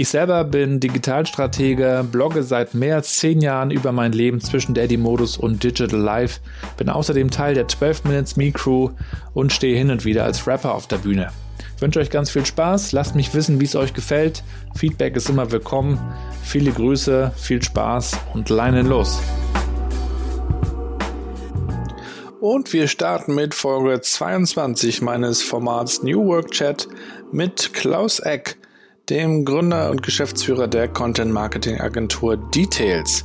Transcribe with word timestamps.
Ich 0.00 0.10
selber 0.10 0.44
bin 0.44 0.78
Digitalstratege, 0.78 2.06
blogge 2.08 2.44
seit 2.44 2.72
mehr 2.72 2.94
als 2.94 3.18
zehn 3.18 3.40
Jahren 3.40 3.72
über 3.72 3.90
mein 3.90 4.12
Leben 4.12 4.40
zwischen 4.40 4.72
Daddy-Modus 4.72 5.36
und 5.36 5.64
Digital 5.64 5.98
Life, 5.98 6.38
bin 6.76 6.88
außerdem 6.88 7.32
Teil 7.32 7.54
der 7.54 7.66
12 7.66 8.04
Minutes 8.04 8.36
Me 8.36 8.52
Crew 8.52 8.90
und 9.34 9.52
stehe 9.52 9.76
hin 9.76 9.90
und 9.90 10.04
wieder 10.04 10.22
als 10.22 10.46
Rapper 10.46 10.72
auf 10.72 10.86
der 10.86 10.98
Bühne. 10.98 11.32
Ich 11.74 11.82
wünsche 11.82 11.98
euch 11.98 12.10
ganz 12.10 12.30
viel 12.30 12.46
Spaß, 12.46 12.92
lasst 12.92 13.16
mich 13.16 13.34
wissen, 13.34 13.60
wie 13.60 13.64
es 13.64 13.74
euch 13.74 13.92
gefällt. 13.92 14.44
Feedback 14.76 15.16
ist 15.16 15.30
immer 15.30 15.50
willkommen. 15.50 15.98
Viele 16.44 16.70
Grüße, 16.70 17.32
viel 17.36 17.60
Spaß 17.60 18.20
und 18.34 18.50
leinen 18.50 18.86
los. 18.86 19.20
Und 22.40 22.72
wir 22.72 22.86
starten 22.86 23.34
mit 23.34 23.52
Folge 23.52 24.00
22 24.00 25.02
meines 25.02 25.42
Formats 25.42 26.04
New 26.04 26.24
Work 26.24 26.52
Chat 26.52 26.86
mit 27.32 27.74
Klaus 27.74 28.20
Eck 28.20 28.58
dem 29.10 29.44
Gründer 29.44 29.90
und 29.90 30.02
Geschäftsführer 30.02 30.68
der 30.68 30.86
Content 30.86 31.32
Marketing 31.32 31.80
Agentur 31.80 32.36
Details. 32.36 33.24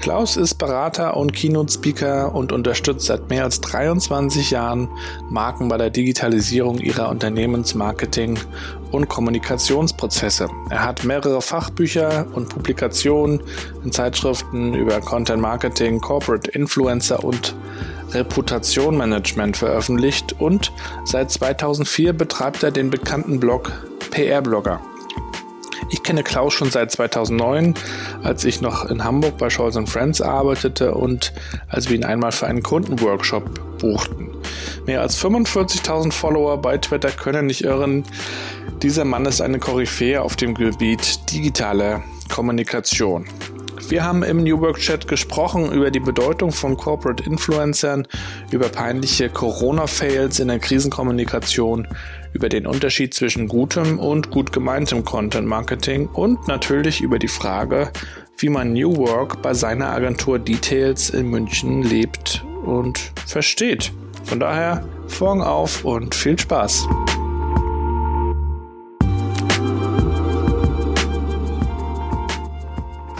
Klaus 0.00 0.36
ist 0.36 0.56
Berater 0.56 1.16
und 1.16 1.32
Keynote 1.32 1.72
Speaker 1.72 2.34
und 2.34 2.52
unterstützt 2.52 3.06
seit 3.06 3.30
mehr 3.30 3.44
als 3.44 3.60
23 3.62 4.50
Jahren 4.50 4.88
Marken 5.30 5.68
bei 5.68 5.78
der 5.78 5.90
Digitalisierung 5.90 6.78
ihrer 6.78 7.08
Unternehmensmarketing 7.08 8.38
und 8.90 9.08
Kommunikationsprozesse. 9.08 10.48
Er 10.68 10.84
hat 10.84 11.04
mehrere 11.04 11.40
Fachbücher 11.40 12.26
und 12.34 12.50
Publikationen 12.50 13.42
in 13.84 13.92
Zeitschriften 13.92 14.74
über 14.74 15.00
Content 15.00 15.40
Marketing, 15.40 16.00
Corporate 16.00 16.50
Influencer 16.50 17.24
und 17.24 17.54
Reputation 18.10 18.98
veröffentlicht 19.54 20.36
und 20.38 20.72
seit 21.06 21.30
2004 21.30 22.12
betreibt 22.12 22.62
er 22.62 22.70
den 22.70 22.90
bekannten 22.90 23.40
Blog 23.40 23.72
PR 24.10 24.42
Blogger. 24.42 24.82
Ich 25.92 26.02
kenne 26.02 26.22
Klaus 26.22 26.54
schon 26.54 26.70
seit 26.70 26.90
2009, 26.90 27.74
als 28.22 28.46
ich 28.46 28.62
noch 28.62 28.86
in 28.86 29.04
Hamburg 29.04 29.36
bei 29.36 29.50
Scholz 29.50 29.78
Friends 29.90 30.22
arbeitete 30.22 30.94
und 30.94 31.34
als 31.68 31.90
wir 31.90 31.96
ihn 31.96 32.04
einmal 32.04 32.32
für 32.32 32.46
einen 32.46 32.62
Kundenworkshop 32.62 33.78
buchten. 33.78 34.30
Mehr 34.86 35.02
als 35.02 35.22
45.000 35.22 36.10
Follower 36.10 36.56
bei 36.56 36.78
Twitter 36.78 37.10
können 37.10 37.44
nicht 37.44 37.64
irren. 37.64 38.04
Dieser 38.80 39.04
Mann 39.04 39.26
ist 39.26 39.42
eine 39.42 39.58
Koryphäe 39.58 40.22
auf 40.22 40.34
dem 40.34 40.54
Gebiet 40.54 41.30
digitale 41.30 42.02
Kommunikation. 42.30 43.26
Wir 43.88 44.02
haben 44.02 44.22
im 44.22 44.42
New 44.42 44.58
Work 44.62 44.78
Chat 44.78 45.06
gesprochen 45.06 45.70
über 45.70 45.90
die 45.90 46.00
Bedeutung 46.00 46.52
von 46.52 46.78
Corporate 46.78 47.22
Influencern, 47.24 48.08
über 48.50 48.70
peinliche 48.70 49.28
Corona-Fails 49.28 50.38
in 50.40 50.48
der 50.48 50.58
Krisenkommunikation, 50.58 51.86
über 52.32 52.48
den 52.48 52.66
Unterschied 52.66 53.14
zwischen 53.14 53.48
gutem 53.48 53.98
und 53.98 54.30
gut 54.30 54.52
gemeintem 54.52 55.04
Content 55.04 55.46
Marketing 55.46 56.08
und 56.08 56.48
natürlich 56.48 57.00
über 57.00 57.18
die 57.18 57.28
Frage, 57.28 57.90
wie 58.38 58.48
man 58.48 58.72
New 58.72 58.96
Work 58.96 59.42
bei 59.42 59.54
seiner 59.54 59.90
Agentur 59.90 60.38
Details 60.38 61.10
in 61.10 61.28
München 61.28 61.82
lebt 61.82 62.44
und 62.64 62.98
versteht. 63.26 63.92
Von 64.24 64.40
daher, 64.40 64.86
Vorhang 65.08 65.42
auf 65.42 65.84
und 65.84 66.14
viel 66.14 66.38
Spaß! 66.38 66.88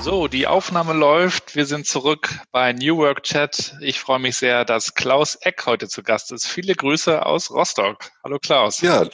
So, 0.02 0.26
die 0.26 0.48
Aufnahme 0.48 0.94
läuft. 0.94 1.54
Wir 1.54 1.64
sind 1.64 1.86
zurück 1.86 2.40
bei 2.50 2.72
New 2.72 2.96
Work 2.96 3.22
Chat. 3.22 3.76
Ich 3.80 4.00
freue 4.00 4.18
mich 4.18 4.36
sehr, 4.36 4.64
dass 4.64 4.94
Klaus 4.94 5.36
Eck 5.36 5.64
heute 5.64 5.86
zu 5.86 6.02
Gast 6.02 6.32
ist. 6.32 6.48
Viele 6.48 6.74
Grüße 6.74 7.24
aus 7.24 7.52
Rostock. 7.52 8.10
Hallo 8.24 8.40
Klaus. 8.40 8.80
Ja, 8.80 9.06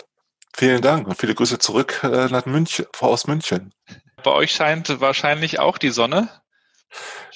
vielen 0.57 0.81
Dank 0.81 1.07
und 1.07 1.19
viele 1.19 1.35
Grüße 1.35 1.59
zurück 1.59 2.01
äh, 2.05 2.29
nach 2.29 2.47
München, 2.47 2.87
aus 3.01 3.27
München. 3.27 3.75
Bei 4.25 4.31
euch 4.31 4.53
scheint 4.53 4.99
wahrscheinlich 4.99 5.59
auch 5.59 5.77
die 5.77 5.91
Sonne. 5.91 6.31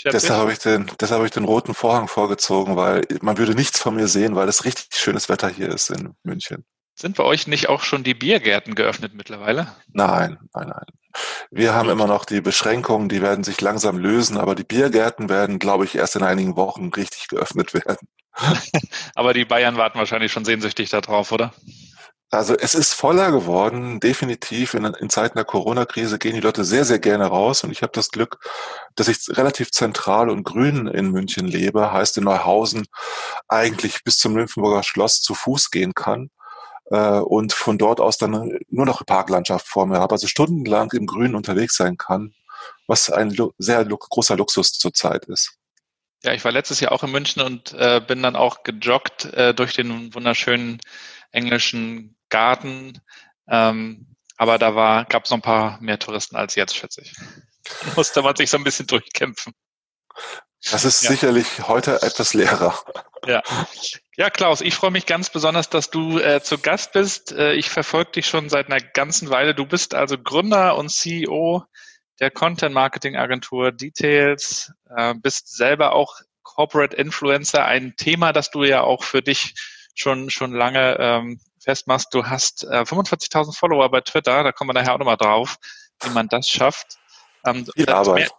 Deshalb 0.02 0.40
habe 0.40 0.52
ich, 0.52 0.58
den, 0.58 0.90
deshalb 0.98 1.18
habe 1.18 1.26
ich 1.26 1.32
den 1.32 1.44
roten 1.44 1.74
Vorhang 1.74 2.08
vorgezogen, 2.08 2.76
weil 2.76 3.02
man 3.20 3.36
würde 3.36 3.54
nichts 3.54 3.78
von 3.78 3.94
mir 3.94 4.08
sehen, 4.08 4.34
weil 4.34 4.48
es 4.48 4.64
richtig 4.64 4.98
schönes 4.98 5.28
Wetter 5.28 5.50
hier 5.50 5.68
ist 5.68 5.90
in 5.90 6.14
München. 6.22 6.64
Sind 6.94 7.16
bei 7.16 7.24
euch 7.24 7.46
nicht 7.46 7.68
auch 7.68 7.82
schon 7.82 8.04
die 8.04 8.14
Biergärten 8.14 8.74
geöffnet 8.74 9.12
mittlerweile? 9.14 9.74
Nein, 9.92 10.38
nein, 10.54 10.68
nein. 10.68 10.86
Wir 11.50 11.74
haben 11.74 11.90
immer 11.90 12.06
noch 12.06 12.24
die 12.24 12.40
Beschränkungen, 12.40 13.08
die 13.08 13.22
werden 13.22 13.44
sich 13.44 13.60
langsam 13.60 13.98
lösen, 13.98 14.38
aber 14.38 14.54
die 14.54 14.64
Biergärten 14.64 15.28
werden, 15.28 15.58
glaube 15.58 15.84
ich, 15.84 15.94
erst 15.94 16.16
in 16.16 16.22
einigen 16.22 16.56
Wochen 16.56 16.88
richtig 16.88 17.28
geöffnet 17.28 17.74
werden. 17.74 18.08
aber 19.14 19.34
die 19.34 19.44
Bayern 19.44 19.76
warten 19.76 19.98
wahrscheinlich 19.98 20.32
schon 20.32 20.44
sehnsüchtig 20.44 20.88
darauf, 20.90 21.32
oder? 21.32 21.52
Also 22.30 22.56
es 22.56 22.74
ist 22.74 22.94
voller 22.94 23.30
geworden, 23.30 24.00
definitiv. 24.00 24.72
In, 24.72 24.84
in 24.84 25.10
Zeiten 25.10 25.36
der 25.36 25.44
Corona-Krise 25.44 26.18
gehen 26.18 26.34
die 26.34 26.40
Leute 26.40 26.64
sehr, 26.64 26.86
sehr 26.86 26.98
gerne 26.98 27.26
raus. 27.26 27.62
Und 27.62 27.70
ich 27.72 27.82
habe 27.82 27.92
das 27.92 28.08
Glück, 28.08 28.38
dass 28.94 29.08
ich 29.08 29.18
relativ 29.36 29.70
zentral 29.70 30.30
und 30.30 30.44
grün 30.44 30.86
in 30.86 31.10
München 31.10 31.46
lebe, 31.46 31.92
heißt 31.92 32.16
in 32.16 32.24
Neuhausen 32.24 32.86
eigentlich 33.48 34.02
bis 34.02 34.16
zum 34.16 34.32
Nymphenburger 34.32 34.82
Schloss 34.82 35.20
zu 35.20 35.34
Fuß 35.34 35.70
gehen 35.70 35.92
kann 35.92 36.30
äh, 36.86 37.18
und 37.18 37.52
von 37.52 37.78
dort 37.78 38.00
aus 38.00 38.18
dann 38.18 38.58
nur 38.68 38.86
noch 38.86 39.04
Parklandschaft 39.06 39.66
vor 39.66 39.86
mir 39.86 39.98
habe, 39.98 40.12
also 40.12 40.26
stundenlang 40.26 40.90
im 40.92 41.06
Grün 41.06 41.34
unterwegs 41.34 41.76
sein 41.76 41.96
kann, 41.96 42.34
was 42.86 43.10
ein 43.10 43.36
sehr 43.58 43.84
großer 43.84 44.36
Luxus 44.36 44.72
zurzeit 44.72 45.24
ist. 45.26 45.58
Ja, 46.24 46.32
ich 46.32 46.44
war 46.44 46.52
letztes 46.52 46.80
Jahr 46.80 46.92
auch 46.92 47.02
in 47.02 47.10
München 47.10 47.42
und 47.42 47.72
äh, 47.72 48.00
bin 48.00 48.22
dann 48.22 48.36
auch 48.36 48.62
gejoggt 48.62 49.24
äh, 49.24 49.54
durch 49.54 49.74
den 49.74 50.14
wunderschönen 50.14 50.80
englischen 51.32 52.16
Garten. 52.28 53.00
Ähm, 53.48 54.06
aber 54.36 54.58
da 54.58 55.04
gab 55.08 55.24
es 55.24 55.30
noch 55.30 55.38
ein 55.38 55.42
paar 55.42 55.80
mehr 55.80 55.98
Touristen 55.98 56.36
als 56.36 56.54
jetzt, 56.54 56.76
schätze 56.76 57.02
ich. 57.02 57.12
Da 57.64 57.94
musste 57.96 58.22
man 58.22 58.36
sich 58.36 58.50
so 58.50 58.56
ein 58.56 58.64
bisschen 58.64 58.86
durchkämpfen. 58.86 59.52
Das 60.70 60.84
ist 60.84 61.02
ja. 61.02 61.10
sicherlich 61.10 61.66
heute 61.66 62.02
etwas 62.02 62.34
leerer. 62.34 62.78
Ja. 63.26 63.42
Ja, 64.16 64.28
Klaus, 64.28 64.60
ich 64.60 64.74
freue 64.74 64.90
mich 64.90 65.06
ganz 65.06 65.30
besonders, 65.30 65.70
dass 65.70 65.88
du 65.88 66.18
äh, 66.18 66.42
zu 66.42 66.58
Gast 66.58 66.92
bist. 66.92 67.32
Äh, 67.32 67.54
ich 67.54 67.70
verfolge 67.70 68.12
dich 68.12 68.26
schon 68.26 68.50
seit 68.50 68.66
einer 68.66 68.80
ganzen 68.80 69.30
Weile. 69.30 69.54
Du 69.54 69.64
bist 69.64 69.94
also 69.94 70.18
Gründer 70.18 70.76
und 70.76 70.90
CEO 70.90 71.64
der 72.20 72.30
Content 72.30 72.74
Marketing 72.74 73.16
Agentur 73.16 73.72
Details, 73.72 74.70
äh, 74.94 75.14
bist 75.14 75.56
selber 75.56 75.92
auch 75.92 76.20
Corporate 76.42 76.94
Influencer, 76.94 77.64
ein 77.64 77.94
Thema, 77.96 78.32
das 78.32 78.50
du 78.50 78.64
ja 78.64 78.82
auch 78.82 79.02
für 79.02 79.22
dich 79.22 79.54
schon 79.94 80.28
schon 80.28 80.52
lange 80.52 80.96
ähm, 80.98 81.40
festmachst. 81.62 82.12
Du 82.12 82.26
hast 82.26 82.64
äh, 82.64 82.82
45.000 82.82 83.56
Follower 83.56 83.90
bei 83.90 84.02
Twitter, 84.02 84.44
da 84.44 84.52
kommen 84.52 84.68
wir 84.68 84.74
nachher 84.74 84.94
auch 84.94 84.98
nochmal 84.98 85.16
drauf, 85.16 85.56
wie 86.02 86.10
man 86.10 86.28
das 86.28 86.48
schafft. 86.48 86.98
Ähm, 87.46 87.66
Viel 87.74 87.88
Arbeit. 87.88 88.14
Mehr, 88.14 88.30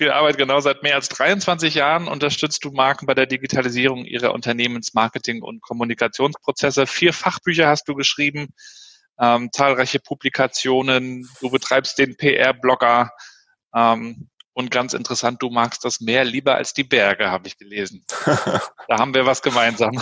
viel 0.00 0.10
Arbeit, 0.12 0.38
genau. 0.38 0.60
Seit 0.60 0.82
mehr 0.82 0.94
als 0.94 1.10
23 1.10 1.74
Jahren 1.74 2.08
unterstützt 2.08 2.64
du 2.64 2.70
Marken 2.70 3.04
bei 3.04 3.12
der 3.12 3.26
Digitalisierung 3.26 4.06
ihrer 4.06 4.34
Unternehmensmarketing- 4.34 5.42
und 5.42 5.60
Kommunikationsprozesse. 5.60 6.86
Vier 6.86 7.12
Fachbücher 7.12 7.68
hast 7.68 7.86
du 7.86 7.94
geschrieben, 7.94 8.54
ähm, 9.20 9.50
zahlreiche 9.52 10.00
Publikationen. 10.00 11.28
Du 11.42 11.50
betreibst 11.50 11.98
den 11.98 12.16
PR-Blogger 12.16 13.10
ähm, 13.76 14.30
Und 14.54 14.70
ganz 14.70 14.94
interessant, 14.94 15.42
du 15.42 15.50
magst 15.50 15.84
das 15.84 16.00
Meer 16.00 16.24
lieber 16.24 16.54
als 16.54 16.72
die 16.72 16.84
Berge, 16.84 17.30
habe 17.30 17.46
ich 17.46 17.58
gelesen. 17.58 18.02
da 18.24 18.98
haben 18.98 19.12
wir 19.12 19.26
was 19.26 19.42
gemeinsam. 19.42 20.00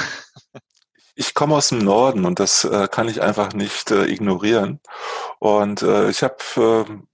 Ich 1.17 1.35
komme 1.35 1.57
aus 1.57 1.71
dem 1.71 1.79
Norden 1.79 2.25
und 2.25 2.39
das 2.39 2.63
äh, 2.63 2.87
kann 2.87 3.09
ich 3.09 3.21
einfach 3.21 3.53
nicht 3.53 3.91
äh, 3.91 4.05
ignorieren. 4.05 4.79
Und 5.41 5.83
äh, 5.83 6.09
ich 6.09 6.23
habe, 6.23 6.37
ähm, 6.57 7.09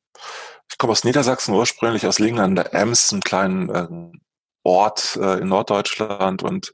ich 0.71 0.79
komme 0.79 0.93
aus 0.93 1.05
Niedersachsen 1.05 1.55
ursprünglich, 1.55 2.07
aus 2.07 2.19
Lingen 2.19 2.41
an 2.41 2.55
der 2.55 2.75
Ems, 2.75 3.13
einem 3.13 3.23
kleinen 3.23 3.69
ähm, 3.75 4.21
Ort 4.67 5.19
äh, 5.21 5.41
in 5.41 5.49
Norddeutschland 5.49 6.43
und 6.43 6.73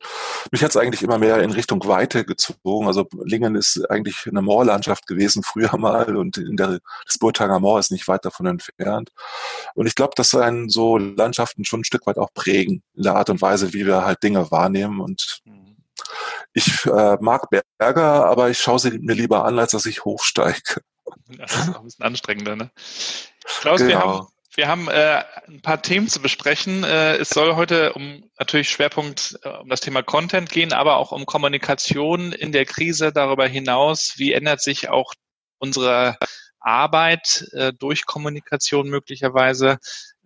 mich 0.53 0.63
hat 0.63 0.71
es 0.71 0.77
eigentlich 0.77 1.03
immer 1.03 1.19
mehr 1.19 1.43
in 1.43 1.51
Richtung 1.51 1.85
Weite 1.89 2.25
gezogen. 2.25 2.87
Also 2.87 3.09
Lingen 3.25 3.57
ist 3.57 3.85
eigentlich 3.91 4.29
eine 4.29 4.43
Moorlandschaft 4.43 5.09
gewesen 5.09 5.43
früher 5.43 5.77
mal 5.77 6.17
und 6.17 6.39
in 6.39 6.57
der, 6.57 6.79
das 7.05 7.19
Burtanger 7.19 7.59
Moor 7.59 7.81
ist 7.81 7.91
nicht 7.91 8.07
weit 8.07 8.25
davon 8.25 8.47
entfernt. 8.47 9.11
Und 9.75 9.87
ich 9.87 9.97
glaube, 9.97 10.13
dass 10.15 10.37
einen 10.37 10.69
so 10.69 10.99
Landschaften 10.99 11.65
schon 11.65 11.81
ein 11.81 11.85
Stück 11.85 12.07
weit 12.07 12.17
auch 12.17 12.33
prägen 12.33 12.85
in 12.95 13.03
der 13.03 13.17
Art 13.17 13.29
und 13.29 13.43
Weise, 13.43 13.73
wie 13.73 13.87
wir 13.87 14.05
halt 14.05 14.23
Dinge 14.23 14.53
wahrnehmen. 14.53 15.01
Und 15.01 15.41
mhm. 15.45 15.77
ich 16.53 16.87
äh, 16.87 17.17
mag 17.21 17.49
Berge, 17.51 18.03
aber 18.05 18.51
ich 18.51 18.61
schaue 18.61 18.79
sie 18.79 19.01
mir 19.01 19.15
lieber 19.15 19.45
an, 19.45 19.59
als 19.59 19.73
dass 19.73 19.85
ich 19.87 20.05
hochsteige. 20.05 20.81
Das 21.39 21.53
ist 21.53 21.75
auch 21.75 21.81
ein 21.81 21.85
bisschen 21.85 22.05
anstrengender, 22.05 22.57
ne? 22.57 22.71
Klaus, 23.45 23.81
genau. 23.81 23.89
wir 23.89 23.99
haben 23.99 24.27
wir 24.55 24.67
haben 24.69 24.89
äh, 24.89 25.23
ein 25.47 25.63
paar 25.63 25.81
Themen 25.81 26.09
zu 26.09 26.21
besprechen. 26.21 26.83
Äh, 26.83 27.19
es 27.19 27.31
soll 27.31 27.55
heute 27.55 27.93
um 27.93 28.29
natürlich 28.39 28.69
Schwerpunkt 28.69 29.39
äh, 29.45 29.49
um 29.49 29.69
das 29.69 29.81
Thema 29.81 30.03
Content 30.03 30.51
gehen, 30.51 30.73
aber 30.73 30.97
auch 30.97 31.13
um 31.13 31.25
Kommunikation 31.25 32.33
in 32.33 32.51
der 32.51 32.65
Krise 32.65 33.13
darüber 33.13 33.47
hinaus. 33.47 34.15
Wie 34.17 34.33
ändert 34.33 34.61
sich 34.61 34.89
auch 34.89 35.15
unsere 35.59 36.17
Arbeit 36.59 37.47
äh, 37.53 37.73
durch 37.73 38.07
Kommunikation 38.07 38.89
möglicherweise? 38.89 39.79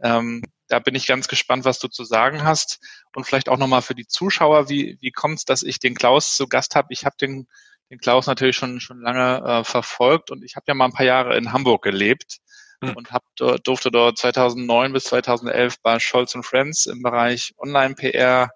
Ähm, 0.02 0.42
da 0.68 0.78
bin 0.78 0.94
ich 0.94 1.06
ganz 1.06 1.28
gespannt, 1.28 1.66
was 1.66 1.78
du 1.78 1.88
zu 1.88 2.04
sagen 2.04 2.44
hast. 2.44 2.80
Und 3.14 3.24
vielleicht 3.24 3.50
auch 3.50 3.58
nochmal 3.58 3.82
für 3.82 3.94
die 3.94 4.06
Zuschauer, 4.06 4.70
wie, 4.70 4.96
wie 5.00 5.12
kommt 5.12 5.38
es, 5.38 5.44
dass 5.44 5.62
ich 5.62 5.78
den 5.78 5.94
Klaus 5.94 6.34
zu 6.34 6.48
Gast 6.48 6.74
habe? 6.74 6.88
Ich 6.90 7.04
habe 7.04 7.16
den, 7.20 7.46
den 7.90 7.98
Klaus 7.98 8.26
natürlich 8.26 8.56
schon, 8.56 8.80
schon 8.80 9.00
lange 9.00 9.42
äh, 9.44 9.64
verfolgt 9.64 10.30
und 10.30 10.44
ich 10.44 10.56
habe 10.56 10.64
ja 10.68 10.74
mal 10.74 10.86
ein 10.86 10.92
paar 10.92 11.06
Jahre 11.06 11.36
in 11.36 11.52
Hamburg 11.52 11.82
gelebt 11.82 12.38
mhm. 12.80 12.96
und 12.96 13.12
hab, 13.12 13.22
durfte 13.62 13.90
dort 13.90 14.18
2009 14.18 14.92
bis 14.92 15.04
2011 15.04 15.80
bei 15.82 15.98
Scholz 15.98 16.36
Friends 16.42 16.86
im 16.86 17.02
Bereich 17.02 17.54
Online-PR 17.58 18.50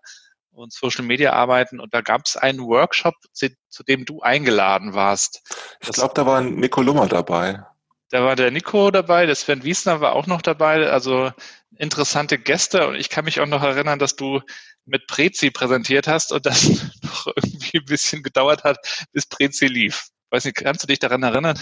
und 0.50 0.72
Social 0.72 1.04
Media 1.04 1.32
arbeiten 1.32 1.80
und 1.80 1.94
da 1.94 2.00
gab 2.00 2.22
es 2.24 2.36
einen 2.36 2.60
Workshop, 2.60 3.14
zu, 3.32 3.48
zu, 3.68 3.84
dem 3.84 4.04
du 4.04 4.20
eingeladen 4.20 4.94
warst. 4.94 5.42
Ich 5.80 5.92
glaube, 5.92 6.14
da 6.14 6.26
war 6.26 6.40
Nico 6.40 6.82
Lummer 6.82 7.06
dabei. 7.06 7.62
Da 8.10 8.24
war 8.24 8.36
der 8.36 8.50
Nico 8.50 8.90
dabei, 8.90 9.26
der 9.26 9.34
Sven 9.34 9.64
Wiesner 9.64 10.00
war 10.00 10.14
auch 10.14 10.26
noch 10.26 10.42
dabei, 10.42 10.88
also 10.90 11.30
interessante 11.76 12.38
Gäste 12.38 12.88
und 12.88 12.96
ich 12.96 13.10
kann 13.10 13.24
mich 13.24 13.40
auch 13.40 13.46
noch 13.46 13.62
erinnern, 13.62 13.98
dass 13.98 14.16
du 14.16 14.40
mit 14.88 15.06
Prezi 15.06 15.50
präsentiert 15.50 16.08
hast 16.08 16.32
und 16.32 16.46
das 16.46 16.64
noch 17.02 17.26
irgendwie 17.36 17.78
ein 17.78 17.84
bisschen 17.84 18.22
gedauert 18.22 18.64
hat, 18.64 18.78
bis 19.12 19.26
Prezi 19.26 19.66
lief. 19.66 20.08
Weiß 20.30 20.44
nicht, 20.44 20.58
kannst 20.58 20.82
du 20.82 20.86
dich 20.86 20.98
daran 20.98 21.22
erinnern? 21.22 21.58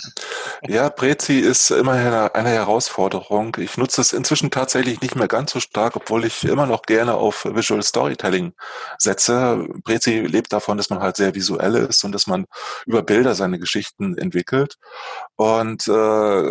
Ja, 0.67 0.90
Prezi 0.90 1.38
ist 1.38 1.70
immerhin 1.70 2.12
eine 2.12 2.49
Herausforderung. 2.49 3.56
Ich 3.61 3.76
nutze 3.76 4.00
es 4.00 4.12
inzwischen 4.12 4.50
tatsächlich 4.50 5.00
nicht 5.00 5.14
mehr 5.14 5.28
ganz 5.28 5.52
so 5.52 5.61
stark, 5.61 5.94
obwohl 5.94 6.25
ich 6.25 6.43
immer 6.43 6.67
noch 6.67 6.82
gerne 6.82 7.14
auf 7.14 7.44
Visual 7.44 7.82
Storytelling 7.84 8.55
setze. 8.99 9.69
Prezi 9.84 10.19
lebt 10.22 10.52
davon, 10.52 10.79
dass 10.79 10.90
man 10.90 10.99
halt 10.99 11.17
sehr 11.17 11.37
visuell 11.37 11.76
ist 11.76 12.02
und 12.02 12.11
dass 12.11 12.26
man 12.26 12.46
über 12.87 13.02
Bilder 13.02 13.37
seine 13.37 13.61
Geschichten 13.61 14.19
entwickelt. 14.19 14.79
Und 15.37 15.87
äh, 15.87 16.50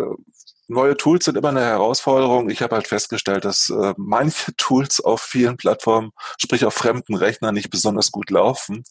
neue 0.68 0.96
Tools 0.96 1.24
sind 1.24 1.36
immer 1.36 1.48
eine 1.48 1.62
Herausforderung. 1.62 2.50
Ich 2.50 2.62
habe 2.62 2.74
halt 2.74 2.88
festgestellt, 2.88 3.44
dass 3.44 3.70
äh, 3.70 3.94
manche 3.96 4.54
Tools 4.56 5.00
auf 5.00 5.22
vielen 5.22 5.56
Plattformen, 5.56 6.10
sprich 6.38 6.64
auf 6.64 6.74
fremden 6.74 7.14
Rechnern, 7.14 7.54
nicht 7.54 7.70
besonders 7.70 8.10
gut 8.10 8.30
laufen. 8.30 8.84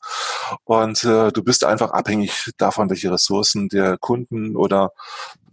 Und 0.64 1.04
äh, 1.04 1.32
du 1.32 1.44
bist 1.44 1.64
einfach 1.64 1.92
abhängig 1.92 2.52
davon, 2.58 2.90
welche 2.90 3.12
Ressourcen 3.12 3.70
der 3.70 3.98
Kunden 3.98 4.56
oder 4.56 4.92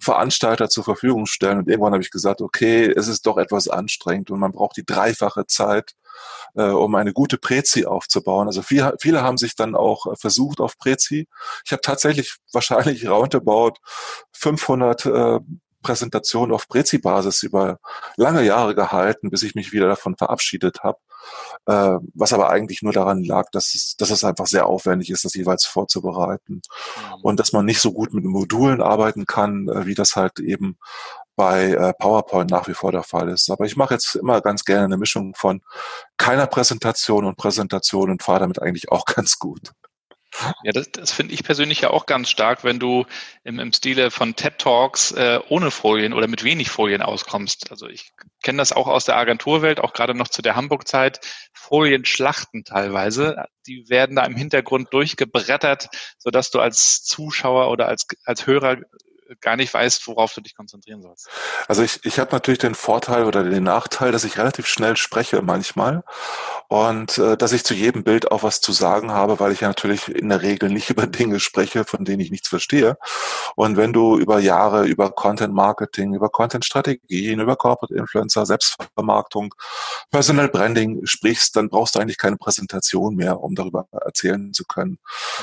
Veranstalter 0.03 0.69
zur 0.69 0.85
Verfügung 0.85 1.27
stellen. 1.27 1.59
Und 1.59 1.69
irgendwann 1.69 1.93
habe 1.93 2.03
ich 2.03 2.11
gesagt, 2.11 2.41
okay, 2.41 2.93
es 2.95 3.09
ist 3.09 3.27
doch 3.27 3.39
etwas 3.39 3.69
anstrengend 3.69 4.31
und 4.31 4.41
man 4.41 4.53
braucht 4.53 4.77
die 4.77 4.85
dreifache 4.85 5.47
Zeit, 5.47 5.95
äh, 6.55 6.65
um 6.65 6.95
eine 6.95 7.13
gute 7.13 7.39
Prezi 7.39 7.87
aufzubauen. 7.87 8.49
Also 8.49 8.63
viele, 8.63 8.97
viele 9.01 9.23
haben 9.23 9.39
sich 9.39 9.55
dann 9.55 9.75
auch 9.75 10.07
äh, 10.07 10.17
versucht 10.17 10.61
auf 10.61 10.77
Prezi. 10.77 11.29
Ich 11.65 11.73
habe 11.73 11.83
tatsächlich 11.83 12.37
wahrscheinlich 12.53 13.09
roundabout 13.09 13.75
500 14.33 15.07
äh, 15.07 15.41
Präsentation 15.83 16.53
auf 16.53 16.69
Prezi-Basis 16.69 17.43
über 17.43 17.79
lange 18.17 18.43
Jahre 18.43 18.75
gehalten, 18.75 19.31
bis 19.31 19.43
ich 19.43 19.55
mich 19.55 19.73
wieder 19.73 19.89
davon 19.89 20.17
verabschiedet 20.17 20.83
habe. 20.83 20.99
Äh, 21.67 21.99
was 22.15 22.33
aber 22.33 22.51
eigentlich 22.51 22.83
nur 22.83 22.93
daran 22.93 23.23
lag, 23.23 23.51
dass 23.53 23.75
es, 23.75 23.97
dass 23.97 24.11
es 24.11 24.25
einfach 24.25 24.47
sehr 24.47 24.67
aufwendig 24.67 25.11
ist, 25.11 25.25
das 25.25 25.35
jeweils 25.35 25.65
vorzubereiten. 25.65 26.55
Mhm. 26.55 27.15
Und 27.23 27.41
dass 27.41 27.53
man 27.53 27.65
nicht 27.65 27.81
so 27.81 27.93
gut 27.93 28.13
mit 28.15 28.25
Modulen 28.25 28.83
arbeiten 28.83 29.27
kann, 29.27 29.69
äh, 29.69 29.87
wie 29.87 29.95
das 29.95 30.17
halt 30.17 30.41
eben 30.41 30.79
bei 31.37 31.71
äh, 31.71 31.93
PowerPoint 31.95 32.51
nach 32.51 32.69
wie 32.69 32.75
vor 32.75 32.93
der 32.93 33.03
Fall 33.03 33.29
ist. 33.29 33.51
Aber 33.51 33.65
ich 33.65 33.77
mache 33.77 33.95
jetzt 33.95 34.17
immer 34.17 34.41
ganz 34.41 34.65
gerne 34.65 34.85
eine 34.85 34.97
Mischung 34.97 35.35
von 35.35 35.63
keiner 36.17 36.47
Präsentation 36.47 37.25
und 37.25 37.37
Präsentation 37.37 38.11
und 38.11 38.23
fahre 38.23 38.41
damit 38.41 38.61
eigentlich 38.61 38.91
auch 38.91 39.05
ganz 39.07 39.39
gut. 39.39 39.73
Ja, 40.65 40.73
das, 40.73 40.91
das 40.91 41.13
finde 41.13 41.35
ich 41.35 41.45
persönlich 41.45 41.83
ja 41.83 41.91
auch 41.91 42.07
ganz 42.07 42.31
stark, 42.31 42.65
wenn 42.65 42.79
du 42.79 43.05
im, 43.45 43.59
im 43.59 43.73
Stile 43.73 44.11
von 44.11 44.35
TED 44.35 44.59
Talks 44.59 45.13
äh, 45.13 45.41
ohne 45.49 45.71
Folien 45.71 46.15
oder 46.15 46.27
mit 46.27 46.43
wenig 46.43 46.71
Folien 46.71 47.03
auskommst. 47.03 47.71
Also 47.71 47.87
ich 47.87 48.13
kenne 48.43 48.59
das 48.59 48.73
auch 48.73 48.89
aus 48.89 49.05
der 49.05 49.17
Agenturwelt, 49.17 49.79
auch 49.79 49.93
gerade 49.93 50.15
noch 50.15 50.29
zu 50.29 50.41
der 50.41 50.57
Hamburg-Zeit. 50.57 51.21
Folien 51.53 52.05
schlachten 52.05 52.65
teilweise. 52.65 53.45
Die 53.67 53.89
werden 53.89 54.17
da 54.17 54.25
im 54.25 54.37
Hintergrund 54.37 54.93
durchgebrettert, 54.93 55.89
sodass 56.19 56.51
du 56.51 56.61
als 56.61 57.05
Zuschauer 57.05 57.71
oder 57.71 57.89
als, 57.89 58.07
als 58.25 58.47
Hörer 58.47 58.79
gar 59.41 59.57
nicht 59.57 59.73
weißt, 59.73 60.07
worauf 60.07 60.35
du 60.35 60.41
dich 60.41 60.55
konzentrieren 60.55 61.03
sollst. 61.03 61.29
Also 61.69 61.83
ich, 61.83 62.05
ich 62.05 62.19
habe 62.19 62.33
natürlich 62.33 62.59
den 62.59 62.75
Vorteil 62.75 63.25
oder 63.25 63.45
den 63.45 63.65
Nachteil, 63.65 64.13
dass 64.13 64.25
ich 64.25 64.39
relativ 64.39 64.67
schnell 64.67 64.97
spreche 64.97 65.43
manchmal 65.43 66.03
und 66.69 67.19
äh, 67.19 67.37
dass 67.37 67.53
ich 67.53 67.65
zu 67.65 67.75
jedem 67.75 68.05
Bild 68.05 68.31
auch 68.31 68.43
was 68.43 68.61
zu 68.61 68.73
sagen 68.73 69.13
habe, 69.13 69.41
weil 69.41 69.53
ich 69.53 69.61
ja 69.61 69.69
natürlich 69.69 70.09
in 70.09 70.29
der 70.29 70.43
Regel 70.43 70.71
nicht 70.71 70.91
über 70.91 71.07
Dinge 71.07 71.41
spreche, 71.41 71.85
von 71.85 72.05
denen 72.05 72.21
ich 72.21 72.31
nichts 72.31 72.49
verstehe. 72.49 72.97
Und 73.57 73.77
wenn 73.77 73.93
du 73.93 74.19
über 74.19 74.39
Jahre 74.39 74.85
über 74.87 75.11
Content 75.11 75.55
Marketing, 75.55 76.15
über 76.15 76.29
Content 76.29 76.65
Strategien, 76.65 77.41
über 77.41 77.57
Corporate 77.57 77.95
Influencer, 77.95 78.47
Selbstvermarktung, 78.47 79.55
Personal 80.11 80.49
Branding 80.49 81.05
sprichst, 81.05 81.57
dann 81.57 81.69
brauchst 81.69 81.95
du 81.95 81.99
eigentlich 81.99 82.19
keine 82.19 82.37
Präsentation 82.37 83.17
mehr, 83.17 83.41
um 83.41 83.55
darüber 83.55 83.87
erzählen 83.91 84.53
zu 84.53 84.65
können. 84.65 84.99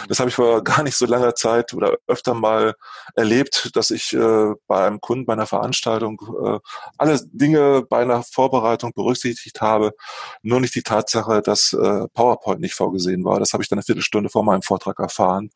Das 0.07 0.19
habe 0.19 0.29
ich 0.29 0.35
vor 0.35 0.63
gar 0.63 0.83
nicht 0.83 0.97
so 0.97 1.05
langer 1.05 1.35
Zeit 1.35 1.73
oder 1.73 1.97
öfter 2.07 2.33
mal 2.33 2.75
erlebt, 3.15 3.71
dass 3.79 3.91
ich 3.91 4.13
äh, 4.13 4.53
bei 4.67 4.85
einem 4.85 4.99
Kunden 4.99 5.25
bei 5.25 5.33
einer 5.33 5.47
Veranstaltung 5.47 6.21
äh, 6.43 6.59
alle 6.97 7.17
Dinge 7.31 7.83
bei 7.89 8.01
einer 8.01 8.23
Vorbereitung 8.23 8.91
berücksichtigt 8.93 9.61
habe, 9.61 9.93
nur 10.41 10.59
nicht 10.59 10.75
die 10.75 10.83
Tatsache, 10.83 11.41
dass 11.41 11.71
äh, 11.71 12.07
PowerPoint 12.13 12.59
nicht 12.59 12.75
vorgesehen 12.75 13.23
war. 13.23 13.39
Das 13.39 13.53
habe 13.53 13.63
ich 13.63 13.69
dann 13.69 13.79
eine 13.79 13.85
Viertelstunde 13.85 14.29
vor 14.29 14.43
meinem 14.43 14.63
Vortrag 14.63 14.99
erfahren. 14.99 15.49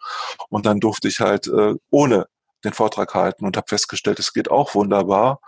Und 0.48 0.66
dann 0.66 0.80
durfte 0.80 1.10
ich 1.10 1.20
halt 1.20 1.48
äh, 1.48 1.76
ohne 1.90 2.28
den 2.64 2.72
Vortrag 2.74 3.14
halten 3.14 3.46
und 3.46 3.58
habe 3.58 3.68
festgestellt, 3.68 4.20
es 4.20 4.32
geht 4.32 4.50
auch 4.50 4.74
wunderbar. 4.74 5.42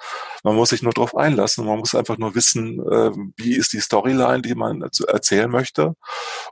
Man 0.44 0.56
muss 0.56 0.70
sich 0.70 0.82
nur 0.82 0.92
darauf 0.92 1.16
einlassen. 1.16 1.66
Man 1.66 1.80
muss 1.80 1.96
einfach 1.96 2.18
nur 2.18 2.36
wissen, 2.36 2.80
äh, 2.80 3.12
wie 3.38 3.56
ist 3.56 3.72
die 3.72 3.80
Storyline, 3.80 4.42
die 4.42 4.56
man 4.56 4.82
erzählen 4.82 5.50
möchte. 5.50 5.96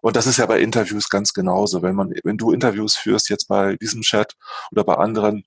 Und 0.01 0.15
das 0.15 0.25
ist 0.25 0.37
ja 0.37 0.45
bei 0.45 0.59
Interviews 0.59 1.09
ganz 1.09 1.33
genauso. 1.33 1.81
Wenn 1.81 1.95
man, 1.95 2.13
wenn 2.23 2.37
du 2.37 2.51
Interviews 2.51 2.95
führst, 2.95 3.29
jetzt 3.29 3.47
bei 3.47 3.75
diesem 3.75 4.03
Chat 4.03 4.35
oder 4.71 4.85
bei 4.85 4.95
anderen, 4.95 5.43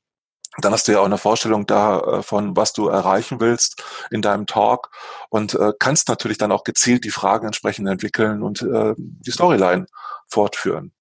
dann 0.59 0.73
hast 0.73 0.89
du 0.89 0.93
ja 0.93 1.01
auch 1.01 1.07
eine 1.07 1.19
Vorstellung 1.19 1.67
davon, 1.67 2.51
äh, 2.51 2.57
was 2.57 2.73
du 2.73 2.89
erreichen 2.89 3.41
willst 3.41 3.83
in 4.11 4.23
deinem 4.23 4.47
Talk 4.47 4.91
und 5.29 5.55
äh, 5.55 5.73
kannst 5.79 6.09
natürlich 6.09 6.39
dann 6.39 6.53
auch 6.53 6.65
gezielt 6.65 7.05
die 7.05 7.11
Fragen 7.11 7.47
entsprechend 7.47 7.89
entwickeln 7.89 8.43
und 8.43 8.63
äh, 8.63 8.95
die 8.97 9.31
Storyline 9.31 9.87
fortführen. 10.29 10.93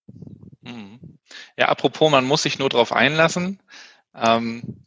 Mhm. 0.61 1.19
Ja, 1.57 1.69
apropos, 1.69 2.11
man 2.11 2.25
muss 2.25 2.43
sich 2.43 2.59
nur 2.59 2.69
darauf 2.69 2.91
einlassen. 2.91 3.61
Ähm, 4.13 4.85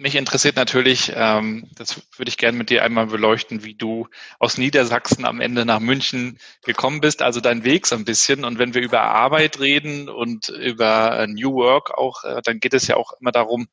mich 0.00 0.16
interessiert 0.16 0.56
natürlich, 0.56 1.12
ähm, 1.14 1.68
das 1.74 2.00
würde 2.16 2.30
ich 2.30 2.38
gerne 2.38 2.56
mit 2.56 2.70
dir 2.70 2.82
einmal 2.82 3.06
beleuchten, 3.06 3.64
wie 3.64 3.74
du 3.74 4.08
aus 4.38 4.56
Niedersachsen 4.56 5.26
am 5.26 5.40
Ende 5.42 5.66
nach 5.66 5.80
München 5.80 6.38
gekommen 6.64 7.00
bist, 7.02 7.20
also 7.20 7.40
dein 7.40 7.64
Weg 7.64 7.86
so 7.86 7.96
ein 7.96 8.06
bisschen. 8.06 8.44
Und 8.44 8.58
wenn 8.58 8.72
wir 8.72 8.80
über 8.80 9.02
Arbeit 9.02 9.60
reden 9.60 10.08
und 10.08 10.48
über 10.48 11.18
äh, 11.18 11.26
New 11.26 11.52
Work 11.52 11.98
auch, 11.98 12.24
äh, 12.24 12.40
dann 12.42 12.60
geht 12.60 12.72
es 12.72 12.86
ja 12.86 12.96
auch 12.96 13.12
immer 13.20 13.30
darum, 13.30 13.68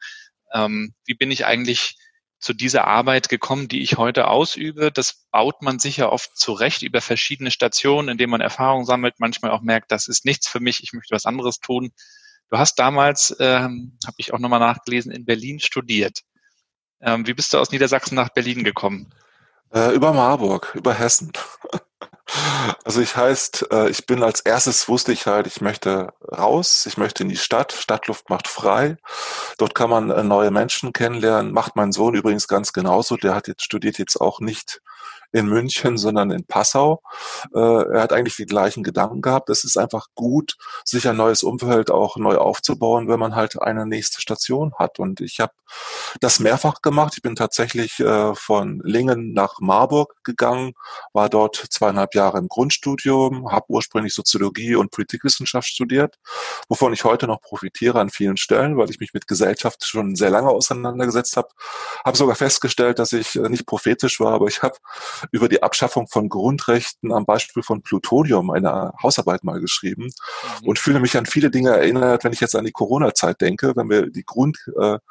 ähm, 0.53 0.93
wie 1.05 1.15
bin 1.15 1.31
ich 1.31 1.45
eigentlich 1.45 1.95
zu 2.39 2.53
dieser 2.53 2.85
Arbeit 2.85 3.29
gekommen, 3.29 3.67
die 3.67 3.81
ich 3.81 3.97
heute 3.97 4.27
ausübe. 4.27 4.91
Das 4.91 5.25
baut 5.31 5.61
man 5.61 5.79
sicher 5.79 6.11
oft 6.11 6.37
zurecht 6.37 6.83
über 6.83 7.01
verschiedene 7.01 7.51
Stationen, 7.51 8.09
indem 8.09 8.29
man 8.29 8.41
Erfahrung 8.41 8.85
sammelt, 8.85 9.15
manchmal 9.17 9.51
auch 9.51 9.61
merkt, 9.61 9.91
das 9.91 10.07
ist 10.07 10.23
nichts 10.23 10.47
für 10.47 10.59
mich, 10.59 10.83
ich 10.83 10.93
möchte 10.93 11.15
was 11.15 11.25
anderes 11.25 11.59
tun. 11.59 11.89
Du 12.49 12.57
hast 12.57 12.75
damals, 12.75 13.35
ähm, 13.39 13.97
habe 14.05 14.15
ich 14.17 14.33
auch 14.33 14.39
nochmal 14.39 14.59
nachgelesen, 14.59 15.11
in 15.11 15.25
Berlin 15.25 15.59
studiert. 15.59 16.21
Ähm, 17.01 17.27
wie 17.27 17.33
bist 17.33 17.53
du 17.53 17.57
aus 17.57 17.71
Niedersachsen 17.71 18.15
nach 18.15 18.29
Berlin 18.29 18.63
gekommen? 18.63 19.13
Äh, 19.73 19.93
über 19.93 20.13
Marburg, 20.13 20.73
über 20.75 20.93
Hessen. 20.93 21.33
Also 22.83 23.01
ich 23.01 23.15
heißt, 23.15 23.67
äh, 23.71 23.89
ich 23.89 24.05
bin 24.05 24.23
als 24.23 24.41
erstes 24.41 24.87
wusste 24.89 25.13
ich 25.13 25.27
halt, 25.27 25.47
ich 25.47 25.61
möchte 25.61 26.13
raus, 26.31 26.85
ich 26.85 26.97
möchte 26.97 27.23
in 27.23 27.29
die 27.29 27.37
Stadt. 27.37 27.71
Stadtluft 27.71 28.29
macht 28.29 28.47
frei. 28.47 28.97
Dort 29.57 29.75
kann 29.75 29.89
man 29.89 30.09
äh, 30.09 30.23
neue 30.23 30.51
Menschen 30.51 30.93
kennenlernen. 30.93 31.53
Macht 31.53 31.75
mein 31.75 31.91
Sohn 31.91 32.15
übrigens 32.15 32.47
ganz 32.47 32.73
genauso. 32.73 33.15
Der 33.15 33.35
hat 33.35 33.47
jetzt 33.47 33.63
studiert 33.63 33.97
jetzt 33.97 34.19
auch 34.19 34.39
nicht 34.39 34.81
in 35.31 35.47
München, 35.47 35.97
sondern 35.97 36.31
in 36.31 36.45
Passau. 36.45 37.01
Äh, 37.53 37.59
er 37.59 38.01
hat 38.01 38.13
eigentlich 38.13 38.35
die 38.35 38.45
gleichen 38.45 38.83
Gedanken 38.83 39.21
gehabt. 39.21 39.49
Es 39.49 39.63
ist 39.63 39.77
einfach 39.77 40.07
gut, 40.15 40.55
sich 40.85 41.07
ein 41.07 41.17
neues 41.17 41.43
Umfeld 41.43 41.91
auch 41.91 42.17
neu 42.17 42.37
aufzubauen, 42.37 43.07
wenn 43.07 43.19
man 43.19 43.35
halt 43.35 43.61
eine 43.61 43.85
nächste 43.85 44.21
Station 44.21 44.73
hat. 44.77 44.99
Und 44.99 45.21
ich 45.21 45.39
habe 45.39 45.53
das 46.21 46.39
mehrfach 46.39 46.81
gemacht. 46.81 47.13
Ich 47.15 47.21
bin 47.21 47.35
tatsächlich 47.35 47.99
äh, 47.99 48.35
von 48.35 48.81
Lingen 48.83 49.33
nach 49.33 49.59
Marburg 49.59 50.15
gegangen, 50.23 50.73
war 51.13 51.29
dort 51.29 51.55
zweieinhalb 51.55 52.15
Jahre 52.15 52.37
im 52.37 52.47
Grundstudium, 52.47 53.51
habe 53.51 53.65
ursprünglich 53.69 54.13
Soziologie 54.13 54.75
und 54.75 54.91
Politikwissenschaft 54.91 55.67
studiert, 55.67 56.17
wovon 56.69 56.93
ich 56.93 57.03
heute 57.03 57.27
noch 57.27 57.41
profitiere 57.41 57.99
an 57.99 58.09
vielen 58.09 58.37
Stellen, 58.37 58.77
weil 58.77 58.89
ich 58.89 58.99
mich 58.99 59.13
mit 59.13 59.27
Gesellschaft 59.27 59.85
schon 59.85 60.15
sehr 60.15 60.29
lange 60.29 60.49
auseinandergesetzt 60.49 61.37
habe. 61.37 61.49
Habe 62.05 62.17
sogar 62.17 62.35
festgestellt, 62.35 62.99
dass 62.99 63.13
ich 63.13 63.35
äh, 63.35 63.49
nicht 63.49 63.65
prophetisch 63.65 64.19
war, 64.19 64.33
aber 64.33 64.47
ich 64.47 64.61
habe 64.61 64.77
über 65.31 65.49
die 65.49 65.63
Abschaffung 65.63 66.07
von 66.07 66.29
Grundrechten 66.29 67.11
am 67.13 67.25
Beispiel 67.25 67.63
von 67.63 67.81
Plutonium 67.81 68.51
eine 68.51 68.93
Hausarbeit 69.01 69.43
mal 69.43 69.59
geschrieben 69.59 70.05
mhm. 70.61 70.67
und 70.67 70.79
fühle 70.79 70.99
mich 70.99 71.17
an 71.17 71.25
viele 71.25 71.51
Dinge 71.51 71.71
erinnert, 71.71 72.23
wenn 72.23 72.33
ich 72.33 72.39
jetzt 72.39 72.55
an 72.55 72.65
die 72.65 72.71
Corona-Zeit 72.71 73.41
denke, 73.41 73.75
wenn 73.75 73.89
wir 73.89 74.09
die 74.09 74.25
Grundrechte, 74.25 75.01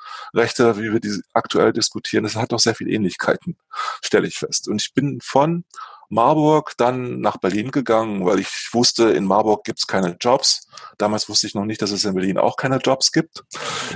wie 0.79 0.93
wir 0.93 1.01
die 1.01 1.21
aktuell 1.33 1.73
diskutieren, 1.73 2.25
das 2.25 2.37
hat 2.37 2.53
doch 2.53 2.61
sehr 2.61 2.75
viele 2.75 2.91
Ähnlichkeiten, 2.91 3.57
stelle 4.03 4.27
ich 4.27 4.39
fest. 4.39 4.69
Und 4.69 4.81
ich 4.81 4.95
bin 4.95 5.21
von 5.23 5.65
Marburg 6.09 6.73
dann 6.77 7.21
nach 7.21 7.37
Berlin 7.39 7.71
gegangen, 7.71 8.25
weil 8.25 8.39
ich 8.39 8.69
wusste, 8.73 9.11
in 9.11 9.25
Marburg 9.25 9.65
gibt 9.65 9.79
es 9.81 9.87
keine 9.87 10.17
Jobs. 10.21 10.69
Damals 10.99 11.29
wusste 11.29 11.47
ich 11.47 11.55
noch 11.55 11.65
nicht, 11.65 11.83
dass 11.83 11.91
es 11.91 12.05
in 12.05 12.15
Berlin 12.15 12.39
auch 12.39 12.57
keine 12.57 12.77
Jobs 12.79 13.13
gibt. 13.13 13.45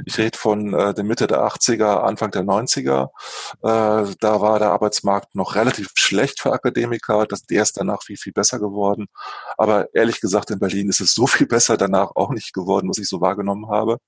Ich 0.06 0.18
rede 0.18 0.36
von 0.36 0.74
äh, 0.74 0.94
der 0.94 1.04
Mitte 1.04 1.26
der 1.26 1.40
80er, 1.40 2.00
Anfang 2.00 2.30
der 2.30 2.42
90er. 2.42 3.08
Äh, 3.62 4.14
da 4.20 4.40
war 4.40 4.58
der 4.58 4.70
Arbeitsmarkt 4.70 5.34
noch 5.34 5.54
relativ 5.54 5.90
schlecht 5.94 6.40
für 6.40 6.52
Akademiker. 6.52 7.26
Das, 7.26 7.42
der 7.42 7.62
ist 7.62 7.76
danach 7.76 8.02
viel, 8.02 8.16
viel 8.16 8.32
besser 8.32 8.58
geworden. 8.58 9.06
Aber 9.56 9.94
ehrlich 9.94 10.20
gesagt, 10.20 10.50
in 10.50 10.58
Berlin 10.58 10.88
ist 10.88 11.00
es 11.00 11.14
so 11.14 11.26
viel 11.26 11.46
besser 11.46 11.76
danach 11.76 12.16
auch 12.16 12.30
nicht 12.30 12.52
geworden, 12.52 12.88
was 12.88 12.98
ich 12.98 13.08
so 13.08 13.20
wahrgenommen 13.20 13.68
habe. 13.70 13.98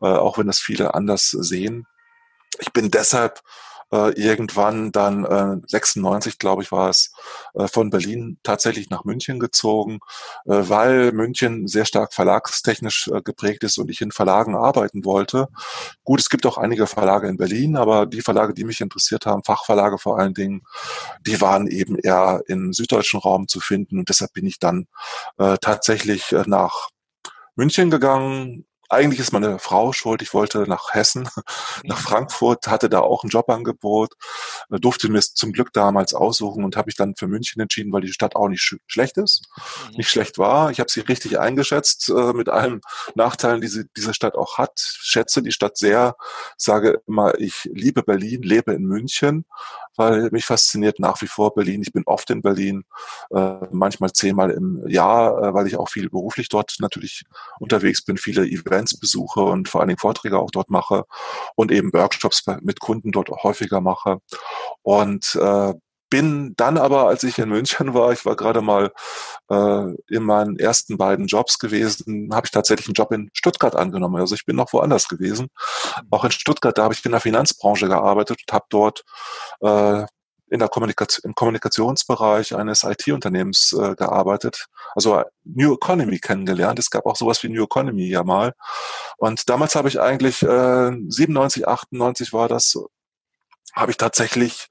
Äh, 0.00 0.06
auch 0.06 0.38
wenn 0.38 0.46
das 0.46 0.58
viele 0.58 0.94
anders 0.94 1.30
sehen. 1.30 1.86
Ich 2.58 2.72
bin 2.72 2.90
deshalb 2.90 3.40
äh, 3.92 4.10
irgendwann 4.20 4.90
dann 4.90 5.24
äh, 5.24 5.56
96, 5.66 6.38
glaube 6.38 6.62
ich, 6.62 6.72
war 6.72 6.88
es, 6.88 7.12
äh, 7.54 7.68
von 7.68 7.90
Berlin 7.90 8.38
tatsächlich 8.42 8.90
nach 8.90 9.04
München 9.04 9.38
gezogen, 9.38 10.00
äh, 10.46 10.62
weil 10.68 11.12
München 11.12 11.68
sehr 11.68 11.84
stark 11.84 12.14
verlagstechnisch 12.14 13.08
äh, 13.08 13.20
geprägt 13.22 13.64
ist 13.64 13.78
und 13.78 13.90
ich 13.90 14.00
in 14.00 14.10
Verlagen 14.10 14.56
arbeiten 14.56 15.04
wollte. 15.04 15.48
Gut, 16.04 16.20
es 16.20 16.30
gibt 16.30 16.46
auch 16.46 16.58
einige 16.58 16.86
Verlage 16.86 17.28
in 17.28 17.36
Berlin, 17.36 17.76
aber 17.76 18.06
die 18.06 18.22
Verlage, 18.22 18.54
die 18.54 18.64
mich 18.64 18.80
interessiert 18.80 19.26
haben, 19.26 19.44
Fachverlage 19.44 19.98
vor 19.98 20.18
allen 20.18 20.34
Dingen, 20.34 20.62
die 21.26 21.40
waren 21.40 21.66
eben 21.66 21.96
eher 21.98 22.42
im 22.46 22.72
süddeutschen 22.72 23.20
Raum 23.20 23.48
zu 23.48 23.60
finden 23.60 23.98
und 23.98 24.08
deshalb 24.08 24.32
bin 24.32 24.46
ich 24.46 24.58
dann 24.58 24.86
äh, 25.38 25.56
tatsächlich 25.60 26.32
äh, 26.32 26.44
nach 26.46 26.88
München 27.54 27.90
gegangen, 27.90 28.64
eigentlich 28.92 29.20
ist 29.20 29.32
meine 29.32 29.58
Frau 29.58 29.92
schuld. 29.92 30.22
Ich 30.22 30.34
wollte 30.34 30.68
nach 30.68 30.92
Hessen, 30.92 31.28
nach. 31.84 31.98
Frankfurt, 31.98 32.66
hatte 32.66 32.88
da 32.88 33.00
auch 33.00 33.24
ein 33.24 33.30
Jobangebot, 33.30 34.14
äh, 34.70 34.78
durfte 34.78 35.08
mir 35.08 35.18
es 35.18 35.34
zum 35.34 35.52
Glück 35.52 35.72
damals 35.72 36.14
aussuchen 36.14 36.64
und 36.64 36.76
habe 36.76 36.86
mich 36.86 36.96
dann 36.96 37.14
für 37.16 37.26
München 37.26 37.60
entschieden, 37.60 37.92
weil 37.92 38.02
die 38.02 38.12
Stadt 38.12 38.36
auch 38.36 38.48
nicht 38.48 38.62
sch 38.62 38.76
schlecht 38.86 39.16
ist, 39.16 39.48
mhm. 39.88 39.96
nicht 39.96 40.10
schlecht 40.10 40.38
war. 40.38 40.70
Ich 40.70 40.80
habe 40.80 40.90
sie 40.90 41.00
richtig 41.00 41.38
eingeschätzt 41.38 42.08
äh, 42.10 42.32
mit 42.32 42.48
allen 42.48 42.80
Nachteilen, 43.14 43.60
die 43.60 43.68
sie, 43.68 43.84
diese 43.96 44.14
Stadt 44.14 44.34
auch 44.34 44.58
hat. 44.58 44.72
Schätze 44.76 45.42
die 45.42 45.52
Stadt 45.52 45.76
sehr, 45.76 46.16
sage 46.56 47.00
immer, 47.06 47.38
ich 47.38 47.68
liebe 47.72 48.02
Berlin, 48.02 48.42
lebe 48.42 48.72
in 48.72 48.84
München, 48.84 49.46
weil 49.96 50.30
mich 50.30 50.44
fasziniert 50.44 50.98
nach 50.98 51.20
wie 51.22 51.26
vor 51.26 51.54
Berlin. 51.54 51.82
Ich 51.82 51.92
bin 51.92 52.02
oft 52.06 52.30
in 52.30 52.42
Berlin, 52.42 52.84
äh, 53.30 53.54
manchmal 53.70 54.12
zehnmal 54.12 54.50
im 54.50 54.82
Jahr, 54.88 55.42
äh, 55.42 55.54
weil 55.54 55.66
ich 55.66 55.76
auch 55.76 55.88
viel 55.88 56.08
beruflich 56.08 56.48
dort 56.48 56.76
natürlich 56.80 57.24
unterwegs 57.58 58.04
bin, 58.04 58.16
viele 58.16 58.46
Events 58.46 58.98
besuche 58.98 59.40
und 59.40 59.68
vor 59.68 59.80
allen 59.80 59.88
Dingen 59.88 59.98
Vorträge 59.98 60.38
auch 60.38 60.50
dort 60.50 60.70
mache 60.70 61.04
und 61.54 61.70
eben 61.72 61.92
Workshops 61.92 62.44
mit 62.60 62.80
Kunden 62.80 63.12
dort 63.12 63.30
häufiger 63.30 63.80
mache. 63.80 64.18
Und 64.82 65.34
äh, 65.36 65.74
bin 66.12 66.52
dann 66.58 66.76
aber, 66.76 67.06
als 67.06 67.22
ich 67.22 67.38
in 67.38 67.48
München 67.48 67.94
war, 67.94 68.12
ich 68.12 68.26
war 68.26 68.36
gerade 68.36 68.60
mal 68.60 68.92
äh, 69.48 69.94
in 70.14 70.22
meinen 70.22 70.58
ersten 70.58 70.98
beiden 70.98 71.26
Jobs 71.26 71.58
gewesen, 71.58 72.28
habe 72.34 72.46
ich 72.46 72.50
tatsächlich 72.50 72.86
einen 72.86 72.92
Job 72.92 73.12
in 73.12 73.30
Stuttgart 73.32 73.74
angenommen. 73.74 74.20
Also 74.20 74.34
ich 74.34 74.44
bin 74.44 74.56
noch 74.56 74.74
woanders 74.74 75.08
gewesen. 75.08 75.48
Auch 76.10 76.24
in 76.26 76.30
Stuttgart, 76.30 76.76
da 76.76 76.82
habe 76.84 76.92
ich 76.92 77.02
in 77.02 77.12
der 77.12 77.22
Finanzbranche 77.22 77.88
gearbeitet 77.88 78.40
und 78.46 78.52
habe 78.52 78.66
dort 78.68 79.04
äh, 79.62 80.04
in 80.50 80.58
der 80.58 80.68
Kommunikation, 80.68 81.30
im 81.30 81.34
Kommunikationsbereich 81.34 82.54
eines 82.56 82.84
IT-Unternehmens 82.84 83.72
äh, 83.72 83.94
gearbeitet, 83.94 84.66
also 84.94 85.22
New 85.44 85.72
Economy 85.72 86.18
kennengelernt. 86.18 86.78
Es 86.78 86.90
gab 86.90 87.06
auch 87.06 87.16
sowas 87.16 87.42
wie 87.42 87.48
New 87.48 87.64
Economy 87.64 88.06
ja 88.06 88.22
mal. 88.22 88.52
Und 89.16 89.48
damals 89.48 89.76
habe 89.76 89.88
ich 89.88 89.98
eigentlich, 89.98 90.42
äh, 90.42 90.92
97, 91.08 91.66
98 91.66 92.34
war 92.34 92.48
das, 92.48 92.78
habe 93.74 93.92
ich 93.92 93.96
tatsächlich 93.96 94.68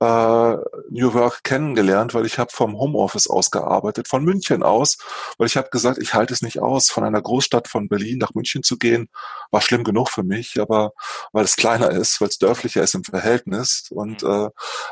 äh, 0.00 0.56
New 0.90 1.14
Work 1.14 1.42
kennengelernt, 1.42 2.14
weil 2.14 2.26
ich 2.26 2.38
habe 2.38 2.50
vom 2.52 2.76
Homeoffice 2.78 3.28
aus 3.28 3.50
gearbeitet, 3.50 4.08
von 4.08 4.24
München 4.24 4.62
aus, 4.62 4.98
weil 5.38 5.46
ich 5.46 5.56
habe 5.56 5.70
gesagt, 5.70 5.98
ich 5.98 6.14
halte 6.14 6.34
es 6.34 6.42
nicht 6.42 6.60
aus, 6.60 6.88
von 6.88 7.04
einer 7.04 7.22
Großstadt 7.22 7.68
von 7.68 7.88
Berlin 7.88 8.18
nach 8.18 8.34
München 8.34 8.62
zu 8.62 8.76
gehen, 8.76 9.08
war 9.50 9.60
schlimm 9.60 9.84
genug 9.84 10.10
für 10.10 10.22
mich, 10.22 10.60
aber 10.60 10.92
weil 11.32 11.44
es 11.44 11.56
kleiner 11.56 11.90
ist, 11.90 12.20
weil 12.20 12.28
es 12.28 12.38
dörflicher 12.38 12.82
ist 12.82 12.94
im 12.94 13.04
Verhältnis. 13.04 13.86
Und 13.90 14.22
mhm. 14.22 14.28
äh, 14.28 14.48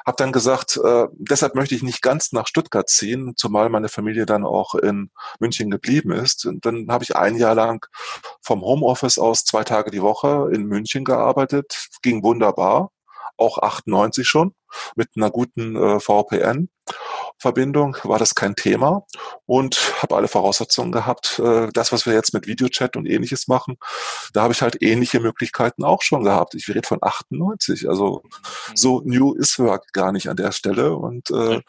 habe 0.06 0.16
dann 0.16 0.32
gesagt, 0.32 0.78
äh, 0.82 1.06
deshalb 1.12 1.54
möchte 1.54 1.74
ich 1.74 1.82
nicht 1.82 2.02
ganz 2.02 2.32
nach 2.32 2.46
Stuttgart 2.46 2.88
ziehen, 2.88 3.34
zumal 3.36 3.68
meine 3.68 3.88
Familie 3.88 4.26
dann 4.26 4.44
auch 4.44 4.74
in 4.74 5.10
München 5.38 5.70
geblieben 5.70 6.12
ist. 6.12 6.46
Und 6.46 6.64
dann 6.64 6.86
habe 6.90 7.04
ich 7.04 7.16
ein 7.16 7.36
Jahr 7.36 7.54
lang 7.54 7.86
vom 8.40 8.62
Homeoffice 8.62 9.18
aus 9.18 9.44
zwei 9.44 9.64
Tage 9.64 9.90
die 9.90 10.02
Woche 10.02 10.50
in 10.52 10.64
München 10.64 11.04
gearbeitet, 11.04 11.88
ging 12.02 12.22
wunderbar 12.22 12.90
auch 13.36 13.58
98 13.58 14.26
schon 14.26 14.54
mit 14.96 15.10
einer 15.16 15.30
guten 15.30 15.76
äh, 15.76 16.00
VPN. 16.00 16.68
Verbindung 17.38 17.96
war 18.04 18.18
das 18.18 18.34
kein 18.34 18.56
Thema 18.56 19.04
und 19.46 20.02
habe 20.02 20.16
alle 20.16 20.28
Voraussetzungen 20.28 20.92
gehabt. 20.92 21.38
Äh, 21.38 21.68
das, 21.72 21.92
was 21.92 22.06
wir 22.06 22.14
jetzt 22.14 22.32
mit 22.32 22.46
Videochat 22.46 22.96
und 22.96 23.06
ähnliches 23.06 23.48
machen, 23.48 23.76
da 24.32 24.42
habe 24.42 24.52
ich 24.52 24.62
halt 24.62 24.82
ähnliche 24.82 25.20
Möglichkeiten 25.20 25.84
auch 25.84 26.02
schon 26.02 26.24
gehabt. 26.24 26.54
Ich 26.54 26.68
rede 26.68 26.86
von 26.86 26.98
98. 27.02 27.88
Also 27.88 28.22
mhm. 28.24 28.76
so 28.76 29.02
new 29.04 29.34
ist 29.34 29.58
Work 29.58 29.92
gar 29.92 30.12
nicht 30.12 30.28
an 30.28 30.36
der 30.36 30.52
Stelle. 30.52 30.96
Und 30.96 31.30
äh, 31.30 31.60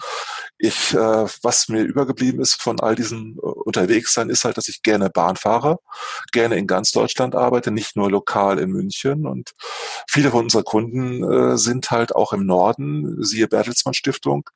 ich, 0.57 0.93
äh, 0.93 1.25
was 1.41 1.67
mir 1.67 1.81
übergeblieben 1.81 2.41
ist 2.41 2.62
von 2.62 2.79
all 2.79 2.95
diesen 2.95 3.38
äh, 3.38 3.41
Unterwegssein, 3.41 4.29
ist 4.29 4.45
halt, 4.45 4.57
dass 4.57 4.69
ich 4.69 4.81
gerne 4.81 5.10
Bahn 5.10 5.36
fahre, 5.36 5.79
gerne 6.31 6.57
in 6.57 6.67
ganz 6.67 6.91
Deutschland 6.91 7.36
arbeite, 7.36 7.72
nicht 7.72 7.95
nur 7.95 8.10
lokal 8.10 8.60
in 8.60 8.69
München. 8.72 9.25
Und 9.25 9.51
viele 10.10 10.31
von 10.31 10.43
unseren 10.43 10.63
Kunden 10.63 11.24
äh, 11.24 11.57
sind 11.57 11.91
halt 11.91 12.15
auch 12.15 12.34
im 12.34 12.45
Norden, 12.45 13.24
siehe 13.24 13.48
Bertelsmann 13.48 13.93
Stiftung, 13.93 14.50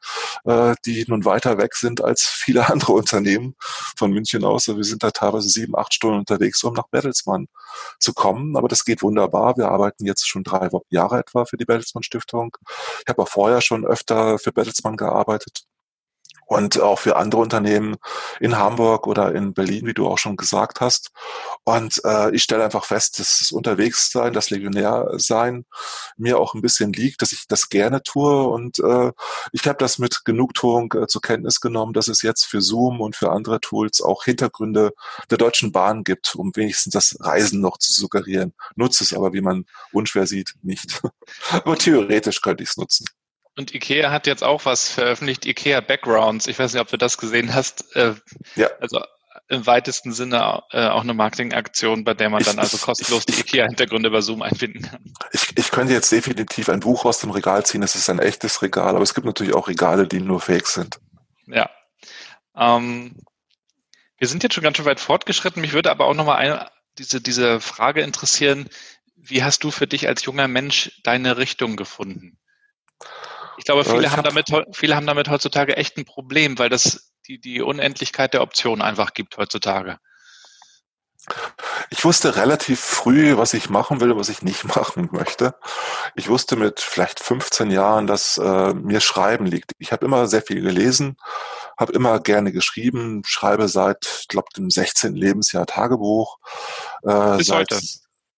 äh, 0.46 0.76
die 0.86 0.99
nun 1.08 1.26
weiter 1.26 1.58
weg 1.58 1.76
sind 1.76 2.02
als 2.04 2.24
viele 2.24 2.68
andere 2.70 2.94
Unternehmen 2.94 3.56
von 3.98 4.12
München 4.12 4.44
aus. 4.44 4.68
Also 4.68 4.78
wir 4.78 4.84
sind 4.84 5.04
da 5.04 5.12
teilweise 5.12 5.50
sieben, 5.50 5.78
acht 5.78 5.94
Stunden 5.94 6.20
unterwegs, 6.20 6.64
um 6.64 6.74
nach 6.74 6.88
Bertelsmann 6.90 7.48
zu 8.00 8.14
kommen. 8.14 8.58
Aber 8.58 8.68
das 8.68 8.86
geht 8.86 9.02
wunderbar. 9.02 9.58
Wir 9.58 9.70
arbeiten 9.70 10.06
jetzt 10.06 10.28
schon 10.28 10.44
drei 10.44 10.70
Jahre 10.90 11.20
etwa 11.20 11.46
für 11.46 11.58
die 11.58 11.66
Bertelsmann 11.66 12.04
Stiftung. 12.04 12.56
Ich 13.02 13.10
habe 13.10 13.22
auch 13.22 13.30
vorher 13.30 13.62
schon 13.62 13.86
öfter 13.86 14.40
für 14.40 14.52
Bertelsmann 14.52 14.98
gearbeitet 14.98 15.69
und 16.50 16.82
auch 16.82 16.98
für 16.98 17.16
andere 17.16 17.42
Unternehmen 17.42 17.98
in 18.40 18.58
Hamburg 18.58 19.06
oder 19.06 19.36
in 19.36 19.54
Berlin, 19.54 19.86
wie 19.86 19.94
du 19.94 20.08
auch 20.08 20.18
schon 20.18 20.36
gesagt 20.36 20.82
hast. 20.82 21.12
Und 21.64 22.02
äh, 22.04 22.34
ich 22.34 22.42
stelle 22.42 22.64
einfach 22.64 22.86
fest, 22.86 23.20
dass 23.20 23.38
das 23.38 23.52
Unterwegssein, 23.52 24.34
das 24.34 24.50
Legionärsein 24.50 25.66
mir 26.18 26.40
auch 26.40 26.56
ein 26.56 26.62
bisschen 26.62 26.92
liegt, 26.92 27.22
dass 27.22 27.34
ich 27.34 27.46
das 27.48 27.70
gerne 27.70 28.02
tue. 28.02 28.48
Und 28.48 28.80
äh, 28.80 29.12
ich 29.52 29.68
habe 29.68 29.78
das 29.78 30.00
mit 30.00 30.26
Genugtuung 30.26 30.92
äh, 30.94 31.06
zur 31.06 31.22
Kenntnis 31.22 31.62
genommen, 31.62 31.94
dass 31.94 32.08
es 32.08 32.24
jetzt 32.24 32.46
für 32.46 32.62
Zoom 32.62 33.00
und 33.00 33.16
für 33.16 33.32
andere 33.32 33.62
Tools 33.62 34.02
auch 34.02 34.24
Hintergründe 34.24 34.94
der 35.30 35.38
Deutschen 35.38 35.72
Bahn 35.72 36.04
gibt, 36.04 36.34
um 36.36 36.52
wenigstens 36.56 36.94
das 36.94 37.16
Reisen 37.20 37.62
noch 37.62 37.78
zu 37.78 37.94
suggerieren. 37.94 38.56
Nutze 38.76 39.04
es 39.04 39.14
aber, 39.14 39.34
wie 39.34 39.42
man 39.42 39.66
unschwer 39.92 40.26
sieht, 40.26 40.56
nicht. 40.64 41.00
aber 41.52 41.78
theoretisch 41.78 42.42
könnte 42.42 42.64
ich 42.64 42.70
es 42.70 42.78
nutzen. 42.78 43.06
Und 43.60 43.76
IKEA 43.76 44.10
hat 44.10 44.26
jetzt 44.26 44.42
auch 44.42 44.64
was 44.64 44.90
veröffentlicht, 44.90 45.46
IKEA 45.46 45.82
Backgrounds. 45.82 46.48
Ich 46.48 46.58
weiß 46.58 46.72
nicht, 46.72 46.82
ob 46.82 46.88
du 46.88 46.98
das 46.98 47.18
gesehen 47.18 47.54
hast. 47.54 47.94
Äh, 47.94 48.14
ja. 48.56 48.70
Also 48.80 49.02
im 49.50 49.68
weitesten 49.68 50.14
Sinne 50.14 50.64
äh, 50.72 50.88
auch 50.88 51.02
eine 51.02 51.14
Marketingaktion, 51.14 52.06
bei 52.06 52.14
der 52.14 52.30
man 52.30 52.42
dann 52.42 52.58
also 52.58 52.78
kostenlos 52.78 53.26
die 53.26 53.38
IKEA-Hintergründe 53.38 54.12
bei 54.12 54.22
Zoom 54.22 54.44
einbinden 54.44 54.84
kann. 54.84 55.04
Ich, 55.34 55.58
ich 55.58 55.72
könnte 55.72 55.92
jetzt 55.92 56.10
definitiv 56.10 56.70
ein 56.70 56.80
Buch 56.80 57.04
aus 57.04 57.20
dem 57.20 57.32
Regal 57.32 57.66
ziehen, 57.66 57.84
es 57.84 57.96
ist 57.96 58.10
ein 58.10 58.20
echtes 58.20 58.62
Regal, 58.62 58.96
aber 58.96 59.02
es 59.02 59.14
gibt 59.14 59.28
natürlich 59.28 59.54
auch 59.54 59.68
Regale, 59.68 60.08
die 60.08 60.22
nur 60.22 60.40
fake 60.40 60.68
sind. 60.68 60.98
Ja. 61.46 61.70
Ähm, 62.56 63.14
wir 64.20 64.28
sind 64.30 64.42
jetzt 64.42 64.54
schon 64.54 64.64
ganz 64.64 64.78
schön 64.78 64.86
weit 64.86 65.02
fortgeschritten. 65.02 65.60
Mich 65.60 65.74
würde 65.74 65.92
aber 65.92 66.06
auch 66.06 66.16
nochmal 66.16 66.38
eine, 66.38 66.70
diese, 66.98 67.20
diese 67.20 67.60
Frage 67.60 68.04
interessieren, 68.04 68.70
wie 69.18 69.44
hast 69.44 69.66
du 69.66 69.70
für 69.70 69.86
dich 69.86 70.08
als 70.08 70.24
junger 70.24 70.48
Mensch 70.48 71.02
deine 71.04 71.36
Richtung 71.36 71.76
gefunden? 71.76 72.38
Ich 73.60 73.66
glaube, 73.66 73.84
viele, 73.84 74.04
ich 74.04 74.10
haben 74.10 74.20
hab, 74.20 74.24
damit, 74.24 74.48
viele 74.72 74.96
haben 74.96 75.06
damit 75.06 75.30
heutzutage 75.30 75.76
echt 75.76 75.98
ein 75.98 76.06
Problem, 76.06 76.58
weil 76.58 76.70
das 76.70 77.12
die, 77.28 77.42
die 77.42 77.62
Unendlichkeit 77.62 78.34
der 78.34 78.42
Optionen 78.42 78.82
einfach 78.82 79.14
gibt 79.14 79.38
heutzutage. 79.38 80.00
Ich 81.90 82.06
wusste 82.06 82.38
relativ 82.38 82.80
früh, 82.80 83.36
was 83.36 83.54
ich 83.54 83.70
machen 83.70 84.00
will 84.00 84.16
was 84.16 84.30
ich 84.30 84.42
nicht 84.42 84.64
machen 84.76 85.10
möchte. 85.12 85.56
Ich 86.16 86.30
wusste 86.30 86.56
mit 86.56 86.80
vielleicht 86.80 87.20
15 87.20 87.70
Jahren, 87.70 88.08
dass 88.08 88.38
äh, 88.38 88.74
mir 88.74 89.02
Schreiben 89.02 89.46
liegt. 89.46 89.74
Ich 89.78 89.92
habe 89.92 90.06
immer 90.06 90.28
sehr 90.28 90.42
viel 90.42 90.62
gelesen, 90.62 91.18
habe 91.78 91.92
immer 91.92 92.22
gerne 92.22 92.54
geschrieben, 92.54 93.24
schreibe 93.26 93.68
seit, 93.68 94.20
ich 94.22 94.28
glaube, 94.30 94.48
dem 94.56 94.70
16. 94.70 95.16
Lebensjahr 95.16 95.66
Tagebuch. 95.66 96.38
Äh, 97.04 97.38
Bis 97.38 97.48
seit, 97.48 97.72
heute 97.72 97.82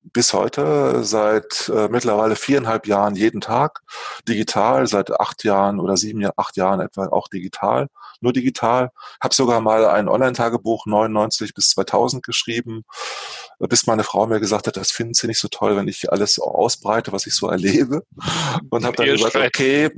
bis 0.03 0.33
heute 0.33 1.03
seit 1.03 1.69
äh, 1.69 1.87
mittlerweile 1.87 2.35
viereinhalb 2.35 2.87
Jahren 2.87 3.15
jeden 3.15 3.41
Tag 3.41 3.81
digital, 4.27 4.87
seit 4.87 5.11
acht 5.11 5.43
Jahren 5.43 5.79
oder 5.79 5.97
sieben, 5.97 6.27
acht 6.37 6.57
Jahren 6.57 6.79
etwa 6.81 7.07
auch 7.07 7.27
digital, 7.27 7.87
nur 8.19 8.33
digital. 8.33 8.91
Habe 9.21 9.33
sogar 9.33 9.61
mal 9.61 9.85
ein 9.85 10.07
Online-Tagebuch 10.07 10.85
99 10.85 11.53
bis 11.53 11.69
2000 11.69 12.23
geschrieben, 12.23 12.83
bis 13.59 13.87
meine 13.87 14.03
Frau 14.03 14.25
mir 14.27 14.39
gesagt 14.39 14.67
hat, 14.67 14.77
das 14.77 14.91
finden 14.91 15.13
sie 15.13 15.27
nicht 15.27 15.39
so 15.39 15.47
toll, 15.47 15.75
wenn 15.75 15.87
ich 15.87 16.11
alles 16.11 16.39
ausbreite, 16.39 17.11
was 17.11 17.27
ich 17.27 17.35
so 17.35 17.47
erlebe. 17.47 18.03
Und 18.69 18.85
habe 18.85 18.97
dann 18.97 19.05
gesagt, 19.05 19.35
okay, 19.35 19.91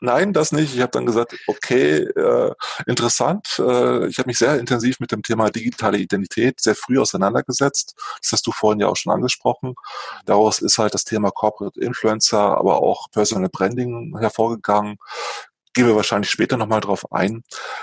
nein, 0.00 0.32
das 0.32 0.52
nicht. 0.52 0.74
Ich 0.74 0.80
habe 0.80 0.92
dann 0.92 1.06
gesagt, 1.06 1.36
okay, 1.46 1.98
äh, 1.98 2.52
interessant. 2.86 3.58
Äh, 3.58 4.06
ich 4.06 4.18
habe 4.18 4.28
mich 4.28 4.38
sehr 4.38 4.58
intensiv 4.58 5.00
mit 5.00 5.12
dem 5.12 5.22
Thema 5.22 5.50
digitale 5.50 5.98
Identität 5.98 6.60
sehr 6.60 6.74
früh 6.74 6.98
auseinandergesetzt. 7.00 7.94
Das 8.22 8.32
hast 8.32 8.46
du 8.46 8.52
vorhin 8.52 8.80
ja 8.80 8.88
auch 8.88 8.96
schon 8.96 9.12
angesprochen. 9.12 9.74
Daraus 10.26 10.60
ist 10.60 10.78
halt 10.78 10.94
das 10.94 11.04
Thema 11.04 11.30
Corporate 11.30 11.80
Influencer, 11.80 12.58
aber 12.58 12.82
auch 12.82 13.10
Personal 13.10 13.48
Branding 13.48 14.16
hervorgegangen 14.18 14.98
gehen 15.74 15.88
wir 15.88 15.96
wahrscheinlich 15.96 16.30
später 16.30 16.56
nochmal 16.56 16.80
drauf 16.80 17.12
ein. 17.12 17.42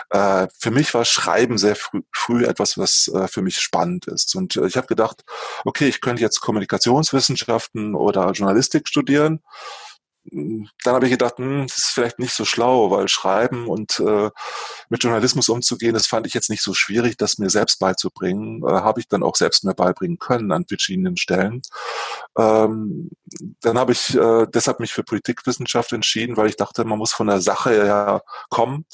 Äh, 0.09 0.47
für 0.57 0.71
mich 0.71 0.93
war 0.93 1.05
Schreiben 1.05 1.57
sehr 1.57 1.75
früh, 1.75 2.01
früh 2.11 2.45
etwas, 2.45 2.77
was 2.77 3.09
äh, 3.13 3.27
für 3.27 3.41
mich 3.41 3.59
spannend 3.59 4.07
ist. 4.07 4.33
Und 4.35 4.55
äh, 4.55 4.65
ich 4.65 4.77
habe 4.77 4.87
gedacht, 4.87 5.23
okay, 5.65 5.87
ich 5.87 6.01
könnte 6.01 6.21
jetzt 6.21 6.39
Kommunikationswissenschaften 6.39 7.93
oder 7.93 8.31
Journalistik 8.31 8.87
studieren 8.87 9.41
dann 10.23 10.69
habe 10.85 11.05
ich 11.05 11.11
gedacht, 11.11 11.37
hm, 11.37 11.65
das 11.67 11.77
ist 11.79 11.91
vielleicht 11.91 12.19
nicht 12.19 12.33
so 12.33 12.45
schlau, 12.45 12.91
weil 12.91 13.07
Schreiben 13.07 13.67
und 13.67 13.99
äh, 13.99 14.29
mit 14.89 15.03
Journalismus 15.03 15.49
umzugehen, 15.49 15.93
das 15.93 16.07
fand 16.07 16.27
ich 16.27 16.33
jetzt 16.33 16.49
nicht 16.49 16.61
so 16.61 16.73
schwierig, 16.73 17.17
das 17.17 17.39
mir 17.39 17.49
selbst 17.49 17.79
beizubringen. 17.79 18.63
Äh, 18.63 18.71
habe 18.71 18.99
ich 18.99 19.07
dann 19.07 19.23
auch 19.23 19.35
selbst 19.35 19.63
mir 19.63 19.73
beibringen 19.73 20.19
können 20.19 20.51
an 20.51 20.65
verschiedenen 20.67 21.17
Stellen. 21.17 21.61
Ähm, 22.37 23.09
dann 23.61 23.79
habe 23.79 23.93
ich 23.93 24.15
äh, 24.15 24.45
deshalb 24.53 24.79
mich 24.79 24.93
für 24.93 25.03
Politikwissenschaft 25.03 25.91
entschieden, 25.91 26.37
weil 26.37 26.49
ich 26.49 26.55
dachte, 26.55 26.85
man 26.85 26.99
muss 26.99 27.13
von 27.13 27.27
der 27.27 27.41
Sache 27.41 27.71
her 27.71 28.21
kommen 28.49 28.85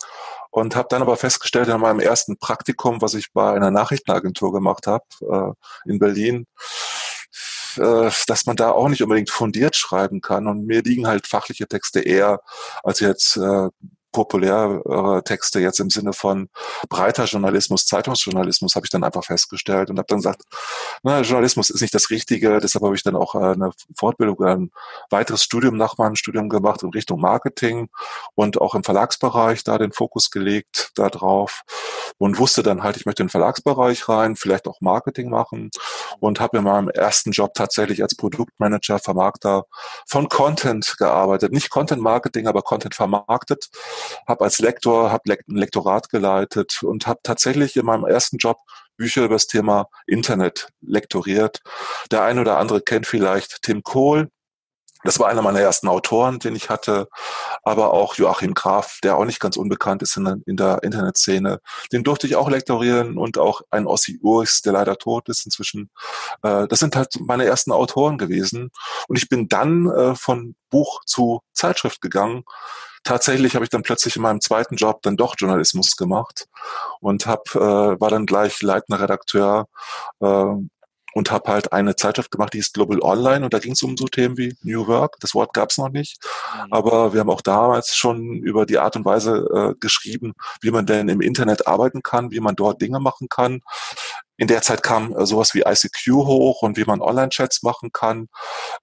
und 0.49 0.75
habe 0.75 0.87
dann 0.89 1.01
aber 1.01 1.17
festgestellt 1.17 1.67
in 1.67 1.79
meinem 1.79 1.99
ersten 1.99 2.37
Praktikum, 2.37 3.01
was 3.01 3.13
ich 3.13 3.33
bei 3.33 3.53
einer 3.53 3.71
Nachrichtenagentur 3.71 4.53
gemacht 4.53 4.87
habe 4.87 5.05
äh, 5.21 5.89
in 5.91 5.99
Berlin, 5.99 6.47
äh, 7.77 8.09
dass 8.27 8.45
man 8.45 8.55
da 8.55 8.71
auch 8.71 8.89
nicht 8.89 9.01
unbedingt 9.01 9.29
fundiert 9.29 9.75
schreiben 9.75 10.21
kann. 10.21 10.47
Und 10.47 10.65
mir 10.65 10.81
liegen 10.81 11.07
halt 11.07 11.27
fachliche 11.27 11.67
Texte 11.67 11.99
eher 12.01 12.41
als 12.83 12.99
jetzt 12.99 13.37
äh, 13.37 13.69
populärere 14.11 15.23
Texte 15.23 15.59
jetzt 15.59 15.79
im 15.79 15.89
Sinne 15.89 16.13
von 16.13 16.49
breiter 16.89 17.25
Journalismus, 17.25 17.85
Zeitungsjournalismus, 17.85 18.75
habe 18.75 18.85
ich 18.85 18.89
dann 18.89 19.03
einfach 19.03 19.23
festgestellt 19.23 19.89
und 19.89 19.97
habe 19.97 20.07
dann 20.07 20.19
gesagt, 20.19 20.43
na, 21.03 21.21
Journalismus 21.21 21.69
ist 21.69 21.81
nicht 21.81 21.93
das 21.93 22.09
Richtige. 22.09 22.59
Deshalb 22.59 22.83
habe 22.83 22.95
ich 22.95 23.03
dann 23.03 23.15
auch 23.15 23.35
äh, 23.35 23.53
eine 23.53 23.71
Fortbildung, 23.95 24.41
ein 24.41 24.71
weiteres 25.09 25.43
Studium 25.43 25.77
nach 25.77 25.97
meinem 25.97 26.15
Studium 26.15 26.49
gemacht 26.49 26.83
in 26.83 26.89
Richtung 26.89 27.21
Marketing 27.21 27.89
und 28.35 28.59
auch 28.59 28.75
im 28.75 28.83
Verlagsbereich 28.83 29.63
da 29.63 29.77
den 29.77 29.91
Fokus 29.91 30.31
gelegt 30.31 30.91
darauf 30.95 31.63
und 32.17 32.39
wusste 32.39 32.63
dann 32.63 32.83
halt, 32.83 32.97
ich 32.97 33.05
möchte 33.05 33.21
in 33.23 33.27
den 33.27 33.31
Verlagsbereich 33.31 34.09
rein, 34.09 34.35
vielleicht 34.35 34.67
auch 34.67 34.81
Marketing 34.81 35.29
machen 35.29 35.69
und 36.19 36.39
habe 36.39 36.57
in 36.57 36.63
meinem 36.63 36.89
ersten 36.89 37.31
Job 37.31 37.53
tatsächlich 37.53 38.01
als 38.01 38.15
Produktmanager, 38.15 38.99
Vermarkter 38.99 39.65
von 40.07 40.29
Content 40.29 40.95
gearbeitet. 40.97 41.51
Nicht 41.51 41.69
Content 41.69 42.01
Marketing, 42.01 42.47
aber 42.47 42.61
Content 42.61 42.95
vermarktet 42.95 43.69
habe 44.27 44.43
als 44.43 44.59
Lektor, 44.59 45.11
habe 45.11 45.31
ein 45.31 45.55
Lektorat 45.55 46.09
geleitet 46.09 46.83
und 46.83 47.07
habe 47.07 47.19
tatsächlich 47.23 47.75
in 47.75 47.85
meinem 47.85 48.05
ersten 48.05 48.37
Job 48.37 48.57
Bücher 48.97 49.25
über 49.25 49.35
das 49.35 49.47
Thema 49.47 49.87
Internet 50.07 50.69
lektoriert. 50.81 51.61
Der 52.11 52.23
eine 52.23 52.41
oder 52.41 52.57
andere 52.57 52.81
kennt 52.81 53.05
vielleicht 53.05 53.61
Tim 53.61 53.83
Kohl, 53.83 54.29
das 55.03 55.19
war 55.19 55.29
einer 55.29 55.43
meiner 55.43 55.61
ersten 55.61 55.87
Autoren, 55.87 56.39
den 56.39 56.55
ich 56.55 56.69
hatte, 56.69 57.07
aber 57.63 57.93
auch 57.93 58.15
Joachim 58.15 58.53
Graf, 58.53 58.99
der 59.03 59.17
auch 59.17 59.25
nicht 59.25 59.39
ganz 59.39 59.55
unbekannt 59.55 60.01
ist 60.01 60.17
in 60.17 60.25
der, 60.25 60.37
in 60.45 60.57
der 60.57 60.81
Internetszene. 60.83 61.61
Den 61.91 62.03
durfte 62.03 62.25
ich 62.25 62.35
auch 62.35 62.49
lektorieren 62.49 63.17
und 63.17 63.37
auch 63.37 63.61
ein 63.69 63.85
Ossi 63.85 64.19
Urs, 64.21 64.61
der 64.63 64.73
leider 64.73 64.97
tot 64.97 65.29
ist 65.29 65.45
inzwischen. 65.45 65.91
Äh, 66.41 66.67
das 66.67 66.79
sind 66.79 66.95
halt 66.95 67.19
meine 67.19 67.45
ersten 67.45 67.71
Autoren 67.71 68.17
gewesen. 68.17 68.71
Und 69.07 69.17
ich 69.17 69.29
bin 69.29 69.47
dann 69.47 69.87
äh, 69.89 70.15
von 70.15 70.55
Buch 70.69 71.03
zu 71.05 71.41
Zeitschrift 71.53 72.01
gegangen. 72.01 72.43
Tatsächlich 73.07 73.55
habe 73.55 73.63
ich 73.63 73.69
dann 73.69 73.83
plötzlich 73.83 74.17
in 74.17 74.21
meinem 74.21 74.41
zweiten 74.41 74.75
Job 74.75 75.01
dann 75.01 75.15
doch 75.15 75.35
Journalismus 75.37 75.95
gemacht 75.95 76.49
und 76.99 77.25
hab, 77.25 77.55
äh, 77.55 77.57
war 77.57 78.09
dann 78.09 78.25
gleich 78.25 78.61
leitender 78.61 79.01
Redakteur 79.01 79.69
äh, 80.19 80.55
und 81.17 81.31
habe 81.31 81.51
halt 81.51 81.73
eine 81.73 81.95
Zeitschrift 81.95 82.29
gemacht, 82.29 82.53
die 82.53 82.59
ist 82.59 82.75
Global 82.75 83.01
Online 83.01 83.43
und 83.43 83.51
da 83.51 83.57
ging 83.57 83.71
es 83.71 83.81
um 83.81 83.97
so 83.97 84.05
Themen 84.05 84.37
wie 84.37 84.55
New 84.61 84.85
Work. 84.85 85.15
Das 85.19 85.33
Wort 85.33 85.51
gab 85.51 85.71
es 85.71 85.79
noch 85.79 85.89
nicht, 85.89 86.23
mhm. 86.55 86.71
aber 86.71 87.11
wir 87.11 87.21
haben 87.21 87.31
auch 87.31 87.41
damals 87.41 87.95
schon 87.95 88.35
über 88.35 88.67
die 88.67 88.77
Art 88.77 88.95
und 88.95 89.03
Weise 89.03 89.47
äh, 89.51 89.79
geschrieben, 89.79 90.33
wie 90.61 90.69
man 90.69 90.85
denn 90.85 91.09
im 91.09 91.19
Internet 91.19 91.65
arbeiten 91.65 92.03
kann, 92.03 92.29
wie 92.29 92.39
man 92.39 92.55
dort 92.55 92.83
Dinge 92.83 92.99
machen 92.99 93.29
kann. 93.29 93.61
In 94.37 94.47
der 94.47 94.61
Zeit 94.61 94.83
kam 94.83 95.17
äh, 95.17 95.25
sowas 95.25 95.55
wie 95.55 95.61
ICQ 95.61 96.11
hoch 96.11 96.61
und 96.61 96.77
wie 96.77 96.85
man 96.85 97.01
Online-Chats 97.01 97.63
machen 97.63 97.91
kann. 97.91 98.27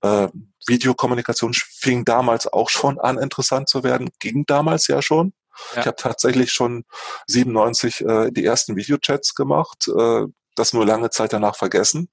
Äh, 0.02 0.26
Videokommunikation 0.66 1.54
fing 1.54 2.04
damals 2.04 2.52
auch 2.52 2.68
schon 2.68 2.98
an, 2.98 3.16
interessant 3.16 3.68
zu 3.68 3.84
werden, 3.84 4.10
ging 4.18 4.44
damals 4.44 4.88
ja 4.88 5.02
schon. 5.02 5.34
Ja. 5.74 5.82
Ich 5.82 5.86
habe 5.86 5.96
tatsächlich 5.98 6.52
schon 6.52 6.84
97 7.28 8.00
äh, 8.00 8.30
die 8.32 8.44
ersten 8.44 8.74
Videochats 8.74 9.36
gemacht. 9.36 9.86
Äh, 9.86 10.24
das 10.54 10.72
nur 10.72 10.86
lange 10.86 11.10
Zeit 11.10 11.32
danach 11.32 11.56
vergessen 11.56 12.08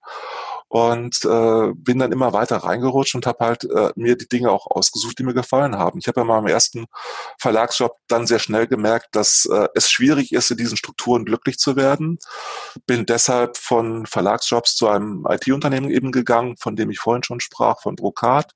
und 0.72 1.26
äh, 1.26 1.74
bin 1.76 2.00
dann 2.00 2.14
immer 2.14 2.32
weiter 2.32 2.56
reingerutscht 2.56 3.14
und 3.16 3.26
habe 3.26 3.44
halt 3.44 3.66
äh, 3.66 3.92
mir 3.96 4.16
die 4.16 4.30
Dinge 4.30 4.52
auch 4.52 4.68
ausgesucht, 4.68 5.20
die 5.20 5.24
mir 5.24 5.34
gefallen 5.34 5.78
haben. 5.78 6.00
Ich 6.00 6.08
habe 6.08 6.22
ja 6.22 6.24
mal 6.24 6.40
im 6.40 6.48
ersten 6.48 6.86
Verlagsjob 7.38 7.98
dann 8.08 8.26
sehr 8.26 8.40
schnell 8.40 8.68
gemerkt, 8.68 9.10
dass 9.12 9.46
äh, 9.52 9.68
es 9.76 9.92
schwierig 9.92 10.32
ist, 10.32 10.50
in 10.50 10.56
diesen 10.56 10.78
Strukturen 10.78 11.26
glücklich 11.26 11.58
zu 11.58 11.76
werden. 11.76 12.20
Bin 12.88 13.06
deshalb 13.06 13.58
von 13.58 14.06
Verlagsjobs 14.06 14.78
zu 14.78 14.88
einem 14.88 15.28
IT-Unternehmen 15.28 15.92
eben 15.92 16.14
gegangen, 16.14 16.56
von 16.56 16.78
dem 16.78 16.90
ich 16.90 17.00
vorhin 17.00 17.24
schon 17.24 17.42
sprach, 17.42 17.82
von 17.82 17.98
Brokat 17.98 18.54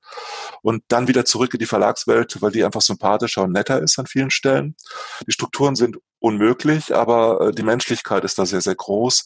und 0.62 0.84
dann 0.88 1.10
wieder 1.10 1.26
zurück 1.26 1.54
in 1.54 1.60
die 1.60 1.66
Verlagswelt, 1.66 2.42
weil 2.42 2.52
die 2.52 2.64
einfach 2.64 2.82
sympathischer 2.82 3.44
und 3.44 3.52
netter 3.52 3.82
ist 3.82 4.00
an 4.00 4.08
vielen 4.08 4.32
Stellen. 4.32 4.78
Die 5.28 5.34
Strukturen 5.34 5.76
sind 5.76 5.98
unmöglich, 6.20 6.96
aber 6.96 7.42
äh, 7.42 7.52
die 7.52 7.64
Menschlichkeit 7.64 8.24
ist 8.24 8.40
da 8.40 8.46
sehr, 8.46 8.62
sehr 8.62 8.76
groß. 8.76 9.26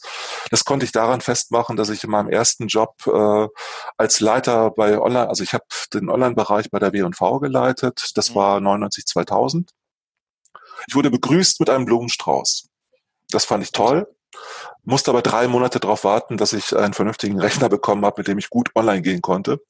Das 0.50 0.64
konnte 0.64 0.84
ich 0.84 0.92
daran 0.92 1.20
festmachen, 1.20 1.76
dass 1.76 1.88
ich 1.88 2.04
in 2.04 2.10
meinem 2.10 2.28
ersten 2.28 2.66
Job 2.66 2.94
äh, 3.06 3.48
als 3.96 4.20
Leiter 4.20 4.70
bei 4.70 5.00
Online, 5.00 5.28
also 5.28 5.42
ich 5.42 5.54
habe 5.54 5.64
den 5.94 6.10
Online-Bereich 6.10 6.70
bei 6.70 6.78
der 6.78 6.92
W&V 6.92 7.38
geleitet, 7.38 8.10
das 8.14 8.30
mhm. 8.30 8.34
war 8.34 8.60
99 8.60 9.06
2000. 9.06 9.70
Ich 10.88 10.94
wurde 10.94 11.10
begrüßt 11.10 11.60
mit 11.60 11.70
einem 11.70 11.84
Blumenstrauß. 11.84 12.68
Das 13.30 13.44
fand 13.44 13.62
ich 13.62 13.72
toll 13.72 14.06
musste 14.84 15.10
aber 15.10 15.22
drei 15.22 15.48
Monate 15.48 15.80
darauf 15.80 16.04
warten, 16.04 16.36
dass 16.36 16.52
ich 16.52 16.76
einen 16.76 16.94
vernünftigen 16.94 17.40
Rechner 17.40 17.68
bekommen 17.68 18.04
habe, 18.04 18.20
mit 18.20 18.28
dem 18.28 18.38
ich 18.38 18.50
gut 18.50 18.70
online 18.74 19.02
gehen 19.02 19.22
konnte. 19.22 19.60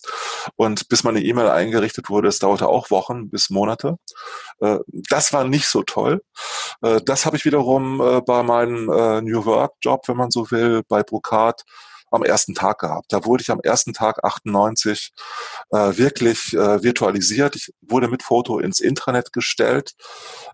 Und 0.56 0.88
bis 0.88 1.04
meine 1.04 1.20
E-Mail 1.20 1.48
eingerichtet 1.48 2.10
wurde, 2.10 2.28
es 2.28 2.38
dauerte 2.38 2.68
auch 2.68 2.90
Wochen 2.90 3.30
bis 3.30 3.50
Monate. 3.50 3.96
Äh, 4.60 4.78
das 4.90 5.32
war 5.32 5.44
nicht 5.44 5.68
so 5.68 5.82
toll. 5.82 6.22
Äh, 6.82 7.00
das 7.04 7.26
habe 7.26 7.36
ich 7.36 7.44
wiederum 7.44 8.00
äh, 8.00 8.20
bei 8.20 8.42
meinem 8.42 8.86
New 9.24 9.44
Work 9.44 9.74
Job, 9.82 10.08
wenn 10.08 10.16
man 10.16 10.30
so 10.30 10.50
will, 10.50 10.82
bei 10.88 11.02
Brokat 11.02 11.64
am 12.10 12.22
ersten 12.22 12.54
Tag 12.54 12.80
gehabt. 12.80 13.12
Da 13.12 13.24
wurde 13.24 13.42
ich 13.42 13.50
am 13.50 13.60
ersten 13.60 13.92
Tag 13.92 14.24
98 14.24 15.12
äh, 15.70 15.76
wirklich 15.96 16.52
äh, 16.54 16.82
virtualisiert. 16.82 17.56
Ich 17.56 17.72
wurde 17.80 18.08
mit 18.08 18.22
Foto 18.22 18.58
ins 18.58 18.80
Intranet 18.80 19.32
gestellt. 19.32 19.92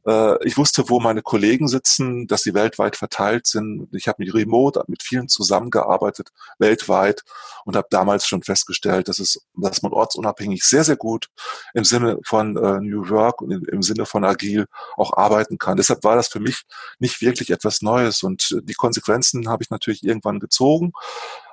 Äh, 0.06 0.44
ich 0.46 0.56
wusste, 0.56 0.88
wo 0.88 1.00
meine 1.00 1.22
Kollegen 1.22 1.68
sitzen, 1.68 2.26
dass 2.26 2.42
sie 2.42 2.54
weltweit 2.54 2.96
verteilt 2.96 3.46
sind. 3.46 3.88
Ich 3.92 4.08
habe 4.08 4.22
mich 4.22 4.34
remote 4.34 4.82
mit 4.86 5.02
vielen 5.02 5.28
zusammengearbeitet, 5.28 6.30
weltweit, 6.58 7.22
und 7.64 7.76
habe 7.76 7.88
damals 7.90 8.26
schon 8.26 8.42
festgestellt, 8.42 9.08
dass 9.08 9.18
es, 9.18 9.40
dass 9.54 9.82
man 9.82 9.92
ortsunabhängig 9.92 10.62
sehr, 10.62 10.84
sehr 10.84 10.96
gut 10.96 11.28
im 11.74 11.84
Sinne 11.84 12.18
von 12.24 12.56
äh, 12.56 12.80
New 12.80 13.08
Work 13.08 13.42
und 13.42 13.50
im 13.50 13.82
Sinne 13.82 14.06
von 14.06 14.24
agil 14.24 14.66
auch 14.96 15.16
arbeiten 15.16 15.58
kann. 15.58 15.76
Deshalb 15.76 16.04
war 16.04 16.14
das 16.14 16.28
für 16.28 16.40
mich 16.40 16.62
nicht 16.98 17.20
wirklich 17.20 17.50
etwas 17.50 17.82
Neues 17.82 18.22
und 18.22 18.56
die 18.62 18.74
Konsequenzen 18.74 19.48
habe 19.48 19.64
ich 19.64 19.70
natürlich 19.70 20.04
irgendwann 20.04 20.38
gezogen 20.38 20.92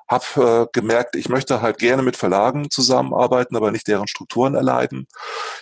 habe 0.08 0.68
äh, 0.74 0.80
gemerkt, 0.80 1.16
ich 1.16 1.30
möchte 1.30 1.62
halt 1.62 1.78
gerne 1.78 2.04
mit 2.04 2.18
Verlagen 2.18 2.70
zusammenarbeiten, 2.70 3.56
aber 3.56 3.72
nicht 3.72 3.88
deren 3.88 4.08
Strukturen 4.08 4.56
erleiden. 4.56 5.08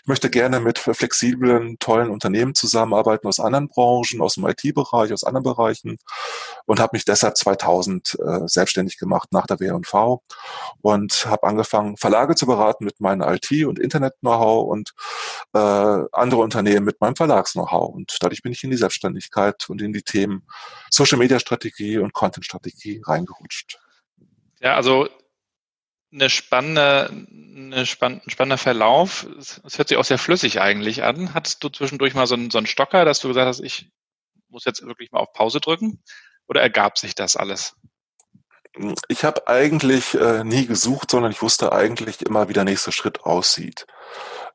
Ich 0.01 0.07
möchte 0.07 0.29
gerne 0.29 0.59
mit 0.59 0.79
flexiblen, 0.79 1.77
tollen 1.79 2.09
Unternehmen 2.09 2.55
zusammenarbeiten 2.55 3.27
aus 3.27 3.39
anderen 3.39 3.67
Branchen, 3.67 4.21
aus 4.21 4.35
dem 4.35 4.45
IT-Bereich, 4.47 5.13
aus 5.13 5.23
anderen 5.23 5.43
Bereichen 5.43 5.97
und 6.65 6.79
habe 6.79 6.91
mich 6.93 7.05
deshalb 7.05 7.37
2000 7.37 8.17
äh, 8.19 8.47
selbstständig 8.47 8.97
gemacht 8.97 9.29
nach 9.31 9.47
der 9.47 9.59
W&V 9.59 10.21
und 10.81 11.25
habe 11.25 11.47
angefangen, 11.47 11.97
Verlage 11.97 12.35
zu 12.35 12.45
beraten 12.45 12.85
mit 12.85 12.99
meinem 12.99 13.21
IT- 13.21 13.65
und 13.65 13.79
Internet-Know-how 13.79 14.69
und 14.69 14.93
äh, 15.53 15.59
andere 15.59 16.41
Unternehmen 16.41 16.85
mit 16.85 17.01
meinem 17.01 17.15
Verlags-Know-how. 17.15 17.93
Und 17.93 18.17
dadurch 18.21 18.41
bin 18.41 18.51
ich 18.51 18.63
in 18.63 18.71
die 18.71 18.77
Selbstständigkeit 18.77 19.69
und 19.69 19.81
in 19.81 19.93
die 19.93 20.03
Themen 20.03 20.47
Social-Media-Strategie 20.89 21.97
und 21.97 22.13
Content-Strategie 22.13 23.01
reingerutscht. 23.05 23.80
Ja, 24.61 24.75
also 24.75 25.09
eine 26.13 26.29
spannende, 26.29 27.09
eine 27.09 27.85
spann, 27.85 28.21
ein 28.25 28.29
spannender 28.29 28.57
Verlauf. 28.57 29.25
Es 29.39 29.77
hört 29.77 29.87
sich 29.87 29.97
auch 29.97 30.03
sehr 30.05 30.17
flüssig 30.17 30.61
eigentlich 30.61 31.03
an. 31.03 31.33
Hattest 31.33 31.63
du 31.63 31.69
zwischendurch 31.69 32.13
mal 32.13 32.27
so 32.27 32.35
einen, 32.35 32.51
so 32.51 32.57
einen 32.57 32.67
Stocker, 32.67 33.03
dass 33.05 33.19
du 33.19 33.27
gesagt 33.29 33.47
hast, 33.47 33.61
ich 33.61 33.89
muss 34.49 34.65
jetzt 34.65 34.85
wirklich 34.85 35.11
mal 35.11 35.19
auf 35.19 35.33
Pause 35.33 35.61
drücken? 35.61 36.03
Oder 36.47 36.61
ergab 36.61 36.97
sich 36.97 37.15
das 37.15 37.35
alles? 37.37 37.75
Ich 39.07 39.23
habe 39.23 39.47
eigentlich 39.47 40.13
äh, 40.13 40.43
nie 40.43 40.65
gesucht, 40.65 41.11
sondern 41.11 41.31
ich 41.31 41.41
wusste 41.41 41.71
eigentlich 41.71 42.21
immer, 42.21 42.47
wie 42.47 42.53
der 42.53 42.63
nächste 42.63 42.91
Schritt 42.91 43.21
aussieht. 43.21 43.87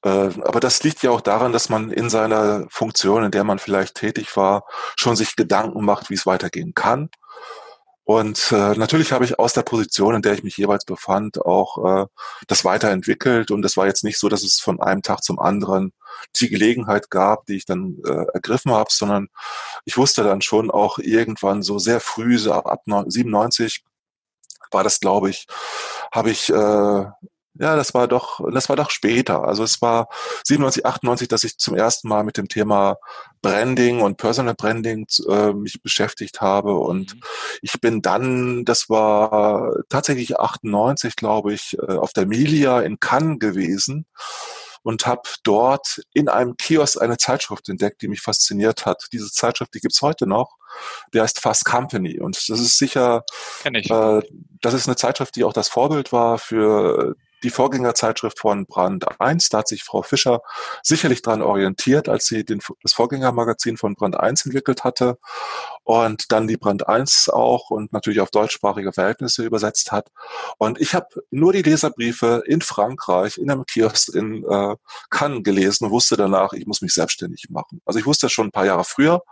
Äh, 0.03 0.09
aber 0.09 0.61
das 0.61 0.83
liegt 0.83 1.03
ja 1.03 1.11
auch 1.11 1.21
daran, 1.21 1.53
dass 1.53 1.69
man 1.69 1.91
in 1.91 2.11
seiner 2.11 2.67
Funktion, 2.71 3.25
in 3.25 3.31
der 3.31 3.45
man 3.45 3.59
vielleicht 3.59 3.97
tätig 3.97 4.37
war, 4.37 4.65
schon 4.97 5.17
sich 5.17 5.37
Gedanken 5.37 5.85
macht, 5.85 6.11
wie 6.11 6.15
es 6.15 6.27
weitergehen 6.27 6.75
kann 6.75 7.11
und 8.07 8.53
äh, 8.53 8.75
natürlich 8.77 9.11
habe 9.11 9.25
ich 9.25 9.41
aus 9.41 9.53
der 9.53 9.65
Position, 9.65 10.15
in 10.15 10.23
der 10.23 10.35
ich 10.35 10.45
mich 10.45 10.57
jeweils 10.57 10.85
befand, 10.85 11.45
auch 11.45 12.05
äh, 12.05 12.07
das 12.47 12.65
weiterentwickelt. 12.65 13.51
Und 13.51 13.65
es 13.65 13.77
war 13.77 13.87
jetzt 13.89 14.05
nicht 14.05 14.21
so, 14.21 14.29
dass 14.29 14.45
es 14.45 14.61
von 14.61 14.81
einem 14.81 15.03
Tag 15.03 15.25
zum 15.25 15.41
anderen 15.41 15.93
die 16.37 16.49
Gelegenheit 16.49 17.11
gab, 17.11 17.47
die 17.47 17.57
ich 17.57 17.65
dann 17.65 17.99
äh, 18.07 18.27
ergriffen 18.33 18.71
habe, 18.71 18.91
sondern 18.93 19.27
ich 19.87 19.97
wusste 19.97 20.23
dann 20.23 20.41
schon 20.41 20.71
auch 20.71 21.01
irgendwann 21.01 21.63
so 21.63 21.81
sehr 21.81 21.99
früh, 21.99 22.39
so 22.39 22.53
ab, 22.53 22.69
ab 22.69 22.83
97 22.87 23.83
war 24.71 24.85
das, 24.85 25.01
glaube 25.01 25.31
ich, 25.31 25.49
habe 26.13 26.31
ich 26.31 26.49
äh, 26.49 27.07
ja, 27.59 27.77
das 27.77 27.95
war 27.95 28.09
doch, 28.09 28.41
das 28.53 28.69
war 28.69 28.77
doch 28.77 28.91
später. 28.91 29.45
Also 29.45 29.65
es 29.65 29.81
war 29.83 30.09
97, 30.45 30.85
98, 30.87 31.29
dass 31.29 31.45
ich 31.45 31.59
zum 31.59 31.75
ersten 31.75 32.09
Mal 32.09 32.25
mit 32.25 32.37
dem 32.37 32.49
Thema 32.49 32.97
Branding 33.43 34.01
und 34.01 34.17
Personal 34.17 34.55
Branding 34.55 35.07
äh, 35.29 35.53
mich 35.53 35.83
beschäftigt 35.83 36.41
habe. 36.41 36.75
Und 36.75 37.15
mhm. 37.15 37.21
ich 37.63 37.81
bin 37.81 38.03
dann, 38.03 38.65
das 38.65 38.89
war 38.89 39.75
tatsächlich 39.89 40.39
98, 40.39 41.17
glaube 41.17 41.53
ich, 41.53 41.77
äh, 41.79 41.93
auf 41.93 42.13
der 42.13 42.27
Milia 42.27 42.81
in 42.81 43.01
Cannes 43.01 43.39
gewesen 43.39 44.07
und 44.87 45.05
habe 45.05 45.23
dort 45.43 46.01
in 46.15 46.29
einem 46.29 46.57
Kiosk 46.57 47.03
eine 47.03 47.17
Zeitschrift 47.17 47.69
entdeckt, 47.69 48.03
die 48.03 48.09
mich 48.09 48.21
fasziniert 48.21 48.87
hat. 48.87 49.09
Diese 49.13 49.33
Zeitschrift, 49.33 49.75
die 49.75 49.81
gibt's 49.81 50.01
heute 50.01 50.29
noch. 50.29 50.59
Der 51.13 51.25
heißt 51.25 51.41
Fast 51.41 51.65
Company 51.65 52.21
und 52.21 52.37
das 52.37 52.61
ist 52.61 52.79
sicher, 52.79 53.25
äh, 53.65 54.23
das 54.61 54.75
ist 54.75 54.87
eine 54.87 54.95
Zeitschrift, 54.95 55.35
die 55.35 55.43
auch 55.43 55.53
das 55.53 55.69
Vorbild 55.69 56.13
war 56.13 56.39
für 56.39 57.17
die 57.43 57.51
Vorgängerzeitschrift 57.51 58.39
von 58.39 58.67
Brand 58.67 59.21
1. 59.21 59.49
Da 59.51 59.59
hat 59.59 59.69
sich 59.69 59.85
Frau 59.85 60.03
Fischer 60.03 60.41
sicherlich 60.83 61.23
dran 61.23 61.43
orientiert, 61.43 62.09
als 62.09 62.27
sie 62.27 62.45
den, 62.45 62.61
das 62.83 62.93
Vorgängermagazin 62.93 63.77
von 63.77 63.95
Brand 63.95 64.19
1 64.19 64.47
entwickelt 64.47 64.85
hatte 64.85 65.19
und 65.87 66.33
dann 66.33 66.49
die 66.49 66.57
Brand 66.57 66.89
1 66.89 67.29
auch 67.29 67.71
und 67.71 67.93
natürlich 67.93 68.19
auf 68.19 68.33
deutschsprachige 68.33 68.93
Verhältnisse 68.93 69.45
übersetzt 69.45 69.93
hat. 69.93 70.11
Und 70.59 70.81
ich 70.81 70.95
habe 70.95 71.07
nur 71.31 71.53
die 71.53 71.63
Leserbriefe 71.63 72.43
in 72.45 72.61
Frankreich 72.61 73.39
in 73.39 73.53
einem 73.53 73.65
Kiosk 73.67 74.13
in 74.13 74.45
äh, 74.51 74.75
Cannes 75.11 75.45
gelesen 75.45 75.85
und 75.85 75.93
wusste 75.93 76.17
danach, 76.17 76.55
ich 76.55 76.67
muss 76.67 76.83
mich 76.83 76.93
selbstständig 76.93 77.51
machen. 77.51 77.81
Also 77.85 78.01
ich 78.01 78.07
wusste 78.07 78.29
schon 78.29 78.49
ein 78.49 78.51
paar 78.51 78.67
Jahre 78.67 78.83
früher 78.83 79.23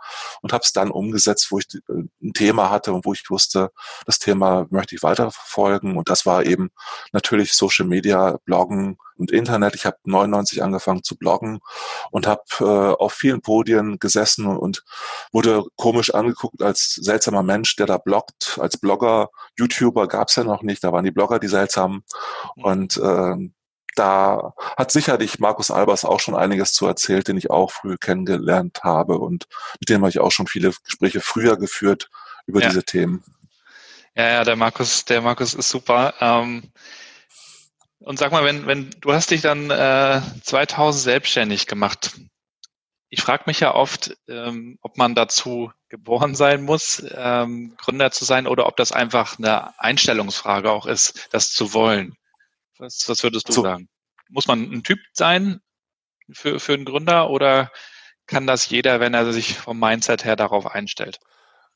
und 0.41 0.53
habe 0.53 0.63
es 0.63 0.71
dann 0.71 0.91
umgesetzt, 0.91 1.47
wo 1.51 1.59
ich 1.59 1.65
äh, 1.89 2.03
ein 2.23 2.33
Thema 2.33 2.69
hatte 2.69 2.93
und 2.93 3.03
wo 3.03 3.11
ich 3.11 3.29
wusste, 3.29 3.71
das 4.05 4.19
Thema 4.19 4.65
möchte 4.69 4.95
ich 4.95 5.03
weiterverfolgen. 5.03 5.97
Und 5.97 6.09
das 6.09 6.25
war 6.25 6.45
eben 6.45 6.69
natürlich 7.11 7.51
Social 7.51 7.85
Media, 7.85 8.39
Bloggen, 8.45 8.95
und 9.17 9.31
Internet. 9.31 9.75
Ich 9.75 9.85
habe 9.85 9.97
99 10.03 10.63
angefangen 10.63 11.03
zu 11.03 11.17
bloggen 11.17 11.59
und 12.11 12.27
habe 12.27 12.43
äh, 12.59 12.63
auf 12.63 13.13
vielen 13.13 13.41
Podien 13.41 13.99
gesessen 13.99 14.45
und 14.45 14.83
wurde 15.31 15.63
komisch 15.75 16.13
angeguckt 16.13 16.61
als 16.61 16.95
seltsamer 16.95 17.43
Mensch, 17.43 17.75
der 17.75 17.85
da 17.85 17.97
bloggt. 17.97 18.57
Als 18.61 18.77
Blogger, 18.77 19.29
YouTuber 19.57 20.07
gab 20.07 20.29
es 20.29 20.35
ja 20.35 20.43
noch 20.43 20.61
nicht, 20.61 20.83
da 20.83 20.91
waren 20.91 21.05
die 21.05 21.11
Blogger 21.11 21.39
die 21.39 21.47
seltsamen. 21.47 22.03
Und 22.55 22.97
äh, 22.97 23.35
da 23.95 24.53
hat 24.77 24.91
sicherlich 24.91 25.39
Markus 25.39 25.71
Albers 25.71 26.05
auch 26.05 26.19
schon 26.19 26.35
einiges 26.35 26.73
zu 26.73 26.85
erzählt, 26.85 27.27
den 27.27 27.37
ich 27.37 27.49
auch 27.49 27.71
früh 27.71 27.97
kennengelernt 27.97 28.83
habe 28.83 29.17
und 29.17 29.47
mit 29.79 29.89
dem 29.89 30.01
habe 30.01 30.09
ich 30.09 30.19
auch 30.19 30.31
schon 30.31 30.47
viele 30.47 30.71
Gespräche 30.83 31.21
früher 31.21 31.57
geführt 31.57 32.09
über 32.45 32.61
ja. 32.61 32.67
diese 32.67 32.83
Themen. 32.83 33.23
Ja, 34.15 34.27
ja, 34.29 34.43
der 34.43 34.55
Markus, 34.55 35.03
der 35.05 35.21
Markus 35.21 35.53
ist 35.53 35.69
super. 35.69 36.13
Ähm, 36.21 36.63
und 38.05 38.19
sag 38.19 38.31
mal, 38.31 38.45
wenn, 38.45 38.67
wenn 38.67 38.91
du 39.01 39.13
hast 39.13 39.31
dich 39.31 39.41
dann 39.41 39.71
äh, 39.71 40.21
2000 40.43 41.03
selbstständig 41.03 41.65
gemacht. 41.65 42.15
Ich 43.09 43.21
frage 43.21 43.45
mich 43.47 43.59
ja 43.59 43.73
oft, 43.73 44.15
ähm, 44.27 44.77
ob 44.81 44.97
man 44.97 45.15
dazu 45.15 45.71
geboren 45.89 46.35
sein 46.35 46.63
muss, 46.63 47.03
ähm, 47.15 47.75
Gründer 47.77 48.11
zu 48.11 48.23
sein, 48.23 48.45
oder 48.45 48.67
ob 48.67 48.77
das 48.77 48.91
einfach 48.91 49.39
eine 49.39 49.79
Einstellungsfrage 49.79 50.69
auch 50.69 50.85
ist, 50.85 51.29
das 51.31 51.51
zu 51.51 51.73
wollen. 51.73 52.15
Was, 52.77 53.09
was 53.09 53.23
würdest 53.23 53.49
du 53.49 53.53
so. 53.53 53.63
sagen? 53.63 53.89
Muss 54.29 54.47
man 54.47 54.61
ein 54.61 54.83
Typ 54.83 54.99
sein 55.13 55.61
für, 56.31 56.59
für 56.59 56.73
einen 56.73 56.85
Gründer 56.85 57.29
oder 57.29 57.71
kann 58.27 58.45
das 58.45 58.69
jeder, 58.69 58.99
wenn 58.99 59.13
er 59.13 59.31
sich 59.31 59.55
vom 59.57 59.79
Mindset 59.79 60.25
her 60.25 60.35
darauf 60.35 60.67
einstellt? 60.67 61.19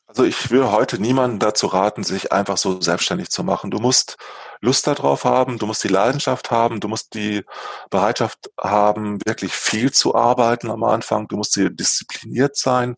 Also 0.09 0.23
ich 0.23 0.49
will 0.49 0.71
heute 0.71 0.99
niemanden 0.99 1.37
dazu 1.37 1.67
raten, 1.67 2.03
sich 2.03 2.31
einfach 2.31 2.57
so 2.57 2.81
selbstständig 2.81 3.29
zu 3.29 3.43
machen. 3.43 3.69
Du 3.69 3.77
musst 3.77 4.17
Lust 4.59 4.87
darauf 4.87 5.23
haben, 5.23 5.59
du 5.59 5.67
musst 5.67 5.83
die 5.83 5.87
Leidenschaft 5.87 6.49
haben, 6.49 6.79
du 6.79 6.87
musst 6.87 7.13
die 7.13 7.43
Bereitschaft 7.91 8.49
haben, 8.59 9.19
wirklich 9.23 9.53
viel 9.53 9.91
zu 9.91 10.15
arbeiten 10.15 10.71
am 10.71 10.83
Anfang, 10.83 11.27
du 11.27 11.37
musst 11.37 11.55
diszipliniert 11.55 12.57
sein, 12.57 12.95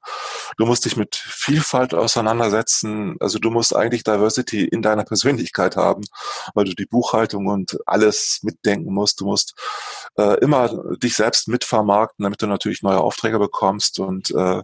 du 0.57 0.65
musst 0.65 0.85
dich 0.85 0.95
mit 0.95 1.17
Vielfalt 1.17 1.93
auseinandersetzen, 1.93 3.17
also 3.19 3.39
du 3.39 3.51
musst 3.51 3.75
eigentlich 3.75 4.05
Diversity 4.05 4.63
in 4.63 4.81
deiner 4.81 5.03
Persönlichkeit 5.03 5.75
haben, 5.75 6.03
weil 6.53 6.63
du 6.63 6.73
die 6.73 6.85
Buchhaltung 6.85 7.47
und 7.47 7.77
alles 7.85 8.39
mitdenken 8.41 8.93
musst, 8.93 9.19
du 9.19 9.25
musst 9.25 9.53
äh, 10.17 10.39
immer 10.39 10.95
dich 10.95 11.15
selbst 11.15 11.49
mitvermarkten, 11.49 12.23
damit 12.23 12.41
du 12.41 12.47
natürlich 12.47 12.83
neue 12.83 13.01
Aufträge 13.01 13.37
bekommst 13.37 13.99
und 13.99 14.31
äh, 14.31 14.61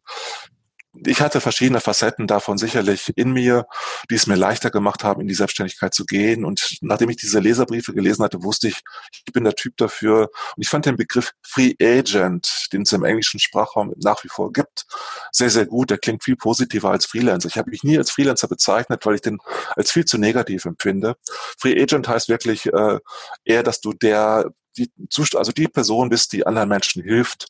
ich 1.05 1.21
hatte 1.21 1.41
verschiedene 1.41 1.81
Facetten 1.81 2.27
davon 2.27 2.57
sicherlich 2.57 3.11
in 3.15 3.31
mir, 3.31 3.65
die 4.09 4.15
es 4.15 4.27
mir 4.27 4.35
leichter 4.35 4.71
gemacht 4.71 5.03
haben, 5.03 5.21
in 5.21 5.27
die 5.27 5.33
Selbstständigkeit 5.33 5.93
zu 5.93 6.05
gehen. 6.05 6.45
Und 6.45 6.77
nachdem 6.81 7.09
ich 7.09 7.17
diese 7.17 7.39
Leserbriefe 7.39 7.93
gelesen 7.93 8.23
hatte, 8.23 8.43
wusste 8.43 8.67
ich, 8.67 8.81
ich 9.25 9.33
bin 9.33 9.43
der 9.43 9.55
Typ 9.55 9.77
dafür. 9.77 10.29
Und 10.55 10.61
ich 10.61 10.69
fand 10.69 10.85
den 10.85 10.95
Begriff 10.95 11.31
Free 11.41 11.73
Agent, 11.81 12.67
den 12.73 12.83
es 12.83 12.91
im 12.93 13.03
englischen 13.03 13.39
Sprachraum 13.39 13.93
nach 13.97 14.23
wie 14.23 14.29
vor 14.29 14.51
gibt, 14.51 14.85
sehr, 15.31 15.49
sehr 15.49 15.65
gut. 15.65 15.89
Der 15.89 15.97
klingt 15.97 16.23
viel 16.23 16.35
positiver 16.35 16.91
als 16.91 17.05
Freelancer. 17.05 17.47
Ich 17.47 17.57
habe 17.57 17.69
mich 17.69 17.83
nie 17.83 17.97
als 17.97 18.11
Freelancer 18.11 18.47
bezeichnet, 18.47 19.05
weil 19.05 19.15
ich 19.15 19.21
den 19.21 19.39
als 19.75 19.91
viel 19.91 20.05
zu 20.05 20.17
negativ 20.17 20.65
empfinde. 20.65 21.15
Free 21.59 21.81
Agent 21.81 22.07
heißt 22.07 22.29
wirklich 22.29 22.67
äh, 22.67 22.99
eher, 23.43 23.63
dass 23.63 23.81
du 23.81 23.93
der 23.93 24.51
die, 24.77 24.91
also 25.35 25.51
die 25.51 25.67
Person 25.67 26.09
bist, 26.09 26.33
die 26.33 26.45
anderen 26.45 26.69
Menschen 26.69 27.03
hilft, 27.03 27.47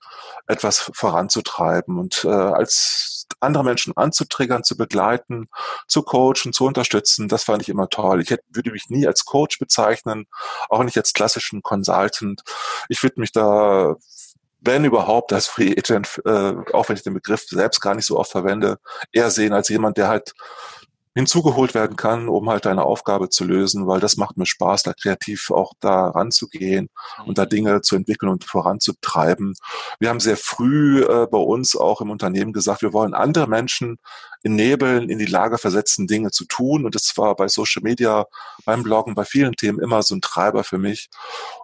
etwas 0.48 0.92
voranzutreiben 0.94 2.00
und 2.00 2.24
äh, 2.24 2.30
als 2.30 3.27
andere 3.40 3.64
Menschen 3.64 3.96
anzutriggern, 3.96 4.64
zu 4.64 4.78
begleiten, 4.78 5.48
zu 5.88 6.04
coachen, 6.04 6.54
zu 6.54 6.66
unterstützen, 6.66 7.28
das 7.28 7.44
fand 7.44 7.62
ich 7.62 7.70
immer 7.70 7.90
toll. 7.90 8.22
Ich 8.22 8.30
hätte, 8.30 8.44
würde 8.50 8.72
mich 8.72 8.90
nie 8.90 9.08
als 9.08 9.26
Coach 9.26 9.60
bezeichnen, 9.60 10.26
auch 10.70 10.84
nicht 10.84 10.98
als 10.98 11.14
klassischen 11.14 11.62
Consultant. 11.62 12.42
Ich 12.90 13.02
würde 13.04 13.20
mich 13.20 13.32
da 13.32 13.96
wenn 14.60 14.86
überhaupt, 14.86 15.32
als 15.34 15.48
Free 15.48 15.76
Agent, 15.78 16.22
äh, 16.26 16.54
auch 16.74 16.90
wenn 16.90 16.96
ich 16.96 17.04
den 17.04 17.14
Begriff 17.14 17.44
selbst 17.48 17.80
gar 17.80 17.96
nicht 17.96 18.06
so 18.06 18.18
oft 18.18 18.32
verwende, 18.32 18.80
eher 19.12 19.30
sehen 19.30 19.54
als 19.54 19.70
jemand, 19.70 19.98
der 19.98 20.08
halt 20.08 20.34
hinzugeholt 21.18 21.74
werden 21.74 21.98
kann, 21.98 22.30
um 22.30 22.48
halt 22.48 22.68
eine 22.68 22.84
Aufgabe 22.84 23.30
zu 23.30 23.44
lösen, 23.44 23.88
weil 23.88 24.00
das 24.00 24.18
macht 24.18 24.38
mir 24.38 24.46
Spaß, 24.46 24.84
da 24.84 24.94
kreativ 24.94 25.50
auch 25.50 25.74
da 25.80 26.10
ranzugehen 26.10 26.90
und 27.26 27.40
da 27.40 27.46
mhm. 27.46 27.50
Dinge 27.50 27.82
zu 27.82 27.96
entwickeln 27.96 28.30
und 28.30 28.44
voranzutreiben. 28.44 29.56
Wir 30.00 30.10
haben 30.10 30.20
sehr 30.20 30.38
früh 30.38 31.02
äh, 31.02 31.26
bei 31.26 31.40
uns 31.40 31.76
auch 31.76 32.02
im 32.02 32.12
Unternehmen 32.12 32.54
gesagt, 32.54 32.84
wir 32.84 32.94
wollen 32.94 33.16
andere 33.16 33.48
Menschen 33.48 33.98
in 34.44 34.56
Nebeln 34.56 35.10
in 35.10 35.18
die 35.18 35.26
Lage 35.26 35.58
versetzen, 35.58 36.06
Dinge 36.06 36.30
zu 36.30 36.46
tun. 36.46 36.86
Und 36.86 36.94
das 36.94 37.12
war 37.18 37.36
bei 37.36 37.48
Social 37.48 37.82
Media, 37.82 38.28
beim 38.64 38.84
Bloggen, 38.84 39.16
bei 39.16 39.26
vielen 39.26 39.54
Themen 39.54 39.80
immer 39.80 40.04
so 40.04 40.14
ein 40.14 40.22
Treiber 40.22 40.64
für 40.64 40.78
mich. 40.78 41.10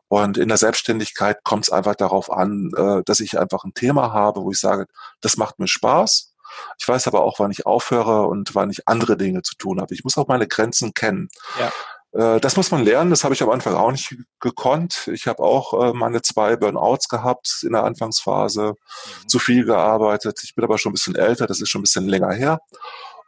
Und 0.07 0.39
in 0.39 0.47
der 0.47 0.57
Selbstständigkeit 0.57 1.43
kommt 1.43 1.65
es 1.65 1.71
einfach 1.71 1.93
darauf 1.93 2.31
an, 2.31 2.71
äh, 2.75 3.03
dass 3.05 3.19
ich 3.19 3.39
einfach 3.39 3.65
ein 3.65 3.75
Thema 3.75 4.13
habe, 4.13 4.41
wo 4.41 4.49
ich 4.49 4.59
sage, 4.59 4.87
das 5.21 5.37
macht 5.37 5.59
mir 5.59 5.67
Spaß 5.67 6.32
ich 6.77 6.87
weiß 6.87 7.07
aber 7.07 7.21
auch, 7.21 7.39
wann 7.39 7.51
ich 7.51 7.65
aufhöre 7.65 8.27
und 8.27 8.55
wann 8.55 8.69
ich 8.69 8.87
andere 8.87 9.17
Dinge 9.17 9.41
zu 9.41 9.55
tun 9.55 9.79
habe. 9.81 9.93
Ich 9.93 10.03
muss 10.03 10.17
auch 10.17 10.27
meine 10.27 10.47
Grenzen 10.47 10.93
kennen. 10.93 11.29
Ja. 11.59 11.71
Äh, 12.13 12.39
das 12.39 12.55
muss 12.55 12.71
man 12.71 12.83
lernen, 12.83 13.09
das 13.09 13.23
habe 13.23 13.33
ich 13.33 13.43
am 13.43 13.49
Anfang 13.49 13.75
auch 13.75 13.91
nicht 13.91 14.15
gekonnt. 14.39 15.09
Ich 15.11 15.27
habe 15.27 15.43
auch 15.43 15.73
äh, 15.73 15.93
meine 15.93 16.21
zwei 16.21 16.55
Burnouts 16.55 17.09
gehabt 17.09 17.63
in 17.63 17.73
der 17.73 17.83
Anfangsphase, 17.83 18.73
mhm. 18.73 19.27
zu 19.27 19.39
viel 19.39 19.65
gearbeitet. 19.65 20.41
Ich 20.43 20.55
bin 20.55 20.63
aber 20.63 20.77
schon 20.77 20.91
ein 20.91 20.93
bisschen 20.93 21.15
älter, 21.15 21.47
das 21.47 21.61
ist 21.61 21.69
schon 21.69 21.81
ein 21.81 21.83
bisschen 21.83 22.07
länger 22.07 22.31
her. 22.31 22.59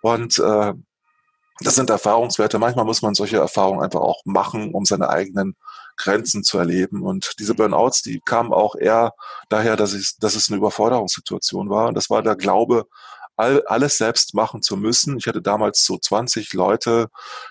Und 0.02 0.40
äh, 0.40 0.74
das 1.62 1.76
sind 1.76 1.90
Erfahrungswerte. 1.90 2.60
Manchmal 2.60 2.86
muss 2.86 3.02
man 3.02 3.16
solche 3.16 3.38
Erfahrungen 3.38 3.82
einfach 3.82 4.02
auch 4.02 4.22
machen, 4.26 4.74
um 4.74 4.86
seine 4.86 5.10
eigenen 5.10 5.56
Grenzen 5.98 6.44
zu 6.44 6.58
erleben. 6.58 7.04
Und 7.04 7.40
diese 7.40 7.56
Burnouts, 7.56 8.02
die 8.02 8.20
kamen 8.20 8.54
auch 8.54 8.76
eher 8.76 9.14
daher, 9.50 9.76
dass, 9.76 9.94
ich, 9.94 10.18
dass 10.20 10.36
es 10.36 10.50
eine 10.50 10.58
Überforderungssituation 10.58 11.70
war. 11.70 11.88
Und 11.88 11.96
das 11.96 12.10
war 12.10 12.22
der 12.22 12.36
Glaube, 12.36 12.88
all, 13.38 13.64
alles 13.68 13.98
selbst 13.98 14.34
machen 14.34 14.62
zu 14.62 14.78
müssen. 14.78 15.18
Ich 15.18 15.28
hatte 15.28 15.42
damals 15.42 15.84
so 15.86 15.98
20 15.98 16.54
Leute, 16.54 17.10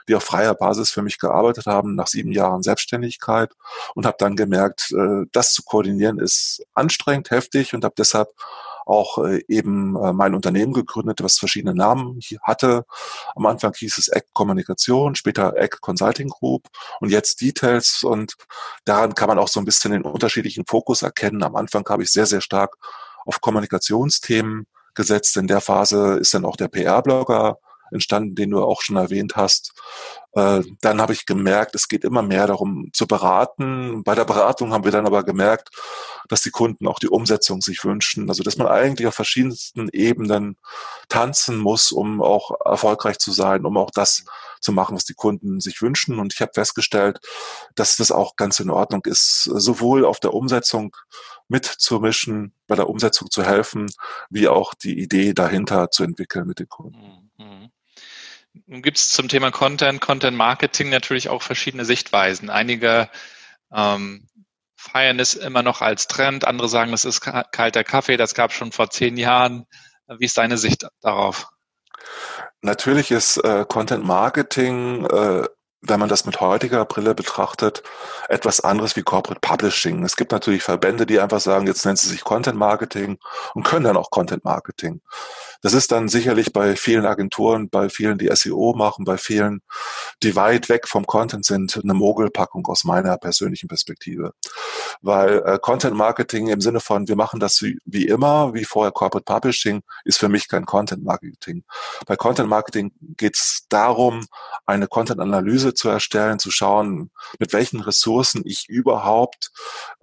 die 0.08 0.14
auf 0.14 0.24
freier 0.24 0.54
Basis 0.54 0.90
für 0.90 1.02
mich 1.02 1.18
gearbeitet 1.18 1.66
haben, 1.66 1.94
nach 1.94 2.06
sieben 2.06 2.32
Jahren 2.32 2.62
Selbstständigkeit 2.62 3.52
und 3.94 4.06
habe 4.06 4.16
dann 4.18 4.36
gemerkt, 4.36 4.92
äh, 4.92 5.26
das 5.32 5.52
zu 5.52 5.62
koordinieren 5.62 6.18
ist 6.18 6.64
anstrengend, 6.74 7.30
heftig 7.30 7.74
und 7.74 7.84
habe 7.84 7.94
deshalb 7.96 8.28
auch 8.86 9.18
äh, 9.18 9.42
eben 9.48 9.96
äh, 9.96 10.12
mein 10.12 10.34
Unternehmen 10.34 10.72
gegründet, 10.72 11.22
was 11.22 11.38
verschiedene 11.38 11.74
Namen 11.74 12.18
hatte. 12.42 12.84
Am 13.34 13.46
Anfang 13.46 13.74
hieß 13.74 13.98
es 13.98 14.08
Egg 14.08 14.26
Kommunikation, 14.32 15.14
später 15.14 15.56
Egg 15.56 15.78
Consulting 15.80 16.28
Group 16.28 16.68
und 17.00 17.10
jetzt 17.10 17.40
Details 17.40 18.02
und 18.02 18.34
daran 18.84 19.14
kann 19.14 19.28
man 19.28 19.38
auch 19.38 19.48
so 19.48 19.60
ein 19.60 19.64
bisschen 19.64 19.92
den 19.92 20.02
unterschiedlichen 20.02 20.64
Fokus 20.66 21.02
erkennen. 21.02 21.42
Am 21.42 21.56
Anfang 21.56 21.86
habe 21.88 22.02
ich 22.02 22.10
sehr, 22.10 22.26
sehr 22.26 22.40
stark 22.40 22.76
auf 23.24 23.40
Kommunikationsthemen 23.40 24.66
gesetzt. 24.94 25.36
In 25.36 25.46
der 25.46 25.60
Phase 25.60 26.18
ist 26.18 26.34
dann 26.34 26.44
auch 26.44 26.56
der 26.56 26.68
PR-Blogger 26.68 27.58
entstanden, 27.90 28.34
den 28.34 28.50
du 28.50 28.62
auch 28.62 28.82
schon 28.82 28.96
erwähnt 28.96 29.36
hast. 29.36 29.72
Äh, 30.32 30.62
dann 30.80 31.00
habe 31.00 31.12
ich 31.12 31.26
gemerkt, 31.26 31.74
es 31.74 31.88
geht 31.88 32.04
immer 32.04 32.22
mehr 32.22 32.46
darum 32.46 32.90
zu 32.92 33.06
beraten. 33.06 34.02
Bei 34.02 34.14
der 34.14 34.24
Beratung 34.24 34.72
haben 34.72 34.84
wir 34.84 34.90
dann 34.90 35.06
aber 35.06 35.22
gemerkt, 35.22 35.70
dass 36.28 36.42
die 36.42 36.50
Kunden 36.50 36.88
auch 36.88 36.98
die 36.98 37.08
Umsetzung 37.08 37.60
sich 37.60 37.84
wünschen. 37.84 38.28
Also 38.28 38.42
dass 38.42 38.56
man 38.56 38.66
eigentlich 38.66 39.06
auf 39.06 39.14
verschiedensten 39.14 39.88
Ebenen 39.92 40.56
tanzen 41.08 41.58
muss, 41.58 41.92
um 41.92 42.20
auch 42.20 42.50
erfolgreich 42.64 43.18
zu 43.18 43.30
sein, 43.30 43.64
um 43.64 43.76
auch 43.76 43.90
das 43.90 44.24
zu 44.60 44.72
machen, 44.72 44.96
was 44.96 45.04
die 45.04 45.14
Kunden 45.14 45.60
sich 45.60 45.82
wünschen. 45.82 46.18
Und 46.18 46.34
ich 46.34 46.40
habe 46.40 46.52
festgestellt, 46.52 47.20
dass 47.76 47.96
das 47.96 48.10
auch 48.10 48.34
ganz 48.36 48.58
in 48.58 48.70
Ordnung 48.70 49.02
ist, 49.04 49.44
sowohl 49.44 50.04
auf 50.04 50.18
der 50.18 50.34
Umsetzung 50.34 50.96
mitzumischen, 51.48 52.54
bei 52.66 52.74
der 52.74 52.88
Umsetzung 52.88 53.30
zu 53.30 53.44
helfen, 53.44 53.90
wie 54.30 54.48
auch 54.48 54.74
die 54.74 54.98
Idee 54.98 55.34
dahinter 55.34 55.90
zu 55.90 56.02
entwickeln 56.02 56.46
mit 56.46 56.58
den 56.58 56.68
Kunden. 56.68 57.13
Nun 58.66 58.82
gibt 58.82 58.98
es 58.98 59.10
zum 59.10 59.28
Thema 59.28 59.50
Content, 59.50 60.00
Content 60.00 60.36
Marketing 60.36 60.90
natürlich 60.90 61.28
auch 61.28 61.42
verschiedene 61.42 61.84
Sichtweisen. 61.84 62.50
Einige 62.50 63.08
ähm, 63.72 64.28
feiern 64.76 65.18
es 65.18 65.34
immer 65.34 65.62
noch 65.62 65.80
als 65.80 66.06
Trend, 66.06 66.46
andere 66.46 66.68
sagen, 66.68 66.92
das 66.92 67.04
ist 67.04 67.20
kalter 67.20 67.84
Kaffee, 67.84 68.16
das 68.16 68.34
gab 68.34 68.50
es 68.50 68.56
schon 68.56 68.72
vor 68.72 68.90
zehn 68.90 69.16
Jahren. 69.16 69.66
Wie 70.06 70.26
ist 70.26 70.38
deine 70.38 70.58
Sicht 70.58 70.86
darauf? 71.00 71.48
Natürlich 72.60 73.10
ist 73.10 73.38
äh, 73.38 73.64
Content 73.66 74.04
Marketing 74.04 75.06
äh, 75.06 75.46
wenn 75.86 76.00
man 76.00 76.08
das 76.08 76.24
mit 76.24 76.40
heutiger 76.40 76.84
Brille 76.84 77.14
betrachtet, 77.14 77.82
etwas 78.28 78.60
anderes 78.60 78.96
wie 78.96 79.02
Corporate 79.02 79.40
Publishing. 79.40 80.04
Es 80.04 80.16
gibt 80.16 80.32
natürlich 80.32 80.62
Verbände, 80.62 81.06
die 81.06 81.20
einfach 81.20 81.40
sagen, 81.40 81.66
jetzt 81.66 81.84
nennt 81.84 81.98
sie 81.98 82.08
sich 82.08 82.24
Content 82.24 82.58
Marketing 82.58 83.18
und 83.54 83.64
können 83.64 83.84
dann 83.84 83.96
auch 83.96 84.10
Content 84.10 84.44
Marketing. 84.44 85.02
Das 85.64 85.72
ist 85.72 85.90
dann 85.92 86.08
sicherlich 86.10 86.52
bei 86.52 86.76
vielen 86.76 87.06
Agenturen, 87.06 87.70
bei 87.70 87.88
vielen, 87.88 88.18
die 88.18 88.28
SEO 88.34 88.74
machen, 88.76 89.06
bei 89.06 89.16
vielen, 89.16 89.62
die 90.22 90.36
weit 90.36 90.68
weg 90.68 90.86
vom 90.86 91.06
Content 91.06 91.46
sind, 91.46 91.80
eine 91.82 91.94
Mogelpackung 91.94 92.66
aus 92.66 92.84
meiner 92.84 93.16
persönlichen 93.16 93.66
Perspektive. 93.66 94.34
Weil 95.00 95.42
äh, 95.46 95.58
Content 95.58 95.96
Marketing 95.96 96.48
im 96.48 96.60
Sinne 96.60 96.80
von, 96.80 97.08
wir 97.08 97.16
machen 97.16 97.40
das 97.40 97.62
wie, 97.62 97.78
wie 97.86 98.06
immer, 98.06 98.52
wie 98.52 98.66
vorher 98.66 98.92
Corporate 98.92 99.24
Publishing, 99.24 99.80
ist 100.04 100.18
für 100.18 100.28
mich 100.28 100.48
kein 100.48 100.66
Content 100.66 101.02
Marketing. 101.02 101.64
Bei 102.06 102.14
Content 102.14 102.50
Marketing 102.50 102.92
geht 103.16 103.36
es 103.36 103.64
darum, 103.70 104.26
eine 104.66 104.86
Content-Analyse 104.86 105.72
zu 105.72 105.88
erstellen, 105.88 106.38
zu 106.38 106.50
schauen, 106.50 107.10
mit 107.38 107.54
welchen 107.54 107.80
Ressourcen 107.80 108.42
ich 108.44 108.68
überhaupt 108.68 109.50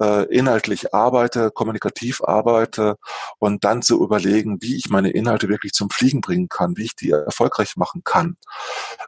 äh, 0.01 0.25
inhaltlich 0.35 0.91
arbeite, 0.95 1.51
kommunikativ 1.51 2.23
arbeite 2.23 2.95
und 3.37 3.63
dann 3.63 3.83
zu 3.83 4.03
überlegen, 4.03 4.57
wie 4.61 4.75
ich 4.75 4.89
meine 4.89 5.11
Inhalte 5.11 5.50
wirklich 5.51 5.73
zum 5.73 5.89
Fliegen 5.89 6.21
bringen 6.21 6.49
kann, 6.49 6.77
wie 6.77 6.85
ich 6.85 6.95
die 6.95 7.11
erfolgreich 7.11 7.77
machen 7.77 8.01
kann. 8.03 8.37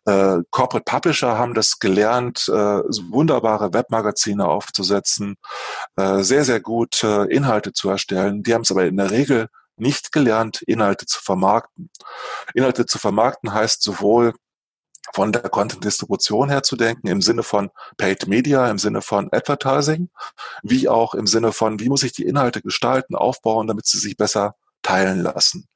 Äh, 0.06 0.40
Corporate 0.52 0.86
Publisher 0.86 1.38
haben 1.38 1.56
das 1.56 1.80
gelernt, 1.80 2.48
äh, 2.48 2.52
wunderbare 2.52 3.74
Webmagazine 3.74 4.46
aufzusetzen, 4.48 5.36
äh, 5.96 6.22
sehr, 6.22 6.46
sehr 6.46 6.60
gut 6.60 7.04
äh, 7.04 7.24
Inhalte 7.26 7.74
zu 7.74 7.90
erstellen. 7.90 8.44
Die 8.44 8.54
haben 8.54 8.62
es 8.62 8.72
aber 8.72 8.86
in 8.86 8.98
der 8.98 9.10
Regel 9.10 9.48
nicht 9.76 10.12
gelernt, 10.12 10.62
Inhalte 10.62 11.06
zu 11.06 11.20
vermarkten. 11.22 11.90
Inhalte 12.54 12.86
zu 12.86 13.00
vermarkten 13.00 13.54
heißt 13.54 13.82
sowohl 13.82 14.34
von 15.14 15.32
der 15.32 15.50
Content-Distribution 15.50 16.50
her 16.50 16.64
zu 16.64 16.76
denken, 16.76 17.08
im 17.08 17.22
Sinne 17.22 17.44
von 17.44 17.70
Paid 17.98 18.28
Media, 18.28 18.70
im 18.70 18.80
Sinne 18.80 19.02
von 19.02 19.30
Advertising, 19.32 20.10
wie 20.64 20.88
auch 20.88 21.14
im 21.14 21.28
Sinne 21.28 21.52
von, 21.52 21.80
wie 21.80 21.90
muss 21.90 22.04
ich 22.04 22.14
die 22.14 22.26
Inhalte 22.26 22.62
gestalten, 22.62 23.16
aufbauen, 23.16 23.68
damit 23.68 23.86
sie 23.86 24.00
sich 24.00 24.18
besser 24.18 24.56
teilen 24.84 25.22
lassen. 25.22 25.68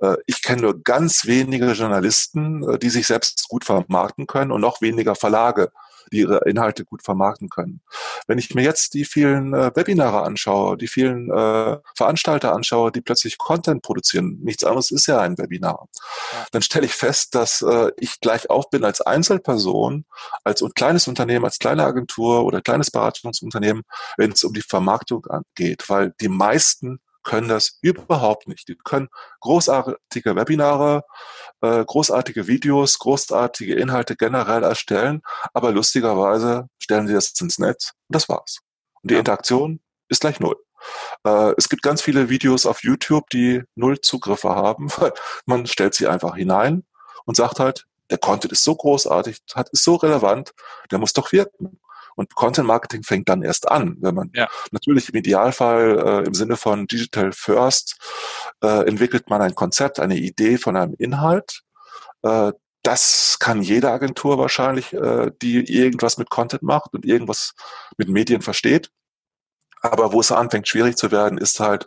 Äh, 0.00 0.16
ich 0.26 0.42
kenne 0.42 0.62
nur 0.62 0.82
ganz 0.82 1.26
wenige 1.26 1.72
Journalisten, 1.72 2.68
äh, 2.68 2.78
die 2.78 2.90
sich 2.90 3.06
selbst 3.06 3.48
gut 3.48 3.64
vermarkten 3.64 4.26
können 4.26 4.50
und 4.52 4.60
noch 4.60 4.80
weniger 4.80 5.14
Verlage, 5.14 5.70
die 6.12 6.20
ihre 6.20 6.48
Inhalte 6.48 6.84
gut 6.84 7.02
vermarkten 7.02 7.48
können. 7.48 7.80
Wenn 8.28 8.38
ich 8.38 8.54
mir 8.54 8.62
jetzt 8.62 8.94
die 8.94 9.04
vielen 9.04 9.54
äh, 9.54 9.72
Webinare 9.74 10.22
anschaue, 10.22 10.76
die 10.76 10.88
vielen 10.88 11.26
Veranstalter 11.96 12.54
anschaue, 12.54 12.92
die 12.92 13.00
plötzlich 13.00 13.38
Content 13.38 13.82
produzieren, 13.82 14.38
nichts 14.40 14.64
anderes 14.64 14.90
ist 14.90 15.06
ja 15.06 15.20
ein 15.20 15.36
Webinar, 15.36 15.88
dann 16.52 16.62
stelle 16.62 16.86
ich 16.86 16.94
fest, 16.94 17.34
dass 17.34 17.64
ich 17.96 18.20
gleich 18.20 18.48
auf 18.50 18.70
bin 18.70 18.84
als 18.84 19.00
Einzelperson, 19.00 20.04
als 20.44 20.64
kleines 20.74 21.08
Unternehmen, 21.08 21.44
als 21.44 21.58
kleine 21.58 21.84
Agentur 21.84 22.44
oder 22.44 22.60
kleines 22.60 22.90
Beratungsunternehmen, 22.90 23.82
wenn 24.16 24.32
es 24.32 24.44
um 24.44 24.52
die 24.52 24.62
Vermarktung 24.62 25.26
geht, 25.54 25.88
weil 25.88 26.14
die 26.20 26.28
meisten 26.28 27.00
können 27.26 27.48
das 27.48 27.78
überhaupt 27.82 28.46
nicht. 28.48 28.68
Die 28.68 28.76
können 28.76 29.08
großartige 29.40 30.36
Webinare, 30.36 31.04
äh, 31.60 31.84
großartige 31.84 32.46
Videos, 32.46 32.98
großartige 32.98 33.74
Inhalte 33.74 34.16
generell 34.16 34.62
erstellen, 34.62 35.22
aber 35.52 35.72
lustigerweise 35.72 36.68
stellen 36.78 37.08
sie 37.08 37.14
das 37.14 37.32
ins 37.40 37.58
Netz 37.58 37.92
und 38.08 38.14
das 38.14 38.28
war's. 38.28 38.60
Und 39.02 39.10
die 39.10 39.14
ja. 39.14 39.20
Interaktion 39.20 39.80
ist 40.08 40.20
gleich 40.20 40.38
null. 40.38 40.56
Äh, 41.24 41.52
es 41.56 41.68
gibt 41.68 41.82
ganz 41.82 42.00
viele 42.00 42.28
Videos 42.28 42.64
auf 42.64 42.84
YouTube, 42.84 43.28
die 43.30 43.62
null 43.74 44.00
Zugriffe 44.00 44.50
haben, 44.50 44.88
weil 44.96 45.12
man 45.46 45.66
stellt 45.66 45.94
sie 45.94 46.06
einfach 46.06 46.36
hinein 46.36 46.84
und 47.24 47.36
sagt 47.36 47.58
halt, 47.58 47.86
der 48.08 48.18
Content 48.18 48.52
ist 48.52 48.62
so 48.62 48.76
großartig, 48.76 49.42
hat, 49.52 49.68
ist 49.70 49.82
so 49.82 49.96
relevant, 49.96 50.54
der 50.92 50.98
muss 50.98 51.12
doch 51.12 51.32
wirken. 51.32 51.80
Und 52.16 52.34
Content 52.34 52.66
Marketing 52.66 53.02
fängt 53.02 53.28
dann 53.28 53.42
erst 53.42 53.70
an, 53.70 53.96
wenn 54.00 54.14
man 54.14 54.30
ja. 54.34 54.48
natürlich 54.72 55.08
im 55.10 55.16
Idealfall 55.16 55.98
äh, 55.98 56.26
im 56.26 56.34
Sinne 56.34 56.56
von 56.56 56.86
Digital 56.86 57.32
First 57.32 57.96
äh, 58.62 58.88
entwickelt 58.88 59.30
man 59.30 59.42
ein 59.42 59.54
Konzept, 59.54 60.00
eine 60.00 60.16
Idee 60.16 60.58
von 60.58 60.76
einem 60.76 60.94
Inhalt. 60.98 61.62
Äh, 62.22 62.52
das 62.82 63.38
kann 63.38 63.62
jede 63.62 63.90
Agentur 63.90 64.38
wahrscheinlich, 64.38 64.92
äh, 64.92 65.30
die 65.42 65.64
irgendwas 65.72 66.18
mit 66.18 66.30
Content 66.30 66.62
macht 66.62 66.94
und 66.94 67.04
irgendwas 67.04 67.52
mit 67.96 68.08
Medien 68.08 68.42
versteht. 68.42 68.90
Aber 69.82 70.12
wo 70.12 70.20
es 70.20 70.32
anfängt, 70.32 70.68
schwierig 70.68 70.96
zu 70.96 71.10
werden, 71.10 71.38
ist 71.38 71.60
halt, 71.60 71.86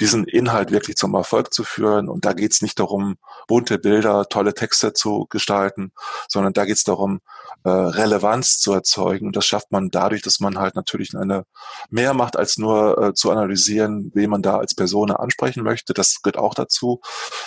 diesen 0.00 0.24
Inhalt 0.24 0.72
wirklich 0.72 0.96
zum 0.96 1.14
Erfolg 1.14 1.52
zu 1.52 1.62
führen. 1.62 2.08
Und 2.08 2.24
da 2.24 2.32
geht 2.32 2.52
es 2.52 2.62
nicht 2.62 2.80
darum, 2.80 3.16
bunte 3.46 3.78
Bilder, 3.78 4.28
tolle 4.28 4.54
Texte 4.54 4.92
zu 4.92 5.26
gestalten, 5.30 5.92
sondern 6.28 6.52
da 6.52 6.64
geht 6.64 6.76
es 6.76 6.84
darum, 6.84 7.20
äh, 7.62 7.70
Relevanz 7.70 8.58
zu 8.58 8.72
erzeugen. 8.72 9.26
Und 9.28 9.36
das 9.36 9.46
schafft 9.46 9.70
man 9.70 9.90
dadurch, 9.90 10.22
dass 10.22 10.40
man 10.40 10.58
halt 10.58 10.74
natürlich 10.74 11.14
eine 11.16 11.44
mehr 11.90 12.12
macht, 12.12 12.36
als 12.36 12.58
nur 12.58 12.98
äh, 12.98 13.14
zu 13.14 13.30
analysieren, 13.30 14.10
wen 14.14 14.30
man 14.30 14.42
da 14.42 14.58
als 14.58 14.74
Person 14.74 15.12
ansprechen 15.12 15.62
möchte. 15.62 15.94
Das 15.94 16.22
gehört 16.22 16.38
auch 16.38 16.54
dazu, 16.54 17.00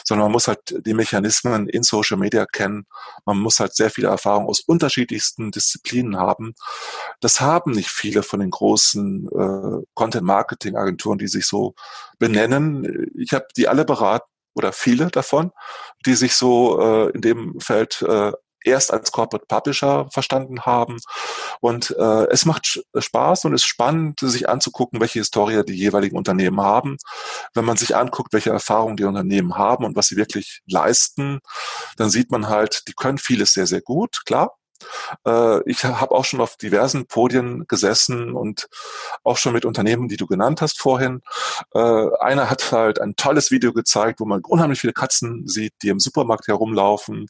sondern 0.06 0.26
man 0.26 0.32
muss 0.32 0.48
halt 0.48 0.60
die 0.86 0.94
Mechanismen 0.94 1.68
in 1.68 1.84
Social 1.84 2.18
Media 2.18 2.46
kennen. 2.46 2.86
Man 3.26 3.38
muss 3.40 3.60
halt 3.60 3.76
sehr 3.76 3.90
viele 3.90 4.08
Erfahrungen 4.08 4.48
aus 4.48 4.62
unterschiedlichsten 4.62 5.52
Disziplinen 5.52 6.18
haben. 6.18 6.54
Das 7.20 7.42
haben 7.42 7.72
nicht 7.72 7.90
viele 7.90 8.24
von 8.24 8.40
den 8.40 8.52
großen 8.52 9.28
äh, 9.28 9.86
Content-Marketing-Agenturen, 9.96 11.18
die 11.18 11.28
sich 11.28 11.46
so 11.46 11.76
benennen. 12.20 12.37
Ich 13.16 13.34
habe 13.34 13.48
die 13.56 13.68
alle 13.68 13.86
beraten 13.86 14.30
oder 14.56 14.74
viele 14.74 15.08
davon, 15.08 15.52
die 16.06 16.16
sich 16.16 16.34
so 16.34 16.80
äh, 16.82 17.12
in 17.12 17.22
dem 17.22 17.60
Feld 17.60 18.02
äh, 18.02 18.32
erst 18.68 18.92
als 18.92 19.12
Corporate 19.12 19.46
Publisher 19.48 20.08
verstanden 20.12 20.62
haben. 20.62 20.98
Und 21.62 21.96
äh, 21.98 22.28
es 22.30 22.46
macht 22.46 22.84
Spaß 22.96 23.46
und 23.46 23.54
ist 23.54 23.66
spannend, 23.66 24.20
sich 24.20 24.50
anzugucken, 24.50 25.00
welche 25.00 25.20
Historie 25.20 25.64
die 25.64 25.74
jeweiligen 25.74 26.18
Unternehmen 26.18 26.62
haben. 26.62 26.98
Wenn 27.54 27.66
man 27.66 27.78
sich 27.78 27.96
anguckt, 27.96 28.34
welche 28.34 28.52
Erfahrungen 28.52 28.98
die 28.98 29.06
Unternehmen 29.06 29.56
haben 29.58 29.86
und 29.86 29.96
was 29.96 30.08
sie 30.08 30.18
wirklich 30.18 30.62
leisten, 30.68 31.40
dann 31.96 32.10
sieht 32.10 32.32
man 32.32 32.50
halt, 32.50 32.84
die 32.88 32.94
können 32.94 33.18
vieles 33.18 33.54
sehr, 33.54 33.68
sehr 33.68 33.82
gut, 33.82 34.22
klar. 34.26 34.58
Äh, 35.26 35.70
ich 35.70 35.84
habe 35.84 36.12
auch 36.14 36.26
schon 36.26 36.42
auf 36.42 36.58
diversen 36.58 37.08
Podien 37.08 37.66
gesessen 37.68 38.34
und 38.34 38.68
auch 39.24 39.38
schon 39.38 39.54
mit 39.54 39.66
Unternehmen, 39.66 40.08
die 40.08 40.18
du 40.18 40.28
genannt 40.28 40.62
hast 40.62 40.80
vorhin. 40.80 41.22
Äh, 41.74 42.08
einer 42.20 42.50
hat 42.50 42.72
halt 42.72 43.00
ein 43.00 43.16
tolles 43.16 43.52
Video 43.52 43.74
gezeigt, 43.74 44.20
wo 44.20 44.26
man 44.26 44.42
unheimlich 44.44 44.82
viele 44.82 44.94
Katzen 44.94 45.48
sieht, 45.48 45.74
die 45.82 45.90
im 45.90 46.00
Supermarkt 46.00 46.48
herumlaufen. 46.48 47.28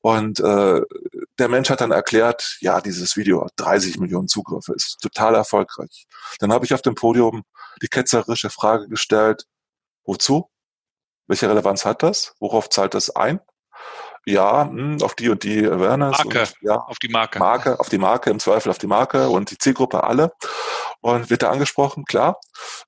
Und 0.00 0.40
äh, 0.40 0.80
der 1.38 1.48
Mensch 1.48 1.70
hat 1.70 1.80
dann 1.80 1.90
erklärt, 1.90 2.58
ja, 2.60 2.80
dieses 2.80 3.16
Video 3.16 3.44
hat 3.44 3.52
30 3.56 3.98
Millionen 3.98 4.28
Zugriffe, 4.28 4.72
ist 4.74 4.98
total 5.00 5.34
erfolgreich. 5.34 6.06
Dann 6.38 6.52
habe 6.52 6.64
ich 6.64 6.74
auf 6.74 6.82
dem 6.82 6.94
Podium 6.94 7.42
die 7.82 7.88
ketzerische 7.88 8.50
Frage 8.50 8.88
gestellt, 8.88 9.44
wozu? 10.04 10.50
Welche 11.26 11.48
Relevanz 11.48 11.84
hat 11.84 12.02
das? 12.02 12.34
Worauf 12.40 12.70
zahlt 12.70 12.94
das 12.94 13.14
ein? 13.14 13.40
Ja, 14.26 14.64
mh, 14.64 14.70
hm, 14.70 15.02
auf 15.02 15.14
die 15.14 15.28
und 15.28 15.42
die 15.42 15.66
Awareness. 15.66 16.18
Marke, 16.18 16.40
und, 16.40 16.54
ja, 16.62 16.76
auf 16.76 16.98
die 16.98 17.08
Marke. 17.08 17.38
Marke, 17.38 17.80
auf 17.80 17.88
die 17.88 17.98
Marke, 17.98 18.30
im 18.30 18.38
Zweifel 18.38 18.70
auf 18.70 18.78
die 18.78 18.86
Marke 18.86 19.28
und 19.28 19.50
die 19.50 19.58
Zielgruppe 19.58 20.04
alle. 20.04 20.32
Und 21.00 21.30
wird 21.30 21.42
da 21.42 21.50
angesprochen, 21.50 22.04
klar. 22.04 22.40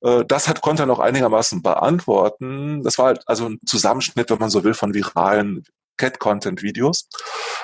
Äh, 0.03 0.25
das 0.27 0.49
hat, 0.49 0.63
konnte 0.63 0.83
er 0.83 0.87
noch 0.87 0.99
einigermaßen 0.99 1.63
beantworten. 1.63 2.83
Das 2.83 2.99
war 2.99 3.07
halt 3.07 3.23
also 3.27 3.49
ein 3.49 3.59
Zusammenschnitt, 3.65 4.31
wenn 4.31 4.39
man 4.39 4.51
so 4.51 4.65
will, 4.65 4.75
von 4.75 4.95
viralen 4.95 5.65
Cat-Content-Videos, 6.01 7.09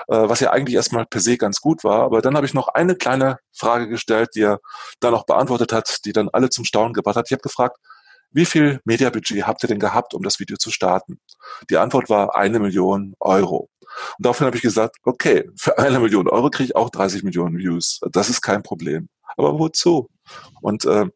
äh, 0.09 0.29
was 0.29 0.41
ja 0.41 0.51
eigentlich 0.51 0.77
erstmal 0.77 1.07
per 1.07 1.21
se 1.21 1.37
ganz 1.39 1.61
gut 1.61 1.83
war. 1.83 2.03
Aber 2.03 2.21
dann 2.21 2.37
habe 2.37 2.47
ich 2.47 2.55
noch 2.55 2.69
eine 2.69 2.95
kleine 2.95 3.39
Frage 3.53 3.89
gestellt, 3.89 4.31
die 4.35 4.43
er 4.43 4.61
dann 5.01 5.13
noch 5.13 5.25
beantwortet 5.25 5.73
hat, 5.73 6.05
die 6.05 6.13
dann 6.13 6.29
alle 6.29 6.51
zum 6.51 6.65
Staunen 6.65 6.93
gebracht 6.93 7.17
hat. 7.17 7.27
Ich 7.29 7.33
habe 7.33 7.43
gefragt, 7.43 7.79
wie 8.37 8.45
viel 8.45 8.81
Mediabudget 8.85 9.47
habt 9.47 9.65
ihr 9.65 9.69
denn 9.69 9.79
gehabt, 9.79 10.13
um 10.13 10.23
das 10.23 10.39
Video 10.39 10.59
zu 10.59 10.71
starten? 10.71 11.19
Die 11.71 11.79
Antwort 11.79 12.11
war 12.11 12.37
eine 12.37 12.59
Million 12.61 13.15
Euro. 13.19 13.71
Und 13.81 14.27
daraufhin 14.27 14.47
habe 14.47 14.57
ich 14.57 14.63
gesagt, 14.63 14.97
okay, 15.05 15.49
für 15.57 15.79
eine 15.79 15.99
Million 15.99 16.29
Euro 16.29 16.51
kriege 16.51 16.67
ich 16.67 16.77
auch 16.77 16.91
30 16.91 17.23
Millionen 17.23 17.57
Views. 17.57 17.99
Das 18.13 18.29
ist 18.29 18.43
kein 18.43 18.63
Problem. 18.63 19.09
Aber 19.39 19.59
wozu? 19.59 20.11
Und 20.61 20.85
äh, 20.85 21.07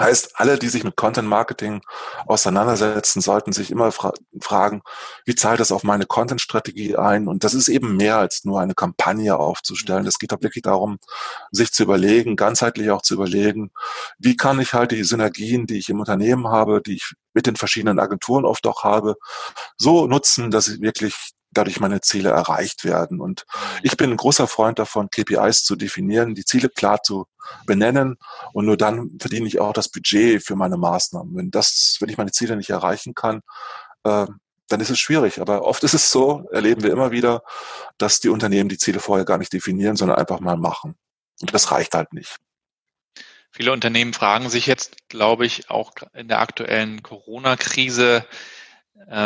Heißt, 0.00 0.32
alle, 0.34 0.58
die 0.58 0.68
sich 0.68 0.84
mit 0.84 0.96
Content 0.96 1.28
Marketing 1.28 1.82
auseinandersetzen, 2.26 3.20
sollten 3.20 3.52
sich 3.52 3.70
immer 3.70 3.92
fra 3.92 4.12
fragen, 4.40 4.82
wie 5.24 5.34
zahlt 5.34 5.60
das 5.60 5.72
auf 5.72 5.82
meine 5.82 6.06
Content-Strategie 6.06 6.96
ein? 6.96 7.28
Und 7.28 7.44
das 7.44 7.54
ist 7.54 7.68
eben 7.68 7.96
mehr 7.96 8.18
als 8.18 8.44
nur 8.44 8.60
eine 8.60 8.74
Kampagne 8.74 9.36
aufzustellen. 9.36 10.06
Es 10.06 10.18
geht 10.18 10.32
auch 10.32 10.42
wirklich 10.42 10.62
darum, 10.62 10.98
sich 11.50 11.72
zu 11.72 11.82
überlegen, 11.82 12.36
ganzheitlich 12.36 12.90
auch 12.90 13.02
zu 13.02 13.14
überlegen, 13.14 13.70
wie 14.18 14.36
kann 14.36 14.60
ich 14.60 14.72
halt 14.74 14.92
die 14.92 15.04
Synergien, 15.04 15.66
die 15.66 15.78
ich 15.78 15.88
im 15.88 16.00
Unternehmen 16.00 16.48
habe, 16.48 16.80
die 16.80 16.94
ich 16.94 17.14
mit 17.34 17.46
den 17.46 17.56
verschiedenen 17.56 17.98
Agenturen 17.98 18.44
oft 18.44 18.66
auch 18.66 18.84
habe, 18.84 19.16
so 19.76 20.06
nutzen, 20.06 20.50
dass 20.50 20.68
ich 20.68 20.80
wirklich 20.80 21.14
dadurch 21.58 21.80
meine 21.80 22.00
Ziele 22.00 22.30
erreicht 22.30 22.84
werden. 22.84 23.20
Und 23.20 23.44
ich 23.82 23.96
bin 23.96 24.10
ein 24.10 24.16
großer 24.16 24.46
Freund 24.46 24.78
davon, 24.78 25.10
KPIs 25.10 25.64
zu 25.64 25.76
definieren, 25.76 26.34
die 26.34 26.44
Ziele 26.44 26.68
klar 26.68 27.02
zu 27.02 27.26
benennen 27.66 28.18
und 28.52 28.66
nur 28.66 28.76
dann 28.76 29.18
verdiene 29.18 29.46
ich 29.46 29.60
auch 29.60 29.72
das 29.72 29.88
Budget 29.88 30.42
für 30.42 30.56
meine 30.56 30.76
Maßnahmen. 30.76 31.36
Wenn 31.36 31.50
das, 31.50 31.96
wenn 32.00 32.08
ich 32.08 32.18
meine 32.18 32.30
Ziele 32.30 32.56
nicht 32.56 32.70
erreichen 32.70 33.14
kann, 33.14 33.40
äh, 34.04 34.26
dann 34.68 34.80
ist 34.80 34.90
es 34.90 34.98
schwierig. 34.98 35.40
Aber 35.40 35.62
oft 35.62 35.82
ist 35.82 35.94
es 35.94 36.10
so, 36.10 36.46
erleben 36.52 36.82
wir 36.82 36.92
immer 36.92 37.10
wieder, 37.10 37.42
dass 37.96 38.20
die 38.20 38.28
Unternehmen 38.28 38.68
die 38.68 38.78
Ziele 38.78 39.00
vorher 39.00 39.24
gar 39.24 39.38
nicht 39.38 39.52
definieren, 39.52 39.96
sondern 39.96 40.18
einfach 40.18 40.40
mal 40.40 40.56
machen. 40.56 40.94
Und 41.40 41.54
das 41.54 41.70
reicht 41.70 41.94
halt 41.94 42.12
nicht. 42.12 42.36
Viele 43.50 43.72
Unternehmen 43.72 44.12
fragen 44.12 44.50
sich 44.50 44.66
jetzt, 44.66 45.08
glaube 45.08 45.46
ich, 45.46 45.70
auch 45.70 45.92
in 46.12 46.28
der 46.28 46.40
aktuellen 46.40 47.02
Corona-Krise, 47.02 48.26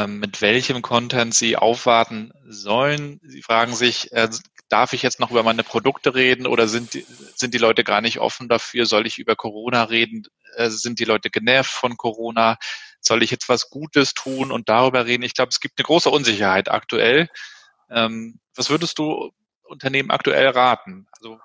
mit 0.06 0.40
welchem 0.42 0.82
Content 0.82 1.34
sie 1.34 1.56
aufwarten 1.56 2.32
sollen. 2.44 3.20
Sie 3.24 3.42
fragen 3.42 3.74
sich, 3.74 4.12
äh, 4.12 4.28
darf 4.68 4.92
ich 4.92 5.02
jetzt 5.02 5.20
noch 5.20 5.30
über 5.30 5.42
meine 5.42 5.64
Produkte 5.64 6.14
reden 6.14 6.46
oder 6.46 6.68
sind 6.68 6.94
die, 6.94 7.04
sind 7.34 7.52
die 7.52 7.58
Leute 7.58 7.84
gar 7.84 8.00
nicht 8.00 8.18
offen 8.18 8.48
dafür? 8.48 8.86
Soll 8.86 9.06
ich 9.06 9.18
über 9.18 9.36
Corona 9.36 9.84
reden? 9.84 10.24
Äh, 10.56 10.70
sind 10.70 10.98
die 10.98 11.04
Leute 11.04 11.30
genervt 11.30 11.72
von 11.72 11.96
Corona? 11.96 12.58
Soll 13.00 13.22
ich 13.22 13.30
jetzt 13.30 13.48
was 13.48 13.70
Gutes 13.70 14.14
tun 14.14 14.52
und 14.52 14.68
darüber 14.68 15.06
reden? 15.06 15.24
Ich 15.24 15.34
glaube, 15.34 15.50
es 15.50 15.60
gibt 15.60 15.78
eine 15.78 15.84
große 15.84 16.10
Unsicherheit 16.10 16.70
aktuell. 16.70 17.28
Ähm, 17.90 18.38
was 18.54 18.70
würdest 18.70 18.98
du 18.98 19.32
Unternehmen 19.64 20.10
aktuell 20.10 20.48
raten? 20.48 21.06
Also 21.18 21.38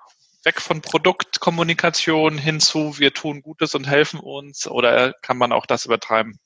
weg 0.44 0.60
von 0.60 0.80
Produktkommunikation 0.80 2.38
hin 2.38 2.60
zu, 2.60 2.98
wir 2.98 3.12
tun 3.12 3.42
Gutes 3.42 3.74
und 3.74 3.86
helfen 3.86 4.20
uns 4.20 4.66
oder 4.66 5.12
kann 5.22 5.36
man 5.36 5.52
auch 5.52 5.66
das 5.66 5.84
übertreiben? 5.84 6.38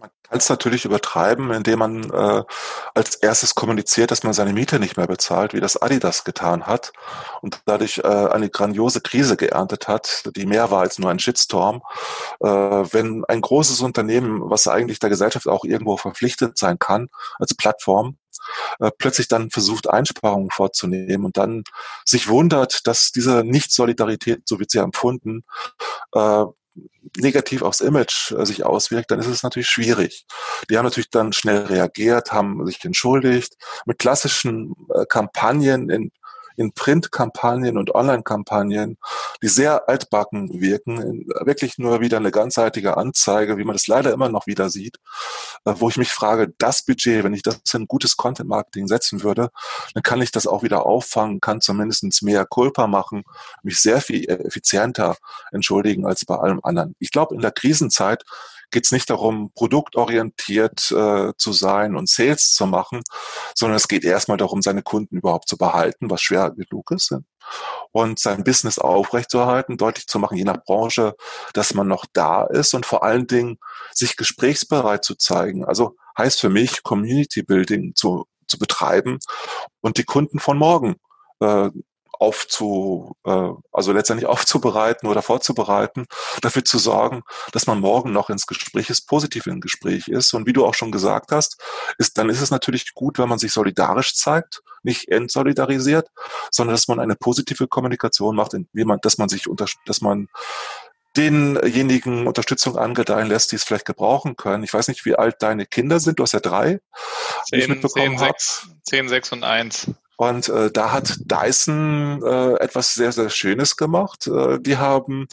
Man 0.00 0.10
kann 0.22 0.38
es 0.38 0.48
natürlich 0.48 0.84
übertreiben, 0.84 1.50
indem 1.52 1.80
man 1.80 2.10
äh, 2.10 2.44
als 2.94 3.16
erstes 3.16 3.56
kommuniziert, 3.56 4.12
dass 4.12 4.22
man 4.22 4.32
seine 4.32 4.52
Miete 4.52 4.78
nicht 4.78 4.96
mehr 4.96 5.08
bezahlt, 5.08 5.54
wie 5.54 5.60
das 5.60 5.80
Adidas 5.80 6.22
getan 6.22 6.66
hat 6.66 6.92
und 7.42 7.60
dadurch 7.64 7.98
äh, 7.98 8.02
eine 8.02 8.48
grandiose 8.48 9.00
Krise 9.00 9.36
geerntet 9.36 9.88
hat, 9.88 10.30
die 10.36 10.46
mehr 10.46 10.70
war 10.70 10.82
als 10.82 10.98
nur 10.98 11.10
ein 11.10 11.18
Shitstorm. 11.18 11.82
Äh, 12.40 12.46
wenn 12.46 13.24
ein 13.26 13.40
großes 13.40 13.80
Unternehmen, 13.80 14.48
was 14.48 14.68
eigentlich 14.68 15.00
der 15.00 15.10
Gesellschaft 15.10 15.48
auch 15.48 15.64
irgendwo 15.64 15.96
verpflichtet 15.96 16.58
sein 16.58 16.78
kann, 16.78 17.08
als 17.40 17.54
Plattform, 17.54 18.18
äh, 18.78 18.90
plötzlich 18.96 19.26
dann 19.26 19.50
versucht, 19.50 19.90
Einsparungen 19.90 20.50
vorzunehmen 20.50 21.24
und 21.24 21.36
dann 21.36 21.64
sich 22.04 22.28
wundert, 22.28 22.86
dass 22.86 23.10
diese 23.10 23.42
Nicht-Solidarität, 23.44 24.42
so 24.46 24.60
wird 24.60 24.70
sie 24.70 24.78
empfunden, 24.78 25.44
äh, 26.14 26.44
negativ 27.16 27.62
aufs 27.62 27.80
Image 27.80 28.32
äh, 28.32 28.44
sich 28.44 28.64
auswirkt, 28.64 29.10
dann 29.10 29.18
ist 29.18 29.26
es 29.26 29.42
natürlich 29.42 29.68
schwierig. 29.68 30.26
Die 30.70 30.76
haben 30.76 30.84
natürlich 30.84 31.10
dann 31.10 31.32
schnell 31.32 31.64
reagiert, 31.64 32.32
haben 32.32 32.64
sich 32.66 32.84
entschuldigt. 32.84 33.56
Mit 33.86 33.98
klassischen 33.98 34.74
äh, 34.94 35.04
Kampagnen 35.06 35.90
in 35.90 36.12
in 36.58 36.72
Printkampagnen 36.72 37.78
und 37.78 37.94
Online-Kampagnen, 37.94 38.98
die 39.42 39.48
sehr 39.48 39.88
altbacken 39.88 40.60
wirken, 40.60 41.26
wirklich 41.44 41.78
nur 41.78 42.00
wieder 42.00 42.16
eine 42.16 42.32
ganzseitige 42.32 42.96
Anzeige, 42.96 43.58
wie 43.58 43.64
man 43.64 43.74
das 43.74 43.86
leider 43.86 44.12
immer 44.12 44.28
noch 44.28 44.46
wieder 44.46 44.68
sieht, 44.68 44.96
äh, 45.64 45.74
wo 45.76 45.88
ich 45.88 45.96
mich 45.96 46.12
frage, 46.12 46.52
das 46.58 46.84
Budget, 46.84 47.22
wenn 47.22 47.34
ich 47.34 47.42
das 47.42 47.60
in 47.72 47.86
gutes 47.86 48.16
Content-Marketing 48.16 48.88
setzen 48.88 49.22
würde, 49.22 49.50
dann 49.94 50.02
kann 50.02 50.20
ich 50.20 50.32
das 50.32 50.46
auch 50.48 50.64
wieder 50.64 50.84
auffangen, 50.84 51.40
kann 51.40 51.60
zumindest 51.60 52.22
mehr 52.22 52.44
Culpa 52.44 52.86
machen, 52.88 53.22
mich 53.62 53.80
sehr 53.80 54.00
viel 54.00 54.28
effizienter 54.28 55.16
entschuldigen 55.52 56.06
als 56.06 56.24
bei 56.24 56.36
allem 56.36 56.60
anderen. 56.62 56.96
Ich 56.98 57.12
glaube, 57.12 57.34
in 57.34 57.40
der 57.40 57.52
Krisenzeit 57.52 58.24
geht 58.70 58.84
es 58.84 58.92
nicht 58.92 59.10
darum, 59.10 59.50
produktorientiert 59.54 60.90
äh, 60.90 61.32
zu 61.36 61.52
sein 61.52 61.96
und 61.96 62.08
Sales 62.08 62.52
zu 62.54 62.66
machen, 62.66 63.02
sondern 63.54 63.76
es 63.76 63.88
geht 63.88 64.04
erstmal 64.04 64.36
darum, 64.36 64.62
seine 64.62 64.82
Kunden 64.82 65.16
überhaupt 65.16 65.48
zu 65.48 65.56
behalten, 65.56 66.10
was 66.10 66.22
schwer 66.22 66.50
genug 66.50 66.90
ist. 66.90 67.14
Und 67.92 68.18
sein 68.18 68.44
Business 68.44 68.78
aufrechtzuerhalten, 68.78 69.78
deutlich 69.78 70.06
zu 70.06 70.18
machen, 70.18 70.36
je 70.36 70.44
nach 70.44 70.62
Branche, 70.64 71.14
dass 71.54 71.72
man 71.72 71.88
noch 71.88 72.04
da 72.12 72.44
ist 72.44 72.74
und 72.74 72.84
vor 72.84 73.02
allen 73.02 73.26
Dingen 73.26 73.58
sich 73.92 74.16
gesprächsbereit 74.16 75.04
zu 75.04 75.14
zeigen. 75.14 75.64
Also 75.64 75.96
heißt 76.18 76.40
für 76.40 76.50
mich, 76.50 76.82
Community 76.82 77.42
Building 77.42 77.94
zu, 77.94 78.26
zu 78.46 78.58
betreiben 78.58 79.18
und 79.80 79.96
die 79.96 80.04
Kunden 80.04 80.40
von 80.40 80.58
morgen 80.58 80.96
äh, 81.40 81.70
aufzu, 82.18 83.16
äh, 83.24 83.50
also 83.72 83.92
letztendlich 83.92 84.28
aufzubereiten 84.28 85.08
oder 85.08 85.22
vorzubereiten, 85.22 86.06
dafür 86.40 86.64
zu 86.64 86.78
sorgen, 86.78 87.22
dass 87.52 87.66
man 87.66 87.80
morgen 87.80 88.12
noch 88.12 88.30
ins 88.30 88.46
Gespräch 88.46 88.90
ist, 88.90 89.06
positiv 89.06 89.46
im 89.46 89.60
Gespräch 89.60 90.08
ist. 90.08 90.34
Und 90.34 90.46
wie 90.46 90.52
du 90.52 90.64
auch 90.64 90.74
schon 90.74 90.92
gesagt 90.92 91.32
hast, 91.32 91.60
ist, 91.98 92.18
dann 92.18 92.28
ist 92.28 92.40
es 92.40 92.50
natürlich 92.50 92.94
gut, 92.94 93.18
wenn 93.18 93.28
man 93.28 93.38
sich 93.38 93.52
solidarisch 93.52 94.14
zeigt, 94.14 94.62
nicht 94.82 95.08
entsolidarisiert, 95.08 96.08
sondern 96.50 96.74
dass 96.74 96.88
man 96.88 97.00
eine 97.00 97.16
positive 97.16 97.68
Kommunikation 97.68 98.36
macht, 98.36 98.54
wie 98.72 98.84
man, 98.84 98.98
dass 99.02 99.18
man 99.18 99.28
sich 99.28 99.48
unter, 99.48 99.66
dass 99.86 100.00
man 100.00 100.28
denjenigen 101.16 102.26
Unterstützung 102.26 102.76
angedeihen 102.76 103.28
lässt, 103.28 103.50
die 103.50 103.56
es 103.56 103.64
vielleicht 103.64 103.86
gebrauchen 103.86 104.36
können. 104.36 104.62
Ich 104.62 104.72
weiß 104.72 104.88
nicht, 104.88 105.04
wie 105.04 105.16
alt 105.16 105.36
deine 105.40 105.66
Kinder 105.66 105.98
sind. 106.00 106.18
Du 106.18 106.22
hast 106.22 106.32
ja 106.32 106.40
drei. 106.40 106.80
Zehn, 107.48 107.88
zehn, 107.88 108.18
sechs, 108.18 108.68
zehn, 108.84 109.08
sechs 109.08 109.32
und 109.32 109.42
eins. 109.42 109.90
Und 110.18 110.48
äh, 110.48 110.72
da 110.72 110.90
hat 110.90 111.16
Dyson 111.20 112.20
äh, 112.24 112.54
etwas 112.54 112.92
sehr, 112.94 113.12
sehr 113.12 113.30
Schönes 113.30 113.76
gemacht. 113.76 114.26
Äh, 114.26 114.58
die 114.58 114.76
haben 114.76 115.28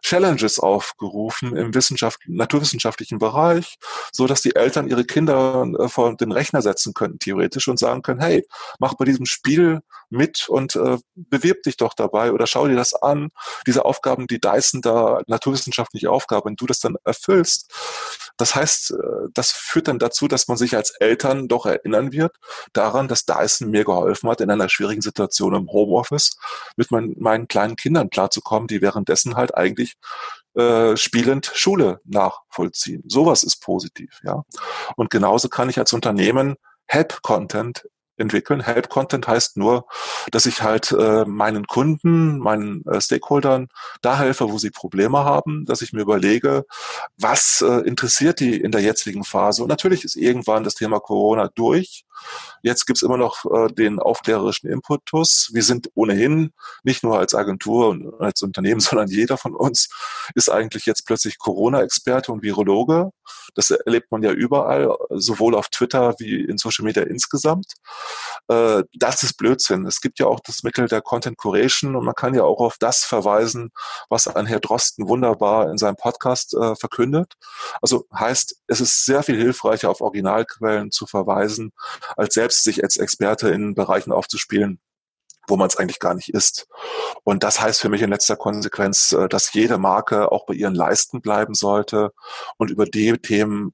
Challenges 0.00 0.60
aufgerufen 0.60 1.56
im 1.56 1.74
Wissenschaft 1.74 2.20
naturwissenschaftlichen 2.28 3.18
Bereich, 3.18 3.78
so 4.12 4.28
dass 4.28 4.40
die 4.40 4.54
Eltern 4.54 4.86
ihre 4.86 5.04
Kinder 5.04 5.66
äh, 5.80 5.88
vor 5.88 6.16
den 6.16 6.30
Rechner 6.30 6.62
setzen 6.62 6.94
könnten, 6.94 7.18
theoretisch, 7.18 7.66
und 7.66 7.80
sagen 7.80 8.02
können, 8.02 8.20
hey, 8.20 8.46
mach 8.78 8.94
bei 8.94 9.04
diesem 9.04 9.26
Spiel 9.26 9.80
mit 10.08 10.48
und 10.48 10.76
äh, 10.76 10.98
bewirb 11.16 11.64
dich 11.64 11.76
doch 11.76 11.94
dabei 11.94 12.30
oder 12.32 12.46
schau 12.46 12.68
dir 12.68 12.76
das 12.76 12.94
an. 12.94 13.30
Diese 13.66 13.84
Aufgaben, 13.84 14.28
die 14.28 14.40
Dyson 14.40 14.82
da, 14.82 15.20
naturwissenschaftliche 15.26 16.12
Aufgaben, 16.12 16.50
wenn 16.50 16.56
du 16.56 16.66
das 16.66 16.78
dann 16.78 16.96
erfüllst, 17.04 17.72
das 18.36 18.54
heißt, 18.54 18.92
äh, 18.92 19.28
das 19.34 19.50
führt 19.50 19.88
dann 19.88 19.98
dazu, 19.98 20.28
dass 20.28 20.46
man 20.46 20.56
sich 20.56 20.76
als 20.76 20.90
Eltern 20.90 21.48
doch 21.48 21.66
erinnern 21.66 22.12
wird 22.12 22.36
daran, 22.72 23.08
dass 23.08 23.26
Dyson 23.26 23.70
mir 23.70 23.84
geholfen 23.84 24.27
hat, 24.28 24.40
in 24.40 24.50
einer 24.50 24.68
schwierigen 24.68 25.02
Situation 25.02 25.54
im 25.54 25.68
Homeoffice 25.68 26.38
mit 26.76 26.90
mein, 26.90 27.14
meinen 27.18 27.48
kleinen 27.48 27.76
Kindern 27.76 28.10
klarzukommen, 28.10 28.68
die 28.68 28.82
währenddessen 28.82 29.36
halt 29.36 29.56
eigentlich 29.56 29.94
äh, 30.54 30.96
spielend 30.96 31.50
Schule 31.54 32.00
nachvollziehen. 32.04 33.04
Sowas 33.06 33.44
ist 33.44 33.62
positiv, 33.62 34.20
ja. 34.24 34.42
Und 34.96 35.10
genauso 35.10 35.48
kann 35.48 35.68
ich 35.68 35.78
als 35.78 35.92
Unternehmen 35.92 36.56
Help-Content 36.86 37.84
entwickeln. 38.18 38.60
Help 38.60 38.88
Content 38.88 39.26
heißt 39.26 39.56
nur, 39.56 39.86
dass 40.30 40.46
ich 40.46 40.62
halt 40.62 40.92
äh, 40.92 41.24
meinen 41.24 41.66
Kunden, 41.66 42.38
meinen 42.38 42.84
äh, 42.86 43.00
Stakeholdern 43.00 43.68
da 44.02 44.18
helfe, 44.18 44.50
wo 44.50 44.58
sie 44.58 44.70
Probleme 44.70 45.24
haben, 45.24 45.64
dass 45.66 45.82
ich 45.82 45.92
mir 45.92 46.02
überlege, 46.02 46.64
was 47.16 47.64
äh, 47.66 47.86
interessiert 47.86 48.40
die 48.40 48.60
in 48.60 48.72
der 48.72 48.82
jetzigen 48.82 49.24
Phase. 49.24 49.62
Und 49.62 49.68
natürlich 49.68 50.04
ist 50.04 50.16
irgendwann 50.16 50.64
das 50.64 50.74
Thema 50.74 51.00
Corona 51.00 51.48
durch. 51.54 52.04
Jetzt 52.62 52.86
gibt's 52.86 53.02
immer 53.02 53.16
noch 53.16 53.44
äh, 53.44 53.68
den 53.68 53.98
aufklärerischen 53.98 54.70
Impetus. 54.70 55.50
Wir 55.52 55.62
sind 55.62 55.90
ohnehin 55.94 56.52
nicht 56.82 57.02
nur 57.04 57.18
als 57.18 57.34
Agentur 57.34 57.88
und 57.88 58.20
als 58.20 58.42
Unternehmen, 58.42 58.80
sondern 58.80 59.08
jeder 59.08 59.36
von 59.36 59.54
uns 59.54 59.88
ist 60.34 60.50
eigentlich 60.50 60.86
jetzt 60.86 61.06
plötzlich 61.06 61.38
Corona-Experte 61.38 62.32
und 62.32 62.42
Virologe. 62.42 63.10
Das 63.54 63.70
erlebt 63.70 64.10
man 64.10 64.22
ja 64.22 64.32
überall, 64.32 64.94
sowohl 65.10 65.54
auf 65.54 65.68
Twitter 65.68 66.14
wie 66.18 66.44
in 66.44 66.58
Social 66.58 66.84
Media 66.84 67.02
insgesamt. 67.02 67.72
Äh, 68.48 68.82
das 68.94 69.22
ist 69.22 69.36
Blödsinn. 69.36 69.86
Es 69.86 70.00
gibt 70.00 70.18
ja 70.18 70.26
auch 70.26 70.40
das 70.40 70.62
Mittel 70.62 70.88
der 70.88 71.02
Content 71.02 71.36
Curation 71.38 71.96
und 71.96 72.04
man 72.04 72.14
kann 72.14 72.34
ja 72.34 72.44
auch 72.44 72.60
auf 72.60 72.76
das 72.78 73.04
verweisen, 73.04 73.70
was 74.08 74.28
ein 74.28 74.46
Herr 74.46 74.60
Drosten 74.60 75.08
wunderbar 75.08 75.70
in 75.70 75.78
seinem 75.78 75.96
Podcast 75.96 76.54
äh, 76.54 76.74
verkündet. 76.76 77.34
Also 77.80 78.06
heißt, 78.14 78.56
es 78.66 78.80
ist 78.80 79.04
sehr 79.04 79.22
viel 79.22 79.36
hilfreicher, 79.36 79.90
auf 79.90 80.00
Originalquellen 80.00 80.90
zu 80.90 81.06
verweisen, 81.06 81.72
als 82.16 82.34
selbst 82.34 82.64
sich 82.64 82.82
als 82.82 82.96
Experte 82.96 83.48
in 83.48 83.74
Bereichen 83.74 84.12
aufzuspielen, 84.12 84.80
wo 85.46 85.56
man 85.56 85.68
es 85.68 85.76
eigentlich 85.76 85.98
gar 85.98 86.14
nicht 86.14 86.28
ist. 86.28 86.66
Und 87.24 87.42
das 87.42 87.60
heißt 87.60 87.80
für 87.80 87.88
mich 87.88 88.02
in 88.02 88.10
letzter 88.10 88.36
Konsequenz, 88.36 89.12
äh, 89.12 89.28
dass 89.28 89.52
jede 89.52 89.78
Marke 89.78 90.30
auch 90.32 90.46
bei 90.46 90.54
ihren 90.54 90.74
Leisten 90.74 91.20
bleiben 91.20 91.54
sollte 91.54 92.12
und 92.56 92.70
über 92.70 92.86
die 92.86 93.12
Themen 93.18 93.72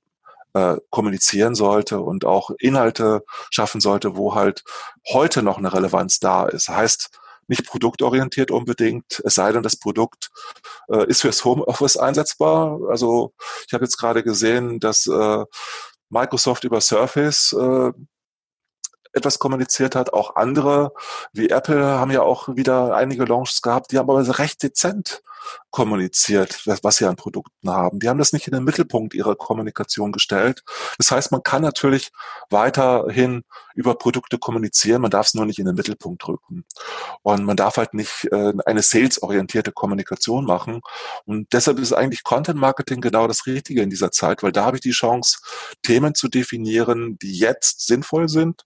äh, 0.55 0.76
kommunizieren 0.91 1.55
sollte 1.55 2.01
und 2.01 2.24
auch 2.24 2.51
Inhalte 2.59 3.24
schaffen 3.51 3.80
sollte, 3.80 4.16
wo 4.16 4.35
halt 4.35 4.62
heute 5.09 5.43
noch 5.43 5.59
eine 5.59 5.72
Relevanz 5.72 6.20
da 6.20 6.47
ist. 6.47 6.68
Heißt 6.68 7.11
nicht 7.47 7.66
produktorientiert 7.66 8.51
unbedingt, 8.51 9.20
es 9.24 9.35
sei 9.35 9.53
denn, 9.53 9.62
das 9.62 9.76
Produkt 9.76 10.30
äh, 10.89 11.07
ist 11.07 11.20
fürs 11.20 11.45
Homeoffice 11.45 11.97
einsetzbar. 11.97 12.78
Also 12.89 13.35
ich 13.66 13.74
habe 13.74 13.85
jetzt 13.85 13.99
gerade 13.99 14.22
gesehen, 14.22 14.80
dass 14.80 15.07
äh, 15.07 15.45
Microsoft 16.09 16.64
über 16.64 16.80
Surface 16.80 17.53
äh, 17.53 17.93
etwas 19.14 19.38
kommuniziert 19.38 19.94
hat. 19.94 20.12
Auch 20.12 20.36
andere, 20.36 20.92
wie 21.32 21.48
Apple, 21.48 21.84
haben 21.84 22.10
ja 22.10 22.22
auch 22.22 22.48
wieder 22.56 22.94
einige 22.94 23.24
Launches 23.24 23.62
gehabt, 23.62 23.92
die 23.92 23.98
haben 23.98 24.10
aber 24.10 24.38
recht 24.38 24.62
dezent 24.62 25.22
kommuniziert, 25.70 26.62
was 26.66 26.97
sie 26.97 27.07
an 27.07 27.16
Produkten 27.16 27.70
haben. 27.70 27.99
Die 27.99 28.09
haben 28.09 28.18
das 28.18 28.32
nicht 28.32 28.47
in 28.47 28.53
den 28.53 28.64
Mittelpunkt 28.64 29.14
ihrer 29.14 29.36
Kommunikation 29.36 30.12
gestellt. 30.12 30.62
Das 30.99 31.11
heißt, 31.11 31.32
man 31.32 31.42
kann 31.42 31.62
natürlich 31.62 32.11
weiterhin 32.51 33.42
über 33.74 33.97
Produkte 33.97 34.38
kommunizieren, 34.38 35.03
man 35.03 35.11
darf 35.11 35.26
es 35.26 35.34
nur 35.34 35.47
nicht 35.47 35.59
in 35.59 35.66
den 35.66 35.74
Mittelpunkt 35.74 36.26
rücken. 36.28 36.64
Und 37.22 37.45
man 37.45 37.57
darf 37.57 37.76
halt 37.76 37.95
nicht 37.95 38.28
äh, 38.30 38.53
eine 38.66 38.82
salesorientierte 38.82 39.72
Kommunikation 39.72 40.45
machen. 40.45 40.80
Und 41.24 41.53
deshalb 41.53 41.78
ist 41.78 41.92
eigentlich 41.92 42.22
Content 42.22 42.59
Marketing 42.59 43.01
genau 43.01 43.26
das 43.26 43.47
Richtige 43.47 43.82
in 43.82 43.90
dieser 43.90 44.11
Zeit, 44.11 44.42
weil 44.42 44.53
da 44.53 44.64
habe 44.64 44.76
ich 44.76 44.82
die 44.82 44.92
Chance, 44.92 45.38
Themen 45.82 46.14
zu 46.14 46.28
definieren, 46.28 47.18
die 47.18 47.36
jetzt 47.36 47.86
sinnvoll 47.86 48.28
sind 48.28 48.64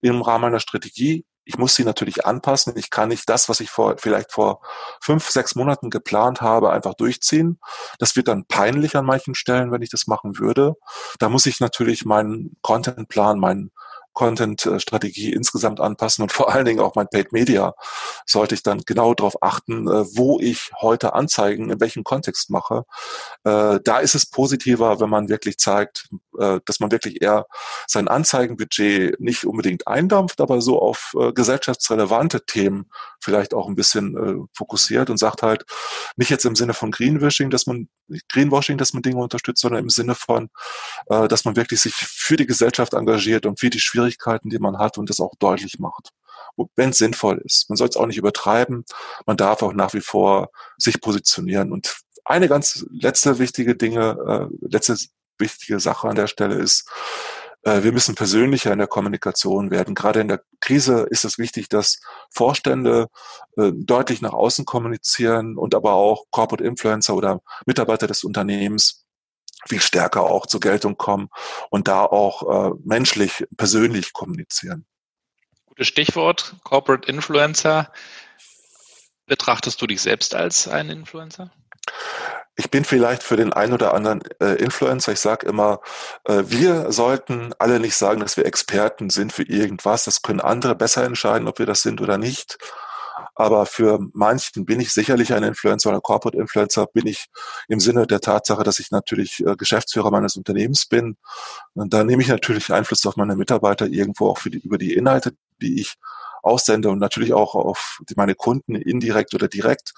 im 0.00 0.22
Rahmen 0.22 0.46
einer 0.46 0.60
Strategie 0.60 1.24
ich 1.48 1.56
muss 1.56 1.74
sie 1.74 1.84
natürlich 1.84 2.26
anpassen. 2.26 2.74
Ich 2.76 2.90
kann 2.90 3.08
nicht 3.08 3.26
das, 3.28 3.48
was 3.48 3.60
ich 3.60 3.70
vor, 3.70 3.96
vielleicht 3.96 4.32
vor 4.32 4.60
fünf, 5.00 5.30
sechs 5.30 5.54
Monaten 5.54 5.88
geplant 5.88 6.42
habe, 6.42 6.70
einfach 6.70 6.92
durchziehen. 6.92 7.58
Das 7.98 8.16
wird 8.16 8.28
dann 8.28 8.44
peinlich 8.44 8.96
an 8.96 9.06
manchen 9.06 9.34
Stellen, 9.34 9.72
wenn 9.72 9.80
ich 9.80 9.88
das 9.88 10.06
machen 10.06 10.38
würde. 10.38 10.74
Da 11.18 11.30
muss 11.30 11.46
ich 11.46 11.58
natürlich 11.58 12.04
meinen 12.04 12.58
Contentplan, 12.60 13.38
meinen 13.38 13.70
Content-Strategie 14.12 15.32
insgesamt 15.32 15.80
anpassen 15.80 16.22
und 16.22 16.32
vor 16.32 16.52
allen 16.52 16.64
Dingen 16.64 16.80
auch 16.80 16.96
mein 16.96 17.08
Paid 17.08 17.32
Media 17.32 17.74
sollte 18.26 18.56
ich 18.56 18.62
dann 18.64 18.82
genau 18.84 19.14
darauf 19.14 19.42
achten, 19.42 19.86
äh, 19.86 20.04
wo 20.16 20.40
ich 20.40 20.72
heute 20.80 21.14
Anzeigen 21.14 21.70
in 21.70 21.80
welchem 21.80 22.04
Kontext 22.04 22.50
mache. 22.50 22.84
Äh, 23.44 23.78
da 23.82 24.00
ist 24.00 24.16
es 24.16 24.26
positiver, 24.26 25.00
wenn 25.00 25.08
man 25.08 25.28
wirklich 25.28 25.56
zeigt, 25.58 26.08
äh, 26.38 26.60
dass 26.64 26.80
man 26.80 26.90
wirklich 26.90 27.22
eher 27.22 27.46
sein 27.86 28.08
Anzeigenbudget 28.08 29.20
nicht 29.20 29.44
unbedingt 29.44 29.86
eindampft, 29.86 30.40
aber 30.40 30.60
so 30.60 30.80
auf 30.80 31.14
gesellschaftsrelevante 31.34 32.44
Themen 32.44 32.90
vielleicht 33.20 33.54
auch 33.54 33.68
ein 33.68 33.74
bisschen 33.74 34.48
fokussiert 34.52 35.10
und 35.10 35.18
sagt 35.18 35.42
halt, 35.42 35.64
nicht 36.16 36.30
jetzt 36.30 36.44
im 36.44 36.56
Sinne 36.56 36.74
von 36.74 36.90
Greenwashing, 36.90 37.50
dass 37.50 37.66
man 37.66 37.88
Greenwashing, 38.30 38.78
dass 38.78 38.92
man 38.92 39.02
Dinge 39.02 39.18
unterstützt, 39.18 39.62
sondern 39.62 39.82
im 39.82 39.90
Sinne 39.90 40.14
von, 40.14 40.50
dass 41.06 41.44
man 41.44 41.56
wirklich 41.56 41.80
sich 41.80 41.94
für 41.94 42.36
die 42.36 42.46
Gesellschaft 42.46 42.94
engagiert 42.94 43.46
und 43.46 43.58
für 43.58 43.70
die 43.70 43.80
Schwierigkeiten 43.80 43.98
Schwierigkeiten, 43.98 44.50
die 44.50 44.58
man 44.58 44.78
hat 44.78 44.98
und 44.98 45.10
das 45.10 45.20
auch 45.20 45.34
deutlich 45.38 45.78
macht, 45.78 46.10
wenn 46.76 46.90
es 46.90 46.98
sinnvoll 46.98 47.40
ist. 47.44 47.68
Man 47.68 47.76
soll 47.76 47.88
es 47.88 47.96
auch 47.96 48.06
nicht 48.06 48.18
übertreiben. 48.18 48.84
Man 49.26 49.36
darf 49.36 49.62
auch 49.62 49.72
nach 49.72 49.94
wie 49.94 50.00
vor 50.00 50.50
sich 50.76 51.00
positionieren. 51.00 51.72
Und 51.72 52.00
eine 52.24 52.48
ganz 52.48 52.86
letzte 52.90 53.38
wichtige 53.38 53.74
Dinge, 53.74 54.50
äh, 54.50 54.66
letzte 54.66 54.96
wichtige 55.38 55.80
Sache 55.80 56.08
an 56.08 56.16
der 56.16 56.26
Stelle 56.26 56.56
ist, 56.56 56.88
äh, 57.62 57.82
wir 57.82 57.92
müssen 57.92 58.14
persönlicher 58.14 58.72
in 58.72 58.78
der 58.78 58.88
Kommunikation 58.88 59.70
werden. 59.70 59.94
Gerade 59.94 60.20
in 60.20 60.28
der 60.28 60.42
Krise 60.60 61.06
ist 61.10 61.24
es 61.24 61.38
wichtig, 61.38 61.68
dass 61.68 62.00
Vorstände 62.30 63.08
äh, 63.56 63.72
deutlich 63.74 64.22
nach 64.22 64.32
außen 64.32 64.64
kommunizieren 64.64 65.56
und 65.56 65.74
aber 65.74 65.94
auch 65.94 66.24
Corporate 66.30 66.64
Influencer 66.64 67.14
oder 67.14 67.40
Mitarbeiter 67.66 68.06
des 68.06 68.24
Unternehmens 68.24 69.04
viel 69.66 69.80
stärker 69.80 70.22
auch 70.22 70.46
zur 70.46 70.60
Geltung 70.60 70.96
kommen 70.96 71.28
und 71.70 71.88
da 71.88 72.04
auch 72.04 72.70
äh, 72.70 72.74
menschlich, 72.84 73.44
persönlich 73.56 74.12
kommunizieren. 74.12 74.86
Gutes 75.66 75.88
Stichwort, 75.88 76.56
Corporate 76.62 77.08
Influencer. 77.08 77.92
Betrachtest 79.26 79.82
du 79.82 79.86
dich 79.86 80.00
selbst 80.00 80.34
als 80.34 80.68
ein 80.68 80.88
Influencer? 80.88 81.50
Ich 82.60 82.72
bin 82.72 82.84
vielleicht 82.84 83.22
für 83.22 83.36
den 83.36 83.52
einen 83.52 83.72
oder 83.72 83.94
anderen 83.94 84.20
äh, 84.40 84.54
Influencer. 84.54 85.12
Ich 85.12 85.20
sage 85.20 85.46
immer, 85.46 85.80
äh, 86.24 86.42
wir 86.46 86.90
sollten 86.90 87.54
alle 87.60 87.78
nicht 87.78 87.94
sagen, 87.94 88.18
dass 88.18 88.36
wir 88.36 88.46
Experten 88.46 89.10
sind 89.10 89.32
für 89.32 89.44
irgendwas. 89.44 90.04
Das 90.04 90.22
können 90.22 90.40
andere 90.40 90.74
besser 90.74 91.04
entscheiden, 91.04 91.46
ob 91.46 91.60
wir 91.60 91.66
das 91.66 91.82
sind 91.82 92.00
oder 92.00 92.18
nicht. 92.18 92.58
Aber 93.36 93.64
für 93.64 94.00
manchen 94.12 94.66
bin 94.66 94.80
ich 94.80 94.92
sicherlich 94.92 95.32
ein 95.32 95.44
Influencer 95.44 95.90
oder 95.90 96.00
Corporate 96.00 96.36
Influencer, 96.36 96.88
bin 96.88 97.06
ich 97.06 97.26
im 97.68 97.78
Sinne 97.78 98.08
der 98.08 98.20
Tatsache, 98.20 98.64
dass 98.64 98.80
ich 98.80 98.90
natürlich 98.90 99.38
äh, 99.46 99.54
Geschäftsführer 99.54 100.10
meines 100.10 100.34
Unternehmens 100.34 100.86
bin. 100.86 101.16
Und 101.74 101.94
da 101.94 102.02
nehme 102.02 102.22
ich 102.22 102.28
natürlich 102.28 102.72
Einfluss 102.72 103.06
auf 103.06 103.14
meine 103.14 103.36
Mitarbeiter 103.36 103.86
irgendwo 103.86 104.30
auch 104.30 104.38
für 104.38 104.50
die, 104.50 104.58
über 104.58 104.78
die 104.78 104.94
Inhalte, 104.94 105.30
die 105.62 105.80
ich 105.80 105.94
aussende 106.42 106.90
und 106.90 106.98
natürlich 106.98 107.32
auch 107.32 107.54
auf 107.54 108.00
meine 108.16 108.34
Kunden 108.34 108.74
indirekt 108.74 109.32
oder 109.32 109.46
direkt. 109.46 109.92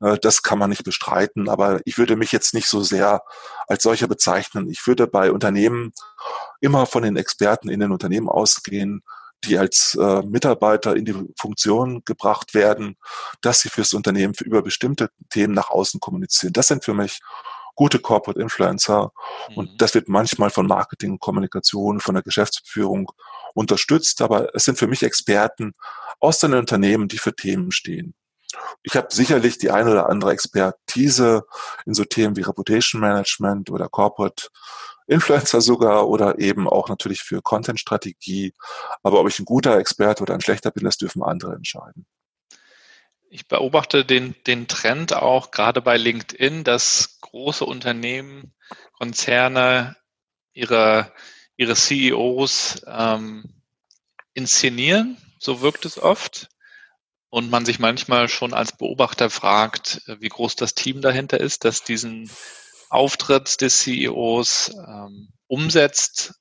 Äh, 0.00 0.18
das 0.20 0.42
kann 0.42 0.58
man 0.58 0.70
nicht 0.70 0.84
bestreiten, 0.84 1.48
aber 1.48 1.80
ich 1.84 1.98
würde 1.98 2.16
mich 2.16 2.32
jetzt 2.32 2.54
nicht 2.54 2.68
so 2.68 2.82
sehr 2.82 3.22
als 3.68 3.82
solcher 3.82 4.08
bezeichnen. 4.08 4.68
Ich 4.70 4.86
würde 4.86 5.06
bei 5.06 5.32
Unternehmen 5.32 5.92
immer 6.60 6.86
von 6.86 7.02
den 7.02 7.16
Experten 7.16 7.68
in 7.68 7.80
den 7.80 7.92
Unternehmen 7.92 8.28
ausgehen, 8.28 9.02
die 9.44 9.58
als 9.58 9.96
äh, 9.98 10.22
Mitarbeiter 10.22 10.96
in 10.96 11.04
die 11.04 11.14
Funktion 11.38 12.02
gebracht 12.04 12.54
werden, 12.54 12.96
dass 13.40 13.60
sie 13.60 13.70
fürs 13.70 13.94
Unternehmen 13.94 14.34
für 14.34 14.44
über 14.44 14.62
bestimmte 14.62 15.10
Themen 15.30 15.54
nach 15.54 15.70
außen 15.70 15.98
kommunizieren. 16.00 16.52
Das 16.52 16.68
sind 16.68 16.84
für 16.84 16.94
mich 16.94 17.20
gute 17.74 17.98
Corporate 17.98 18.40
Influencer 18.40 19.12
mhm. 19.48 19.56
und 19.56 19.80
das 19.80 19.94
wird 19.94 20.08
manchmal 20.08 20.50
von 20.50 20.66
Marketing 20.66 21.12
und 21.12 21.20
Kommunikation, 21.20 22.00
von 22.00 22.14
der 22.14 22.22
Geschäftsführung 22.22 23.10
unterstützt, 23.54 24.20
aber 24.20 24.54
es 24.54 24.64
sind 24.64 24.78
für 24.78 24.86
mich 24.86 25.02
Experten 25.02 25.72
aus 26.18 26.38
den 26.38 26.52
Unternehmen, 26.52 27.08
die 27.08 27.18
für 27.18 27.34
Themen 27.34 27.72
stehen. 27.72 28.14
Ich 28.82 28.96
habe 28.96 29.08
sicherlich 29.10 29.58
die 29.58 29.70
eine 29.70 29.90
oder 29.90 30.08
andere 30.08 30.32
Expertise 30.32 31.44
in 31.86 31.94
so 31.94 32.04
Themen 32.04 32.36
wie 32.36 32.42
Reputation 32.42 33.00
Management 33.00 33.70
oder 33.70 33.88
Corporate 33.88 34.48
Influencer 35.06 35.60
sogar 35.60 36.08
oder 36.08 36.38
eben 36.38 36.68
auch 36.68 36.88
natürlich 36.88 37.22
für 37.22 37.42
Content-Strategie. 37.42 38.54
Aber 39.02 39.20
ob 39.20 39.28
ich 39.28 39.38
ein 39.40 39.44
guter 39.44 39.76
Experte 39.78 40.22
oder 40.22 40.34
ein 40.34 40.40
schlechter 40.40 40.70
bin, 40.70 40.84
das 40.84 40.98
dürfen 40.98 41.22
andere 41.22 41.54
entscheiden. 41.54 42.06
Ich 43.28 43.48
beobachte 43.48 44.04
den, 44.04 44.36
den 44.46 44.68
Trend 44.68 45.12
auch 45.12 45.50
gerade 45.50 45.82
bei 45.82 45.96
LinkedIn, 45.96 46.64
dass 46.64 47.18
große 47.20 47.64
Unternehmen, 47.64 48.54
Konzerne 48.92 49.96
ihre, 50.52 51.12
ihre 51.56 51.74
CEOs 51.74 52.82
ähm, 52.86 53.62
inszenieren. 54.34 55.16
So 55.38 55.60
wirkt 55.60 55.84
es 55.86 55.98
oft. 55.98 56.49
Und 57.30 57.50
man 57.50 57.64
sich 57.64 57.78
manchmal 57.78 58.28
schon 58.28 58.52
als 58.52 58.76
Beobachter 58.76 59.30
fragt, 59.30 60.02
wie 60.06 60.28
groß 60.28 60.56
das 60.56 60.74
Team 60.74 61.00
dahinter 61.00 61.38
ist, 61.38 61.64
das 61.64 61.84
diesen 61.84 62.28
Auftritt 62.88 63.60
des 63.60 63.78
CEOs 63.78 64.74
ähm, 64.76 65.28
umsetzt. 65.46 66.34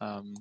Ähm, 0.00 0.34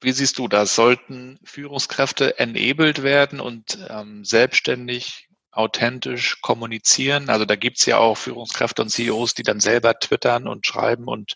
wie 0.00 0.12
siehst 0.12 0.38
du 0.38 0.46
das? 0.46 0.74
Sollten 0.74 1.38
Führungskräfte 1.42 2.38
enabled 2.38 3.02
werden 3.02 3.40
und 3.40 3.78
ähm, 3.88 4.24
selbstständig, 4.24 5.28
authentisch 5.50 6.42
kommunizieren? 6.42 7.30
Also 7.30 7.46
da 7.46 7.56
gibt's 7.56 7.86
ja 7.86 7.96
auch 7.96 8.18
Führungskräfte 8.18 8.82
und 8.82 8.90
CEOs, 8.90 9.32
die 9.32 9.42
dann 9.42 9.58
selber 9.58 9.98
twittern 9.98 10.46
und 10.46 10.66
schreiben 10.66 11.08
und 11.08 11.34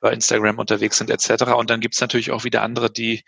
bei 0.00 0.12
Instagram 0.12 0.58
unterwegs 0.58 0.96
sind 0.96 1.10
etc. 1.10 1.52
Und 1.52 1.68
dann 1.68 1.80
gibt's 1.80 2.00
natürlich 2.00 2.30
auch 2.30 2.44
wieder 2.44 2.62
andere, 2.62 2.90
die, 2.90 3.22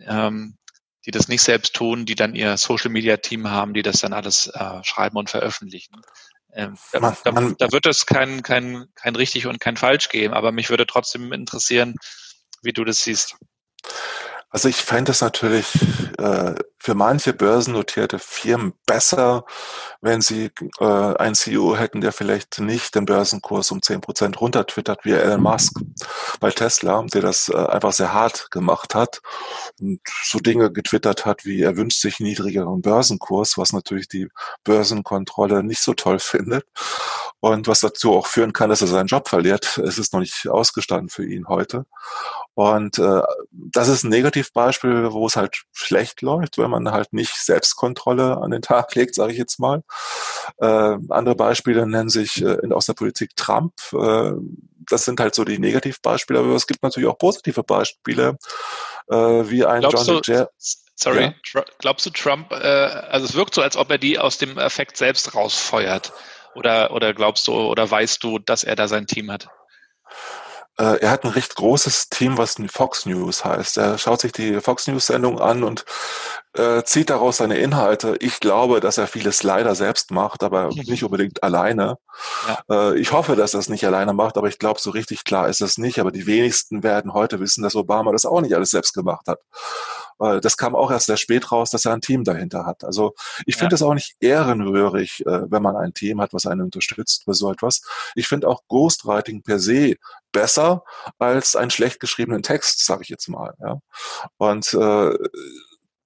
ähm, 0.00 0.58
die 1.06 1.10
das 1.10 1.28
nicht 1.28 1.42
selbst 1.42 1.74
tun, 1.74 2.06
die 2.06 2.14
dann 2.14 2.34
ihr 2.34 2.56
Social-Media-Team 2.56 3.50
haben, 3.50 3.74
die 3.74 3.82
das 3.82 4.00
dann 4.00 4.12
alles 4.12 4.46
äh, 4.48 4.84
schreiben 4.84 5.16
und 5.16 5.30
veröffentlichen. 5.30 6.00
Ähm, 6.54 6.76
da, 6.92 7.16
da, 7.24 7.30
da, 7.30 7.72
wird 7.72 7.86
es 7.86 8.06
kein, 8.06 8.42
kein, 8.42 8.86
kein 8.94 9.16
richtig 9.16 9.46
und 9.46 9.58
kein 9.58 9.76
falsch 9.76 10.10
geben, 10.10 10.34
aber 10.34 10.52
mich 10.52 10.68
würde 10.68 10.86
trotzdem 10.86 11.32
interessieren, 11.32 11.96
wie 12.62 12.72
du 12.72 12.84
das 12.84 13.02
siehst. 13.02 13.36
Also 14.50 14.68
ich 14.68 14.76
fände 14.76 15.12
es 15.12 15.22
natürlich 15.22 15.66
äh, 16.18 16.54
für 16.82 16.96
manche 16.96 17.32
börsennotierte 17.32 18.18
Firmen 18.18 18.72
besser, 18.86 19.44
wenn 20.00 20.20
sie 20.20 20.50
äh, 20.80 20.84
einen 20.84 21.36
CEO 21.36 21.76
hätten, 21.76 22.00
der 22.00 22.10
vielleicht 22.10 22.58
nicht 22.58 22.96
den 22.96 23.04
Börsenkurs 23.04 23.70
um 23.70 23.80
zehn 23.82 24.00
Prozent 24.00 24.40
runtertwittert 24.40 25.04
wie 25.04 25.12
Elon 25.12 25.42
Musk 25.42 25.78
bei 26.40 26.50
Tesla, 26.50 27.04
der 27.14 27.22
das 27.22 27.48
äh, 27.48 27.56
einfach 27.56 27.92
sehr 27.92 28.12
hart 28.12 28.50
gemacht 28.50 28.96
hat 28.96 29.20
und 29.80 30.00
so 30.24 30.40
Dinge 30.40 30.72
getwittert 30.72 31.24
hat, 31.24 31.44
wie 31.44 31.62
er 31.62 31.76
wünscht 31.76 32.00
sich 32.00 32.18
niedrigeren 32.18 32.82
Börsenkurs, 32.82 33.56
was 33.56 33.72
natürlich 33.72 34.08
die 34.08 34.26
Börsenkontrolle 34.64 35.62
nicht 35.62 35.82
so 35.82 35.94
toll 35.94 36.18
findet 36.18 36.64
und 37.38 37.68
was 37.68 37.78
dazu 37.78 38.12
auch 38.16 38.26
führen 38.26 38.52
kann, 38.52 38.70
dass 38.70 38.80
er 38.80 38.88
seinen 38.88 39.06
Job 39.06 39.28
verliert. 39.28 39.78
Es 39.78 39.98
ist 39.98 40.12
noch 40.12 40.20
nicht 40.20 40.48
ausgestanden 40.48 41.10
für 41.10 41.24
ihn 41.24 41.46
heute. 41.46 41.86
Und 42.54 42.98
äh, 42.98 43.22
das 43.50 43.88
ist 43.88 44.04
ein 44.04 44.10
Negativbeispiel, 44.10 45.12
wo 45.12 45.26
es 45.26 45.36
halt 45.36 45.62
schlecht 45.72 46.22
läuft, 46.22 46.58
wenn 46.58 46.70
man 46.72 46.90
halt 46.90 47.12
nicht 47.12 47.34
Selbstkontrolle 47.34 48.38
an 48.38 48.50
den 48.50 48.62
Tag 48.62 48.92
legt, 48.94 49.14
sage 49.14 49.32
ich 49.32 49.38
jetzt 49.38 49.60
mal. 49.60 49.82
Äh, 50.58 50.98
andere 51.08 51.36
Beispiele 51.36 51.86
nennen 51.86 52.08
sich 52.08 52.42
äh, 52.42 52.72
aus 52.72 52.86
der 52.86 52.94
Politik 52.94 53.36
Trump. 53.36 53.74
Äh, 53.92 54.32
das 54.90 55.04
sind 55.04 55.20
halt 55.20 55.34
so 55.34 55.44
die 55.44 55.58
Negativbeispiele, 55.58 56.40
aber 56.40 56.54
es 56.54 56.66
gibt 56.66 56.82
natürlich 56.82 57.08
auch 57.08 57.18
positive 57.18 57.62
Beispiele, 57.62 58.36
äh, 59.08 59.14
wie 59.14 59.64
ein 59.64 59.80
Glaubst 59.80 60.08
John 60.08 60.20
du, 60.26 60.48
Sorry, 60.94 61.34
ja? 61.54 61.64
glaubst 61.78 62.06
du 62.06 62.10
Trump, 62.10 62.52
äh, 62.52 62.56
also 62.56 63.26
es 63.26 63.34
wirkt 63.34 63.54
so, 63.54 63.62
als 63.62 63.76
ob 63.76 63.90
er 63.90 63.98
die 63.98 64.18
aus 64.18 64.38
dem 64.38 64.58
Effekt 64.58 64.96
selbst 64.96 65.34
rausfeuert. 65.34 66.12
Oder, 66.54 66.92
oder 66.92 67.14
glaubst 67.14 67.46
du 67.48 67.54
oder 67.54 67.90
weißt 67.90 68.22
du, 68.22 68.38
dass 68.38 68.62
er 68.62 68.76
da 68.76 68.86
sein 68.86 69.06
Team 69.06 69.30
hat? 69.30 69.48
Äh, 70.78 71.00
er 71.00 71.10
hat 71.10 71.24
ein 71.24 71.30
recht 71.30 71.54
großes 71.54 72.08
Team, 72.10 72.38
was 72.38 72.56
Fox 72.68 73.06
News 73.06 73.44
heißt. 73.44 73.78
Er 73.78 73.98
schaut 73.98 74.20
sich 74.20 74.32
die 74.32 74.60
Fox 74.60 74.86
News 74.86 75.06
Sendung 75.06 75.40
an 75.40 75.64
und 75.64 75.84
äh, 76.54 76.82
zieht 76.84 77.10
daraus 77.10 77.38
seine 77.38 77.58
Inhalte. 77.58 78.16
Ich 78.20 78.40
glaube, 78.40 78.80
dass 78.80 78.98
er 78.98 79.06
vieles 79.06 79.42
leider 79.42 79.74
selbst 79.74 80.10
macht, 80.10 80.42
aber 80.42 80.68
nicht 80.68 81.04
unbedingt 81.04 81.42
alleine. 81.42 81.98
Ja. 82.46 82.90
Äh, 82.92 82.98
ich 82.98 83.12
hoffe, 83.12 83.36
dass 83.36 83.54
er 83.54 83.60
es 83.60 83.68
nicht 83.68 83.86
alleine 83.86 84.12
macht, 84.12 84.36
aber 84.36 84.48
ich 84.48 84.58
glaube, 84.58 84.80
so 84.80 84.90
richtig 84.90 85.24
klar 85.24 85.48
ist 85.48 85.62
es 85.62 85.78
nicht. 85.78 85.98
Aber 85.98 86.12
die 86.12 86.26
wenigsten 86.26 86.82
werden 86.82 87.14
heute 87.14 87.40
wissen, 87.40 87.62
dass 87.62 87.74
Obama 87.74 88.12
das 88.12 88.26
auch 88.26 88.40
nicht 88.40 88.54
alles 88.54 88.70
selbst 88.70 88.92
gemacht 88.92 89.26
hat. 89.28 89.38
Äh, 90.20 90.40
das 90.40 90.56
kam 90.56 90.74
auch 90.74 90.90
erst 90.90 91.06
sehr 91.06 91.16
spät 91.16 91.50
raus, 91.50 91.70
dass 91.70 91.84
er 91.84 91.94
ein 91.94 92.00
Team 92.00 92.24
dahinter 92.24 92.66
hat. 92.66 92.84
Also 92.84 93.14
ich 93.46 93.56
finde 93.56 93.74
es 93.74 93.80
ja. 93.80 93.86
auch 93.86 93.94
nicht 93.94 94.14
ehrenrührig, 94.20 95.24
äh, 95.26 95.50
wenn 95.50 95.62
man 95.62 95.76
ein 95.76 95.94
Team 95.94 96.20
hat, 96.20 96.32
was 96.32 96.46
einen 96.46 96.62
unterstützt 96.62 97.24
bei 97.26 97.32
so 97.32 97.50
etwas. 97.50 97.82
Ich 98.14 98.28
finde 98.28 98.48
auch 98.48 98.62
Ghostwriting 98.68 99.42
per 99.42 99.58
se 99.58 99.94
besser 100.32 100.84
als 101.18 101.56
einen 101.56 101.70
schlecht 101.70 102.00
geschriebenen 102.00 102.42
Text, 102.42 102.84
sage 102.84 103.02
ich 103.02 103.08
jetzt 103.08 103.28
mal. 103.28 103.54
Ja. 103.60 103.78
Und 104.38 104.72
äh, 104.74 105.16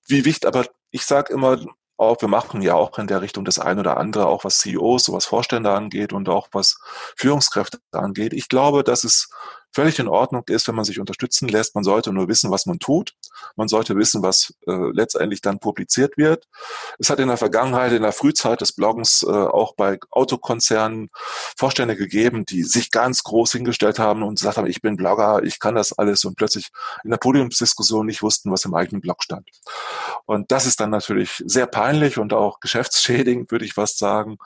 wie 0.09 0.25
wichtig, 0.25 0.47
aber 0.47 0.67
ich 0.91 1.05
sage 1.05 1.33
immer, 1.33 1.59
auch, 1.99 2.21
wir 2.21 2.29
machen 2.29 2.61
ja 2.61 2.75
auch 2.75 2.99
in 2.99 3.07
der 3.07 3.23
Richtung 3.23 3.45
das 3.45 3.59
ein 3.59 3.79
oder 3.79 3.97
andere, 3.97 4.27
auch 4.27 4.45
was 4.45 4.61
CEOs, 4.61 5.05
so 5.05 5.13
was 5.13 5.25
Vorstände 5.25 5.71
angeht 5.71 6.13
und 6.13 6.29
auch 6.29 6.49
was 6.53 6.79
Führungskräfte 7.17 7.79
angeht. 7.93 8.35
Ich 8.35 8.49
glaube, 8.49 8.85
dass 8.85 9.05
es 9.05 9.31
völlig 9.73 9.99
in 9.99 10.09
Ordnung 10.09 10.43
ist, 10.47 10.69
wenn 10.69 10.75
man 10.75 10.85
sich 10.85 11.01
unterstützen 11.01 11.49
lässt. 11.49 11.75
Man 11.75 11.85
sollte 11.85 12.13
nur 12.13 12.29
wissen, 12.29 12.51
was 12.51 12.67
man 12.67 12.79
tut. 12.79 13.13
Man 13.57 13.69
sollte 13.69 13.97
wissen, 13.97 14.23
was 14.23 14.55
äh, 14.67 14.73
letztendlich 14.93 15.41
dann 15.43 15.59
publiziert 15.59 16.17
wird. 16.17 16.47
Es 16.99 17.11
hat 17.11 17.21
in 17.21 17.29
der 17.29 17.37
Vergangenheit, 17.37 17.93
in 17.93 18.03
der 18.03 18.13
Frühzeit 18.13 18.61
des 18.61 18.73
Bloggens 18.73 19.23
äh, 19.23 19.31
auch 19.31 19.75
bei 19.75 19.99
Autokonzernen 20.11 21.11
Vorstände 21.57 21.97
gegeben, 21.97 22.45
die 22.47 22.63
sich 22.63 22.91
ganz 22.91 23.23
groß 23.23 23.53
hingestellt 23.53 23.99
haben 23.99 24.23
und 24.23 24.39
gesagt 24.39 24.57
haben, 24.57 24.67
ich 24.67 24.81
bin 24.81 24.97
Blogger, 24.97 25.43
ich 25.43 25.59
kann 25.59 25.75
das 25.75 25.93
alles 25.93 26.25
und 26.25 26.37
plötzlich 26.37 26.69
in 27.05 27.11
der 27.11 27.19
Podiumsdiskussion 27.19 28.07
nicht 28.07 28.23
wussten, 28.23 28.51
was 28.51 28.65
im 28.65 28.75
eigenen 28.75 29.01
Blog 29.01 29.23
stand. 29.23 29.49
Und 30.25 30.51
das 30.51 30.67
ist 30.67 30.81
dann 30.81 30.91
natürlich 30.91 31.43
sehr 31.47 31.67
peinlich 31.67 32.19
und 32.19 32.33
auch 32.33 32.61
geschäftsschädigend, 32.61 33.51
würde 33.51 33.65
ich 33.65 33.75
fast 33.75 33.99
sagen. 33.99 34.39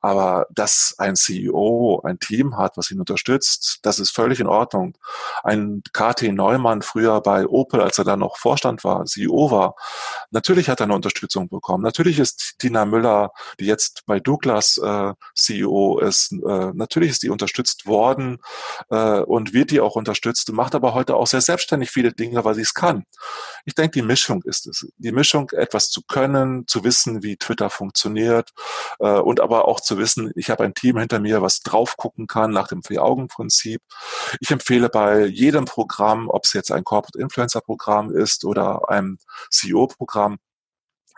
Aber 0.00 0.46
dass 0.50 0.94
ein 0.98 1.16
CEO 1.16 2.02
ein 2.04 2.18
Team 2.18 2.56
hat, 2.56 2.76
was 2.76 2.90
ihn 2.90 3.00
unterstützt, 3.00 3.78
das 3.82 3.98
ist 3.98 4.10
völlig 4.10 4.40
in 4.40 4.46
Ordnung. 4.46 4.61
Ordnung. 4.62 4.96
Ein 5.42 5.82
KT 5.92 6.32
Neumann 6.32 6.82
früher 6.82 7.20
bei 7.20 7.46
Opel, 7.46 7.80
als 7.80 7.98
er 7.98 8.04
da 8.04 8.16
noch 8.16 8.36
Vorstand 8.38 8.84
war, 8.84 9.04
CEO 9.04 9.50
war, 9.50 9.74
natürlich 10.30 10.68
hat 10.68 10.80
er 10.80 10.84
eine 10.84 10.94
Unterstützung 10.94 11.48
bekommen. 11.48 11.82
Natürlich 11.82 12.18
ist 12.18 12.54
Tina 12.58 12.84
Müller, 12.84 13.32
die 13.58 13.66
jetzt 13.66 14.04
bei 14.06 14.20
Douglas 14.20 14.78
äh, 14.78 15.12
CEO 15.34 15.98
ist, 15.98 16.32
äh, 16.32 16.70
natürlich 16.74 17.10
ist 17.10 17.22
die 17.22 17.30
unterstützt 17.30 17.86
worden 17.86 18.38
äh, 18.90 19.20
und 19.20 19.52
wird 19.52 19.70
die 19.70 19.80
auch 19.80 19.96
unterstützt, 19.96 20.52
macht 20.52 20.74
aber 20.74 20.94
heute 20.94 21.16
auch 21.16 21.26
sehr 21.26 21.40
selbstständig 21.40 21.90
viele 21.90 22.12
Dinge, 22.12 22.44
weil 22.44 22.54
sie 22.54 22.62
es 22.62 22.74
kann. 22.74 23.04
Ich 23.64 23.74
denke, 23.74 23.92
die 23.92 24.06
Mischung 24.06 24.42
ist 24.44 24.66
es. 24.66 24.86
Die 24.98 25.12
Mischung, 25.12 25.50
etwas 25.50 25.88
zu 25.90 26.02
können, 26.02 26.66
zu 26.66 26.84
wissen, 26.84 27.22
wie 27.22 27.36
Twitter 27.36 27.68
funktioniert 27.70 28.50
äh, 29.00 29.18
und 29.18 29.40
aber 29.40 29.66
auch 29.66 29.80
zu 29.80 29.98
wissen, 29.98 30.30
ich 30.36 30.50
habe 30.50 30.64
ein 30.64 30.74
Team 30.74 30.98
hinter 30.98 31.18
mir, 31.20 31.42
was 31.42 31.60
drauf 31.60 31.96
gucken 31.96 32.26
kann 32.26 32.50
nach 32.50 32.68
dem 32.68 32.82
Vier-Augen-Prinzip. 32.82 33.82
Ich 34.40 34.51
empfehle 34.52 34.88
bei 34.88 35.26
jedem 35.26 35.64
Programm, 35.64 36.28
ob 36.28 36.44
es 36.44 36.52
jetzt 36.52 36.70
ein 36.70 36.84
Corporate 36.84 37.18
Influencer 37.18 37.60
Programm 37.60 38.10
ist 38.14 38.44
oder 38.44 38.88
ein 38.88 39.18
CEO 39.50 39.86
Programm, 39.88 40.38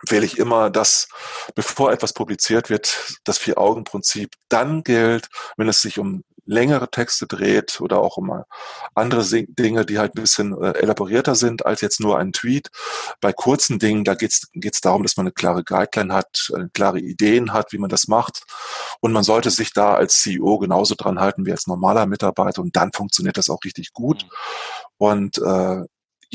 empfehle 0.01 0.25
ich 0.25 0.37
immer, 0.37 0.69
dass 0.69 1.07
bevor 1.55 1.91
etwas 1.91 2.13
publiziert 2.13 2.69
wird, 2.69 3.17
das 3.23 3.37
Vier-Augen-Prinzip 3.37 4.33
dann 4.49 4.83
gilt, 4.83 5.27
wenn 5.57 5.67
es 5.67 5.81
sich 5.81 5.99
um 5.99 6.23
längere 6.45 6.89
Texte 6.89 7.27
dreht 7.27 7.81
oder 7.81 7.99
auch 7.99 8.17
um 8.17 8.43
andere 8.93 9.25
Dinge, 9.47 9.85
die 9.85 9.97
halt 9.97 10.15
ein 10.15 10.21
bisschen 10.21 10.61
äh, 10.61 10.71
elaborierter 10.73 11.35
sind 11.35 11.65
als 11.65 11.81
jetzt 11.81 11.99
nur 11.99 12.17
ein 12.17 12.33
Tweet. 12.33 12.69
Bei 13.19 13.33
kurzen 13.33 13.79
Dingen, 13.79 14.03
da 14.03 14.13
geht 14.13 14.31
es 14.31 14.81
darum, 14.81 15.03
dass 15.03 15.17
man 15.17 15.25
eine 15.25 15.33
klare 15.33 15.63
Guideline 15.63 16.13
hat, 16.13 16.51
äh, 16.55 16.65
klare 16.73 16.99
Ideen 16.99 17.51
hat, 17.51 17.73
wie 17.73 17.77
man 17.77 17.89
das 17.89 18.07
macht. 18.07 18.43
Und 19.01 19.11
man 19.11 19.23
sollte 19.23 19.49
sich 19.49 19.73
da 19.73 19.95
als 19.95 20.21
CEO 20.21 20.59
genauso 20.59 20.95
dran 20.95 21.19
halten 21.19 21.45
wie 21.45 21.51
als 21.51 21.67
normaler 21.67 22.05
Mitarbeiter 22.05 22.61
und 22.61 22.75
dann 22.75 22.91
funktioniert 22.93 23.37
das 23.37 23.49
auch 23.49 23.59
richtig 23.65 23.93
gut. 23.93 24.23
Mhm. 24.23 24.29
Und 24.97 25.37
äh, 25.39 25.83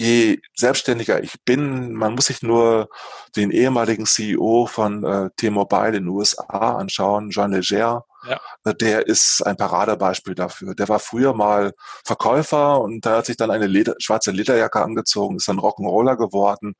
je 0.01 0.38
selbstständiger 0.55 1.22
ich 1.22 1.34
bin, 1.44 1.92
man 1.92 2.14
muss 2.14 2.26
sich 2.26 2.42
nur 2.42 2.88
den 3.36 3.51
ehemaligen 3.51 4.07
CEO 4.07 4.66
von 4.66 5.05
äh, 5.05 5.30
T-Mobile 5.36 5.88
in 5.88 6.05
den 6.05 6.09
USA 6.09 6.76
anschauen, 6.76 7.30
Jean 7.30 7.53
Leger, 7.53 8.07
ja. 8.27 8.41
Äh, 8.64 8.75
der 8.75 9.07
ist 9.07 9.43
ein 9.47 9.57
Paradebeispiel 9.57 10.35
dafür. 10.35 10.75
Der 10.75 10.89
war 10.89 10.99
früher 10.99 11.35
mal 11.35 11.73
Verkäufer 12.05 12.81
und 12.81 13.05
da 13.07 13.18
hat 13.18 13.27
sich 13.27 13.37
dann 13.37 13.51
eine 13.51 13.66
Leder, 13.66 13.95
schwarze 13.99 14.31
Lederjacke 14.31 14.83
angezogen, 14.83 15.37
ist 15.37 15.49
dann 15.49 15.59
Rock'n'Roller 15.59 16.16
geworden 16.16 16.75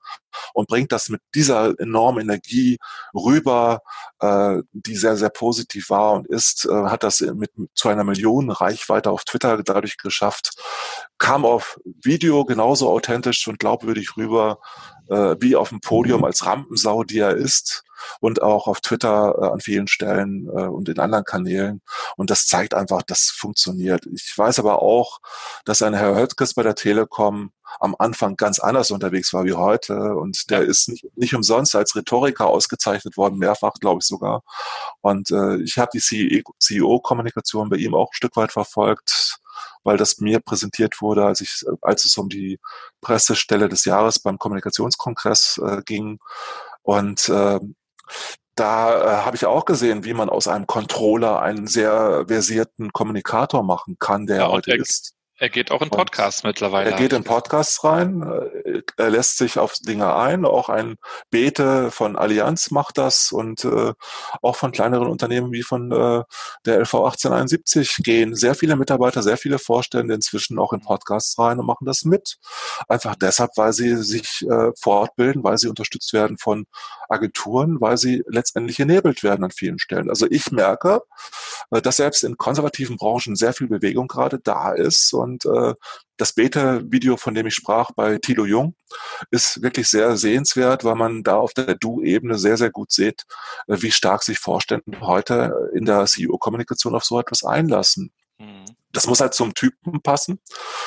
und 0.55 0.68
bringt 0.68 0.93
das 0.93 1.09
mit 1.09 1.20
dieser 1.34 1.78
enormen 1.78 2.22
Energie 2.22 2.78
rüber, 3.14 3.80
äh, 4.20 4.59
die 4.72 4.97
sehr, 4.97 5.16
sehr 5.16 5.30
positiv 5.30 5.91
war 5.91 6.12
und 6.12 6.26
ist, 6.26 6.66
äh, 6.66 6.72
hat 6.72 7.03
das 7.03 7.20
mit 7.20 7.51
zu 7.74 7.88
einer 7.88 8.05
Millionen 8.05 8.51
Reichweite 8.51 9.11
auf 9.11 9.24
Twitter 9.24 9.62
dadurch 9.62 9.97
geschafft, 9.97 10.53
kam 11.18 11.45
auf 11.45 11.78
Video 11.84 12.45
genauso 12.45 12.91
authentisch 12.91 13.47
und 13.49 13.59
glaubwürdig 13.59 14.16
rüber, 14.16 14.59
äh, 15.09 15.36
wie 15.41 15.57
auf 15.57 15.70
dem 15.70 15.80
Podium 15.80 16.24
als 16.24 16.47
Rampensau, 16.47 17.05
die 17.05 17.18
er 17.18 17.36
ist 17.36 17.84
und 18.20 18.42
auch 18.42 18.66
auf 18.66 18.80
Twitter 18.80 19.34
äh, 19.38 19.46
an 19.46 19.61
vielen 19.61 19.86
Stellen 19.86 20.46
äh, 20.46 20.66
und 20.66 20.88
in 20.88 20.98
anderen 20.98 21.24
Kanälen. 21.24 21.82
Und 22.16 22.30
das 22.30 22.46
zeigt 22.46 22.74
einfach, 22.74 23.03
das 23.03 23.32
funktioniert. 23.36 24.07
Ich 24.12 24.32
weiß 24.36 24.59
aber 24.59 24.82
auch, 24.82 25.18
dass 25.64 25.82
ein 25.82 25.94
Herr 25.94 26.14
Höttges 26.14 26.55
bei 26.55 26.62
der 26.62 26.74
Telekom 26.74 27.53
am 27.78 27.94
Anfang 27.98 28.36
ganz 28.36 28.59
anders 28.59 28.90
unterwegs 28.90 29.32
war 29.32 29.44
wie 29.44 29.53
heute. 29.53 30.16
Und 30.16 30.51
der 30.51 30.62
ja. 30.62 30.68
ist 30.68 30.88
nicht, 30.88 31.05
nicht 31.16 31.34
umsonst 31.34 31.74
als 31.76 31.94
Rhetoriker 31.94 32.46
ausgezeichnet 32.46 33.16
worden, 33.16 33.38
mehrfach, 33.38 33.74
glaube 33.80 34.01
ich 34.01 34.07
sogar. 34.07 34.42
Und 35.01 35.30
äh, 35.30 35.57
ich 35.62 35.78
habe 35.78 35.90
die 35.92 36.01
CEO-Kommunikation 36.01 37.68
bei 37.68 37.76
ihm 37.76 37.94
auch 37.94 38.11
ein 38.11 38.16
Stück 38.16 38.36
weit 38.36 38.53
verfolgt 38.53 39.40
weil 39.82 39.96
das 39.96 40.18
mir 40.18 40.40
präsentiert 40.40 41.01
wurde, 41.01 41.24
als 41.24 41.40
ich, 41.40 41.64
als 41.80 42.05
es 42.05 42.16
um 42.18 42.28
die 42.28 42.59
Pressestelle 43.01 43.68
des 43.68 43.84
Jahres 43.84 44.18
beim 44.18 44.38
Kommunikationskongress 44.38 45.61
äh, 45.64 45.82
ging. 45.84 46.18
Und 46.82 47.28
äh, 47.28 47.61
da 48.54 49.20
äh, 49.20 49.24
habe 49.24 49.36
ich 49.36 49.46
auch 49.46 49.64
gesehen, 49.64 50.04
wie 50.04 50.14
man 50.14 50.28
aus 50.28 50.48
einem 50.48 50.66
Controller 50.66 51.40
einen 51.40 51.66
sehr 51.66 52.24
versierten 52.28 52.92
Kommunikator 52.92 53.62
machen 53.62 53.96
kann, 53.98 54.26
der 54.26 54.36
ja, 54.36 54.48
heute 54.48 54.74
ist. 54.74 55.14
Er 55.41 55.49
geht 55.49 55.70
auch 55.70 55.80
in 55.80 55.88
Podcasts 55.88 56.43
mittlerweile. 56.43 56.91
Er 56.91 56.99
geht 56.99 57.14
in 57.14 57.24
Podcasts 57.24 57.82
rein, 57.82 58.22
äh, 58.22 58.82
er 58.99 59.09
lässt 59.09 59.38
sich 59.38 59.59
auf 59.59 59.72
Dinge 59.80 60.14
ein. 60.14 60.45
Auch 60.45 60.68
ein 60.68 60.97
Bete 61.30 61.91
von 61.91 62.16
Allianz 62.16 62.70
macht 62.70 62.99
das 62.99 63.32
und 63.32 63.64
äh, 63.64 63.95
auch 64.43 64.57
von 64.57 64.70
kleineren 64.70 65.09
Unternehmen 65.09 65.51
wie 65.51 65.62
von 65.62 65.93
äh, 65.93 66.24
der 66.66 66.80
LV 66.80 66.95
1871 66.95 68.01
gehen 68.03 68.34
sehr 68.34 68.55
viele 68.55 68.76
Mitarbeiter, 68.76 69.22
sehr 69.22 69.38
viele 69.38 69.59
Vorstände 69.59 70.12
inzwischen 70.12 70.59
auch 70.59 70.74
in 70.74 70.82
Podcasts 70.82 71.38
rein 71.38 71.59
und 71.59 71.64
machen 71.64 71.86
das 71.86 72.05
mit. 72.05 72.36
Einfach 72.86 73.14
deshalb, 73.14 73.53
weil 73.57 73.72
sie 73.72 73.97
sich 73.97 74.47
äh, 74.47 74.72
fortbilden, 74.78 75.43
weil 75.43 75.57
sie 75.57 75.68
unterstützt 75.68 76.12
werden 76.12 76.36
von 76.36 76.66
Agenturen, 77.09 77.80
weil 77.80 77.97
sie 77.97 78.22
letztendlich 78.28 78.78
enabelt 78.78 79.22
werden 79.22 79.45
an 79.45 79.53
vielen 79.53 79.78
Stellen. 79.78 80.11
Also 80.11 80.26
ich 80.28 80.53
merke, 80.53 81.01
äh, 81.70 81.80
dass 81.80 81.97
selbst 81.97 82.24
in 82.24 82.36
konservativen 82.36 82.99
Branchen 82.99 83.36
sehr 83.36 83.55
viel 83.55 83.68
Bewegung 83.68 84.07
gerade 84.07 84.38
da 84.38 84.72
ist 84.72 85.14
und 85.14 85.29
und 85.30 85.44
äh, 85.46 85.74
das 86.16 86.32
Beta-Video, 86.32 87.16
von 87.16 87.34
dem 87.34 87.46
ich 87.46 87.54
sprach 87.54 87.92
bei 87.92 88.18
Tilo 88.18 88.44
Jung, 88.44 88.74
ist 89.30 89.62
wirklich 89.62 89.88
sehr 89.88 90.16
sehenswert, 90.16 90.84
weil 90.84 90.96
man 90.96 91.22
da 91.22 91.36
auf 91.36 91.54
der 91.54 91.74
Du-Ebene 91.74 92.36
sehr, 92.36 92.56
sehr 92.56 92.70
gut 92.70 92.92
sieht, 92.92 93.24
äh, 93.68 93.76
wie 93.80 93.92
stark 93.92 94.22
sich 94.22 94.38
Vorstände 94.38 95.00
heute 95.00 95.70
in 95.74 95.84
der 95.84 96.04
CEO-Kommunikation 96.04 96.94
auf 96.94 97.04
so 97.04 97.18
etwas 97.18 97.44
einlassen. 97.44 98.12
Mhm. 98.38 98.64
Das 98.92 99.06
muss 99.06 99.20
halt 99.20 99.34
zum 99.34 99.54
Typen 99.54 100.02
passen. 100.02 100.40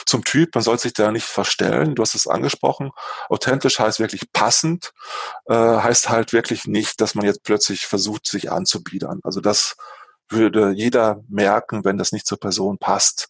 Zum 0.05 0.25
Typ, 0.25 0.53
man 0.55 0.63
soll 0.63 0.77
sich 0.77 0.91
da 0.91 1.11
nicht 1.11 1.25
verstellen. 1.25 1.95
Du 1.95 2.01
hast 2.01 2.15
es 2.15 2.27
angesprochen. 2.27 2.91
Authentisch 3.29 3.79
heißt 3.79 4.01
wirklich 4.01 4.33
passend, 4.33 4.91
äh, 5.45 5.55
heißt 5.55 6.09
halt 6.09 6.33
wirklich 6.33 6.65
nicht, 6.67 6.99
dass 6.99 7.15
man 7.15 7.25
jetzt 7.25 7.43
plötzlich 7.43 7.85
versucht, 7.85 8.27
sich 8.27 8.51
anzubiedern. 8.51 9.21
Also 9.23 9.39
das 9.39 9.77
würde 10.27 10.71
jeder 10.71 11.21
merken, 11.29 11.85
wenn 11.85 11.97
das 11.97 12.11
nicht 12.11 12.27
zur 12.27 12.39
Person 12.39 12.77
passt 12.77 13.29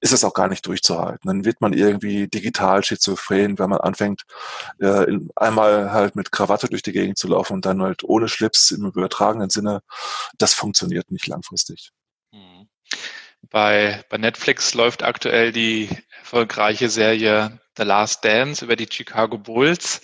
ist 0.00 0.12
es 0.12 0.24
auch 0.24 0.34
gar 0.34 0.48
nicht 0.48 0.66
durchzuhalten. 0.66 1.28
Dann 1.28 1.44
wird 1.44 1.60
man 1.60 1.72
irgendwie 1.72 2.28
digital 2.28 2.82
schizophren, 2.82 3.58
wenn 3.58 3.70
man 3.70 3.80
anfängt, 3.80 4.22
äh, 4.80 5.04
in, 5.04 5.30
einmal 5.36 5.92
halt 5.92 6.16
mit 6.16 6.32
Krawatte 6.32 6.68
durch 6.68 6.82
die 6.82 6.92
Gegend 6.92 7.18
zu 7.18 7.28
laufen 7.28 7.54
und 7.54 7.66
dann 7.66 7.82
halt 7.82 8.02
ohne 8.04 8.28
Schlips 8.28 8.70
im 8.70 8.86
übertragenen 8.86 9.50
Sinne. 9.50 9.82
Das 10.38 10.54
funktioniert 10.54 11.10
nicht 11.10 11.26
langfristig. 11.26 11.90
Mhm. 12.32 12.68
Bei, 13.50 14.04
bei 14.08 14.18
Netflix 14.18 14.74
läuft 14.74 15.02
aktuell 15.02 15.52
die 15.52 15.88
erfolgreiche 16.20 16.88
Serie 16.88 17.58
The 17.76 17.82
Last 17.82 18.24
Dance 18.24 18.64
über 18.64 18.76
die 18.76 18.88
Chicago 18.90 19.38
Bulls. 19.38 20.00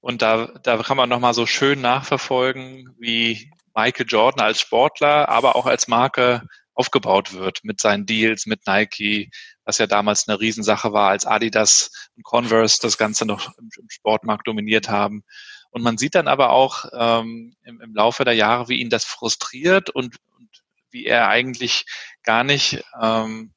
Und 0.00 0.22
da, 0.22 0.46
da 0.62 0.82
kann 0.82 0.96
man 0.96 1.08
nochmal 1.08 1.34
so 1.34 1.46
schön 1.46 1.80
nachverfolgen, 1.80 2.94
wie 2.98 3.50
Michael 3.74 4.06
Jordan 4.08 4.44
als 4.44 4.60
Sportler, 4.60 5.28
aber 5.28 5.56
auch 5.56 5.66
als 5.66 5.88
Marke 5.88 6.42
aufgebaut 6.78 7.32
wird 7.32 7.64
mit 7.64 7.80
seinen 7.80 8.06
Deals 8.06 8.46
mit 8.46 8.66
Nike, 8.66 9.30
was 9.64 9.78
ja 9.78 9.86
damals 9.88 10.28
eine 10.28 10.38
Riesensache 10.38 10.92
war, 10.92 11.10
als 11.10 11.26
Adidas 11.26 11.90
und 12.16 12.22
Converse 12.22 12.78
das 12.80 12.96
Ganze 12.96 13.26
noch 13.26 13.52
im, 13.58 13.68
Sportmarkt 13.88 14.46
dominiert 14.46 14.88
haben. 14.88 15.24
Und 15.70 15.82
man 15.82 15.98
sieht 15.98 16.14
dann 16.14 16.28
aber 16.28 16.50
auch 16.50 16.84
ähm, 16.92 17.56
im, 17.64 17.80
im, 17.80 17.94
Laufe 17.94 18.24
der 18.24 18.34
Jahre, 18.34 18.68
wie 18.68 18.80
ihn 18.80 18.90
das 18.90 19.04
frustriert 19.04 19.90
und, 19.90 20.16
und 20.38 20.48
wie 20.90 21.04
er 21.04 21.28
eigentlich 21.28 21.84
gar 22.22 22.44
nicht 22.44 22.84
ähm, 23.02 23.52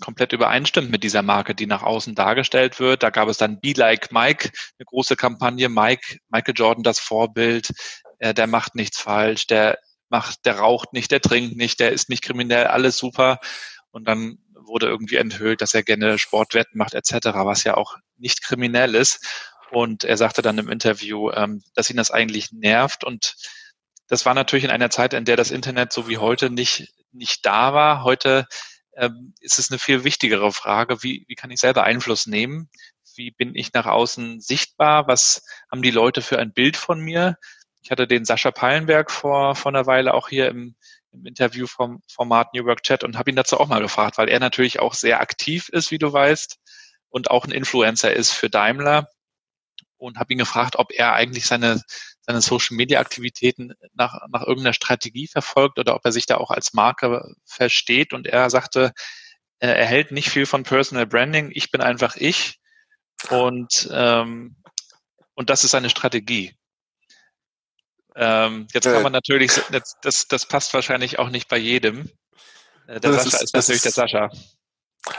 komplett 0.00 0.32
übereinstimmt 0.32 0.90
mit 0.90 1.04
dieser 1.04 1.22
Marke, 1.22 1.54
die 1.54 1.66
nach 1.66 1.84
außen 1.84 2.16
dargestellt 2.16 2.80
wird. 2.80 3.04
Da 3.04 3.10
gab 3.10 3.28
es 3.28 3.38
dann 3.38 3.60
Be 3.60 3.72
Like 3.76 4.10
Mike, 4.10 4.50
eine 4.78 4.86
große 4.86 5.14
Kampagne, 5.14 5.68
Mike, 5.68 6.18
Michael 6.28 6.54
Jordan 6.56 6.82
das 6.82 6.98
Vorbild, 6.98 7.68
äh, 8.18 8.34
der 8.34 8.48
macht 8.48 8.74
nichts 8.74 8.98
falsch, 8.98 9.46
der 9.46 9.78
macht, 10.12 10.44
der 10.46 10.58
raucht 10.58 10.92
nicht, 10.92 11.10
der 11.10 11.20
trinkt 11.20 11.56
nicht, 11.56 11.80
der 11.80 11.90
ist 11.90 12.08
nicht 12.08 12.22
kriminell, 12.22 12.68
alles 12.68 12.98
super. 12.98 13.40
Und 13.90 14.06
dann 14.06 14.38
wurde 14.54 14.86
irgendwie 14.86 15.16
enthüllt, 15.16 15.60
dass 15.60 15.74
er 15.74 15.82
gerne 15.82 16.18
Sportwetten 16.18 16.78
macht 16.78 16.94
etc., 16.94 17.14
was 17.32 17.64
ja 17.64 17.76
auch 17.76 17.96
nicht 18.18 18.44
kriminell 18.44 18.94
ist. 18.94 19.26
Und 19.72 20.04
er 20.04 20.16
sagte 20.16 20.42
dann 20.42 20.58
im 20.58 20.68
Interview, 20.68 21.30
ähm, 21.32 21.64
dass 21.74 21.90
ihn 21.90 21.96
das 21.96 22.10
eigentlich 22.10 22.52
nervt. 22.52 23.04
Und 23.04 23.34
das 24.06 24.26
war 24.26 24.34
natürlich 24.34 24.64
in 24.64 24.70
einer 24.70 24.90
Zeit, 24.90 25.14
in 25.14 25.24
der 25.24 25.36
das 25.36 25.50
Internet 25.50 25.92
so 25.92 26.08
wie 26.08 26.18
heute 26.18 26.50
nicht, 26.50 26.92
nicht 27.10 27.44
da 27.46 27.72
war. 27.72 28.04
Heute 28.04 28.46
ähm, 28.96 29.34
ist 29.40 29.58
es 29.58 29.70
eine 29.70 29.78
viel 29.78 30.04
wichtigere 30.04 30.52
Frage, 30.52 31.02
wie, 31.02 31.24
wie 31.26 31.34
kann 31.34 31.50
ich 31.50 31.60
selber 31.60 31.84
Einfluss 31.84 32.26
nehmen? 32.26 32.68
Wie 33.16 33.30
bin 33.30 33.54
ich 33.54 33.72
nach 33.72 33.86
außen 33.86 34.40
sichtbar? 34.40 35.08
Was 35.08 35.42
haben 35.70 35.82
die 35.82 35.90
Leute 35.90 36.20
für 36.20 36.38
ein 36.38 36.52
Bild 36.52 36.76
von 36.76 37.00
mir? 37.00 37.36
Ich 37.82 37.90
hatte 37.90 38.06
den 38.06 38.24
Sascha 38.24 38.50
Pallenberg 38.50 39.10
vor, 39.10 39.54
vor 39.54 39.72
einer 39.72 39.86
Weile 39.86 40.14
auch 40.14 40.28
hier 40.28 40.48
im, 40.48 40.76
im 41.12 41.26
Interview 41.26 41.66
vom 41.66 42.02
Format 42.08 42.54
New 42.54 42.64
Work 42.64 42.82
Chat 42.82 43.04
und 43.04 43.18
habe 43.18 43.30
ihn 43.30 43.36
dazu 43.36 43.58
auch 43.58 43.68
mal 43.68 43.82
gefragt, 43.82 44.18
weil 44.18 44.28
er 44.28 44.40
natürlich 44.40 44.80
auch 44.80 44.94
sehr 44.94 45.20
aktiv 45.20 45.68
ist, 45.68 45.90
wie 45.90 45.98
du 45.98 46.12
weißt, 46.12 46.58
und 47.12 47.30
auch 47.30 47.44
ein 47.44 47.52
Influencer 47.52 48.12
ist 48.12 48.32
für 48.32 48.48
Daimler 48.48 49.08
und 49.98 50.18
habe 50.18 50.32
ihn 50.32 50.38
gefragt, 50.38 50.76
ob 50.76 50.92
er 50.92 51.12
eigentlich 51.12 51.46
seine, 51.46 51.82
seine 52.22 52.40
Social 52.40 52.76
Media 52.76 52.98
Aktivitäten 52.98 53.74
nach, 53.92 54.26
nach 54.30 54.42
irgendeiner 54.42 54.72
Strategie 54.72 55.28
verfolgt 55.28 55.78
oder 55.78 55.94
ob 55.94 56.04
er 56.04 56.12
sich 56.12 56.26
da 56.26 56.38
auch 56.38 56.50
als 56.50 56.72
Marke 56.72 57.34
versteht. 57.44 58.12
Und 58.12 58.26
er 58.26 58.50
sagte, 58.50 58.92
er 59.58 59.86
hält 59.86 60.10
nicht 60.10 60.28
viel 60.28 60.46
von 60.46 60.64
Personal 60.64 61.06
Branding. 61.06 61.50
Ich 61.54 61.70
bin 61.70 61.80
einfach 61.80 62.16
ich. 62.16 62.58
Und, 63.30 63.88
ähm, 63.92 64.56
und 65.34 65.50
das 65.50 65.62
ist 65.62 65.70
seine 65.70 65.90
Strategie. 65.90 66.52
Ähm, 68.14 68.66
jetzt 68.72 68.84
kann 68.84 69.02
man 69.02 69.12
natürlich, 69.12 69.52
das, 69.70 69.96
das, 70.02 70.28
das 70.28 70.46
passt 70.46 70.74
wahrscheinlich 70.74 71.18
auch 71.18 71.30
nicht 71.30 71.48
bei 71.48 71.56
jedem. 71.56 72.10
Äh, 72.86 73.00
der 73.00 73.12
das 73.12 73.24
Sascha 73.24 73.36
ist, 73.36 73.42
ist 73.42 73.54
natürlich 73.54 73.84
ist, 73.84 73.96
der 73.96 74.08
Sascha. 74.08 74.30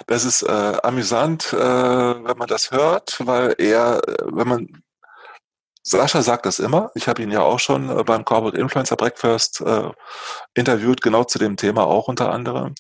Das 0.08 0.26
ist 0.26 0.44
äh, 0.44 0.78
amüsant, 0.84 1.52
äh, 1.54 1.58
wenn 1.58 2.38
man 2.38 2.48
das 2.48 2.72
hört, 2.72 3.18
weil 3.26 3.56
er, 3.58 4.02
äh, 4.08 4.16
wenn 4.26 4.48
man 4.48 4.84
Sascha 5.86 6.22
sagt 6.22 6.46
das 6.46 6.60
immer. 6.60 6.92
Ich 6.96 7.10
habe 7.10 7.22
ihn 7.22 7.32
ja 7.32 7.42
auch 7.42 7.60
schon 7.60 7.90
äh, 7.90 8.04
beim 8.06 8.24
Corporate 8.24 8.58
Influencer 8.58 8.96
Breakfast 8.96 9.60
äh, 9.60 9.92
interviewt, 10.54 11.02
genau 11.02 11.26
zu 11.26 11.40
dem 11.40 11.58
Thema 11.58 11.86
auch 11.86 12.08
unter 12.08 12.32
anderem. 12.32 12.74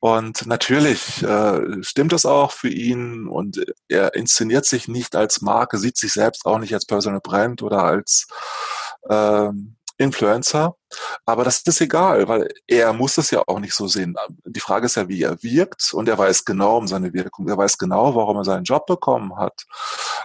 Und 0.00 0.46
natürlich 0.46 1.22
äh, 1.22 1.82
stimmt 1.82 2.12
das 2.12 2.26
auch 2.26 2.50
für 2.50 2.68
ihn 2.68 3.28
und 3.28 3.64
er 3.88 4.14
inszeniert 4.16 4.66
sich 4.66 4.88
nicht 4.88 5.14
als 5.14 5.42
Marke, 5.42 5.78
sieht 5.78 5.96
sich 5.96 6.12
selbst 6.12 6.44
auch 6.44 6.58
nicht 6.58 6.74
als 6.74 6.86
Personal 6.86 7.20
Brand 7.20 7.62
oder 7.62 7.84
als 7.84 8.26
ähm, 9.08 9.76
Influencer. 9.98 10.76
Aber 11.24 11.44
das 11.44 11.60
ist 11.62 11.80
egal, 11.80 12.28
weil 12.28 12.52
er 12.66 12.92
muss 12.92 13.18
es 13.18 13.30
ja 13.30 13.42
auch 13.46 13.58
nicht 13.58 13.74
so 13.74 13.86
sehen. 13.86 14.16
Die 14.44 14.60
Frage 14.60 14.86
ist 14.86 14.96
ja, 14.96 15.08
wie 15.08 15.22
er 15.22 15.42
wirkt 15.42 15.92
und 15.94 16.08
er 16.08 16.18
weiß 16.18 16.44
genau 16.44 16.78
um 16.78 16.86
seine 16.88 17.12
Wirkung. 17.12 17.48
Er 17.48 17.58
weiß 17.58 17.78
genau, 17.78 18.14
warum 18.14 18.36
er 18.38 18.44
seinen 18.44 18.64
Job 18.64 18.86
bekommen 18.86 19.36
hat 19.36 19.64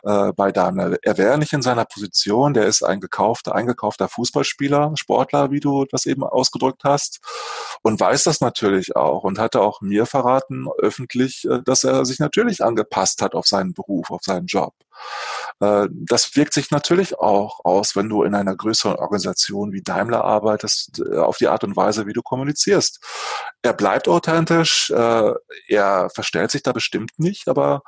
äh, 0.04 0.32
bei 0.34 0.52
Daimler. 0.52 0.98
Er 1.04 1.18
wäre 1.18 1.38
nicht 1.38 1.54
in 1.54 1.62
seiner 1.62 1.86
Position. 1.86 2.54
Der 2.54 2.66
ist 2.66 2.84
ein 2.84 3.00
gekaufter, 3.00 3.56
eingekaufter 3.56 4.08
Fußballspieler, 4.08 4.94
Sportler, 4.96 5.52
wie 5.52 5.60
du 5.60 5.86
das 5.86 6.06
eben 6.06 6.24
ausgedrückt 6.24 6.84
hast 6.84 7.20
und 7.82 8.00
weiß 8.00 8.24
das 8.24 8.42
natürlich 8.42 8.96
auch 8.96 9.24
und 9.24 9.40
hatte 9.40 9.62
auch 9.62 9.82
mir 9.82 10.06
verraten 10.06 10.68
öffentlich, 10.80 11.46
äh, 11.46 11.62
dass 11.64 11.84
er 11.84 12.06
sich 12.06 12.20
natürlich 12.20 12.64
angepasst 12.64 13.22
hat 13.22 13.36
auf 13.36 13.48
seinen 13.48 13.74
Beruf, 13.74 14.10
auf 14.12 14.22
seinen 14.24 14.48
Job. 14.48 14.74
Äh, 15.60 15.88
das 15.92 16.36
wirkt 16.36 16.54
sich 16.54 16.72
natürlich 16.72 17.20
auch 17.20 17.64
aus, 17.64 17.96
wenn 17.96 18.10
du 18.10 18.24
in 18.24 18.36
einer 18.36 18.56
größeren 18.56 18.96
Organisation 18.96 19.72
wie 19.72 19.82
Daimler 19.82 20.24
arbeitest, 20.24 20.55
äh, 20.64 21.18
auf 21.18 21.38
die 21.38 21.48
Art 21.48 21.64
und 21.64 21.76
Weise, 21.76 22.08
wie 22.08 22.14
du 22.14 22.22
kommunizierst. 22.22 23.00
Er 23.62 23.74
bleibt 23.74 24.08
authentisch, 24.08 24.90
äh, 24.92 25.32
er 25.68 26.10
verstellt 26.14 26.52
sich 26.52 26.64
da 26.64 26.72
bestimmt 26.72 27.12
nicht, 27.18 27.48
aber 27.48 27.82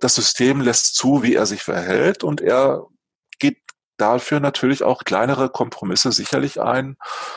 das 0.00 0.14
System 0.14 0.60
lässt 0.60 0.94
zu, 0.94 1.22
wie 1.22 1.34
er 1.34 1.46
sich 1.46 1.62
verhält 1.62 2.22
und 2.22 2.40
er 2.40 2.86
dafür 3.98 4.40
natürlich 4.40 4.82
auch 4.82 5.04
kleinere 5.04 5.50
Kompromisse 5.50 6.12
sicherlich 6.12 6.60
ein, 6.60 6.96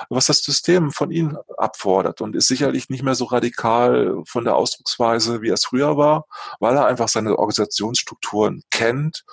was 0.10 0.28
das 0.28 0.40
System 0.40 0.92
von 0.92 1.12
ihnen 1.12 1.38
abfordert 1.58 2.22
und 2.22 2.36
ist 2.36 2.48
sicherlich 2.48 2.90
nicht 2.90 3.04
mehr 3.04 3.16
so 3.16 3.26
radikal 3.26 4.16
von 4.26 4.46
der 4.46 4.56
Ausdrucksweise, 4.56 5.42
wie 5.42 5.50
es 5.50 5.66
früher 5.66 5.98
war, 5.98 6.26
weil 6.60 6.76
er 6.76 6.86
einfach 6.86 7.10
seine 7.10 7.38
Organisationsstrukturen 7.38 8.64
kennt. 8.70 9.24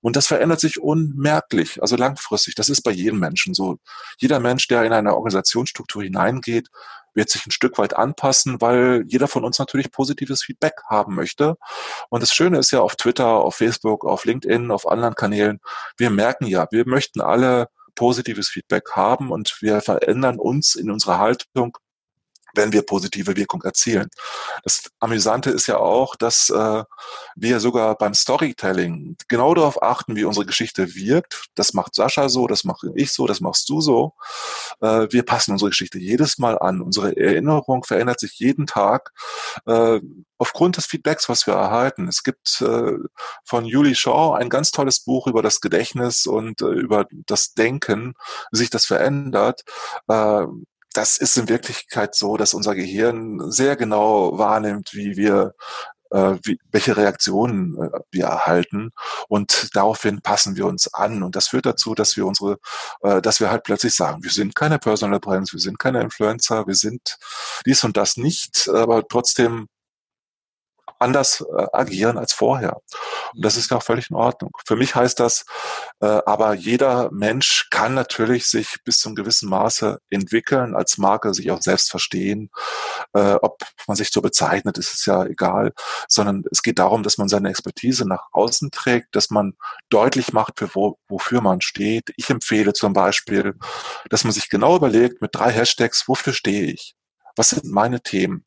Und 0.00 0.16
das 0.16 0.26
verändert 0.26 0.60
sich 0.60 0.80
unmerklich, 0.80 1.80
also 1.80 1.96
langfristig. 1.96 2.54
Das 2.54 2.68
ist 2.68 2.82
bei 2.82 2.90
jedem 2.90 3.18
Menschen 3.18 3.54
so. 3.54 3.78
Jeder 4.18 4.40
Mensch, 4.40 4.66
der 4.68 4.84
in 4.84 4.92
eine 4.92 5.14
Organisationsstruktur 5.14 6.02
hineingeht, 6.02 6.68
wird 7.14 7.30
sich 7.30 7.46
ein 7.46 7.50
Stück 7.50 7.78
weit 7.78 7.96
anpassen, 7.96 8.60
weil 8.60 9.04
jeder 9.06 9.28
von 9.28 9.44
uns 9.44 9.58
natürlich 9.58 9.90
positives 9.90 10.42
Feedback 10.42 10.82
haben 10.86 11.14
möchte. 11.14 11.56
Und 12.10 12.22
das 12.22 12.32
Schöne 12.32 12.58
ist 12.58 12.70
ja 12.70 12.80
auf 12.80 12.96
Twitter, 12.96 13.28
auf 13.28 13.56
Facebook, 13.56 14.04
auf 14.04 14.24
LinkedIn, 14.24 14.70
auf 14.70 14.86
anderen 14.86 15.14
Kanälen, 15.14 15.60
wir 15.96 16.10
merken 16.10 16.46
ja, 16.46 16.66
wir 16.70 16.86
möchten 16.86 17.20
alle 17.20 17.68
positives 17.94 18.48
Feedback 18.48 18.92
haben 18.92 19.32
und 19.32 19.56
wir 19.60 19.80
verändern 19.80 20.38
uns 20.38 20.76
in 20.76 20.90
unserer 20.90 21.18
Haltung 21.18 21.76
wenn 22.54 22.72
wir 22.72 22.82
positive 22.82 23.36
Wirkung 23.36 23.62
erzielen. 23.62 24.08
Das 24.64 24.90
Amüsante 25.00 25.50
ist 25.50 25.66
ja 25.66 25.78
auch, 25.78 26.16
dass 26.16 26.50
äh, 26.50 26.84
wir 27.36 27.60
sogar 27.60 27.96
beim 27.96 28.14
Storytelling 28.14 29.16
genau 29.28 29.54
darauf 29.54 29.82
achten, 29.82 30.16
wie 30.16 30.24
unsere 30.24 30.46
Geschichte 30.46 30.94
wirkt. 30.94 31.46
Das 31.54 31.74
macht 31.74 31.94
Sascha 31.94 32.28
so, 32.28 32.46
das 32.46 32.64
mache 32.64 32.90
ich 32.94 33.12
so, 33.12 33.26
das 33.26 33.40
machst 33.40 33.68
du 33.68 33.80
so. 33.80 34.14
Äh, 34.80 35.08
wir 35.10 35.24
passen 35.24 35.52
unsere 35.52 35.70
Geschichte 35.70 35.98
jedes 35.98 36.38
Mal 36.38 36.58
an. 36.58 36.80
Unsere 36.80 37.16
Erinnerung 37.16 37.84
verändert 37.84 38.20
sich 38.20 38.38
jeden 38.38 38.66
Tag 38.66 39.12
äh, 39.66 40.00
aufgrund 40.38 40.76
des 40.76 40.86
Feedbacks, 40.86 41.28
was 41.28 41.46
wir 41.46 41.54
erhalten. 41.54 42.08
Es 42.08 42.22
gibt 42.22 42.60
äh, 42.62 42.92
von 43.44 43.64
Julie 43.64 43.94
Shaw 43.94 44.34
ein 44.34 44.48
ganz 44.48 44.70
tolles 44.70 45.00
Buch 45.00 45.26
über 45.26 45.42
das 45.42 45.60
Gedächtnis 45.60 46.26
und 46.26 46.62
äh, 46.62 46.66
über 46.66 47.06
das 47.10 47.54
Denken, 47.54 48.14
wie 48.52 48.58
sich 48.58 48.70
das 48.70 48.86
verändert. 48.86 49.62
Äh, 50.08 50.46
das 50.98 51.16
ist 51.16 51.36
in 51.38 51.48
Wirklichkeit 51.48 52.16
so, 52.16 52.36
dass 52.36 52.54
unser 52.54 52.74
Gehirn 52.74 53.52
sehr 53.52 53.76
genau 53.76 54.36
wahrnimmt, 54.36 54.90
wie 54.94 55.16
wir 55.16 55.54
äh, 56.10 56.34
wie, 56.42 56.58
welche 56.72 56.96
Reaktionen 56.96 57.80
äh, 57.80 58.00
wir 58.10 58.24
erhalten. 58.24 58.90
Und 59.28 59.70
daraufhin 59.74 60.22
passen 60.22 60.56
wir 60.56 60.66
uns 60.66 60.92
an. 60.92 61.22
Und 61.22 61.36
das 61.36 61.48
führt 61.48 61.66
dazu, 61.66 61.94
dass 61.94 62.16
wir 62.16 62.26
unsere, 62.26 62.56
äh, 63.02 63.22
dass 63.22 63.38
wir 63.38 63.48
halt 63.48 63.62
plötzlich 63.62 63.94
sagen, 63.94 64.24
wir 64.24 64.32
sind 64.32 64.56
keine 64.56 64.80
Personal 64.80 65.20
Brands, 65.20 65.52
wir 65.52 65.60
sind 65.60 65.78
keine 65.78 66.00
Influencer, 66.00 66.66
wir 66.66 66.74
sind 66.74 67.16
dies 67.64 67.84
und 67.84 67.96
das 67.96 68.16
nicht, 68.16 68.68
aber 68.68 69.06
trotzdem 69.06 69.68
anders 70.98 71.44
äh, 71.56 71.66
agieren 71.72 72.18
als 72.18 72.32
vorher. 72.32 72.80
Und 73.34 73.44
das 73.44 73.56
ist 73.56 73.70
ja 73.70 73.78
auch 73.78 73.82
völlig 73.82 74.10
in 74.10 74.16
Ordnung. 74.16 74.52
Für 74.66 74.76
mich 74.76 74.94
heißt 74.94 75.20
das, 75.20 75.44
äh, 76.00 76.06
aber 76.06 76.54
jeder 76.54 77.10
Mensch 77.12 77.68
kann 77.70 77.94
natürlich 77.94 78.48
sich 78.48 78.76
bis 78.84 78.98
zu 78.98 79.08
einem 79.08 79.16
gewissen 79.16 79.48
Maße 79.48 79.98
entwickeln, 80.10 80.74
als 80.74 80.98
Marke 80.98 81.34
sich 81.34 81.50
auch 81.50 81.62
selbst 81.62 81.90
verstehen. 81.90 82.50
Äh, 83.12 83.34
ob 83.34 83.62
man 83.86 83.96
sich 83.96 84.10
so 84.10 84.20
bezeichnet, 84.22 84.78
ist 84.78 84.94
es 84.94 85.06
ja 85.06 85.24
egal, 85.24 85.72
sondern 86.08 86.44
es 86.50 86.62
geht 86.62 86.78
darum, 86.78 87.02
dass 87.02 87.18
man 87.18 87.28
seine 87.28 87.50
Expertise 87.50 88.06
nach 88.06 88.26
außen 88.32 88.70
trägt, 88.70 89.14
dass 89.14 89.30
man 89.30 89.54
deutlich 89.90 90.32
macht, 90.32 90.58
für 90.58 90.74
wo, 90.74 90.98
wofür 91.08 91.40
man 91.40 91.60
steht. 91.60 92.12
Ich 92.16 92.30
empfehle 92.30 92.72
zum 92.72 92.92
Beispiel, 92.92 93.54
dass 94.10 94.24
man 94.24 94.32
sich 94.32 94.48
genau 94.48 94.76
überlegt 94.76 95.22
mit 95.22 95.34
drei 95.34 95.50
Hashtags, 95.50 96.08
wofür 96.08 96.32
stehe 96.32 96.72
ich? 96.72 96.94
was 97.38 97.50
sind 97.50 97.64
meine 97.64 98.02
Themen? 98.02 98.44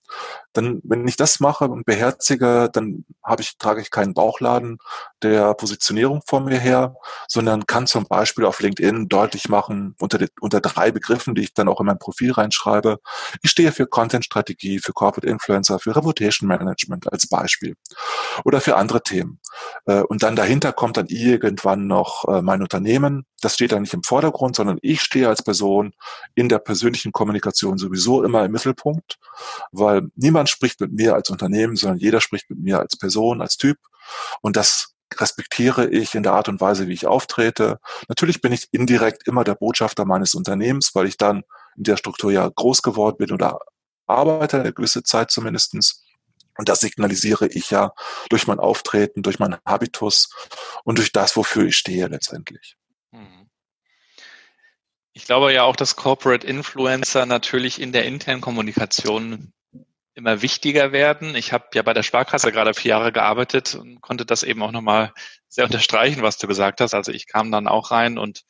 Dann, 0.53 0.81
wenn 0.83 1.07
ich 1.07 1.15
das 1.15 1.39
mache 1.39 1.65
und 1.65 1.85
beherzige, 1.85 2.69
dann 2.71 3.05
habe 3.23 3.41
ich, 3.41 3.57
trage 3.57 3.81
ich 3.81 3.89
keinen 3.89 4.13
Bauchladen 4.13 4.77
der 5.23 5.53
Positionierung 5.53 6.21
vor 6.25 6.41
mir 6.41 6.59
her, 6.59 6.95
sondern 7.27 7.65
kann 7.65 7.87
zum 7.87 8.05
Beispiel 8.05 8.45
auf 8.45 8.59
LinkedIn 8.59 9.07
deutlich 9.07 9.49
machen, 9.49 9.95
unter, 9.99 10.17
die, 10.17 10.27
unter 10.39 10.61
drei 10.61 10.91
Begriffen, 10.91 11.35
die 11.35 11.43
ich 11.43 11.53
dann 11.53 11.67
auch 11.67 11.79
in 11.79 11.85
mein 11.85 11.99
Profil 11.99 12.31
reinschreibe. 12.31 12.99
Ich 13.41 13.51
stehe 13.51 13.71
für 13.71 13.87
Content-Strategie, 13.87 14.79
für 14.79 14.93
Corporate 14.93 15.27
Influencer, 15.27 15.79
für 15.79 15.95
Reputation 15.95 16.47
Management 16.47 17.11
als 17.11 17.27
Beispiel 17.27 17.75
oder 18.43 18.61
für 18.61 18.75
andere 18.75 19.03
Themen. 19.03 19.39
Äh, 19.85 20.01
und 20.01 20.23
dann 20.23 20.35
dahinter 20.35 20.73
kommt 20.73 20.97
dann 20.97 21.07
irgendwann 21.07 21.87
noch 21.87 22.25
äh, 22.27 22.41
mein 22.41 22.61
Unternehmen. 22.61 23.25
Das 23.41 23.53
steht 23.53 23.71
dann 23.71 23.81
nicht 23.81 23.93
im 23.93 24.03
Vordergrund, 24.03 24.55
sondern 24.55 24.79
ich 24.81 25.01
stehe 25.01 25.29
als 25.29 25.43
Person 25.43 25.93
in 26.35 26.49
der 26.49 26.59
persönlichen 26.59 27.11
Kommunikation 27.11 27.77
sowieso 27.77 28.23
immer 28.23 28.45
im 28.45 28.51
Mittelpunkt 28.51 28.81
Punkt, 28.81 29.17
weil 29.71 30.09
niemand 30.15 30.40
spricht 30.47 30.79
mit 30.79 30.91
mir 30.91 31.15
als 31.15 31.29
Unternehmen, 31.29 31.75
sondern 31.75 31.99
jeder 31.99 32.21
spricht 32.21 32.49
mit 32.49 32.59
mir 32.59 32.79
als 32.79 32.97
Person, 32.97 33.41
als 33.41 33.57
Typ. 33.57 33.77
Und 34.41 34.55
das 34.55 34.95
respektiere 35.19 35.89
ich 35.89 36.15
in 36.15 36.23
der 36.23 36.33
Art 36.33 36.47
und 36.47 36.61
Weise, 36.61 36.87
wie 36.87 36.93
ich 36.93 37.05
auftrete. 37.05 37.79
Natürlich 38.07 38.41
bin 38.41 38.53
ich 38.53 38.69
indirekt 38.71 39.27
immer 39.27 39.43
der 39.43 39.55
Botschafter 39.55 40.05
meines 40.05 40.35
Unternehmens, 40.35 40.91
weil 40.93 41.07
ich 41.07 41.17
dann 41.17 41.43
in 41.75 41.83
der 41.83 41.97
Struktur 41.97 42.31
ja 42.31 42.47
groß 42.47 42.81
geworden 42.81 43.17
bin 43.17 43.31
oder 43.31 43.59
arbeite 44.07 44.59
eine 44.59 44.73
gewisse 44.73 45.03
Zeit 45.03 45.31
zumindestens. 45.31 46.03
Und 46.57 46.69
das 46.69 46.81
signalisiere 46.81 47.47
ich 47.47 47.71
ja 47.71 47.93
durch 48.29 48.47
mein 48.47 48.59
Auftreten, 48.59 49.23
durch 49.23 49.39
meinen 49.39 49.57
Habitus 49.65 50.29
und 50.83 50.97
durch 50.97 51.11
das, 51.11 51.35
wofür 51.35 51.65
ich 51.65 51.77
stehe 51.77 52.07
letztendlich. 52.07 52.75
Mhm. 53.11 53.49
Ich 55.13 55.25
glaube 55.25 55.53
ja 55.53 55.63
auch, 55.63 55.75
dass 55.75 55.95
Corporate 55.95 56.45
Influencer 56.45 57.25
natürlich 57.25 57.81
in 57.81 57.91
der 57.91 58.05
internen 58.05 58.41
Kommunikation 58.41 59.53
immer 60.13 60.41
wichtiger 60.41 60.91
werden. 60.91 61.35
Ich 61.35 61.53
habe 61.53 61.67
ja 61.73 61.81
bei 61.81 61.93
der 61.93 62.03
Sparkasse 62.03 62.51
gerade 62.51 62.73
vier 62.73 62.89
Jahre 62.89 63.11
gearbeitet 63.11 63.75
und 63.75 64.01
konnte 64.01 64.25
das 64.25 64.43
eben 64.43 64.61
auch 64.61 64.71
nochmal 64.71 65.13
sehr 65.47 65.65
unterstreichen, 65.65 66.21
was 66.21 66.37
du 66.37 66.47
gesagt 66.47 66.81
hast. 66.81 66.93
Also 66.93 67.11
ich 67.11 67.27
kam 67.27 67.51
dann 67.51 67.67
auch 67.67 67.91
rein 67.91 68.17
und 68.17 68.43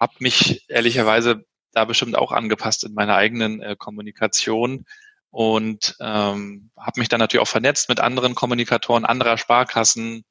habe 0.00 0.14
mich 0.20 0.64
ehrlicherweise 0.68 1.44
da 1.72 1.84
bestimmt 1.84 2.16
auch 2.16 2.32
angepasst 2.32 2.84
in 2.84 2.94
meiner 2.94 3.16
eigenen 3.16 3.60
äh, 3.62 3.76
Kommunikation 3.76 4.84
und 5.30 5.96
ähm, 6.00 6.70
habe 6.76 7.00
mich 7.00 7.08
dann 7.08 7.20
natürlich 7.20 7.42
auch 7.42 7.48
vernetzt 7.48 7.88
mit 7.88 8.00
anderen 8.00 8.34
Kommunikatoren 8.34 9.04
anderer 9.04 9.38
Sparkassen 9.38 10.24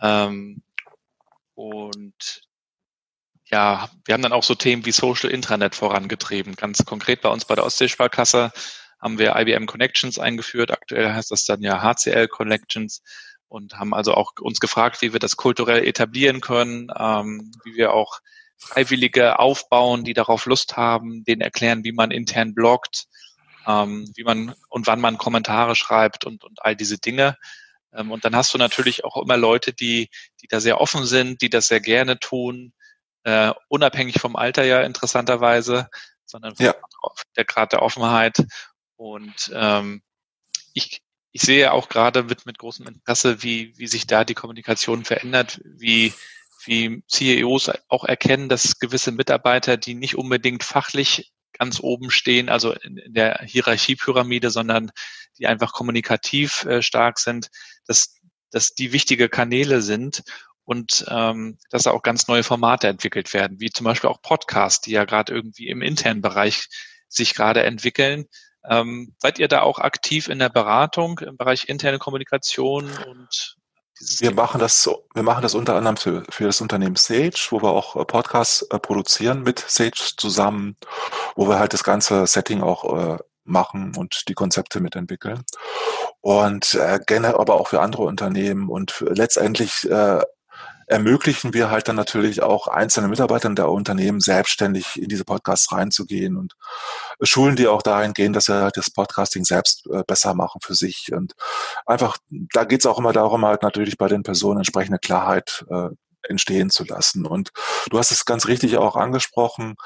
ähm, 0.00 0.62
und 1.54 2.42
ja, 3.46 3.88
wir 4.04 4.12
haben 4.12 4.22
dann 4.22 4.32
auch 4.32 4.42
so 4.42 4.54
Themen 4.54 4.84
wie 4.84 4.92
Social 4.92 5.30
Intranet 5.30 5.74
vorangetrieben. 5.74 6.56
Ganz 6.56 6.84
konkret 6.84 7.20
bei 7.20 7.28
uns 7.28 7.44
bei 7.44 7.54
der 7.54 7.64
Ostseesparkasse 7.64 8.52
haben 9.00 9.18
wir 9.18 9.36
IBM 9.36 9.66
Connections 9.66 10.18
eingeführt. 10.18 10.70
Aktuell 10.70 11.12
heißt 11.12 11.30
das 11.30 11.44
dann 11.44 11.62
ja 11.62 11.82
HCL 11.82 12.28
Connections 12.28 13.02
und 13.48 13.74
haben 13.74 13.94
also 13.94 14.14
auch 14.14 14.32
uns 14.40 14.60
gefragt, 14.60 15.02
wie 15.02 15.12
wir 15.12 15.20
das 15.20 15.36
kulturell 15.36 15.86
etablieren 15.86 16.40
können, 16.40 16.88
ähm, 16.98 17.52
wie 17.64 17.76
wir 17.76 17.92
auch 17.92 18.20
Freiwillige 18.58 19.38
aufbauen, 19.38 20.04
die 20.04 20.14
darauf 20.14 20.46
Lust 20.46 20.76
haben, 20.76 21.24
denen 21.24 21.42
erklären, 21.42 21.84
wie 21.84 21.92
man 21.92 22.10
intern 22.10 22.54
bloggt, 22.54 23.06
ähm, 23.66 24.10
wie 24.16 24.24
man 24.24 24.54
und 24.68 24.86
wann 24.86 25.00
man 25.00 25.18
Kommentare 25.18 25.76
schreibt 25.76 26.24
und, 26.24 26.42
und 26.44 26.64
all 26.64 26.74
diese 26.74 26.98
Dinge. 26.98 27.36
Ähm, 27.92 28.10
und 28.10 28.24
dann 28.24 28.34
hast 28.34 28.54
du 28.54 28.58
natürlich 28.58 29.04
auch 29.04 29.16
immer 29.22 29.36
Leute, 29.36 29.72
die, 29.72 30.08
die 30.42 30.48
da 30.48 30.60
sehr 30.60 30.80
offen 30.80 31.04
sind, 31.04 31.42
die 31.42 31.50
das 31.50 31.68
sehr 31.68 31.80
gerne 31.80 32.18
tun, 32.18 32.72
äh, 33.24 33.52
unabhängig 33.68 34.20
vom 34.20 34.36
Alter 34.36 34.64
ja 34.64 34.82
interessanterweise, 34.82 35.88
sondern 36.24 36.54
ja. 36.58 36.74
der 37.36 37.44
Grad 37.44 37.72
der 37.72 37.82
Offenheit. 37.82 38.44
Und 38.96 39.50
ähm, 39.54 40.02
ich, 40.72 41.02
ich 41.32 41.42
sehe 41.42 41.72
auch 41.72 41.88
gerade 41.88 42.22
mit, 42.22 42.46
mit 42.46 42.58
großem 42.58 42.86
Interesse, 42.86 43.42
wie, 43.42 43.76
wie 43.76 43.86
sich 43.86 44.06
da 44.06 44.24
die 44.24 44.34
Kommunikation 44.34 45.04
verändert, 45.04 45.60
wie, 45.64 46.12
wie 46.64 47.02
CEOs 47.08 47.70
auch 47.88 48.04
erkennen, 48.04 48.48
dass 48.48 48.78
gewisse 48.78 49.12
Mitarbeiter, 49.12 49.76
die 49.76 49.94
nicht 49.94 50.16
unbedingt 50.16 50.64
fachlich 50.64 51.32
ganz 51.52 51.80
oben 51.80 52.10
stehen, 52.10 52.48
also 52.48 52.72
in, 52.72 53.00
der 53.06 53.40
Hierarchiepyramide, 53.44 54.50
sondern 54.50 54.90
die 55.38 55.46
einfach 55.46 55.72
kommunikativ 55.72 56.64
äh, 56.64 56.82
stark 56.82 57.18
sind, 57.18 57.50
dass, 57.86 58.16
dass 58.50 58.74
die 58.74 58.92
wichtige 58.92 59.28
Kanäle 59.28 59.82
sind 59.82 60.22
und 60.64 61.04
ähm, 61.08 61.58
dass 61.70 61.84
da 61.84 61.92
auch 61.92 62.02
ganz 62.02 62.28
neue 62.28 62.42
Formate 62.42 62.88
entwickelt 62.88 63.32
werden, 63.32 63.60
wie 63.60 63.70
zum 63.70 63.84
Beispiel 63.84 64.10
auch 64.10 64.20
Podcasts, 64.20 64.80
die 64.80 64.92
ja 64.92 65.04
gerade 65.04 65.32
irgendwie 65.32 65.68
im 65.68 65.82
internen 65.82 66.20
Bereich 66.20 66.68
sich 67.08 67.34
gerade 67.34 67.62
entwickeln. 67.62 68.26
Ähm, 68.68 69.14
seid 69.18 69.38
ihr 69.38 69.48
da 69.48 69.62
auch 69.62 69.78
aktiv 69.78 70.28
in 70.28 70.38
der 70.38 70.48
Beratung 70.48 71.18
im 71.20 71.36
Bereich 71.36 71.68
interne 71.68 71.98
Kommunikation 71.98 72.90
und 73.06 73.56
wir 73.98 74.28
Thema? 74.28 74.42
machen 74.42 74.60
das 74.60 74.82
so, 74.82 75.06
wir 75.14 75.22
machen 75.22 75.42
das 75.42 75.54
unter 75.54 75.74
anderem 75.74 75.96
für, 75.96 76.24
für 76.28 76.44
das 76.44 76.60
Unternehmen 76.60 76.96
Sage, 76.96 77.50
wo 77.50 77.62
wir 77.62 77.70
auch 77.70 77.96
äh, 77.96 78.04
Podcasts 78.04 78.62
äh, 78.62 78.78
produzieren 78.78 79.42
mit 79.42 79.58
Sage 79.58 80.14
zusammen, 80.16 80.76
wo 81.34 81.48
wir 81.48 81.58
halt 81.58 81.72
das 81.72 81.82
ganze 81.82 82.26
Setting 82.26 82.62
auch 82.62 83.14
äh, 83.14 83.18
machen 83.44 83.96
und 83.96 84.28
die 84.28 84.34
Konzepte 84.34 84.80
mitentwickeln. 84.80 85.44
Und 86.20 86.74
äh, 86.74 86.98
gerne 87.06 87.38
aber 87.38 87.54
auch 87.54 87.68
für 87.68 87.80
andere 87.80 88.02
Unternehmen 88.02 88.68
und 88.68 89.02
letztendlich 89.08 89.88
äh, 89.88 90.20
ermöglichen 90.86 91.52
wir 91.52 91.70
halt 91.70 91.88
dann 91.88 91.96
natürlich 91.96 92.42
auch 92.42 92.68
einzelne 92.68 93.08
Mitarbeitern 93.08 93.56
der 93.56 93.70
Unternehmen 93.70 94.20
selbstständig 94.20 95.00
in 95.00 95.08
diese 95.08 95.24
Podcasts 95.24 95.72
reinzugehen 95.72 96.36
und 96.36 96.54
schulen 97.22 97.56
die 97.56 97.66
auch 97.66 97.82
dahingehend, 97.82 98.36
dass 98.36 98.46
sie 98.46 98.54
halt 98.54 98.76
das 98.76 98.90
Podcasting 98.90 99.44
selbst 99.44 99.86
äh, 99.92 100.02
besser 100.06 100.34
machen 100.34 100.60
für 100.62 100.74
sich. 100.74 101.10
Und 101.12 101.34
einfach, 101.86 102.16
da 102.30 102.64
geht 102.64 102.80
es 102.80 102.86
auch 102.86 102.98
immer 102.98 103.12
darum, 103.12 103.44
halt 103.44 103.62
natürlich 103.62 103.98
bei 103.98 104.08
den 104.08 104.22
Personen 104.22 104.58
entsprechende 104.58 104.98
Klarheit 104.98 105.64
äh, 105.70 105.88
entstehen 106.28 106.70
zu 106.70 106.84
lassen. 106.84 107.26
Und 107.26 107.50
du 107.90 107.98
hast 107.98 108.12
es 108.12 108.24
ganz 108.24 108.46
richtig 108.46 108.78
auch 108.78 108.96
angesprochen. 108.96 109.76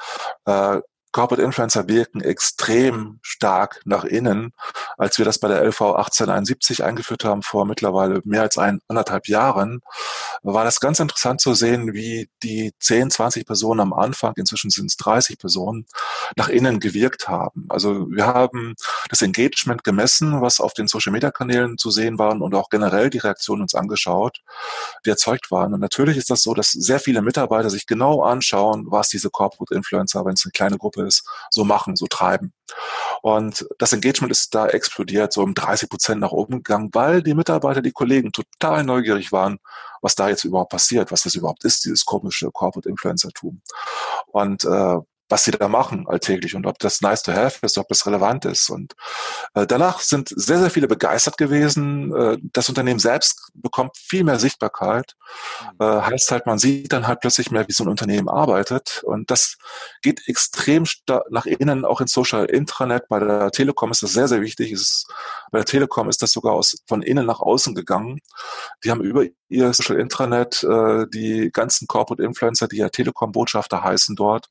Äh, 0.45 0.81
Corporate 1.11 1.43
Influencer 1.43 1.87
wirken 1.87 2.21
extrem 2.21 3.19
stark 3.21 3.81
nach 3.85 4.05
innen. 4.05 4.53
Als 4.97 5.17
wir 5.17 5.25
das 5.25 5.39
bei 5.39 5.47
der 5.47 5.61
LV 5.63 5.81
1871 5.81 6.83
eingeführt 6.83 7.25
haben, 7.25 7.41
vor 7.41 7.65
mittlerweile 7.65 8.21
mehr 8.23 8.41
als 8.41 8.57
ein, 8.57 8.79
anderthalb 8.87 9.27
Jahren, 9.27 9.81
war 10.43 10.63
das 10.63 10.79
ganz 10.79 10.99
interessant 10.99 11.41
zu 11.41 11.53
sehen, 11.53 11.93
wie 11.93 12.29
die 12.43 12.73
10, 12.79 13.11
20 13.11 13.45
Personen 13.45 13.81
am 13.81 13.93
Anfang, 13.93 14.33
inzwischen 14.37 14.69
sind 14.69 14.87
es 14.87 14.97
30 14.97 15.37
Personen, 15.37 15.85
nach 16.35 16.49
innen 16.49 16.79
gewirkt 16.79 17.27
haben. 17.27 17.65
Also 17.69 18.09
wir 18.09 18.25
haben 18.25 18.75
das 19.09 19.21
Engagement 19.21 19.83
gemessen, 19.83 20.41
was 20.41 20.59
auf 20.59 20.73
den 20.73 20.87
Social-Media-Kanälen 20.87 21.77
zu 21.77 21.91
sehen 21.91 22.17
waren 22.17 22.41
und 22.41 22.55
auch 22.55 22.69
generell 22.69 23.09
die 23.09 23.19
Reaktionen 23.19 23.61
uns 23.61 23.75
angeschaut, 23.75 24.41
die 25.05 25.09
erzeugt 25.09 25.51
waren. 25.51 25.73
Und 25.73 25.79
natürlich 25.79 26.17
ist 26.17 26.29
das 26.29 26.41
so, 26.41 26.53
dass 26.53 26.71
sehr 26.71 26.99
viele 26.99 27.21
Mitarbeiter 27.21 27.69
sich 27.69 27.85
genau 27.85 28.23
anschauen, 28.23 28.85
was 28.87 29.09
diese 29.09 29.29
Corporate 29.29 29.73
Influencer, 29.73 30.25
wenn 30.25 30.33
es 30.33 30.45
eine 30.45 30.51
kleine 30.51 30.77
Gruppe 30.77 31.00
ist, 31.05 31.27
so 31.49 31.63
machen, 31.63 31.95
so 31.95 32.07
treiben. 32.07 32.53
Und 33.21 33.67
das 33.77 33.93
Engagement 33.93 34.31
ist 34.31 34.55
da 34.55 34.67
explodiert, 34.67 35.33
so 35.33 35.43
um 35.43 35.53
30 35.53 35.89
Prozent 35.89 36.21
nach 36.21 36.31
oben 36.31 36.57
gegangen, 36.57 36.89
weil 36.93 37.21
die 37.21 37.33
Mitarbeiter, 37.33 37.81
die 37.81 37.91
Kollegen 37.91 38.31
total 38.31 38.83
neugierig 38.83 39.31
waren, 39.31 39.59
was 40.01 40.15
da 40.15 40.29
jetzt 40.29 40.43
überhaupt 40.43 40.71
passiert, 40.71 41.11
was 41.11 41.23
das 41.23 41.35
überhaupt 41.35 41.63
ist, 41.63 41.85
dieses 41.85 42.05
komische 42.05 42.49
Corporate 42.51 42.89
Influencer-Tum. 42.89 43.61
Und 44.27 44.63
äh, 44.65 44.97
was 45.31 45.45
sie 45.45 45.51
da 45.51 45.67
machen 45.67 46.05
alltäglich 46.07 46.55
und 46.55 46.65
ob 46.65 46.77
das 46.79 47.01
nice 47.01 47.23
to 47.23 47.31
have 47.31 47.59
ist, 47.65 47.77
ob 47.77 47.87
das 47.87 48.05
relevant 48.05 48.45
ist. 48.45 48.69
Und 48.69 48.93
äh, 49.53 49.65
danach 49.65 49.99
sind 49.99 50.29
sehr, 50.35 50.59
sehr 50.59 50.69
viele 50.69 50.87
begeistert 50.87 51.37
gewesen. 51.37 52.13
Äh, 52.15 52.37
das 52.53 52.69
Unternehmen 52.69 52.99
selbst 52.99 53.51
bekommt 53.53 53.97
viel 53.97 54.23
mehr 54.23 54.39
Sichtbarkeit. 54.39 55.15
Mhm. 55.79 55.85
Äh, 55.85 56.01
heißt 56.01 56.31
halt, 56.31 56.45
man 56.45 56.59
sieht 56.59 56.91
dann 56.93 57.07
halt 57.07 57.21
plötzlich 57.21 57.51
mehr, 57.51 57.67
wie 57.67 57.73
so 57.73 57.83
ein 57.83 57.89
Unternehmen 57.89 58.29
arbeitet. 58.29 59.01
Und 59.03 59.31
das 59.31 59.57
geht 60.01 60.27
extrem 60.27 60.85
nach 61.29 61.45
innen, 61.45 61.85
auch 61.85 62.01
in 62.01 62.07
Social 62.07 62.45
Intranet. 62.45 63.07
Bei 63.07 63.19
der 63.19 63.51
Telekom 63.51 63.91
ist 63.91 64.03
das 64.03 64.13
sehr, 64.13 64.27
sehr 64.27 64.41
wichtig. 64.41 64.71
Ist, 64.71 65.07
bei 65.51 65.59
der 65.59 65.65
Telekom 65.65 66.09
ist 66.09 66.21
das 66.21 66.31
sogar 66.31 66.53
aus, 66.53 66.75
von 66.87 67.01
innen 67.01 67.25
nach 67.25 67.39
außen 67.39 67.73
gegangen. 67.73 68.19
Die 68.83 68.91
haben 68.91 69.01
über 69.01 69.25
ihr 69.51 69.73
Social 69.73 69.99
Intranet 69.99 70.63
äh, 70.63 71.05
die 71.13 71.51
ganzen 71.51 71.87
Corporate 71.87 72.23
Influencer, 72.23 72.67
die 72.67 72.77
ja 72.77 72.89
Telekom-Botschafter 72.89 73.83
heißen 73.83 74.15
dort, 74.15 74.49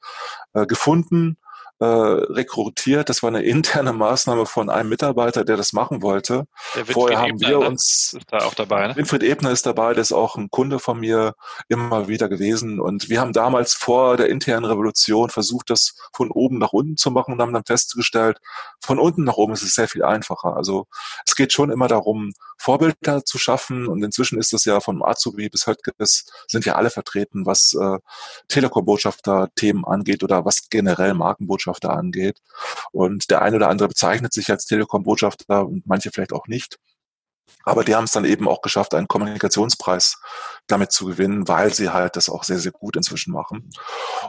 äh, 0.53 0.67
gefunden, 0.71 1.37
äh, 1.81 1.85
rekrutiert. 1.85 3.09
Das 3.09 3.23
war 3.23 3.29
eine 3.29 3.43
interne 3.43 3.95
Maßnahme 3.95 4.45
von 4.45 4.69
einem 4.69 4.91
Mitarbeiter, 4.91 5.45
der 5.45 5.57
das 5.57 5.73
machen 5.73 6.03
wollte. 6.03 6.45
Vorher 6.85 7.21
haben 7.21 7.31
Ebner, 7.31 7.49
wir 7.49 7.59
ne? 7.61 7.69
uns 7.69 8.15
ist 8.17 8.27
da 8.31 8.39
auch 8.45 8.53
dabei. 8.53 8.89
Ne? 8.89 8.97
Winfried 8.97 9.23
Ebner 9.23 9.51
ist 9.51 9.65
dabei, 9.65 9.95
der 9.95 10.03
ist 10.03 10.13
auch 10.13 10.37
ein 10.37 10.51
Kunde 10.51 10.79
von 10.79 11.01
mir 11.01 11.35
immer 11.69 12.07
wieder 12.07 12.29
gewesen. 12.29 12.81
Und 12.81 13.09
wir 13.09 13.19
haben 13.19 13.33
damals 13.33 13.73
vor 13.73 14.19
der 14.19 14.29
internen 14.29 14.67
Revolution 14.67 15.31
versucht, 15.31 15.71
das 15.71 15.95
von 16.13 16.31
oben 16.31 16.59
nach 16.59 16.75
unten 16.75 16.99
zu 16.99 17.11
machen 17.11 17.33
und 17.33 17.41
haben 17.41 17.55
dann 17.55 17.65
festgestellt, 17.65 18.39
von 18.83 18.99
unten 18.99 19.25
nach 19.25 19.39
oben 19.39 19.55
ist 19.55 19.63
es 19.63 19.75
sehr 19.75 19.89
viel 19.89 20.05
einfacher. 20.05 20.57
Also 20.57 20.87
es 21.27 21.35
geht 21.35 21.55
schon 21.55 21.71
immer 21.71 21.89
darum, 21.89 22.33
Vorbilder 22.59 23.25
zu 23.25 23.39
schaffen. 23.39 23.87
Und 23.87 24.03
inzwischen 24.03 24.39
ist 24.39 24.53
es 24.53 24.67
ja 24.67 24.81
von 24.81 25.03
Azubi 25.03 25.49
bis 25.49 25.67
Höttges 25.67 26.27
sind 26.47 26.67
ja 26.67 26.75
alle 26.75 26.91
vertreten, 26.91 27.47
was 27.47 27.73
äh, 27.73 27.99
Telekom-Botschafter-Themen 28.49 29.87
angeht 29.87 30.23
oder 30.23 30.45
was 30.45 30.69
generell 30.69 31.15
Markenbotschafter 31.15 31.70
angeht. 31.91 32.39
Und 32.93 33.31
der 33.31 33.43
eine 33.43 33.57
oder 33.57 33.69
andere 33.69 33.89
bezeichnet 33.89 34.33
sich 34.33 34.51
als 34.51 34.67
Telekom-Botschafter 34.67 35.67
und 35.67 35.87
manche 35.87 36.11
vielleicht 36.11 36.33
auch 36.33 36.47
nicht. 36.47 36.79
Aber 37.65 37.85
die 37.85 37.95
haben 37.95 38.05
es 38.05 38.13
dann 38.13 38.25
eben 38.25 38.49
auch 38.49 38.63
geschafft, 38.63 38.95
einen 38.95 39.09
Kommunikationspreis 39.09 40.21
damit 40.71 40.93
zu 40.93 41.07
gewinnen, 41.07 41.49
weil 41.49 41.73
sie 41.73 41.91
halt 41.91 42.17
das 42.17 42.29
auch 42.29 42.45
sehr, 42.45 42.59
sehr 42.59 42.73
gut 42.73 42.97
inzwischen 42.97 43.33
machen. 43.33 43.71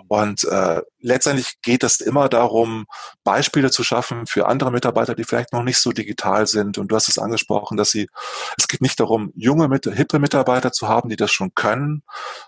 Und 0.08 0.44
äh, 0.46 0.82
letztendlich 1.00 1.62
geht 1.62 1.84
es 1.84 2.02
immer 2.02 2.30
darum, 2.30 2.86
Beispiele 3.24 3.72
zu 3.72 3.84
schaffen 3.84 4.26
für 4.26 4.48
andere 4.48 4.72
Mitarbeiter, 4.72 5.16
die 5.16 5.24
vielleicht 5.24 5.54
noch 5.54 5.64
nicht 5.64 5.78
so 5.78 5.92
digital 5.92 6.48
sind. 6.48 6.78
Und 6.78 6.90
du 6.90 6.96
hast 6.96 7.08
es 7.10 7.18
angesprochen, 7.18 7.78
dass 7.78 7.92
sie, 7.92 8.10
es 8.58 8.68
geht 8.68 8.82
nicht 8.82 9.00
darum, 9.00 9.32
junge, 9.36 9.70
hippe 9.94 10.20
Mitarbeiter 10.20 10.72
zu 10.72 10.88
haben, 10.88 11.10
die 11.10 11.16
das 11.16 11.32
schon 11.32 11.54
können. 11.54 12.04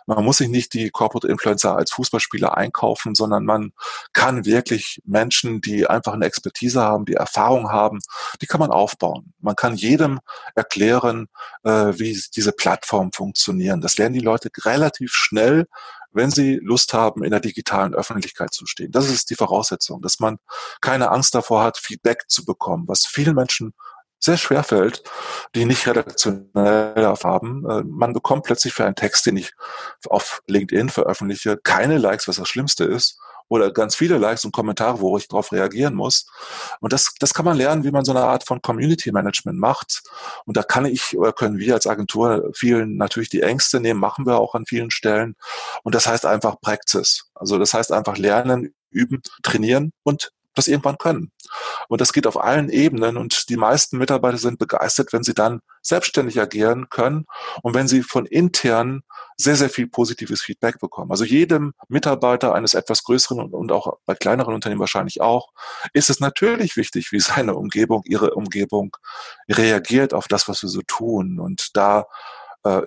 Man 0.08 0.24
muss 0.24 0.38
sich 0.38 0.50
nicht 0.50 0.74
die 0.74 0.90
Corporate 0.90 1.28
Influencer 1.28 1.76
als 1.76 1.92
Fußballspieler 1.92 2.58
einkaufen, 2.58 3.16
sondern 3.16 3.46
man 3.46 3.74
kann 4.14 4.46
wirklich 4.46 5.02
Menschen, 5.06 5.62
die 5.62 5.88
einfach 5.88 6.14
eine 6.14 6.26
Expertise 6.26 6.82
haben, 6.82 7.06
die 7.06 7.14
Erfahrung 7.14 7.70
haben, 7.70 8.00
die 8.42 8.48
kann 8.48 8.60
man 8.60 8.72
aufbauen. 8.72 9.34
Man 9.40 9.56
kann 9.56 9.76
jedem 9.76 10.20
erklären, 10.64 11.28
äh, 11.64 11.94
wie 11.98 12.20
diese 12.36 12.52
Plattformen 12.52 13.12
funktionieren. 13.12 13.82
Das 13.82 13.98
lernen 13.98 14.14
die 14.14 14.20
Leute 14.20 14.50
relativ 14.64 15.14
schnell, 15.14 15.66
wenn 16.12 16.32
sie 16.32 16.60
Lust 16.64 16.94
haben, 16.94 17.24
in 17.24 17.32
der 17.32 17.40
digitalen 17.40 17.94
Öffentlichkeit 17.94 18.54
zu 18.54 18.66
stehen. 18.66 18.92
Das 18.92 19.10
ist 19.10 19.30
die 19.30 19.36
Voraussetzung, 19.36 20.02
dass 20.02 20.20
man 20.20 20.38
keine 20.82 21.12
Angst 21.12 21.36
davor 21.36 21.64
hat, 21.64 21.78
Feedback 21.78 22.24
zu 22.28 22.46
bekommen, 22.46 22.86
was 22.88 23.06
vielen 23.06 23.36
Menschen 23.36 23.74
sehr 24.20 24.38
schwer 24.38 24.64
fällt, 24.64 25.04
die 25.54 25.66
nicht 25.66 25.86
redaktionell 25.86 27.06
haben. 27.24 27.70
Äh, 27.70 27.84
man 27.86 28.14
bekommt 28.14 28.44
plötzlich 28.44 28.74
für 28.74 28.86
einen 28.86 28.96
Text, 28.96 29.26
den 29.26 29.38
ich 29.38 29.52
auf 30.08 30.42
LinkedIn 30.48 30.90
veröffentliche, 30.90 31.58
keine 31.58 31.98
Likes, 31.98 32.28
was 32.28 32.38
das 32.38 32.48
Schlimmste 32.48 32.86
ist 32.86 33.20
oder 33.54 33.72
ganz 33.72 33.96
viele 33.96 34.18
Likes 34.18 34.46
und 34.46 34.52
Kommentare, 34.52 35.00
wo 35.00 35.16
ich 35.18 35.28
darauf 35.28 35.52
reagieren 35.52 35.94
muss. 35.94 36.26
Und 36.80 36.92
das, 36.92 37.14
das 37.20 37.36
kann 37.36 37.46
man 37.46 37.56
lernen, 37.56 37.84
wie 37.84 37.92
man 37.92 38.04
so 38.04 38.12
eine 38.12 38.24
Art 38.24 38.44
von 38.46 38.62
Community 38.64 39.12
Management 39.12 39.60
macht. 39.60 40.02
Und 40.46 40.58
da 40.58 40.64
kann 40.64 40.86
ich 40.86 41.16
oder 41.16 41.34
können 41.34 41.60
wir 41.60 41.76
als 41.76 41.86
Agentur 41.86 42.50
vielen 42.56 42.98
natürlich 42.98 43.30
die 43.30 43.42
Ängste 43.42 43.80
nehmen, 43.80 44.00
machen 44.00 44.26
wir 44.26 44.40
auch 44.40 44.56
an 44.56 44.66
vielen 44.66 44.90
Stellen. 44.90 45.36
Und 45.84 45.94
das 45.94 46.08
heißt 46.08 46.26
einfach 46.26 46.60
Practice. 46.62 47.30
Also 47.36 47.60
das 47.60 47.76
heißt 47.76 47.92
einfach 47.92 48.18
lernen, 48.18 48.74
üben, 48.90 49.22
trainieren 49.44 49.92
und 50.02 50.32
das 50.56 50.68
irgendwann 50.68 50.98
können. 50.98 51.32
Und 51.88 52.02
das 52.02 52.14
geht 52.14 52.28
auf 52.28 52.42
allen 52.42 52.70
Ebenen 52.70 53.18
und 53.18 53.50
die 53.50 53.58
meisten 53.58 53.98
Mitarbeiter 53.98 54.38
sind 54.38 54.60
begeistert, 54.60 55.14
wenn 55.14 55.24
sie 55.24 55.34
dann 55.34 55.62
selbstständig 55.82 56.40
agieren 56.40 56.90
können 56.90 57.26
und 57.62 57.74
wenn 57.74 57.88
sie 57.88 58.04
von 58.04 58.26
intern 58.26 59.04
sehr, 59.38 59.56
sehr 59.56 59.70
viel 59.70 59.88
positives 59.88 60.42
Feedback 60.42 60.80
bekommen. 60.80 61.12
Also 61.12 61.26
jedem 61.26 61.74
Mitarbeiter 61.88 62.54
eines 62.54 62.74
etwas 62.74 63.04
größeren 63.04 63.40
und 63.40 63.72
auch 63.72 63.98
bei 64.06 64.16
kleineren 64.16 64.54
Unternehmen 64.54 64.80
wahrscheinlich 64.80 65.22
auch, 65.22 65.50
ist 65.94 66.10
es 66.10 66.20
natürlich 66.20 66.78
wichtig, 66.78 67.12
wie 67.12 67.20
seine 67.20 67.56
Umgebung, 67.56 68.04
ihre 68.06 68.32
Umgebung 68.36 68.96
reagiert 69.50 70.14
auf 70.14 70.28
das, 70.28 70.48
was 70.48 70.62
wir 70.62 70.70
so 70.70 70.82
tun. 70.88 71.40
Und 71.40 71.76
da 71.76 72.06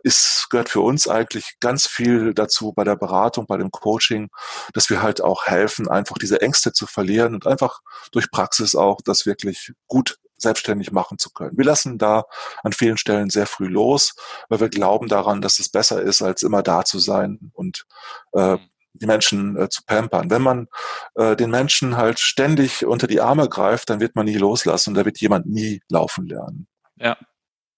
ist, 0.05 0.47
gehört 0.51 0.69
für 0.71 0.81
uns 0.81 1.07
eigentlich 1.07 1.57
ganz 1.61 1.87
viel 1.87 2.33
dazu 2.33 2.73
bei 2.73 2.85
der 2.85 2.97
Beratung, 2.97 3.47
bei 3.47 3.59
dem 3.59 3.71
Coaching, 3.71 4.31
dass 4.73 4.89
wir 4.89 5.03
halt 5.03 5.21
auch 5.21 5.47
helfen, 5.47 5.89
einfach 5.89 6.17
diese 6.17 6.41
Ängste 6.41 6.73
zu 6.73 6.87
verlieren 6.87 7.35
und 7.35 7.47
einfach 7.47 7.81
durch 8.11 8.31
Praxis 8.31 8.75
auch 8.75 9.01
das 9.05 9.27
wirklich 9.27 9.73
gut 9.87 10.19
selbstständig 10.39 10.93
machen 10.93 11.19
zu 11.19 11.31
können. 11.31 11.57
Wir 11.57 11.65
lassen 11.65 11.99
da 11.99 12.25
an 12.63 12.73
vielen 12.73 12.97
Stellen 12.97 13.31
sehr 13.31 13.47
früh 13.47 13.69
los, 13.69 14.15
weil 14.49 14.61
wir 14.61 14.69
glauben 14.69 15.09
daran, 15.09 15.41
dass 15.41 15.59
es 15.59 15.69
besser 15.69 16.03
ist, 16.03 16.23
als 16.23 16.43
immer 16.43 16.63
da 16.63 16.85
zu 16.85 16.99
sein 16.99 17.51
und 17.55 17.85
äh, 18.33 18.55
mhm. 18.55 18.61
die 18.95 19.07
Menschen 19.07 19.57
äh, 19.57 19.69
zu 19.69 19.83
pampern. 19.85 20.31
Wenn 20.31 20.43
man 20.43 20.69
äh, 21.15 21.37
den 21.37 21.51
Menschen 21.51 21.97
halt 21.97 22.19
ständig 22.19 22.85
unter 22.85 23.07
die 23.07 23.21
Arme 23.21 23.49
greift, 23.49 23.91
dann 23.91 24.01
wird 24.01 24.15
man 24.15 24.27
nie 24.27 24.37
loslassen 24.37 24.91
und 24.91 24.95
da 24.97 25.05
wird 25.05 25.21
jemand 25.21 25.47
nie 25.47 25.81
laufen 25.89 26.27
lernen. 26.27 26.67
Ja, 26.97 27.17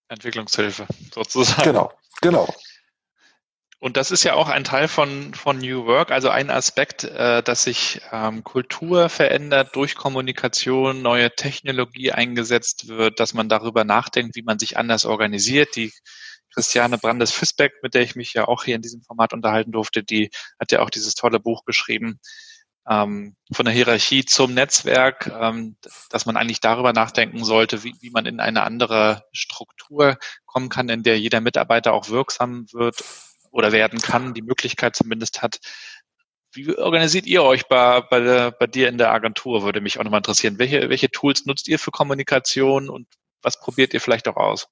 Entwicklungshilfe 0.09 0.87
sozusagen. 1.15 1.63
Genau, 1.63 1.93
genau. 2.21 2.49
Und 3.81 3.97
das 3.97 4.11
ist 4.11 4.25
ja 4.25 4.35
auch 4.35 4.49
ein 4.49 4.65
Teil 4.65 4.89
von, 4.89 5.35
von 5.35 5.59
New 5.59 5.87
Work, 5.87 6.11
also 6.11 6.31
ein 6.31 6.51
Aspekt, 6.51 7.05
äh, 7.05 7.45
dass 7.45 7.63
sich 7.63 8.01
ähm, 8.11 8.43
Kultur 8.43 9.09
verändert 9.09 9.77
durch 9.77 9.95
Kommunikation, 9.95 11.01
neue 11.01 11.31
Technologie 11.31 12.11
eingesetzt 12.11 12.89
wird, 12.89 13.21
dass 13.21 13.35
man 13.35 13.49
darüber 13.49 13.85
nachdenkt, 13.85 14.35
wie 14.35 14.43
man 14.43 14.59
sich 14.59 14.77
anders 14.77 15.05
organisiert. 15.05 15.77
Die 15.77 15.93
Christiane 16.53 16.99
Brandes-Fisbeck, 16.99 17.75
mit 17.83 17.95
der 17.95 18.03
ich 18.03 18.17
mich 18.17 18.35
ja 18.35 18.49
auch 18.49 18.65
hier 18.65 18.75
in 18.75 18.83
diesem 18.83 19.03
Format 19.03 19.33
unterhalten 19.33 19.71
durfte, 19.71 20.03
die 20.03 20.31
hat 20.59 20.73
ja 20.73 20.81
auch 20.81 20.91
dieses 20.91 21.15
tolle 21.15 21.39
Buch 21.39 21.65
geschrieben, 21.65 22.19
ähm, 22.89 23.37
von 23.53 23.65
der 23.65 23.75
Hierarchie 23.75 24.25
zum 24.25 24.55
Netzwerk, 24.55 25.31
ähm, 25.41 25.77
dass 26.11 26.27
man 26.27 26.37
eigentlich 26.37 26.61
darüber 26.61 26.93
nachdenken 26.93 27.45
sollte, 27.45 27.85
wie, 27.85 27.95
wie 28.01 28.11
man 28.11 28.27
in 28.27 28.41
eine 28.41 28.63
andere 28.63 29.25
Struktur 29.33 30.17
kommen 30.47 30.69
kann, 30.69 30.89
in 30.89 31.03
der 31.03 31.19
jeder 31.19 31.41
Mitarbeiter 31.41 31.93
auch 31.93 32.09
wirksam 32.09 32.67
wird 32.73 33.05
oder 33.51 33.73
werden 33.73 34.01
kann, 34.01 34.35
die 34.35 34.43
Möglichkeit 34.43 34.97
zumindest 34.97 35.43
hat. 35.43 35.59
Wie 36.53 36.77
organisiert 36.77 37.27
ihr 37.27 37.43
euch 37.43 37.69
bei, 37.69 38.01
bei, 38.01 38.51
bei 38.51 38.67
dir 38.67 38.89
in 38.89 38.97
der 38.97 39.13
Agentur, 39.13 39.63
würde 39.63 39.83
mich 39.83 39.99
auch 39.99 40.05
nochmal 40.05 40.21
interessieren. 40.21 40.59
Welche, 40.59 40.89
welche 40.89 41.11
Tools 41.11 41.45
nutzt 41.45 41.69
ihr 41.69 41.79
für 41.79 41.91
Kommunikation 41.91 42.89
und 42.89 43.07
was 43.43 43.61
probiert 43.61 43.93
ihr 43.93 44.01
vielleicht 44.01 44.29
auch 44.29 44.37
aus? 44.37 44.69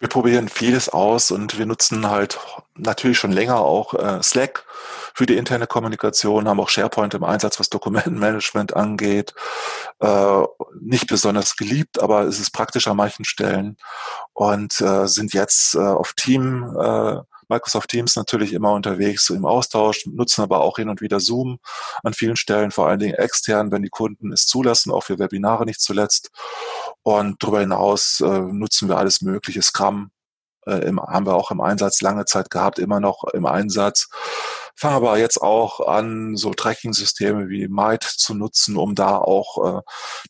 Wir 0.00 0.08
probieren 0.08 0.48
vieles 0.48 0.88
aus 0.88 1.32
und 1.32 1.58
wir 1.58 1.66
nutzen 1.66 2.08
halt 2.08 2.38
natürlich 2.76 3.18
schon 3.18 3.32
länger 3.32 3.58
auch 3.58 3.94
äh, 3.94 4.22
Slack 4.22 4.64
für 5.12 5.26
die 5.26 5.36
interne 5.36 5.66
Kommunikation, 5.66 6.46
haben 6.46 6.60
auch 6.60 6.68
SharePoint 6.68 7.14
im 7.14 7.24
Einsatz, 7.24 7.58
was 7.58 7.68
Dokumentenmanagement 7.68 8.76
angeht. 8.76 9.34
Äh, 9.98 10.42
nicht 10.80 11.08
besonders 11.08 11.56
geliebt, 11.56 12.00
aber 12.00 12.22
es 12.22 12.38
ist 12.38 12.52
praktisch 12.52 12.86
an 12.86 12.96
manchen 12.96 13.24
Stellen 13.24 13.76
und 14.34 14.80
äh, 14.80 15.08
sind 15.08 15.32
jetzt 15.32 15.74
äh, 15.74 15.80
auf 15.80 16.12
Team 16.12 16.76
äh, 16.80 17.16
Microsoft 17.48 17.88
Teams 17.88 18.14
natürlich 18.14 18.52
immer 18.52 18.72
unterwegs 18.72 19.30
im 19.30 19.46
Austausch, 19.46 20.06
nutzen 20.06 20.42
aber 20.42 20.60
auch 20.60 20.76
hin 20.76 20.88
und 20.88 21.00
wieder 21.00 21.18
Zoom 21.18 21.58
an 22.02 22.12
vielen 22.12 22.36
Stellen, 22.36 22.70
vor 22.70 22.88
allen 22.88 22.98
Dingen 22.98 23.14
extern, 23.14 23.72
wenn 23.72 23.82
die 23.82 23.88
Kunden 23.88 24.32
es 24.32 24.46
zulassen, 24.46 24.92
auch 24.92 25.04
für 25.04 25.18
Webinare 25.18 25.64
nicht 25.64 25.80
zuletzt. 25.80 26.30
Und 27.08 27.42
darüber 27.42 27.60
hinaus 27.60 28.20
äh, 28.20 28.40
nutzen 28.40 28.90
wir 28.90 28.98
alles 28.98 29.22
mögliche, 29.22 29.62
Scrum, 29.62 30.10
äh, 30.66 30.86
im, 30.86 31.00
haben 31.00 31.24
wir 31.24 31.36
auch 31.36 31.50
im 31.50 31.62
Einsatz 31.62 32.02
lange 32.02 32.26
Zeit 32.26 32.50
gehabt, 32.50 32.78
immer 32.78 33.00
noch 33.00 33.24
im 33.32 33.46
Einsatz. 33.46 34.10
Fangen 34.76 34.96
aber 34.96 35.16
jetzt 35.16 35.40
auch 35.40 35.88
an, 35.88 36.36
so 36.36 36.52
Tracking-Systeme 36.52 37.48
wie 37.48 37.66
Might 37.66 38.02
zu 38.04 38.34
nutzen, 38.34 38.76
um 38.76 38.94
da 38.94 39.16
auch 39.16 39.78
äh, 39.78 39.80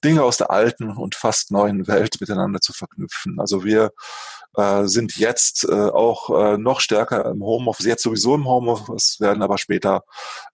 Dinge 0.05 0.23
aus 0.23 0.37
der 0.37 0.53
alten 0.53 0.97
und 0.97 1.17
fast 1.17 1.51
neuen 1.51 1.89
Welt 1.89 2.21
miteinander 2.21 2.61
zu 2.61 2.73
verknüpfen. 2.73 3.41
Also 3.41 3.65
wir 3.65 3.91
äh, 4.59 4.89
sind 4.89 5.17
jetzt 5.17 5.65
äh, 5.69 5.73
auch 5.73 6.31
äh, 6.31 6.59
noch 6.59 6.81
stärker 6.81 7.25
im 7.27 7.45
Homeoffice, 7.45 7.87
jetzt 7.87 8.03
sowieso 8.03 8.35
im 8.35 8.49
Homeoffice, 8.49 9.21
werden 9.21 9.45
aber 9.45 9.57
später 9.57 10.03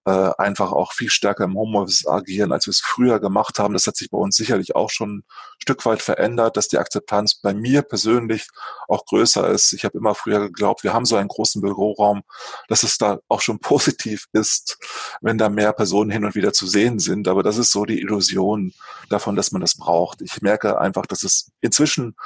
äh, 0.05 0.31
einfach 0.37 0.73
auch 0.73 0.93
viel 0.93 1.09
stärker 1.09 1.45
im 1.45 1.57
Homeoffice 1.57 2.07
agieren, 2.07 2.53
als 2.53 2.67
wir 2.67 2.73
es 2.73 2.81
früher 2.81 3.19
gemacht 3.19 3.59
haben. 3.59 3.73
Das 3.73 3.87
hat 3.87 3.97
sich 3.97 4.11
bei 4.11 4.19
uns 4.19 4.37
sicherlich 4.37 4.77
auch 4.77 4.91
schon 4.91 5.21
ein 5.21 5.25
Stück 5.59 5.87
weit 5.87 6.03
verändert, 6.03 6.59
dass 6.59 6.69
die 6.69 6.77
Akzeptanz 6.77 7.37
bei 7.37 7.55
mir 7.55 7.81
persönlich 7.81 8.47
auch 8.89 9.07
größer 9.07 9.49
ist. 9.49 9.73
Ich 9.73 9.87
habe 9.87 9.97
immer 9.97 10.15
früher 10.15 10.41
geglaubt, 10.41 10.85
wir 10.85 10.93
haben 10.93 11.07
so 11.07 11.17
einen 11.17 11.29
großen 11.29 11.63
Büroraum, 11.63 12.25
dass 12.69 12.83
es 12.83 12.99
da 12.99 13.21
auch 13.29 13.41
schon 13.41 13.59
positiv 13.61 14.27
ist, 14.35 14.77
wenn 15.23 15.39
da 15.39 15.49
mehr 15.49 15.73
Personen 15.73 16.11
hin 16.11 16.27
und 16.27 16.35
wieder 16.35 16.53
zu 16.53 16.67
sehen 16.67 16.99
sind. 16.99 17.27
Aber 17.27 17.43
das 17.43 17.57
ist 17.57 17.73
so 17.73 17.87
die 17.87 18.01
Illusion 18.01 18.75
davon, 19.09 19.35
dass 19.35 19.51
man 19.51 19.63
das 19.63 19.77
braucht. 19.77 20.21
Ich 20.21 20.43
merke 20.43 20.79
einfach, 20.79 21.07
dass 21.07 21.23
es 21.23 21.51
inzwischen 21.63 22.17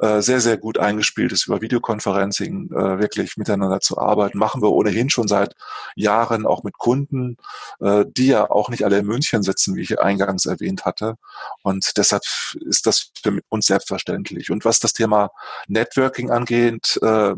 äh, 0.00 0.22
sehr, 0.22 0.40
sehr 0.40 0.56
gut 0.56 0.78
eingespielt 0.78 1.32
ist, 1.32 1.46
über 1.46 1.60
Videoconferencing 1.60 2.70
äh, 2.72 2.98
wirklich 2.98 3.36
miteinander 3.36 3.80
zu 3.80 3.98
arbeiten. 3.98 4.38
Machen 4.38 4.62
wir 4.62 4.70
ohnehin 4.70 5.10
schon 5.10 5.28
seit 5.28 5.54
Jahren 5.94 6.46
auch 6.46 6.62
mit 6.62 6.78
Kunden, 6.78 7.36
äh, 7.80 8.04
die 8.08 8.28
ja 8.28 8.50
auch 8.50 8.70
nicht 8.70 8.84
alle 8.84 8.98
in 8.98 9.06
München 9.06 9.42
sitzen, 9.42 9.76
wie 9.76 9.82
ich 9.82 10.00
eingangs 10.00 10.46
erwähnt 10.46 10.84
hatte. 10.84 11.16
Und 11.62 11.96
deshalb 11.96 12.22
ist 12.60 12.86
das 12.86 13.10
für 13.22 13.40
uns 13.48 13.66
selbstverständlich. 13.66 14.50
Und 14.50 14.64
was 14.64 14.78
das 14.78 14.92
Thema 14.92 15.30
Networking 15.68 16.30
angeht, 16.30 16.98
äh, 17.02 17.34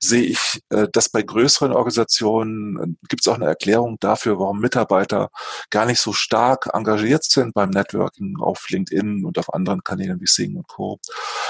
sehe 0.00 0.24
ich, 0.24 0.60
äh, 0.70 0.88
dass 0.92 1.08
bei 1.08 1.22
größeren 1.22 1.72
Organisationen 1.72 2.78
äh, 2.78 3.06
gibt 3.08 3.22
es 3.22 3.28
auch 3.28 3.36
eine 3.36 3.46
Erklärung 3.46 3.98
dafür, 4.00 4.38
warum 4.38 4.60
Mitarbeiter 4.60 5.30
gar 5.70 5.86
nicht 5.86 6.00
so 6.00 6.12
stark 6.12 6.68
engagiert 6.72 7.24
sind 7.24 7.54
beim 7.54 7.70
Networking 7.70 8.38
auf 8.40 8.68
LinkedIn 8.68 9.24
und 9.24 9.38
auf 9.38 9.54
anderen 9.54 9.84
Kanälen 9.84 10.20
wie 10.20 10.26
Sing 10.26 10.56
und 10.56 10.66
Co. 10.66 10.98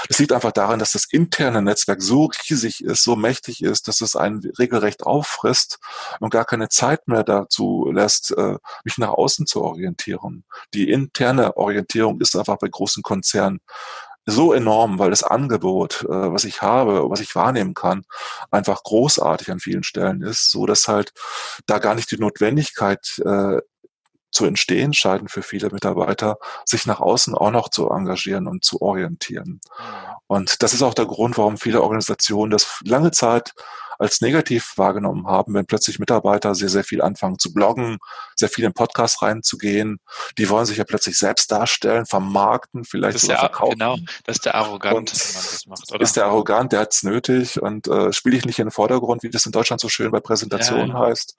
Das 0.07 0.19
liegt 0.19 0.33
daran, 0.51 0.79
dass 0.79 0.91
das 0.91 1.05
interne 1.09 1.61
Netzwerk 1.61 2.01
so 2.01 2.29
riesig 2.49 2.83
ist, 2.83 3.03
so 3.03 3.15
mächtig 3.15 3.63
ist, 3.63 3.87
dass 3.87 4.01
es 4.01 4.15
einen 4.15 4.41
regelrecht 4.59 5.03
auffrisst 5.03 5.79
und 6.19 6.31
gar 6.31 6.45
keine 6.45 6.69
Zeit 6.69 7.07
mehr 7.07 7.23
dazu 7.23 7.89
lässt, 7.91 8.31
äh, 8.37 8.57
mich 8.83 8.97
nach 8.97 9.09
außen 9.09 9.45
zu 9.45 9.61
orientieren. 9.61 10.43
Die 10.73 10.89
interne 10.89 11.57
Orientierung 11.57 12.19
ist 12.21 12.35
einfach 12.35 12.57
bei 12.57 12.67
großen 12.67 13.03
Konzernen 13.03 13.59
so 14.25 14.53
enorm, 14.53 14.99
weil 14.99 15.09
das 15.09 15.23
Angebot, 15.23 16.03
äh, 16.03 16.31
was 16.31 16.45
ich 16.45 16.61
habe, 16.61 17.09
was 17.09 17.19
ich 17.19 17.35
wahrnehmen 17.35 17.73
kann, 17.73 18.05
einfach 18.51 18.83
großartig 18.83 19.51
an 19.51 19.59
vielen 19.59 19.83
Stellen 19.83 20.21
ist, 20.21 20.49
so 20.49 20.65
dass 20.65 20.87
halt 20.87 21.11
da 21.65 21.79
gar 21.79 21.95
nicht 21.95 22.11
die 22.11 22.17
Notwendigkeit 22.17 23.21
äh, 23.25 23.59
zu 24.33 24.45
entstehen 24.45 24.93
scheinen 24.93 25.27
für 25.27 25.43
viele 25.43 25.69
Mitarbeiter, 25.69 26.37
sich 26.65 26.85
nach 26.85 26.99
außen 26.99 27.35
auch 27.35 27.51
noch 27.51 27.69
zu 27.69 27.89
engagieren 27.89 28.47
und 28.47 28.65
zu 28.65 28.81
orientieren. 28.81 29.61
Und 30.27 30.63
das 30.63 30.73
ist 30.73 30.81
auch 30.81 30.93
der 30.93 31.05
Grund, 31.05 31.37
warum 31.37 31.57
viele 31.57 31.81
Organisationen 31.81 32.51
das 32.51 32.79
lange 32.85 33.11
Zeit 33.11 33.53
als 34.03 34.19
negativ 34.19 34.73
wahrgenommen 34.75 35.27
haben, 35.27 35.53
wenn 35.53 35.65
plötzlich 35.65 35.97
Mitarbeiter 35.97 36.55
sehr, 36.55 36.67
sehr 36.67 36.83
viel 36.83 37.01
anfangen 37.01 37.39
zu 37.39 37.53
bloggen, 37.53 37.99
sehr 38.35 38.49
viel 38.49 38.65
in 38.65 38.73
Podcasts 38.73 39.21
reinzugehen. 39.21 39.99
Die 40.37 40.49
wollen 40.49 40.65
sich 40.65 40.77
ja 40.77 40.83
plötzlich 40.83 41.17
selbst 41.17 41.49
darstellen, 41.51 42.05
vermarkten, 42.05 42.83
vielleicht 42.83 43.19
sogar 43.19 43.37
der, 43.37 43.39
verkaufen. 43.39 43.79
Genau, 43.79 43.95
das 44.25 44.35
ist 44.35 44.45
der 44.45 44.55
arrogant, 44.55 45.11
wenn 45.11 45.33
man 45.33 45.43
das 45.43 45.65
macht, 45.67 45.91
oder? 45.93 46.01
Ist 46.01 46.17
der 46.17 46.25
arrogant, 46.25 46.73
der 46.73 46.81
hat's 46.81 47.03
nötig 47.03 47.61
und 47.61 47.87
äh, 47.87 48.11
spiele 48.11 48.35
ich 48.35 48.45
nicht 48.45 48.59
in 48.59 48.65
den 48.65 48.71
Vordergrund, 48.71 49.23
wie 49.23 49.29
das 49.29 49.45
in 49.45 49.53
Deutschland 49.53 49.79
so 49.79 49.87
schön 49.87 50.11
bei 50.11 50.19
Präsentationen 50.19 50.89
ja, 50.89 50.93
ja. 51.01 51.07
heißt. 51.07 51.37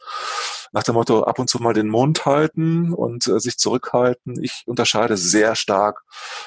Nach 0.72 0.82
dem 0.82 0.94
Motto, 0.94 1.22
ab 1.22 1.38
und 1.38 1.50
zu 1.50 1.58
mal 1.58 1.74
den 1.74 1.88
Mund 1.88 2.24
halten 2.24 2.94
und 2.94 3.26
äh, 3.26 3.38
sich 3.40 3.58
zurückhalten. 3.58 4.42
Ich 4.42 4.62
unterscheide 4.64 5.18
sehr 5.18 5.54
stark, 5.54 6.00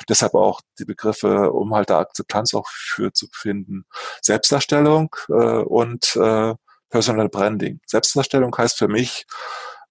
deshalb 0.10 0.34
auch 0.34 0.62
die 0.80 0.86
Begriffe, 0.86 1.52
um 1.52 1.76
halt 1.76 1.92
da 1.92 2.00
Akzeptanz 2.00 2.56
auch 2.56 2.68
für 2.68 3.14
zu 3.14 3.28
finden. 3.32 3.86
Selbstdarstellung 4.22 5.16
äh, 5.30 5.34
und 5.34 6.07
äh, 6.16 6.56
Personal 6.90 7.30
Branding. 7.30 7.80
Selbstdarstellung 7.86 8.56
heißt 8.58 8.78
für 8.78 8.88
mich, 8.88 9.26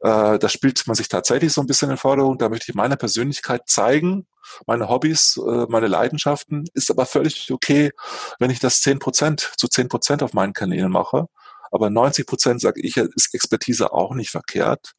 äh, 0.01 0.39
da 0.39 0.49
spielt 0.49 0.87
man 0.87 0.95
sich 0.95 1.09
tatsächlich 1.09 1.53
so 1.53 1.61
ein 1.61 1.67
bisschen 1.67 1.89
in 1.89 1.95
den 1.95 1.99
Vordergrund. 1.99 2.43
Da 2.43 2.49
möchte 2.49 2.71
ich 2.71 2.75
meine 2.75 2.97
Persönlichkeit 2.97 3.63
zeigen, 3.67 4.27
meine 4.67 4.89
Hobbys, 4.89 5.37
äh, 5.39 5.67
meine 5.69 5.87
Leidenschaften. 5.89 6.65
Ist 6.75 6.91
aber 6.91 7.07
völlig 7.07 7.51
okay, 7.53 7.93
wenn 8.39 8.51
ich 8.51 8.61
das 8.61 8.81
zehn 8.81 8.99
Prozent 8.99 9.53
zu 9.57 9.69
zehn 9.69 9.89
Prozent 9.89 10.23
auf 10.23 10.33
meinen 10.33 10.53
Kanälen 10.53 10.91
mache. 10.91 11.27
Aber 11.71 11.91
90 11.91 12.27
Prozent, 12.27 12.61
sage 12.61 12.81
ich, 12.81 12.97
ist 12.97 13.35
Expertise 13.35 13.93
auch 13.93 14.15
nicht 14.15 14.31
verkehrt. 14.31 14.93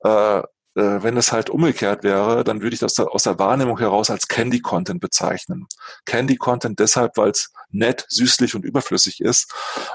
Äh, 0.00 0.42
äh, 0.76 1.02
wenn 1.02 1.16
es 1.16 1.32
halt 1.32 1.48
umgekehrt 1.48 2.04
wäre, 2.04 2.44
dann 2.44 2.60
würde 2.60 2.74
ich 2.74 2.80
das 2.80 2.98
aus 3.00 3.22
der 3.22 3.38
Wahrnehmung 3.38 3.78
heraus 3.78 4.10
als 4.10 4.28
Candy 4.28 4.60
Content 4.60 5.00
bezeichnen. 5.00 5.66
Candy 6.04 6.36
Content 6.36 6.78
deshalb, 6.78 7.16
weil 7.16 7.30
es 7.30 7.50
nett, 7.70 8.04
süßlich 8.08 8.54
und 8.54 8.64
überflüssig 8.64 9.20
ist, 9.20 9.52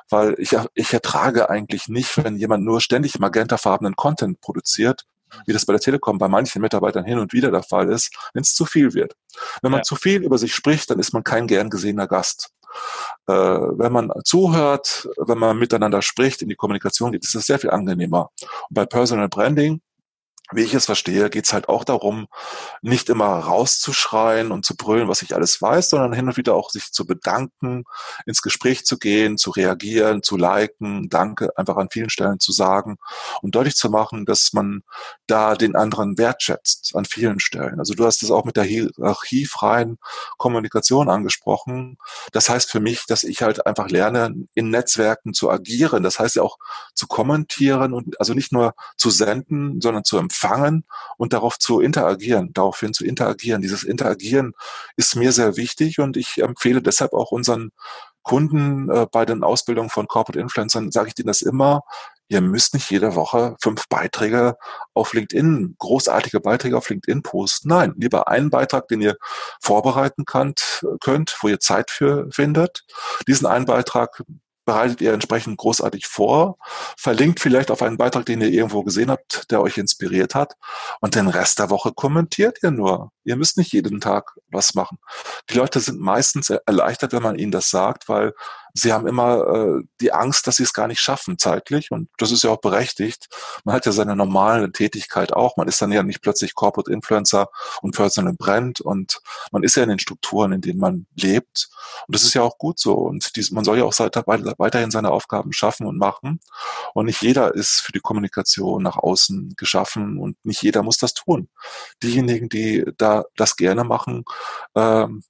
weil 0.10 0.36
ich, 0.40 0.58
ich 0.74 0.92
ertrage 0.92 1.50
eigentlich 1.50 1.88
nicht, 1.88 2.24
wenn 2.24 2.36
jemand 2.36 2.64
nur 2.64 2.82
ständig 2.82 3.20
magentafarbenen 3.20 3.96
Content 3.96 4.42
produziert, 4.42 5.06
wie 5.46 5.54
das 5.54 5.66
bei 5.66 5.74
der 5.74 5.80
Telekom 5.80 6.18
bei 6.18 6.28
manchen 6.28 6.62
Mitarbeitern 6.62 7.06
hin 7.06 7.20
und 7.20 7.32
wieder 7.32 7.52
der 7.52 7.64
Fall 7.64 7.90
ist, 7.90 8.14
wenn 8.34 8.42
es 8.42 8.56
zu 8.56 8.66
viel 8.66 8.94
wird. 8.94 9.16
Wenn 9.62 9.72
man 9.72 9.82
ja. 9.82 9.84
zu 9.84 9.96
viel 9.96 10.24
über 10.24 10.38
sich 10.38 10.54
spricht, 10.54 10.90
dann 10.90 11.00
ist 11.00 11.14
man 11.14 11.24
kein 11.24 11.48
gern 11.48 11.70
gesehener 11.70 12.08
Gast. 12.08 12.50
Äh, 13.28 13.34
wenn 13.34 13.92
man 13.92 14.12
zuhört, 14.26 15.08
wenn 15.18 15.38
man 15.38 15.58
miteinander 15.58 16.02
spricht, 16.02 16.42
in 16.42 16.50
die 16.50 16.56
Kommunikation 16.56 17.12
geht, 17.12 17.24
ist 17.24 17.36
es 17.36 17.46
sehr 17.46 17.60
viel 17.60 17.70
angenehmer. 17.70 18.32
Und 18.42 18.74
bei 18.74 18.86
Personal 18.86 19.30
Branding 19.30 19.82
wie 20.52 20.64
ich 20.64 20.74
es 20.74 20.86
verstehe, 20.86 21.30
geht 21.30 21.46
es 21.46 21.54
halt 21.54 21.70
auch 21.70 21.84
darum, 21.84 22.28
nicht 22.82 23.10
immer 23.10 23.28
rauszuschreien 23.28 24.52
und 24.52 24.66
zu 24.66 24.76
brüllen, 24.76 25.08
was 25.08 25.22
ich 25.22 25.34
alles 25.34 25.62
weiß, 25.62 25.90
sondern 25.90 26.14
hin 26.14 26.28
und 26.28 26.38
wieder 26.38 26.56
auch 26.56 26.70
sich 26.70 26.92
zu 26.92 27.06
bedanken, 27.06 27.86
ins 28.26 28.42
Gespräch 28.42 28.86
zu 28.86 28.98
gehen, 28.98 29.38
zu 29.38 29.52
reagieren, 29.52 30.24
zu 30.24 30.38
liken, 30.38 31.10
Danke 31.10 31.58
einfach 31.58 31.78
an 31.78 31.90
vielen 31.92 32.10
Stellen 32.10 32.40
zu 32.40 32.52
sagen 32.52 32.98
und 33.42 33.56
deutlich 33.56 33.76
zu 33.76 33.90
machen, 33.90 34.26
dass 34.26 34.52
man 34.54 34.84
da 35.28 35.56
den 35.56 35.76
anderen 35.76 36.18
wertschätzt 36.18 36.92
an 36.96 37.06
vielen 37.06 37.40
Stellen. 37.40 37.80
Also 37.80 37.94
du 37.94 38.06
hast 38.06 38.22
es 38.24 38.32
auch 38.32 38.46
mit 38.46 38.58
der 38.58 38.64
hierarchiefreien 38.64 39.98
Kommunikation 40.38 41.10
angesprochen. 41.10 41.98
Das 42.34 42.50
heißt 42.50 42.70
für 42.70 42.80
mich, 42.80 43.06
dass 43.06 43.24
ich 43.24 43.42
halt 43.42 43.66
einfach 43.66 43.90
lerne, 43.90 44.34
in 44.54 44.70
Netzwerken 44.70 45.34
zu 45.34 45.50
agieren. 45.50 46.04
Das 46.04 46.20
heißt 46.20 46.36
ja 46.36 46.44
auch 46.44 46.58
zu 46.94 47.08
kommentieren 47.08 47.94
und 47.94 48.20
also 48.20 48.34
nicht 48.34 48.52
nur 48.52 48.74
zu 48.98 49.10
senden, 49.10 49.80
sondern 49.80 50.04
zu 50.04 50.18
empfangen 50.18 50.41
empfangen 50.42 50.86
und 51.18 51.34
darauf 51.34 51.60
zu 51.60 51.80
interagieren, 51.80 52.52
daraufhin 52.54 52.94
zu 52.94 53.06
interagieren. 53.06 53.62
Dieses 53.62 53.84
Interagieren 53.84 54.54
ist 54.96 55.16
mir 55.16 55.32
sehr 55.32 55.58
wichtig 55.58 56.00
und 56.00 56.18
ich 56.18 56.42
empfehle 56.42 56.82
deshalb 56.82 57.14
auch 57.14 57.32
unseren 57.32 57.72
Kunden 58.24 58.90
äh, 58.90 59.08
bei 59.12 59.26
den 59.26 59.44
Ausbildungen 59.44 59.90
von 59.90 60.08
Corporate 60.08 60.40
Influencern, 60.40 60.92
sage 60.92 61.10
ich 61.10 61.16
denen 61.16 61.28
das 61.28 61.42
immer, 61.42 61.82
ihr 62.28 62.42
müsst 62.42 62.74
nicht 62.74 62.90
jede 62.92 63.16
Woche 63.16 63.56
fünf 63.62 63.90
Beiträge 63.90 64.56
auf 64.94 65.14
LinkedIn, 65.14 65.76
großartige 65.80 66.40
Beiträge 66.40 66.78
auf 66.78 66.90
LinkedIn 66.90 67.24
posten. 67.24 67.70
Nein, 67.70 67.94
lieber 67.98 68.28
einen 68.28 68.50
Beitrag, 68.50 68.88
den 68.88 69.02
ihr 69.02 69.18
vorbereiten 69.60 70.24
könnt, 70.26 70.86
könnt 71.02 71.36
wo 71.42 71.50
ihr 71.50 71.60
Zeit 71.60 71.92
für 71.92 72.28
findet. 72.32 72.86
Diesen 73.28 73.48
einen 73.48 73.66
Beitrag 73.66 74.24
bereitet 74.66 75.02
ihr 75.02 75.14
entsprechend 75.14 75.58
großartig 75.58 76.08
vor, 76.08 76.58
verlinkt 76.98 77.40
vielleicht 77.40 77.72
auf 77.72 77.82
einen 77.82 77.98
Beitrag, 77.98 78.26
den 78.26 78.42
ihr 78.42 78.50
irgendwo 78.50 78.84
gesehen 78.84 79.12
habt, 79.12 79.50
der 79.52 79.62
euch 79.62 79.78
inspiriert 79.78 80.36
hat 80.36 80.56
und 81.00 81.16
den 81.16 81.28
Rest 81.28 81.60
der 81.60 81.70
Woche 81.70 81.92
kommentiert 81.94 82.60
ihr 82.64 82.72
nur. 82.72 83.12
Ihr 83.24 83.36
müsst 83.36 83.58
nicht 83.58 83.72
jeden 83.74 84.00
Tag 84.00 84.36
was 84.50 84.74
machen. 84.74 84.98
Die 85.50 85.58
Leute 85.58 85.80
sind 85.80 86.00
meistens 86.00 86.50
erleichtert, 86.50 87.14
wenn 87.14 87.24
man 87.24 87.38
ihnen 87.38 87.52
das 87.52 87.70
sagt, 87.70 88.10
weil 88.10 88.34
sie 88.74 88.94
haben 88.94 89.08
immer 89.08 89.48
äh, 89.48 89.84
die 90.00 90.14
Angst, 90.14 90.48
dass 90.48 90.58
sie 90.58 90.64
es 90.64 90.74
gar 90.74 90.88
nicht 90.88 91.00
schaffen 91.00 91.38
zeitlich 91.38 91.92
und 91.92 92.10
das 92.18 92.32
ist 92.32 92.44
ja 92.44 92.50
auch 92.50 92.62
berechtigt. 92.62 93.28
Man 93.64 93.76
hat 93.76 93.86
ja 93.86 93.92
seine 93.92 94.16
normale 94.16 94.72
Tätigkeit 94.72 95.34
auch. 95.34 95.58
Man 95.58 95.68
ist 95.68 95.82
dann 95.82 95.92
ja 95.92 96.04
nicht 96.04 96.22
plötzlich 96.22 96.56
Corporate 96.56 96.92
Influencer 96.92 97.50
und 97.82 97.96
Personal 97.96 98.34
Brand 98.34 98.82
und 98.82 99.20
man 99.52 99.64
ist 99.64 99.76
ja 99.76 99.84
in 99.84 99.90
den 99.90 100.00
Strukturen, 100.00 100.54
in 100.54 100.62
denen 100.62 100.80
man 100.80 101.06
lebt 101.16 101.70
und 102.08 102.16
das 102.16 102.24
ist 102.24 102.34
ja 102.34 102.42
auch 102.42 102.58
gut 102.58 102.80
so 102.80 102.94
und 102.94 103.36
dies, 103.36 103.52
man 103.52 103.64
soll 103.64 103.78
ja 103.78 103.84
auch 103.84 103.94
weiterhin 103.98 104.92
seine 104.92 105.12
Aufgaben 105.12 105.54
schaffen 105.54 105.86
und 105.86 105.98
machen 105.98 106.40
und 106.94 107.06
nicht 107.06 107.22
jeder 107.22 107.54
ist 107.54 107.82
für 107.82 107.92
die 107.92 108.00
Kommunikation 108.00 108.84
nach 108.84 108.98
außen 108.98 109.54
geschaffen 109.58 110.18
und 110.18 110.38
nicht 110.44 110.62
jeder 110.62 110.84
muss 110.84 110.98
das 110.98 111.14
tun. 111.14 111.50
Diejenigen, 112.02 112.50
die 112.50 112.86
da 112.98 113.11
das 113.36 113.56
gerne 113.56 113.84
machen, 113.84 114.24
ähm, 114.76 115.24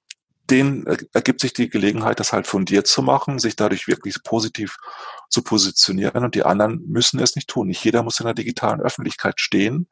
denen 0.50 0.86
ergibt 1.12 1.40
sich 1.40 1.52
die 1.52 1.68
Gelegenheit, 1.68 2.20
das 2.20 2.32
halt 2.32 2.46
fundiert 2.46 2.86
zu 2.86 3.02
machen, 3.02 3.38
sich 3.38 3.56
dadurch 3.56 3.88
wirklich 3.88 4.22
positiv 4.22 4.76
zu 5.32 5.42
positionieren 5.42 6.24
und 6.24 6.34
die 6.34 6.44
anderen 6.44 6.82
müssen 6.86 7.18
es 7.18 7.34
nicht 7.36 7.48
tun. 7.48 7.68
Nicht 7.68 7.82
jeder 7.82 8.02
muss 8.02 8.20
in 8.20 8.26
der 8.26 8.34
digitalen 8.34 8.82
Öffentlichkeit 8.82 9.40
stehen. 9.40 9.88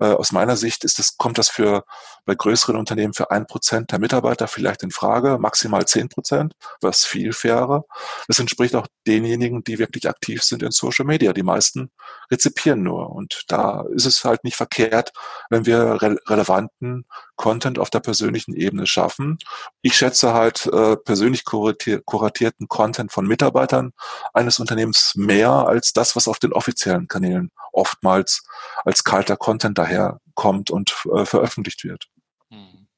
Äh, 0.00 0.06
aus 0.06 0.32
meiner 0.32 0.56
Sicht 0.56 0.82
ist 0.82 0.98
das, 0.98 1.16
kommt 1.16 1.38
das 1.38 1.48
für 1.48 1.84
bei 2.24 2.34
größeren 2.34 2.76
Unternehmen 2.76 3.14
für 3.14 3.30
ein 3.30 3.46
Prozent 3.46 3.92
der 3.92 4.00
Mitarbeiter 4.00 4.48
vielleicht 4.48 4.82
in 4.82 4.90
Frage, 4.90 5.38
maximal 5.38 5.86
zehn 5.86 6.08
Prozent, 6.08 6.54
was 6.80 7.04
viel 7.04 7.32
wäre. 7.42 7.84
Das 8.26 8.40
entspricht 8.40 8.74
auch 8.74 8.88
denjenigen, 9.06 9.62
die 9.62 9.78
wirklich 9.78 10.08
aktiv 10.08 10.42
sind 10.42 10.64
in 10.64 10.72
Social 10.72 11.06
Media. 11.06 11.32
Die 11.32 11.44
meisten 11.44 11.90
rezipieren 12.30 12.82
nur. 12.82 13.10
Und 13.10 13.44
da 13.48 13.84
ist 13.94 14.06
es 14.06 14.24
halt 14.24 14.42
nicht 14.42 14.56
verkehrt, 14.56 15.12
wenn 15.48 15.64
wir 15.64 16.02
re 16.02 16.16
relevanten 16.26 17.06
Content 17.36 17.78
auf 17.78 17.90
der 17.90 18.00
persönlichen 18.00 18.54
Ebene 18.54 18.86
schaffen. 18.86 19.38
Ich 19.80 19.96
schätze 19.96 20.32
halt 20.32 20.66
äh, 20.66 20.96
persönlich 20.96 21.44
kuratierten 21.44 22.68
Content 22.68 23.12
von 23.12 23.26
Mitarbeitern 23.26 23.92
eines 24.32 24.58
Unternehmens 24.58 24.71
mehr 25.16 25.50
als 25.50 25.92
das, 25.92 26.16
was 26.16 26.28
auf 26.28 26.38
den 26.38 26.52
offiziellen 26.52 27.08
Kanälen 27.08 27.50
oftmals 27.72 28.44
als 28.84 29.04
kalter 29.04 29.36
Content 29.36 29.78
daherkommt 29.78 30.70
und 30.70 30.94
äh, 31.14 31.24
veröffentlicht 31.24 31.84
wird. 31.84 32.08
Hm. 32.50 32.88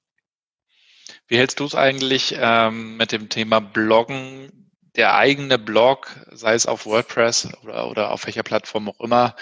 Wie 1.26 1.38
hältst 1.38 1.60
du 1.60 1.64
es 1.64 1.74
eigentlich 1.74 2.34
ähm, 2.38 2.96
mit 2.96 3.12
dem 3.12 3.28
Thema 3.28 3.60
Bloggen? 3.60 4.70
Der 4.96 5.16
eigene 5.16 5.58
Blog, 5.58 6.08
sei 6.30 6.54
es 6.54 6.66
auf 6.66 6.86
WordPress 6.86 7.48
oder, 7.62 7.90
oder 7.90 8.10
auf 8.12 8.26
welcher 8.26 8.44
Plattform 8.44 8.88
auch 8.88 9.00
immer, 9.00 9.34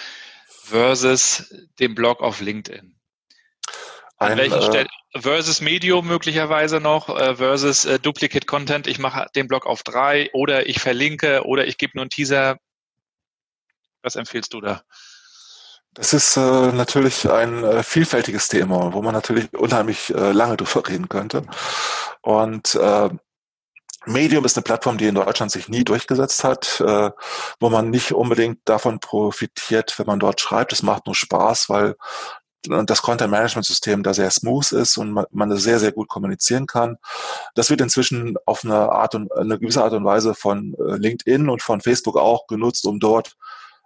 versus 0.47 1.53
dem 1.79 1.93
Blog 1.93 2.21
auf 2.21 2.41
LinkedIn. 2.41 2.95
An 4.23 4.37
welcher 4.37 4.59
äh, 4.59 4.61
Stelle? 4.61 4.87
Versus 5.15 5.61
Medium 5.61 6.07
möglicherweise 6.07 6.79
noch, 6.79 7.09
äh, 7.09 7.35
versus 7.35 7.85
äh, 7.85 7.99
Duplicate 7.99 8.45
Content. 8.45 8.87
Ich 8.87 8.99
mache 8.99 9.27
den 9.35 9.47
Blog 9.47 9.65
auf 9.65 9.83
drei 9.83 10.29
oder 10.33 10.67
ich 10.67 10.79
verlinke 10.79 11.45
oder 11.45 11.67
ich 11.67 11.77
gebe 11.77 11.93
nur 11.95 12.03
einen 12.03 12.09
Teaser. 12.09 12.57
Was 14.01 14.15
empfiehlst 14.15 14.53
du 14.53 14.61
da? 14.61 14.81
Das 15.93 16.13
ist 16.13 16.37
äh, 16.37 16.71
natürlich 16.71 17.29
ein 17.29 17.63
äh, 17.63 17.83
vielfältiges 17.83 18.47
Thema, 18.47 18.93
wo 18.93 19.01
man 19.03 19.13
natürlich 19.13 19.53
unheimlich 19.53 20.09
äh, 20.13 20.31
lange 20.31 20.57
drüber 20.57 20.87
reden 20.87 21.07
könnte. 21.07 21.45
Und 22.21 22.73
äh, 22.75 23.09
Medium 24.05 24.43
ist 24.43 24.57
eine 24.57 24.63
Plattform, 24.63 24.97
die 24.97 25.07
in 25.07 25.15
Deutschland 25.15 25.51
sich 25.51 25.69
nie 25.69 25.83
durchgesetzt 25.83 26.43
hat, 26.43 26.81
äh, 26.81 27.11
wo 27.59 27.69
man 27.69 27.89
nicht 27.89 28.11
unbedingt 28.11 28.59
davon 28.65 28.99
profitiert, 28.99 29.97
wenn 29.97 30.07
man 30.07 30.19
dort 30.19 30.41
schreibt. 30.41 30.73
Es 30.73 30.83
macht 30.83 31.05
nur 31.05 31.15
Spaß, 31.15 31.69
weil 31.69 31.95
das 32.63 33.01
Content-Management-System 33.01 34.03
da 34.03 34.13
sehr 34.13 34.31
smooth 34.31 34.71
ist 34.71 34.97
und 34.97 35.11
man, 35.11 35.25
man 35.31 35.49
das 35.49 35.63
sehr, 35.63 35.79
sehr 35.79 35.91
gut 35.91 36.07
kommunizieren 36.07 36.65
kann. 36.65 36.97
Das 37.55 37.69
wird 37.69 37.81
inzwischen 37.81 38.35
auf 38.45 38.63
eine 38.63 38.75
Art 38.91 39.15
und 39.15 39.31
eine 39.35 39.59
gewisse 39.59 39.83
Art 39.83 39.93
und 39.93 40.05
Weise 40.05 40.33
von 40.33 40.75
äh, 40.75 40.95
LinkedIn 40.95 41.49
und 41.49 41.61
von 41.61 41.81
Facebook 41.81 42.17
auch 42.17 42.47
genutzt, 42.47 42.85
um 42.85 42.99
dort 42.99 43.35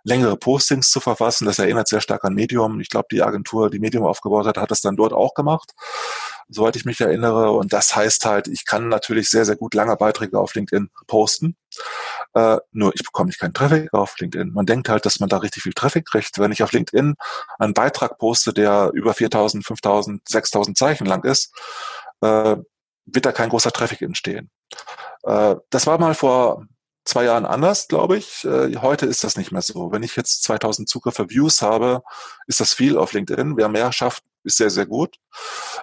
längere 0.04 0.38
Postings 0.38 0.90
zu 0.90 1.00
verfassen. 1.00 1.46
Das 1.46 1.60
erinnert 1.60 1.88
sehr 1.88 2.02
stark 2.02 2.24
an 2.24 2.34
Medium. 2.34 2.80
Ich 2.80 2.90
glaube, 2.90 3.08
die 3.12 3.22
Agentur, 3.22 3.70
die 3.70 3.80
Medium 3.80 4.06
aufgebaut 4.06 4.48
hat, 4.48 4.58
hat 4.58 4.72
das 4.72 4.82
dann 4.82 4.96
dort 4.96 5.14
auch 5.14 5.34
gemacht, 5.34 5.74
soweit 6.50 6.76
ich 6.76 6.86
mich 6.86 7.02
erinnere. 7.02 7.52
Und 7.52 7.74
das 7.74 7.96
heißt 7.96 8.26
halt, 8.26 8.48
ich 8.48 8.66
kann 8.66 8.90
natürlich 8.90 9.30
sehr, 9.30 9.46
sehr 9.46 9.56
gut 9.56 9.74
lange 9.74 9.96
Beiträge 9.96 10.40
auf 10.40 10.56
LinkedIn 10.56 10.90
posten. 11.08 11.56
Äh, 12.34 12.58
nur 12.72 12.94
ich 12.96 13.04
bekomme 13.04 13.28
nicht 13.28 13.40
keinen 13.40 13.54
Traffic 13.54 13.94
auf 13.94 14.18
LinkedIn. 14.20 14.54
Man 14.54 14.66
denkt 14.66 14.90
halt, 14.90 15.06
dass 15.06 15.20
man 15.20 15.30
da 15.30 15.38
richtig 15.38 15.64
viel 15.64 15.74
Traffic 15.74 16.06
kriegt. 16.06 16.40
Wenn 16.40 16.52
ich 16.52 16.64
auf 16.64 16.72
LinkedIn 16.72 17.16
einen 17.60 17.74
Beitrag 17.74 18.18
poste, 18.18 18.54
der 18.54 18.92
über 18.94 19.14
4000, 19.14 19.66
5000, 19.66 20.22
6000 20.28 20.78
Zeichen 20.78 21.06
lang 21.06 21.24
ist, 21.24 21.54
äh, 22.22 22.58
wird 23.06 23.26
da 23.26 23.32
kein 23.32 23.50
großer 23.50 23.72
Traffic 23.72 24.02
entstehen. 24.02 24.50
Äh, 25.24 25.56
das 25.70 25.88
war 25.88 25.98
mal 25.98 26.14
vor 26.14 26.66
zwei 27.06 27.24
Jahren 27.24 27.46
anders, 27.46 27.88
glaube 27.88 28.18
ich. 28.18 28.44
Äh, 28.44 28.76
heute 28.78 29.06
ist 29.06 29.24
das 29.24 29.38
nicht 29.38 29.52
mehr 29.52 29.62
so. 29.62 29.92
Wenn 29.92 30.04
ich 30.04 30.16
jetzt 30.16 30.44
2000 30.44 30.90
Zugriffe 30.90 31.30
Views 31.30 31.62
habe, 31.62 32.04
ist 32.48 32.60
das 32.60 32.74
viel 32.74 32.98
auf 32.98 33.14
LinkedIn. 33.14 33.58
Wer 33.58 33.70
mehr 33.70 33.92
schafft, 33.92 34.24
ist 34.44 34.58
sehr, 34.58 34.70
sehr 34.70 34.86
gut. 34.86 35.18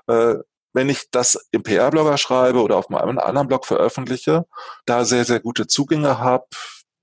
Äh, 0.07 0.37
wenn 0.75 0.91
ich 0.91 1.11
das 1.11 1.39
im 1.53 1.63
PR-Blogger 1.63 2.19
schreibe 2.19 2.61
oder 2.61 2.77
auf 2.77 2.91
meinem 2.91 3.19
anderen 3.19 3.49
Blog 3.49 3.65
veröffentliche, 3.65 4.45
da 4.85 5.05
sehr, 5.05 5.25
sehr 5.25 5.41
gute 5.41 5.67
Zugänge 5.67 6.19
habe, 6.19 6.47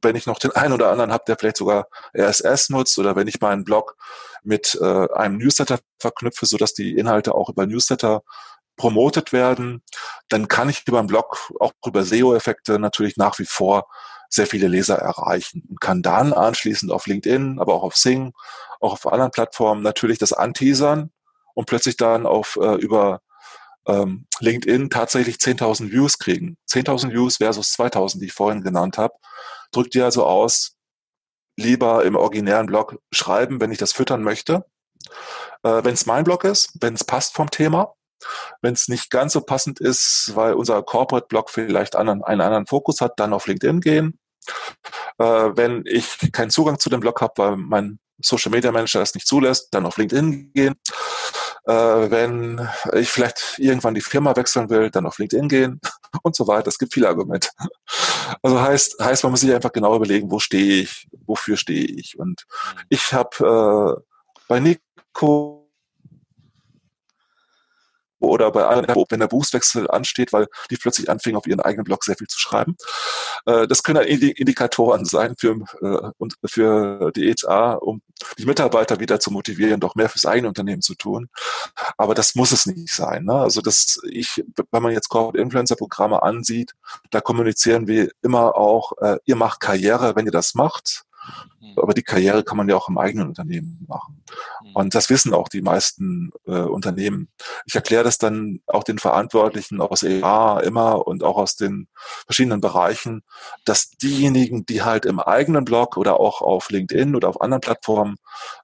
wenn 0.04 0.16
ich 0.16 0.28
noch 0.28 0.40
den 0.40 0.52
einen 0.52 0.74
oder 0.74 0.92
anderen 0.92 1.12
habe, 1.12 1.24
der 1.26 1.38
vielleicht 1.38 1.58
sogar 1.58 1.88
RSS 2.16 2.70
nutzt 2.70 3.00
oder 3.00 3.16
wenn 3.16 3.28
ich 3.28 3.40
meinen 3.40 3.64
Blog 3.64 3.96
mit 4.44 4.78
äh, 4.82 5.08
einem 5.14 5.38
Newsletter 5.38 5.80
verknüpfe, 6.00 6.46
sodass 6.46 6.74
die 6.74 6.98
Inhalte 6.98 7.34
auch 7.34 7.50
über 7.50 7.66
Newsletter 7.66 8.24
promotet 8.76 9.32
werden, 9.32 9.84
dann 10.28 10.48
kann 10.48 10.70
ich 10.70 10.84
über 10.88 11.00
einen 11.00 11.08
Blog 11.08 11.52
auch 11.60 11.72
über 11.86 12.04
SEO-Effekte 12.04 12.80
natürlich 12.80 13.16
nach 13.16 13.40
wie 13.40 13.46
vor 13.46 13.88
sehr 14.28 14.48
viele 14.48 14.68
Leser 14.68 14.98
erreichen 14.98 15.64
und 15.70 15.80
kann 15.82 16.02
dann 16.02 16.34
anschließend 16.34 16.92
auf 16.92 17.06
LinkedIn, 17.06 17.60
aber 17.60 17.76
auch 17.76 17.84
auf 17.84 17.96
Sing, 17.96 18.34
auch 18.80 18.94
auf 18.94 19.08
anderen 19.08 19.32
Plattformen 19.32 19.82
natürlich 19.82 20.18
das 20.18 20.34
anteasern 20.34 21.12
und 21.54 21.68
plötzlich 21.68 21.98
dann 21.98 22.26
auf 22.26 22.58
äh, 22.62 22.76
über 22.76 23.22
ähm, 23.88 24.28
LinkedIn 24.40 24.90
tatsächlich 24.90 25.38
10.000 25.38 25.92
Views 25.92 26.18
kriegen. 26.18 26.58
10.000 26.70 27.12
Views 27.12 27.38
versus 27.38 27.74
2.000, 27.74 28.20
die 28.20 28.26
ich 28.26 28.34
vorhin 28.34 28.62
genannt 28.62 28.98
habe. 28.98 29.14
Drückt 29.72 29.96
ihr 29.96 30.06
also 30.06 30.26
aus, 30.26 30.76
lieber 31.58 32.06
im 32.06 32.16
originären 32.16 32.68
Blog 32.68 33.00
schreiben, 33.12 33.60
wenn 33.62 33.72
ich 33.72 33.78
das 33.78 33.94
füttern 33.94 34.24
möchte. 34.24 34.66
Äh, 35.64 35.84
wenn 35.84 35.94
es 35.94 36.06
mein 36.06 36.24
Blog 36.24 36.44
ist, 36.44 36.72
wenn 36.80 36.94
es 36.94 37.04
passt 37.04 37.34
vom 37.34 37.50
Thema, 37.50 37.94
wenn 38.62 38.74
es 38.74 38.88
nicht 38.88 39.10
ganz 39.10 39.34
so 39.34 39.42
passend 39.42 39.80
ist, 39.80 40.32
weil 40.36 40.54
unser 40.54 40.82
Corporate-Blog 40.84 41.50
vielleicht 41.50 41.96
anderen, 41.96 42.24
einen 42.24 42.42
anderen 42.42 42.68
Fokus 42.68 43.02
hat, 43.02 43.20
dann 43.20 43.34
auf 43.34 43.48
LinkedIn 43.48 43.82
gehen. 43.82 44.20
Äh, 45.18 45.24
wenn 45.24 45.84
ich 45.86 46.32
keinen 46.32 46.52
Zugang 46.52 46.80
zu 46.80 46.90
dem 46.90 47.00
Blog 47.00 47.22
habe, 47.22 47.34
weil 47.38 47.58
mein 47.58 48.00
Social 48.24 48.52
Media 48.52 48.72
Manager 48.72 49.02
es 49.02 49.16
nicht 49.16 49.28
zulässt, 49.28 49.70
dann 49.72 49.86
auf 49.86 49.98
LinkedIn 49.98 50.54
gehen. 50.54 50.76
Äh, 51.66 52.12
wenn 52.12 52.68
ich 52.94 53.10
vielleicht 53.10 53.56
irgendwann 53.58 53.94
die 53.94 54.02
Firma 54.02 54.36
wechseln 54.36 54.70
will, 54.70 54.90
dann 54.90 55.06
auf 55.06 55.20
LinkedIn 55.20 55.48
gehen 55.48 55.80
und 56.24 56.36
so 56.36 56.48
weiter. 56.48 56.68
Es 56.68 56.78
gibt 56.78 56.94
viele 56.94 57.08
Argumente. 57.08 57.50
Also 58.44 58.62
heißt, 58.62 58.98
heißt, 59.00 59.24
man 59.24 59.32
muss 59.32 59.42
sich 59.42 59.54
einfach 59.54 59.74
genau 59.74 59.94
überlegen, 59.96 60.32
wo 60.32 60.40
stehe 60.40 60.84
ich, 60.84 61.08
wofür 61.26 61.58
stehe 61.58 61.84
ich. 61.84 62.18
Und 62.18 62.46
ich 62.88 63.12
habe 63.14 63.98
äh, 64.00 64.02
bei 64.48 64.60
Nico 64.62 65.61
oder 68.22 68.52
bei 68.52 68.66
allen, 68.66 68.88
wenn 68.88 69.20
der 69.20 69.28
Berufswechsel 69.28 69.90
ansteht, 69.90 70.32
weil 70.32 70.48
die 70.70 70.78
plötzlich 70.78 71.10
anfingen, 71.10 71.38
auf 71.38 71.48
ihren 71.48 71.60
eigenen 71.60 71.84
Blog 71.84 72.04
sehr 72.04 72.16
viel 72.16 72.28
zu 72.28 72.40
schreiben. 72.40 72.76
Äh, 73.46 73.68
das 73.68 73.84
können 73.84 74.04
Indikatoren 74.04 75.06
sein 75.06 75.36
für, 75.38 75.58
äh, 75.82 76.28
für 76.46 77.12
die 77.12 77.34
HR, 77.34 77.82
um 77.82 78.02
die 78.38 78.46
Mitarbeiter 78.46 79.00
wieder 79.00 79.20
zu 79.20 79.32
motivieren, 79.32 79.80
doch 79.80 79.96
mehr 79.96 80.10
fürs 80.10 80.26
eigene 80.26 80.48
Unternehmen 80.48 80.82
zu 80.82 80.96
tun. 80.96 81.30
Aber 81.98 82.14
das 82.14 82.36
muss 82.36 82.52
es 82.52 82.66
nicht 82.66 82.94
sein. 82.94 83.26
Ne? 83.26 83.34
Also 83.34 83.62
das, 83.62 84.00
ich, 84.10 84.44
wenn 84.72 84.84
man 84.84 84.94
jetzt 84.94 85.10
Corporate 85.10 85.42
Influencer 85.42 85.76
Programme 85.76 86.22
ansieht, 86.24 86.74
da 87.10 87.22
kommunizieren 87.22 87.88
wir 87.88 88.12
immer 88.22 88.56
auch, 88.56 88.94
äh, 89.00 89.18
ihr 89.26 89.36
macht 89.36 89.60
Karriere, 89.60 90.16
wenn 90.16 90.26
ihr 90.26 90.32
das 90.32 90.54
macht. 90.54 91.06
Mhm. 91.60 91.74
Aber 91.78 91.94
die 91.94 92.04
Karriere 92.04 92.44
kann 92.44 92.58
man 92.58 92.70
ja 92.70 92.76
auch 92.76 92.90
im 92.90 92.98
eigenen 92.98 93.28
Unternehmen 93.28 93.86
machen. 93.88 94.24
Mhm. 94.64 94.76
Und 94.76 94.96
das 94.96 95.10
wissen 95.10 95.34
auch 95.34 95.48
die 95.48 95.62
meisten 95.62 96.32
äh, 96.46 96.52
Unternehmen. 96.52 97.30
Ich 97.66 97.76
erkläre 97.76 98.04
das 98.04 98.18
dann 98.18 98.62
auch 98.68 98.84
den 98.84 99.00
Verantwortlichen 99.00 99.82
aus 99.82 100.04
EA 100.04 100.60
immer 100.62 101.08
und 101.08 101.24
auch 101.24 101.38
aus 101.38 101.56
den 101.56 101.88
verschiedenen 102.26 102.62
Bereichen, 102.62 103.24
dass 103.66 103.92
diejenigen, 103.92 104.66
die 104.66 104.82
halt 104.82 105.06
im 105.06 105.20
eigenen 105.20 105.66
Blog 105.66 105.98
oder 105.98 106.20
auch 106.20 106.42
auf 106.42 106.70
LinkedIn 106.70 107.16
oder 107.16 107.30
auf 107.30 107.42
anderen 107.42 107.62
Plattformen 107.62 108.18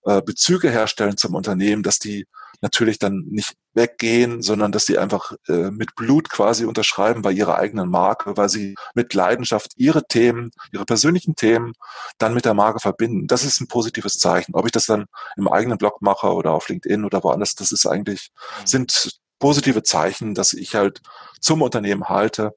äh, 0.03 0.21
Bezüge 0.21 0.69
herstellen 0.69 1.17
zum 1.17 1.35
Unternehmen, 1.35 1.83
dass 1.83 1.99
die 1.99 2.27
natürlich 2.61 2.99
dann 2.99 3.25
nicht 3.29 3.53
weggehen, 3.77 4.41
sondern 4.41 4.73
dass 4.73 4.85
sie 4.85 4.97
einfach 4.97 5.31
äh, 5.47 5.71
mit 5.71 5.95
Blut 5.95 6.29
quasi 6.29 6.65
unterschreiben 6.65 7.21
bei 7.21 7.31
ihrer 7.31 7.57
eigenen 7.57 7.89
Marke, 7.89 8.35
weil 8.35 8.49
sie 8.49 8.75
mit 8.93 9.13
Leidenschaft 9.13 9.71
ihre 9.77 10.05
Themen, 10.05 10.51
ihre 10.73 10.85
persönlichen 10.85 11.35
Themen 11.35 11.73
dann 12.17 12.33
mit 12.33 12.43
der 12.43 12.55
Marke 12.55 12.79
verbinden. 12.79 13.27
Das 13.27 13.45
ist 13.45 13.61
ein 13.61 13.67
positives 13.67 14.17
Zeichen. 14.17 14.55
Ob 14.55 14.65
ich 14.65 14.71
das 14.71 14.87
dann 14.87 15.05
im 15.37 15.47
eigenen 15.47 15.77
Blog 15.77 16.01
mache 16.01 16.33
oder 16.33 16.51
auf 16.51 16.67
LinkedIn 16.67 17.05
oder 17.05 17.23
woanders, 17.23 17.55
das 17.55 17.71
ist 17.71 17.85
eigentlich, 17.85 18.31
mhm. 18.61 18.67
sind 18.67 19.19
positive 19.39 19.83
Zeichen, 19.83 20.33
dass 20.33 20.53
ich 20.53 20.75
halt 20.75 21.01
zum 21.39 21.61
Unternehmen 21.61 22.09
halte. 22.09 22.53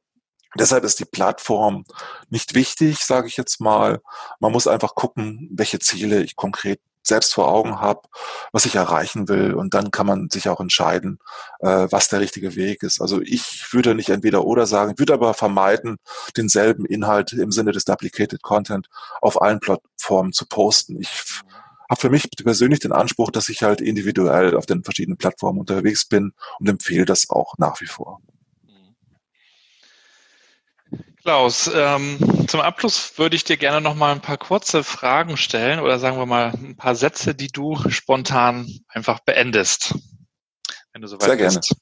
Deshalb 0.59 0.83
ist 0.83 0.99
die 0.99 1.05
Plattform 1.05 1.85
nicht 2.29 2.55
wichtig, 2.55 3.05
sage 3.05 3.29
ich 3.29 3.37
jetzt 3.37 3.61
mal. 3.61 4.01
Man 4.41 4.51
muss 4.51 4.67
einfach 4.67 4.97
gucken, 4.97 5.49
welche 5.53 5.79
Ziele 5.79 6.23
ich 6.23 6.35
konkret 6.35 6.81
selbst 7.03 7.35
vor 7.35 7.49
Augen 7.49 7.81
habe, 7.81 8.03
was 8.53 8.67
ich 8.67 8.75
erreichen 8.75 9.29
will. 9.29 9.55
Und 9.55 9.75
dann 9.75 9.91
kann 9.91 10.07
man 10.07 10.31
sich 10.31 10.49
auch 10.49 10.61
entscheiden, 10.61 11.19
äh, 11.61 11.87
was 11.91 12.09
der 12.09 12.21
richtige 12.21 12.57
Weg 12.57 12.83
ist. 12.83 13.01
Also 13.01 13.21
ich 13.21 13.67
würde 13.73 13.95
nicht 13.95 14.11
entweder 14.11 14.45
oder 14.45 14.67
sagen, 14.67 14.99
würde 14.99 15.15
aber 15.15 15.35
vermeiden, 15.35 15.97
denselben 16.37 16.85
Inhalt 16.85 17.33
im 17.33 17.53
Sinne 17.53 17.73
des 17.73 17.85
Duplicated 17.85 18.43
Content 18.43 18.89
auf 19.21 19.41
allen 19.41 19.61
Plattformen 19.61 20.33
zu 20.33 20.47
posten. 20.47 21.01
Ich 21.01 21.43
habe 21.89 22.01
für 22.01 22.11
mich 22.11 22.29
persönlich 22.31 22.79
den 22.79 22.93
Anspruch, 22.93 23.31
dass 23.31 23.49
ich 23.49 23.63
halt 23.63 23.81
individuell 23.81 24.57
auf 24.57 24.67
den 24.67 24.85
verschiedenen 24.85 25.19
Plattformen 25.19 25.59
unterwegs 25.59 26.07
bin 26.07 26.33
und 26.61 26.69
empfehle 26.69 27.05
das 27.05 27.29
auch 27.31 27.55
nach 27.59 27.81
wie 27.81 27.87
vor. 27.87 28.21
Klaus, 31.31 31.71
ähm, 31.73 32.19
zum 32.49 32.61
Abschluss 32.61 33.17
würde 33.17 33.37
ich 33.37 33.45
dir 33.45 33.57
gerne 33.57 33.81
noch 33.81 33.95
mal 33.95 34.11
ein 34.11 34.21
paar 34.21 34.37
kurze 34.37 34.83
Fragen 34.83 35.37
stellen 35.37 35.79
oder 35.79 36.01
sagen 36.01 36.19
wir 36.19 36.27
mal 36.27 36.51
ein 36.53 36.77
paar 36.77 36.97
Sätze, 36.97 37.37
die 37.37 37.47
du 37.47 37.79
spontan 37.89 38.67
einfach 38.89 39.21
beendest, 39.21 39.95
wenn 40.93 41.03
du 41.03 41.07
soweit 41.07 41.23
Sehr 41.23 41.37
gerne. 41.37 41.61
bist. 41.61 41.77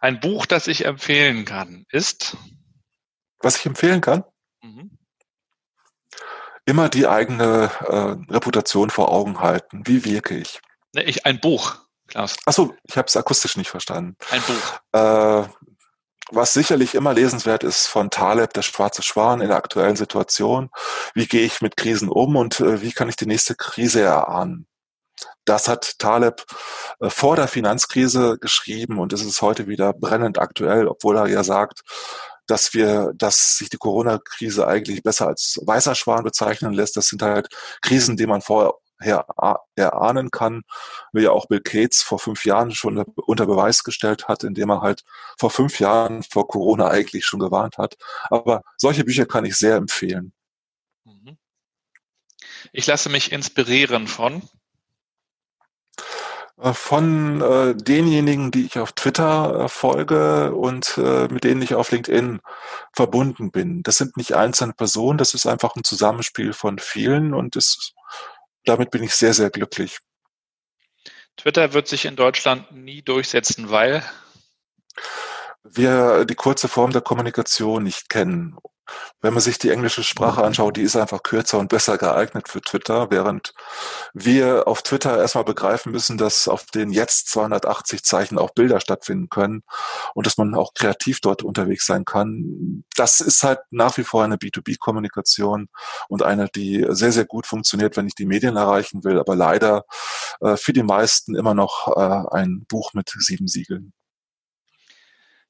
Ein 0.00 0.20
Buch, 0.20 0.44
das 0.44 0.66
ich 0.66 0.84
empfehlen 0.84 1.46
kann, 1.46 1.86
ist? 1.88 2.36
Was 3.38 3.56
ich 3.56 3.64
empfehlen 3.64 4.02
kann? 4.02 4.22
Mhm. 4.60 4.98
Immer 6.66 6.90
die 6.90 7.06
eigene 7.06 7.70
äh, 7.86 8.32
Reputation 8.34 8.90
vor 8.90 9.10
Augen 9.10 9.40
halten. 9.40 9.86
Wie 9.86 10.04
wirke 10.04 10.36
ich? 10.36 10.60
Nee, 10.92 11.04
ich 11.04 11.24
ein 11.24 11.40
Buch, 11.40 11.78
Klaus. 12.06 12.36
Achso, 12.44 12.76
ich 12.82 12.98
habe 12.98 13.06
es 13.06 13.16
akustisch 13.16 13.56
nicht 13.56 13.70
verstanden. 13.70 14.18
Ein 14.30 14.42
Buch. 14.42 14.80
Äh, 14.92 15.48
was 16.30 16.52
sicherlich 16.52 16.94
immer 16.94 17.12
lesenswert 17.12 17.64
ist 17.64 17.86
von 17.86 18.10
Taleb, 18.10 18.52
der 18.54 18.62
schwarze 18.62 19.02
Schwan 19.02 19.40
in 19.40 19.48
der 19.48 19.56
aktuellen 19.56 19.96
Situation. 19.96 20.70
Wie 21.14 21.26
gehe 21.26 21.44
ich 21.44 21.60
mit 21.60 21.76
Krisen 21.76 22.08
um 22.08 22.36
und 22.36 22.60
äh, 22.60 22.82
wie 22.82 22.92
kann 22.92 23.08
ich 23.08 23.16
die 23.16 23.26
nächste 23.26 23.54
Krise 23.54 24.00
erahnen? 24.02 24.66
Das 25.44 25.68
hat 25.68 25.98
Taleb 25.98 26.44
äh, 27.00 27.10
vor 27.10 27.36
der 27.36 27.48
Finanzkrise 27.48 28.38
geschrieben 28.40 28.98
und 28.98 29.12
es 29.12 29.22
ist 29.22 29.42
heute 29.42 29.66
wieder 29.66 29.92
brennend 29.92 30.38
aktuell, 30.38 30.88
obwohl 30.88 31.16
er 31.18 31.26
ja 31.26 31.44
sagt, 31.44 31.82
dass 32.46 32.74
wir, 32.74 33.12
dass 33.14 33.56
sich 33.58 33.70
die 33.70 33.78
Corona-Krise 33.78 34.66
eigentlich 34.66 35.02
besser 35.02 35.26
als 35.28 35.58
weißer 35.64 35.94
Schwan 35.94 36.24
bezeichnen 36.24 36.72
lässt. 36.72 36.96
Das 36.96 37.06
sind 37.06 37.22
halt 37.22 37.48
Krisen, 37.82 38.16
die 38.16 38.26
man 38.26 38.42
vorher 38.42 38.74
erahnen 39.04 40.30
kann, 40.30 40.62
wie 41.12 41.22
ja 41.22 41.30
auch 41.30 41.46
Bill 41.46 41.60
Gates 41.60 42.02
vor 42.02 42.18
fünf 42.18 42.44
Jahren 42.44 42.74
schon 42.74 42.98
unter 42.98 43.46
Beweis 43.46 43.84
gestellt 43.84 44.28
hat, 44.28 44.44
indem 44.44 44.70
er 44.70 44.80
halt 44.80 45.04
vor 45.38 45.50
fünf 45.50 45.80
Jahren 45.80 46.22
vor 46.22 46.48
Corona 46.48 46.88
eigentlich 46.88 47.24
schon 47.26 47.40
gewarnt 47.40 47.78
hat. 47.78 47.96
Aber 48.30 48.62
solche 48.76 49.04
Bücher 49.04 49.26
kann 49.26 49.44
ich 49.44 49.56
sehr 49.56 49.76
empfehlen. 49.76 50.32
Mhm. 51.04 51.36
Ich 52.72 52.86
lasse 52.86 53.08
mich 53.08 53.32
inspirieren 53.32 54.06
von 54.06 54.42
äh, 56.60 56.72
von 56.72 57.40
äh, 57.40 57.74
denjenigen, 57.74 58.50
die 58.50 58.66
ich 58.66 58.78
auf 58.78 58.92
Twitter 58.92 59.64
äh, 59.64 59.68
folge 59.68 60.54
und 60.54 60.98
äh, 60.98 61.28
mit 61.28 61.44
denen 61.44 61.62
ich 61.62 61.74
auf 61.74 61.90
LinkedIn 61.90 62.40
verbunden 62.92 63.50
bin. 63.50 63.82
Das 63.82 63.96
sind 63.96 64.16
nicht 64.16 64.34
einzelne 64.34 64.72
Personen, 64.72 65.18
das 65.18 65.34
ist 65.34 65.46
einfach 65.46 65.74
ein 65.76 65.84
Zusammenspiel 65.84 66.52
von 66.52 66.78
vielen 66.78 67.34
und 67.34 67.56
das, 67.56 67.92
damit 68.64 68.90
bin 68.90 69.02
ich 69.02 69.14
sehr, 69.14 69.34
sehr 69.34 69.50
glücklich. 69.50 69.98
Twitter 71.36 71.72
wird 71.72 71.88
sich 71.88 72.04
in 72.04 72.16
Deutschland 72.16 72.70
nie 72.72 73.02
durchsetzen, 73.02 73.70
weil 73.70 74.02
wir 75.64 76.24
die 76.24 76.34
kurze 76.34 76.68
Form 76.68 76.92
der 76.92 77.00
Kommunikation 77.00 77.82
nicht 77.82 78.08
kennen 78.08 78.56
wenn 79.20 79.32
man 79.32 79.42
sich 79.42 79.58
die 79.58 79.70
englische 79.70 80.02
Sprache 80.02 80.44
anschaut, 80.44 80.76
die 80.76 80.82
ist 80.82 80.96
einfach 80.96 81.22
kürzer 81.22 81.58
und 81.58 81.68
besser 81.68 81.98
geeignet 81.98 82.48
für 82.48 82.60
Twitter, 82.60 83.10
während 83.10 83.54
wir 84.12 84.68
auf 84.68 84.82
Twitter 84.82 85.18
erstmal 85.18 85.44
begreifen 85.44 85.92
müssen, 85.92 86.18
dass 86.18 86.48
auf 86.48 86.66
den 86.66 86.90
jetzt 86.90 87.28
280 87.30 88.02
Zeichen 88.04 88.38
auch 88.38 88.50
Bilder 88.50 88.80
stattfinden 88.80 89.28
können 89.28 89.62
und 90.14 90.26
dass 90.26 90.36
man 90.36 90.54
auch 90.54 90.74
kreativ 90.74 91.20
dort 91.20 91.42
unterwegs 91.42 91.86
sein 91.86 92.04
kann. 92.04 92.84
Das 92.96 93.20
ist 93.20 93.42
halt 93.42 93.60
nach 93.70 93.96
wie 93.96 94.04
vor 94.04 94.24
eine 94.24 94.36
B2B-Kommunikation 94.36 95.68
und 96.08 96.22
eine, 96.22 96.48
die 96.54 96.86
sehr, 96.90 97.12
sehr 97.12 97.24
gut 97.24 97.46
funktioniert, 97.46 97.96
wenn 97.96 98.06
ich 98.06 98.14
die 98.14 98.26
Medien 98.26 98.56
erreichen 98.56 99.04
will, 99.04 99.18
aber 99.18 99.36
leider 99.36 99.84
äh, 100.40 100.56
für 100.56 100.72
die 100.72 100.82
meisten 100.82 101.34
immer 101.34 101.54
noch 101.54 101.88
äh, 101.96 102.36
ein 102.36 102.64
Buch 102.68 102.92
mit 102.92 103.12
sieben 103.18 103.48
Siegeln. 103.48 103.92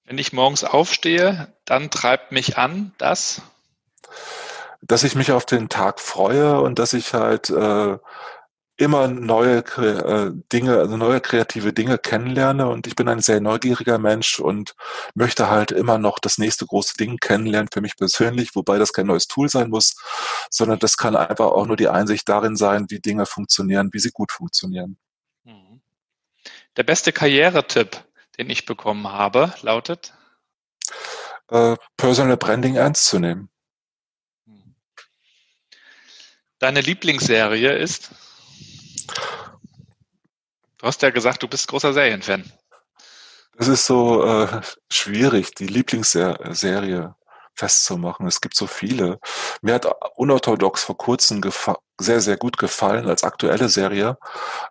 Wenn 0.04 0.18
ich 0.18 0.32
morgens 0.32 0.64
aufstehe, 0.64 1.52
dann 1.64 1.90
treibt 1.90 2.32
mich 2.32 2.58
an, 2.58 2.92
dass 2.98 3.42
dass 4.86 5.02
ich 5.02 5.14
mich 5.14 5.32
auf 5.32 5.46
den 5.46 5.70
Tag 5.70 5.98
freue 5.98 6.60
und 6.60 6.78
dass 6.78 6.92
ich 6.92 7.14
halt 7.14 7.48
äh, 7.48 7.96
immer 8.76 9.06
neue 9.08 9.58
äh, 9.78 10.32
Dinge, 10.52 10.78
also 10.78 10.96
neue 10.96 11.20
kreative 11.20 11.72
Dinge 11.72 11.96
kennenlerne 11.96 12.68
und 12.68 12.86
ich 12.86 12.96
bin 12.96 13.08
ein 13.08 13.20
sehr 13.20 13.40
neugieriger 13.40 13.98
Mensch 13.98 14.40
und 14.40 14.74
möchte 15.14 15.48
halt 15.48 15.70
immer 15.70 15.98
noch 15.98 16.18
das 16.18 16.38
nächste 16.38 16.66
große 16.66 16.94
Ding 16.98 17.18
kennenlernen 17.18 17.68
für 17.72 17.80
mich 17.80 17.96
persönlich, 17.96 18.54
wobei 18.54 18.78
das 18.78 18.92
kein 18.92 19.06
neues 19.06 19.28
Tool 19.28 19.48
sein 19.48 19.70
muss, 19.70 19.96
sondern 20.50 20.80
das 20.80 20.96
kann 20.96 21.14
einfach 21.14 21.46
auch 21.46 21.66
nur 21.66 21.76
die 21.76 21.88
Einsicht 21.88 22.28
darin 22.28 22.56
sein, 22.56 22.86
wie 22.88 22.98
Dinge 22.98 23.26
funktionieren, 23.26 23.90
wie 23.92 24.00
sie 24.00 24.10
gut 24.10 24.32
funktionieren. 24.32 24.98
Mhm. 25.44 25.80
Der 26.76 26.82
beste 26.82 27.12
Karrieretipp, 27.12 28.04
den 28.38 28.50
ich 28.50 28.66
bekommen 28.66 29.08
habe, 29.08 29.54
lautet? 29.62 30.14
Äh, 31.48 31.76
Personal 31.96 32.36
Branding 32.36 32.76
ernst 32.76 33.06
zu 33.06 33.18
nehmen. 33.18 33.50
Deine 36.58 36.80
Lieblingsserie 36.80 37.72
ist? 37.72 38.10
Du 40.78 40.86
hast 40.86 41.02
ja 41.02 41.10
gesagt, 41.10 41.42
du 41.42 41.48
bist 41.48 41.68
großer 41.68 41.92
Serienfan. 41.92 42.50
Das 43.56 43.68
ist 43.68 43.86
so 43.86 44.24
äh, 44.24 44.62
schwierig, 44.90 45.54
die 45.54 45.66
Lieblingsserie 45.66 47.14
festzumachen. 47.54 48.26
Es 48.26 48.40
gibt 48.40 48.56
so 48.56 48.66
viele. 48.66 49.18
Mir 49.62 49.74
hat 49.74 49.86
unorthodox 50.16 50.84
vor 50.84 50.96
kurzem 50.96 51.40
sehr, 52.00 52.20
sehr 52.20 52.36
gut 52.36 52.58
gefallen 52.58 53.06
als 53.06 53.22
aktuelle 53.22 53.68
Serie, 53.68 54.18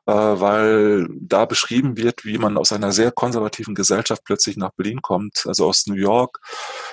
äh, 0.05 0.11
weil 0.13 1.07
da 1.21 1.45
beschrieben 1.45 1.95
wird, 1.95 2.25
wie 2.25 2.37
man 2.37 2.57
aus 2.57 2.73
einer 2.73 2.91
sehr 2.91 3.11
konservativen 3.11 3.75
Gesellschaft 3.75 4.23
plötzlich 4.25 4.57
nach 4.57 4.71
Berlin 4.71 5.01
kommt, 5.01 5.45
also 5.47 5.65
aus 5.67 5.87
New 5.87 5.95
York, 5.95 6.39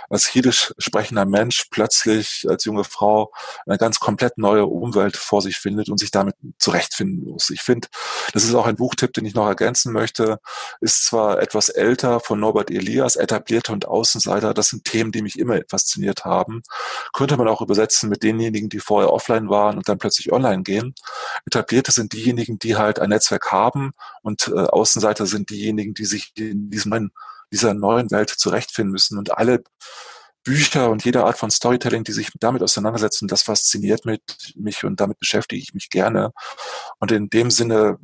als 0.09 0.33
jiddisch 0.33 0.73
sprechender 0.79 1.27
Mensch 1.27 1.67
plötzlich 1.71 2.47
als 2.49 2.65
junge 2.65 2.85
Frau 2.85 3.33
eine 3.67 3.79
ganz 3.79 3.99
komplett 3.99 4.39
neue 4.39 4.67
Umwelt 4.67 5.17
vor 5.17 5.43
sich 5.43 5.57
findet 5.57 5.89
und 5.89 5.99
sich 5.99 6.13
damit 6.13 6.37
zurechtfinden 6.59 7.29
muss. 7.29 7.51
Ich 7.51 7.63
finde, 7.63 7.89
das 8.33 8.45
ist 8.45 8.55
auch 8.55 8.67
ein 8.67 8.77
Buchtipp, 8.77 9.13
den 9.13 9.25
ich 9.25 9.35
noch 9.35 9.47
ergänzen 9.47 9.93
möchte, 9.93 10.39
ist 10.81 11.07
zwar 11.07 11.41
etwas 11.41 11.71
älter 11.71 12.21
von 12.21 12.39
Norbert 12.39 12.71
Elias, 12.71 13.17
Etablierte 13.17 13.73
und 13.73 13.89
Außenseiter, 13.89 14.55
das 14.55 14.69
sind 14.69 14.85
Themen, 14.85 15.11
die 15.11 15.23
mich 15.23 15.39
immer 15.39 15.61
fasziniert 15.69 16.25
haben, 16.25 16.63
könnte 17.13 17.37
man 17.37 17.49
auch 17.49 17.61
übersetzen 17.61 18.09
mit 18.09 18.23
denjenigen, 18.23 18.69
die 18.69 18.79
vorher 18.81 19.13
offline 19.13 19.49
waren 19.49 19.77
und 19.77 19.89
dann 19.89 19.99
plötzlich 19.99 20.20
plötzlich 20.21 20.33
online 20.33 20.63
gehen. 20.63 20.95
Etablierte 21.47 21.93
sind 21.93 22.13
diejenigen, 22.13 22.59
die 22.59 22.77
halt 22.77 22.99
ein 22.99 23.11
Netzwerk 23.11 23.51
haben 23.51 23.93
und 24.23 24.49
äh, 24.49 24.61
Außenseiter 24.61 25.27
sind 25.27 25.51
diejenigen, 25.51 25.95
die 25.95 26.05
sich 26.05 26.33
in 26.37 26.71
diesem 26.71 26.91
neuen, 26.91 27.11
dieser 27.53 27.75
neuen 27.75 28.11
Welt 28.11 28.31
zurechtfinden 28.31 28.93
müssen. 28.93 29.19
Und 29.19 29.37
alle 29.37 29.63
Bücher 30.45 30.91
und 30.91 31.05
jede 31.05 31.25
Art 31.25 31.39
von 31.39 31.51
Storytelling, 31.51 32.05
die 32.05 32.13
sich 32.13 32.31
damit 32.39 32.63
auseinandersetzen, 32.63 33.29
das 33.29 33.43
fasziniert 33.43 34.05
mich 34.07 34.85
und 34.85 35.01
damit 35.01 35.19
beschäftige 35.19 35.61
ich 35.61 35.75
mich 35.75 35.91
gerne. 35.91 36.33
Und 36.99 37.13
in 37.13 37.29
dem 37.29 37.51
Sinne 37.51 37.99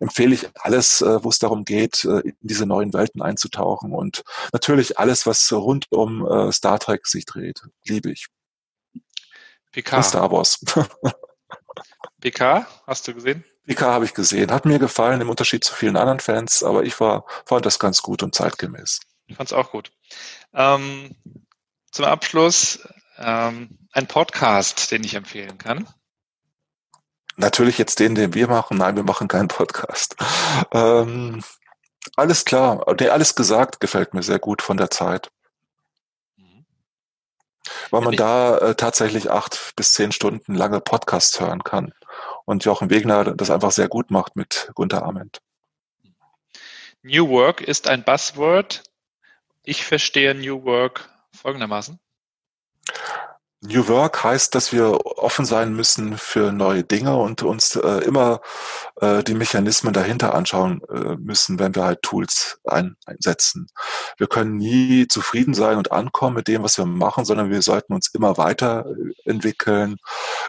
empfehle 0.00 0.34
ich 0.34 0.48
alles, 0.60 1.00
äh, 1.00 1.24
wo 1.24 1.28
es 1.30 1.38
darum 1.38 1.64
geht, 1.64 2.04
äh, 2.04 2.20
in 2.20 2.36
diese 2.40 2.66
neuen 2.66 2.92
Welten 2.92 3.22
einzutauchen 3.22 3.92
und 3.92 4.24
natürlich 4.52 4.98
alles, 4.98 5.26
was 5.26 5.50
rund 5.52 5.86
um 5.90 6.26
äh, 6.26 6.52
Star 6.52 6.78
Trek 6.78 7.06
sich 7.06 7.24
dreht, 7.24 7.62
liebe 7.84 8.10
ich. 8.10 8.26
PK. 9.72 9.96
Und 9.98 10.02
Star 10.04 10.30
Wars. 10.30 10.58
PK, 12.20 12.66
hast 12.86 13.06
du 13.08 13.14
gesehen? 13.14 13.44
PK 13.66 13.86
habe 13.86 14.04
ich 14.04 14.14
gesehen. 14.14 14.52
Hat 14.52 14.64
mir 14.64 14.78
gefallen, 14.78 15.20
im 15.20 15.30
Unterschied 15.30 15.64
zu 15.64 15.74
vielen 15.74 15.96
anderen 15.96 16.20
Fans, 16.20 16.62
aber 16.62 16.84
ich 16.84 16.98
war, 17.00 17.26
fand 17.44 17.66
das 17.66 17.78
ganz 17.78 18.02
gut 18.02 18.22
und 18.22 18.34
zeitgemäß. 18.34 19.00
Ich 19.26 19.36
fand 19.36 19.48
es 19.48 19.52
auch 19.52 19.72
gut. 19.72 19.90
Ähm, 20.54 21.16
zum 21.90 22.04
Abschluss 22.04 22.86
ähm, 23.18 23.78
ein 23.92 24.06
Podcast, 24.06 24.90
den 24.90 25.04
ich 25.04 25.14
empfehlen 25.14 25.58
kann. 25.58 25.88
Natürlich 27.36 27.76
jetzt 27.76 27.98
den, 27.98 28.14
den 28.14 28.34
wir 28.34 28.48
machen. 28.48 28.78
Nein, 28.78 28.96
wir 28.96 29.02
machen 29.02 29.28
keinen 29.28 29.48
Podcast. 29.48 30.16
Ähm, 30.72 31.42
alles 32.14 32.44
klar. 32.44 32.94
Der 32.94 33.12
alles 33.12 33.34
gesagt 33.34 33.80
gefällt 33.80 34.14
mir 34.14 34.22
sehr 34.22 34.38
gut 34.38 34.62
von 34.62 34.76
der 34.76 34.90
Zeit 34.90 35.30
weil 37.90 38.02
man 38.02 38.16
da 38.16 38.58
äh, 38.58 38.74
tatsächlich 38.74 39.30
acht 39.30 39.72
bis 39.76 39.92
zehn 39.92 40.12
Stunden 40.12 40.54
lange 40.54 40.80
Podcasts 40.80 41.40
hören 41.40 41.64
kann. 41.64 41.92
Und 42.44 42.64
Jochen 42.64 42.90
Wegner 42.90 43.24
das 43.34 43.50
einfach 43.50 43.72
sehr 43.72 43.88
gut 43.88 44.10
macht 44.10 44.36
mit 44.36 44.70
Gunter 44.74 45.04
Ament. 45.04 45.40
New 47.02 47.28
Work 47.28 47.60
ist 47.60 47.88
ein 47.88 48.04
Buzzword. 48.04 48.82
Ich 49.64 49.84
verstehe 49.84 50.34
New 50.34 50.64
Work 50.64 51.08
folgendermaßen. 51.32 51.98
New 53.62 53.88
Work 53.88 54.22
heißt, 54.22 54.54
dass 54.54 54.72
wir 54.72 55.06
offen 55.18 55.46
sein 55.46 55.72
müssen 55.74 56.18
für 56.18 56.52
neue 56.52 56.84
Dinge 56.84 57.16
und 57.16 57.42
uns 57.42 57.74
äh, 57.74 58.04
immer 58.04 58.42
äh, 59.00 59.24
die 59.24 59.34
Mechanismen 59.34 59.94
dahinter 59.94 60.34
anschauen 60.34 60.82
äh, 60.90 61.16
müssen, 61.16 61.58
wenn 61.58 61.74
wir 61.74 61.84
halt 61.84 62.02
Tools 62.02 62.60
ein, 62.64 62.96
einsetzen. 63.06 63.68
Wir 64.18 64.26
können 64.26 64.58
nie 64.58 65.08
zufrieden 65.08 65.54
sein 65.54 65.78
und 65.78 65.90
ankommen 65.90 66.36
mit 66.36 66.48
dem, 66.48 66.62
was 66.64 66.76
wir 66.76 66.84
machen, 66.84 67.24
sondern 67.24 67.50
wir 67.50 67.62
sollten 67.62 67.94
uns 67.94 68.08
immer 68.08 68.36
weiterentwickeln. 68.36 69.96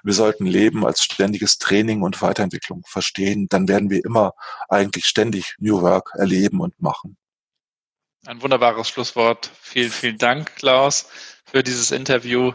Wir 0.04 0.14
sollten 0.14 0.46
Leben 0.46 0.86
als 0.86 1.02
ständiges 1.02 1.60
Training 1.60 2.02
und 2.02 2.22
Weiterentwicklung 2.22 2.84
verstehen. 2.86 3.48
Dann 3.50 3.70
werden 3.70 3.90
wir 3.90 4.04
immer 4.04 4.34
eigentlich 4.68 5.06
ständig 5.06 5.56
New 5.60 5.82
Work 5.82 6.12
erleben 6.16 6.60
und 6.60 6.82
machen. 6.82 7.18
Ein 8.26 8.42
wunderbares 8.42 8.90
Schlusswort. 8.90 9.50
Vielen, 9.62 9.92
vielen 9.92 10.18
Dank, 10.18 10.58
Klaus 10.58 11.06
für 11.50 11.64
dieses 11.64 11.92
Interview, 11.92 12.52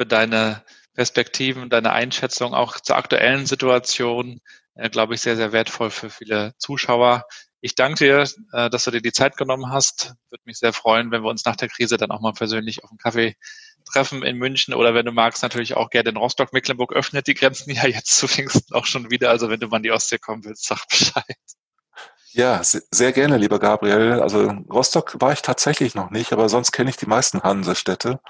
für 0.00 0.06
deine 0.06 0.64
Perspektiven, 0.94 1.68
deine 1.68 1.92
Einschätzung 1.92 2.54
auch 2.54 2.80
zur 2.80 2.96
aktuellen 2.96 3.44
Situation, 3.44 4.40
äh, 4.74 4.88
glaube 4.88 5.14
ich, 5.14 5.20
sehr, 5.20 5.36
sehr 5.36 5.52
wertvoll 5.52 5.90
für 5.90 6.08
viele 6.08 6.54
Zuschauer. 6.56 7.26
Ich 7.60 7.74
danke 7.74 8.04
dir, 8.06 8.24
äh, 8.54 8.70
dass 8.70 8.84
du 8.84 8.92
dir 8.92 9.02
die 9.02 9.12
Zeit 9.12 9.36
genommen 9.36 9.70
hast. 9.70 10.14
Würde 10.30 10.40
mich 10.46 10.56
sehr 10.56 10.72
freuen, 10.72 11.10
wenn 11.10 11.22
wir 11.22 11.28
uns 11.28 11.44
nach 11.44 11.56
der 11.56 11.68
Krise 11.68 11.98
dann 11.98 12.10
auch 12.12 12.22
mal 12.22 12.32
persönlich 12.32 12.82
auf 12.82 12.88
einen 12.90 12.96
Kaffee 12.96 13.36
treffen 13.92 14.22
in 14.22 14.38
München 14.38 14.72
oder 14.72 14.94
wenn 14.94 15.04
du 15.04 15.12
magst, 15.12 15.42
natürlich 15.42 15.76
auch 15.76 15.90
gerne 15.90 16.08
in 16.08 16.16
Rostock. 16.16 16.54
Mecklenburg 16.54 16.94
öffnet 16.94 17.26
die 17.26 17.34
Grenzen 17.34 17.70
ja 17.70 17.86
jetzt 17.86 18.16
zu 18.16 18.26
Pfingsten 18.26 18.74
auch 18.74 18.86
schon 18.86 19.10
wieder. 19.10 19.28
Also 19.28 19.50
wenn 19.50 19.60
du 19.60 19.68
mal 19.68 19.76
in 19.76 19.82
die 19.82 19.92
Ostsee 19.92 20.16
kommen 20.16 20.46
willst, 20.46 20.64
sag 20.64 20.88
Bescheid. 20.88 21.36
Ja, 22.32 22.60
sehr 22.62 23.12
gerne, 23.12 23.38
lieber 23.38 23.58
Gabriel. 23.58 24.20
Also 24.20 24.52
Rostock 24.72 25.20
war 25.20 25.32
ich 25.32 25.42
tatsächlich 25.42 25.94
noch 25.94 26.10
nicht, 26.10 26.32
aber 26.32 26.48
sonst 26.48 26.70
kenne 26.72 26.90
ich 26.90 26.96
die 26.96 27.06
meisten 27.06 27.42
Hansestädte. 27.42 28.20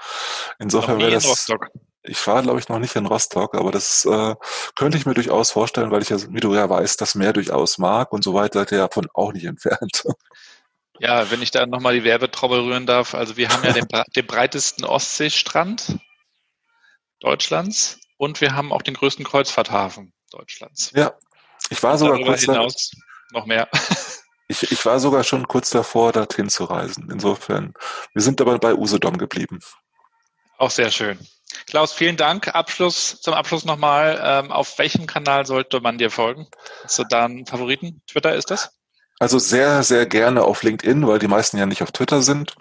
Insofern 0.59 0.99
wäre 0.99 1.11
das. 1.11 1.25
In 1.25 1.29
Rostock. 1.29 1.67
Ich 2.03 2.25
war, 2.25 2.41
glaube 2.41 2.59
ich, 2.59 2.67
noch 2.67 2.79
nicht 2.79 2.95
in 2.95 3.05
Rostock, 3.05 3.53
aber 3.53 3.71
das 3.71 4.05
äh, 4.05 4.35
könnte 4.75 4.97
ich 4.97 5.05
mir 5.05 5.13
durchaus 5.13 5.51
vorstellen, 5.51 5.91
weil 5.91 6.01
ich 6.01 6.09
ja, 6.09 6.17
wie 6.29 6.39
du 6.39 6.55
ja 6.55 6.67
weißt, 6.67 6.99
das 6.99 7.13
Meer 7.13 7.31
durchaus 7.31 7.77
mag 7.77 8.11
und 8.11 8.23
so 8.23 8.33
weit 8.33 8.53
seid 8.53 8.71
ihr 8.71 8.79
davon 8.79 9.07
auch 9.13 9.33
nicht 9.33 9.45
entfernt. 9.45 10.03
Ja, 10.99 11.31
wenn 11.31 11.41
ich 11.41 11.49
da 11.49 11.65
nochmal 11.65 11.95
die 11.95 12.03
Werbetrommel 12.03 12.59
rühren 12.59 12.85
darf. 12.85 13.15
Also 13.15 13.35
wir 13.35 13.49
haben 13.49 13.63
ja 13.63 13.73
den, 13.73 13.87
den 14.15 14.27
breitesten 14.27 14.85
Ostseestrand 14.85 15.97
Deutschlands 17.19 17.99
und 18.17 18.39
wir 18.39 18.53
haben 18.53 18.71
auch 18.71 18.83
den 18.83 18.93
größten 18.93 19.25
Kreuzfahrthafen 19.25 20.13
Deutschlands. 20.29 20.91
Ja, 20.93 21.13
ich 21.71 21.81
war 21.81 21.97
sogar 21.97 22.19
kurz 22.21 22.41
hinaus 22.41 22.91
noch 23.31 23.45
mehr. 23.45 23.67
Ich, 24.47 24.69
ich 24.69 24.85
war 24.85 24.99
sogar 24.99 25.23
schon 25.23 25.47
kurz 25.47 25.69
davor, 25.69 26.11
dorthin 26.11 26.49
zu 26.49 26.65
reisen. 26.65 27.09
Insofern, 27.09 27.73
wir 28.13 28.21
sind 28.21 28.41
aber 28.41 28.59
bei 28.59 28.75
Usedom 28.75 29.17
geblieben. 29.17 29.59
Auch 30.57 30.71
sehr 30.71 30.91
schön. 30.91 31.17
Klaus, 31.67 31.93
vielen 31.93 32.17
Dank. 32.17 32.53
Abschluss, 32.53 33.21
zum 33.21 33.33
Abschluss 33.33 33.65
nochmal, 33.65 34.21
ähm, 34.23 34.51
auf 34.51 34.77
welchem 34.77 35.07
Kanal 35.07 35.45
sollte 35.45 35.79
man 35.79 35.97
dir 35.97 36.11
folgen? 36.11 36.47
Hast 36.83 36.99
du 36.99 37.03
da 37.03 37.25
einen 37.25 37.45
Favoriten? 37.45 38.01
Twitter 38.07 38.35
ist 38.35 38.51
das? 38.51 38.71
Also 39.19 39.39
sehr, 39.39 39.83
sehr 39.83 40.05
gerne 40.05 40.43
auf 40.43 40.63
LinkedIn, 40.63 41.07
weil 41.07 41.19
die 41.19 41.27
meisten 41.27 41.57
ja 41.57 41.65
nicht 41.65 41.83
auf 41.83 41.91
Twitter 41.91 42.21
sind. 42.21 42.55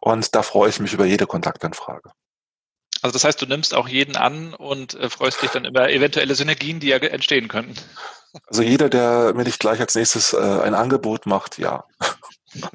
Und 0.00 0.34
da 0.34 0.42
freue 0.42 0.68
ich 0.68 0.80
mich 0.80 0.92
über 0.92 1.04
jede 1.04 1.26
Kontaktanfrage. 1.26 2.10
Also 3.02 3.12
das 3.14 3.24
heißt, 3.24 3.40
du 3.40 3.46
nimmst 3.46 3.74
auch 3.74 3.88
jeden 3.88 4.16
an 4.16 4.54
und 4.54 4.94
äh, 4.94 5.08
freust 5.08 5.42
dich 5.42 5.50
dann 5.50 5.64
über 5.64 5.90
eventuelle 5.90 6.34
Synergien, 6.34 6.80
die 6.80 6.88
ja 6.88 6.96
entstehen 6.98 7.48
könnten. 7.48 7.74
Also 8.46 8.62
jeder, 8.62 8.88
der 8.88 9.34
mir 9.34 9.44
nicht 9.44 9.60
gleich 9.60 9.80
als 9.80 9.94
nächstes 9.94 10.32
äh, 10.32 10.38
ein 10.38 10.74
Angebot 10.74 11.26
macht, 11.26 11.58
ja. 11.58 11.84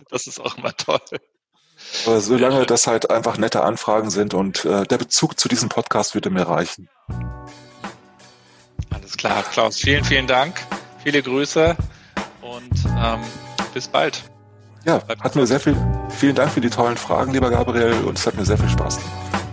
Das 0.10 0.26
ist 0.26 0.40
auch 0.40 0.58
immer 0.58 0.76
toll. 0.76 1.00
Aber 2.08 2.20
solange 2.20 2.66
das 2.66 2.88
halt 2.88 3.12
einfach 3.12 3.38
nette 3.38 3.64
Anfragen 3.64 4.10
sind 4.10 4.34
und 4.34 4.66
äh, 4.66 4.86
der 4.86 4.98
Bezug 4.98 5.40
zu 5.40 5.48
diesem 5.48 5.70
Podcast 5.70 6.16
würde 6.16 6.32
mir 6.32 6.48
reichen. 6.48 6.90
Alles 8.90 9.18
klar, 9.18 9.44
Klaus. 9.44 9.78
Vielen, 9.78 10.04
vielen 10.04 10.26
Dank. 10.26 10.56
Viele 11.04 11.22
Grüße 11.22 11.78
und 12.42 12.86
ähm, 12.98 13.22
bis 13.74 13.88
bald. 13.88 14.24
Ja, 14.86 15.02
hat 15.08 15.36
mir 15.36 15.46
sehr 15.46 15.60
viel, 15.60 15.76
vielen 16.10 16.36
Dank 16.36 16.52
für 16.52 16.62
die 16.62 16.70
tollen 16.70 16.98
Fragen, 16.98 17.34
lieber 17.34 17.50
Gabriel, 17.50 17.94
und 18.06 18.18
es 18.18 18.26
hat 18.26 18.36
mir 18.36 18.46
sehr 18.46 18.58
viel 18.58 18.70
Spaß 18.70 18.98
gemacht. 18.98 19.44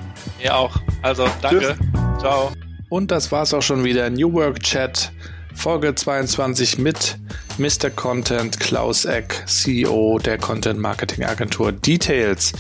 Mir 0.41 0.57
auch. 0.57 0.77
Also, 1.03 1.29
danke. 1.43 1.77
Tschüss. 1.77 2.21
Ciao. 2.21 2.53
Und 2.89 3.11
das 3.11 3.33
war's 3.33 3.53
auch 3.53 3.63
schon 3.63 3.83
wieder. 3.83 4.09
New 4.11 4.33
Work 4.33 4.61
Chat, 4.61 5.13
Folge 5.55 5.95
22 5.95 6.79
mit 6.79 7.17
Mr. 7.59 7.91
Content 7.91 8.61
Klaus 8.61 9.05
Eck, 9.05 9.45
CEO 9.47 10.19
der 10.19 10.39
Content 10.39 10.79
Marketing 10.79 11.25
Agentur 11.25 11.73
Details. 11.73 12.53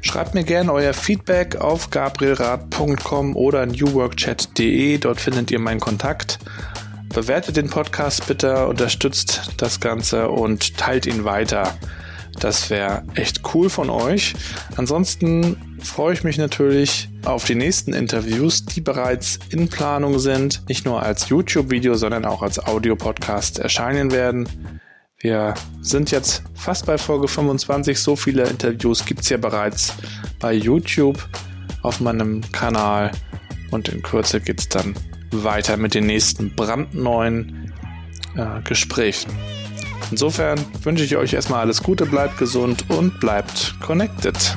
Schreibt 0.00 0.34
mir 0.34 0.44
gerne 0.44 0.72
euer 0.72 0.92
Feedback 0.92 1.56
auf 1.56 1.90
gabrielrad.com 1.90 3.36
oder 3.36 3.64
newworkchat.de. 3.64 4.98
Dort 4.98 5.20
findet 5.20 5.50
ihr 5.50 5.58
meinen 5.58 5.80
Kontakt. 5.80 6.38
Bewertet 7.14 7.56
den 7.56 7.70
Podcast 7.70 8.26
bitte, 8.26 8.66
unterstützt 8.66 9.52
das 9.56 9.80
Ganze 9.80 10.28
und 10.28 10.76
teilt 10.76 11.06
ihn 11.06 11.24
weiter. 11.24 11.74
Das 12.40 12.70
wäre 12.70 13.04
echt 13.14 13.42
cool 13.54 13.70
von 13.70 13.90
euch. 13.90 14.34
Ansonsten 14.76 15.56
freue 15.80 16.14
ich 16.14 16.24
mich 16.24 16.38
natürlich 16.38 17.08
auf 17.24 17.44
die 17.44 17.54
nächsten 17.54 17.92
Interviews, 17.92 18.64
die 18.64 18.80
bereits 18.80 19.38
in 19.50 19.68
Planung 19.68 20.18
sind, 20.18 20.68
nicht 20.68 20.84
nur 20.84 21.02
als 21.02 21.28
YouTube-Video, 21.28 21.94
sondern 21.94 22.24
auch 22.24 22.42
als 22.42 22.64
Audio-Podcast 22.64 23.58
erscheinen 23.58 24.10
werden. 24.10 24.48
Wir 25.18 25.54
sind 25.80 26.10
jetzt 26.10 26.42
fast 26.54 26.84
bei 26.86 26.98
Folge 26.98 27.28
25. 27.28 27.98
So 27.98 28.14
viele 28.14 28.44
Interviews 28.44 29.06
gibt 29.06 29.20
es 29.20 29.30
ja 29.30 29.38
bereits 29.38 29.94
bei 30.38 30.52
YouTube 30.52 31.18
auf 31.82 32.00
meinem 32.00 32.42
Kanal. 32.52 33.10
Und 33.70 33.88
in 33.88 34.02
Kürze 34.02 34.40
geht 34.40 34.60
es 34.60 34.68
dann 34.68 34.94
weiter 35.30 35.76
mit 35.76 35.94
den 35.94 36.06
nächsten 36.06 36.54
brandneuen 36.54 37.72
äh, 38.36 38.60
Gesprächen. 38.64 39.30
Insofern 40.10 40.60
wünsche 40.82 41.04
ich 41.04 41.16
euch 41.16 41.32
erstmal 41.32 41.60
alles 41.60 41.82
Gute, 41.82 42.06
bleibt 42.06 42.38
gesund 42.38 42.84
und 42.88 43.20
bleibt 43.20 43.74
connected. 43.80 44.56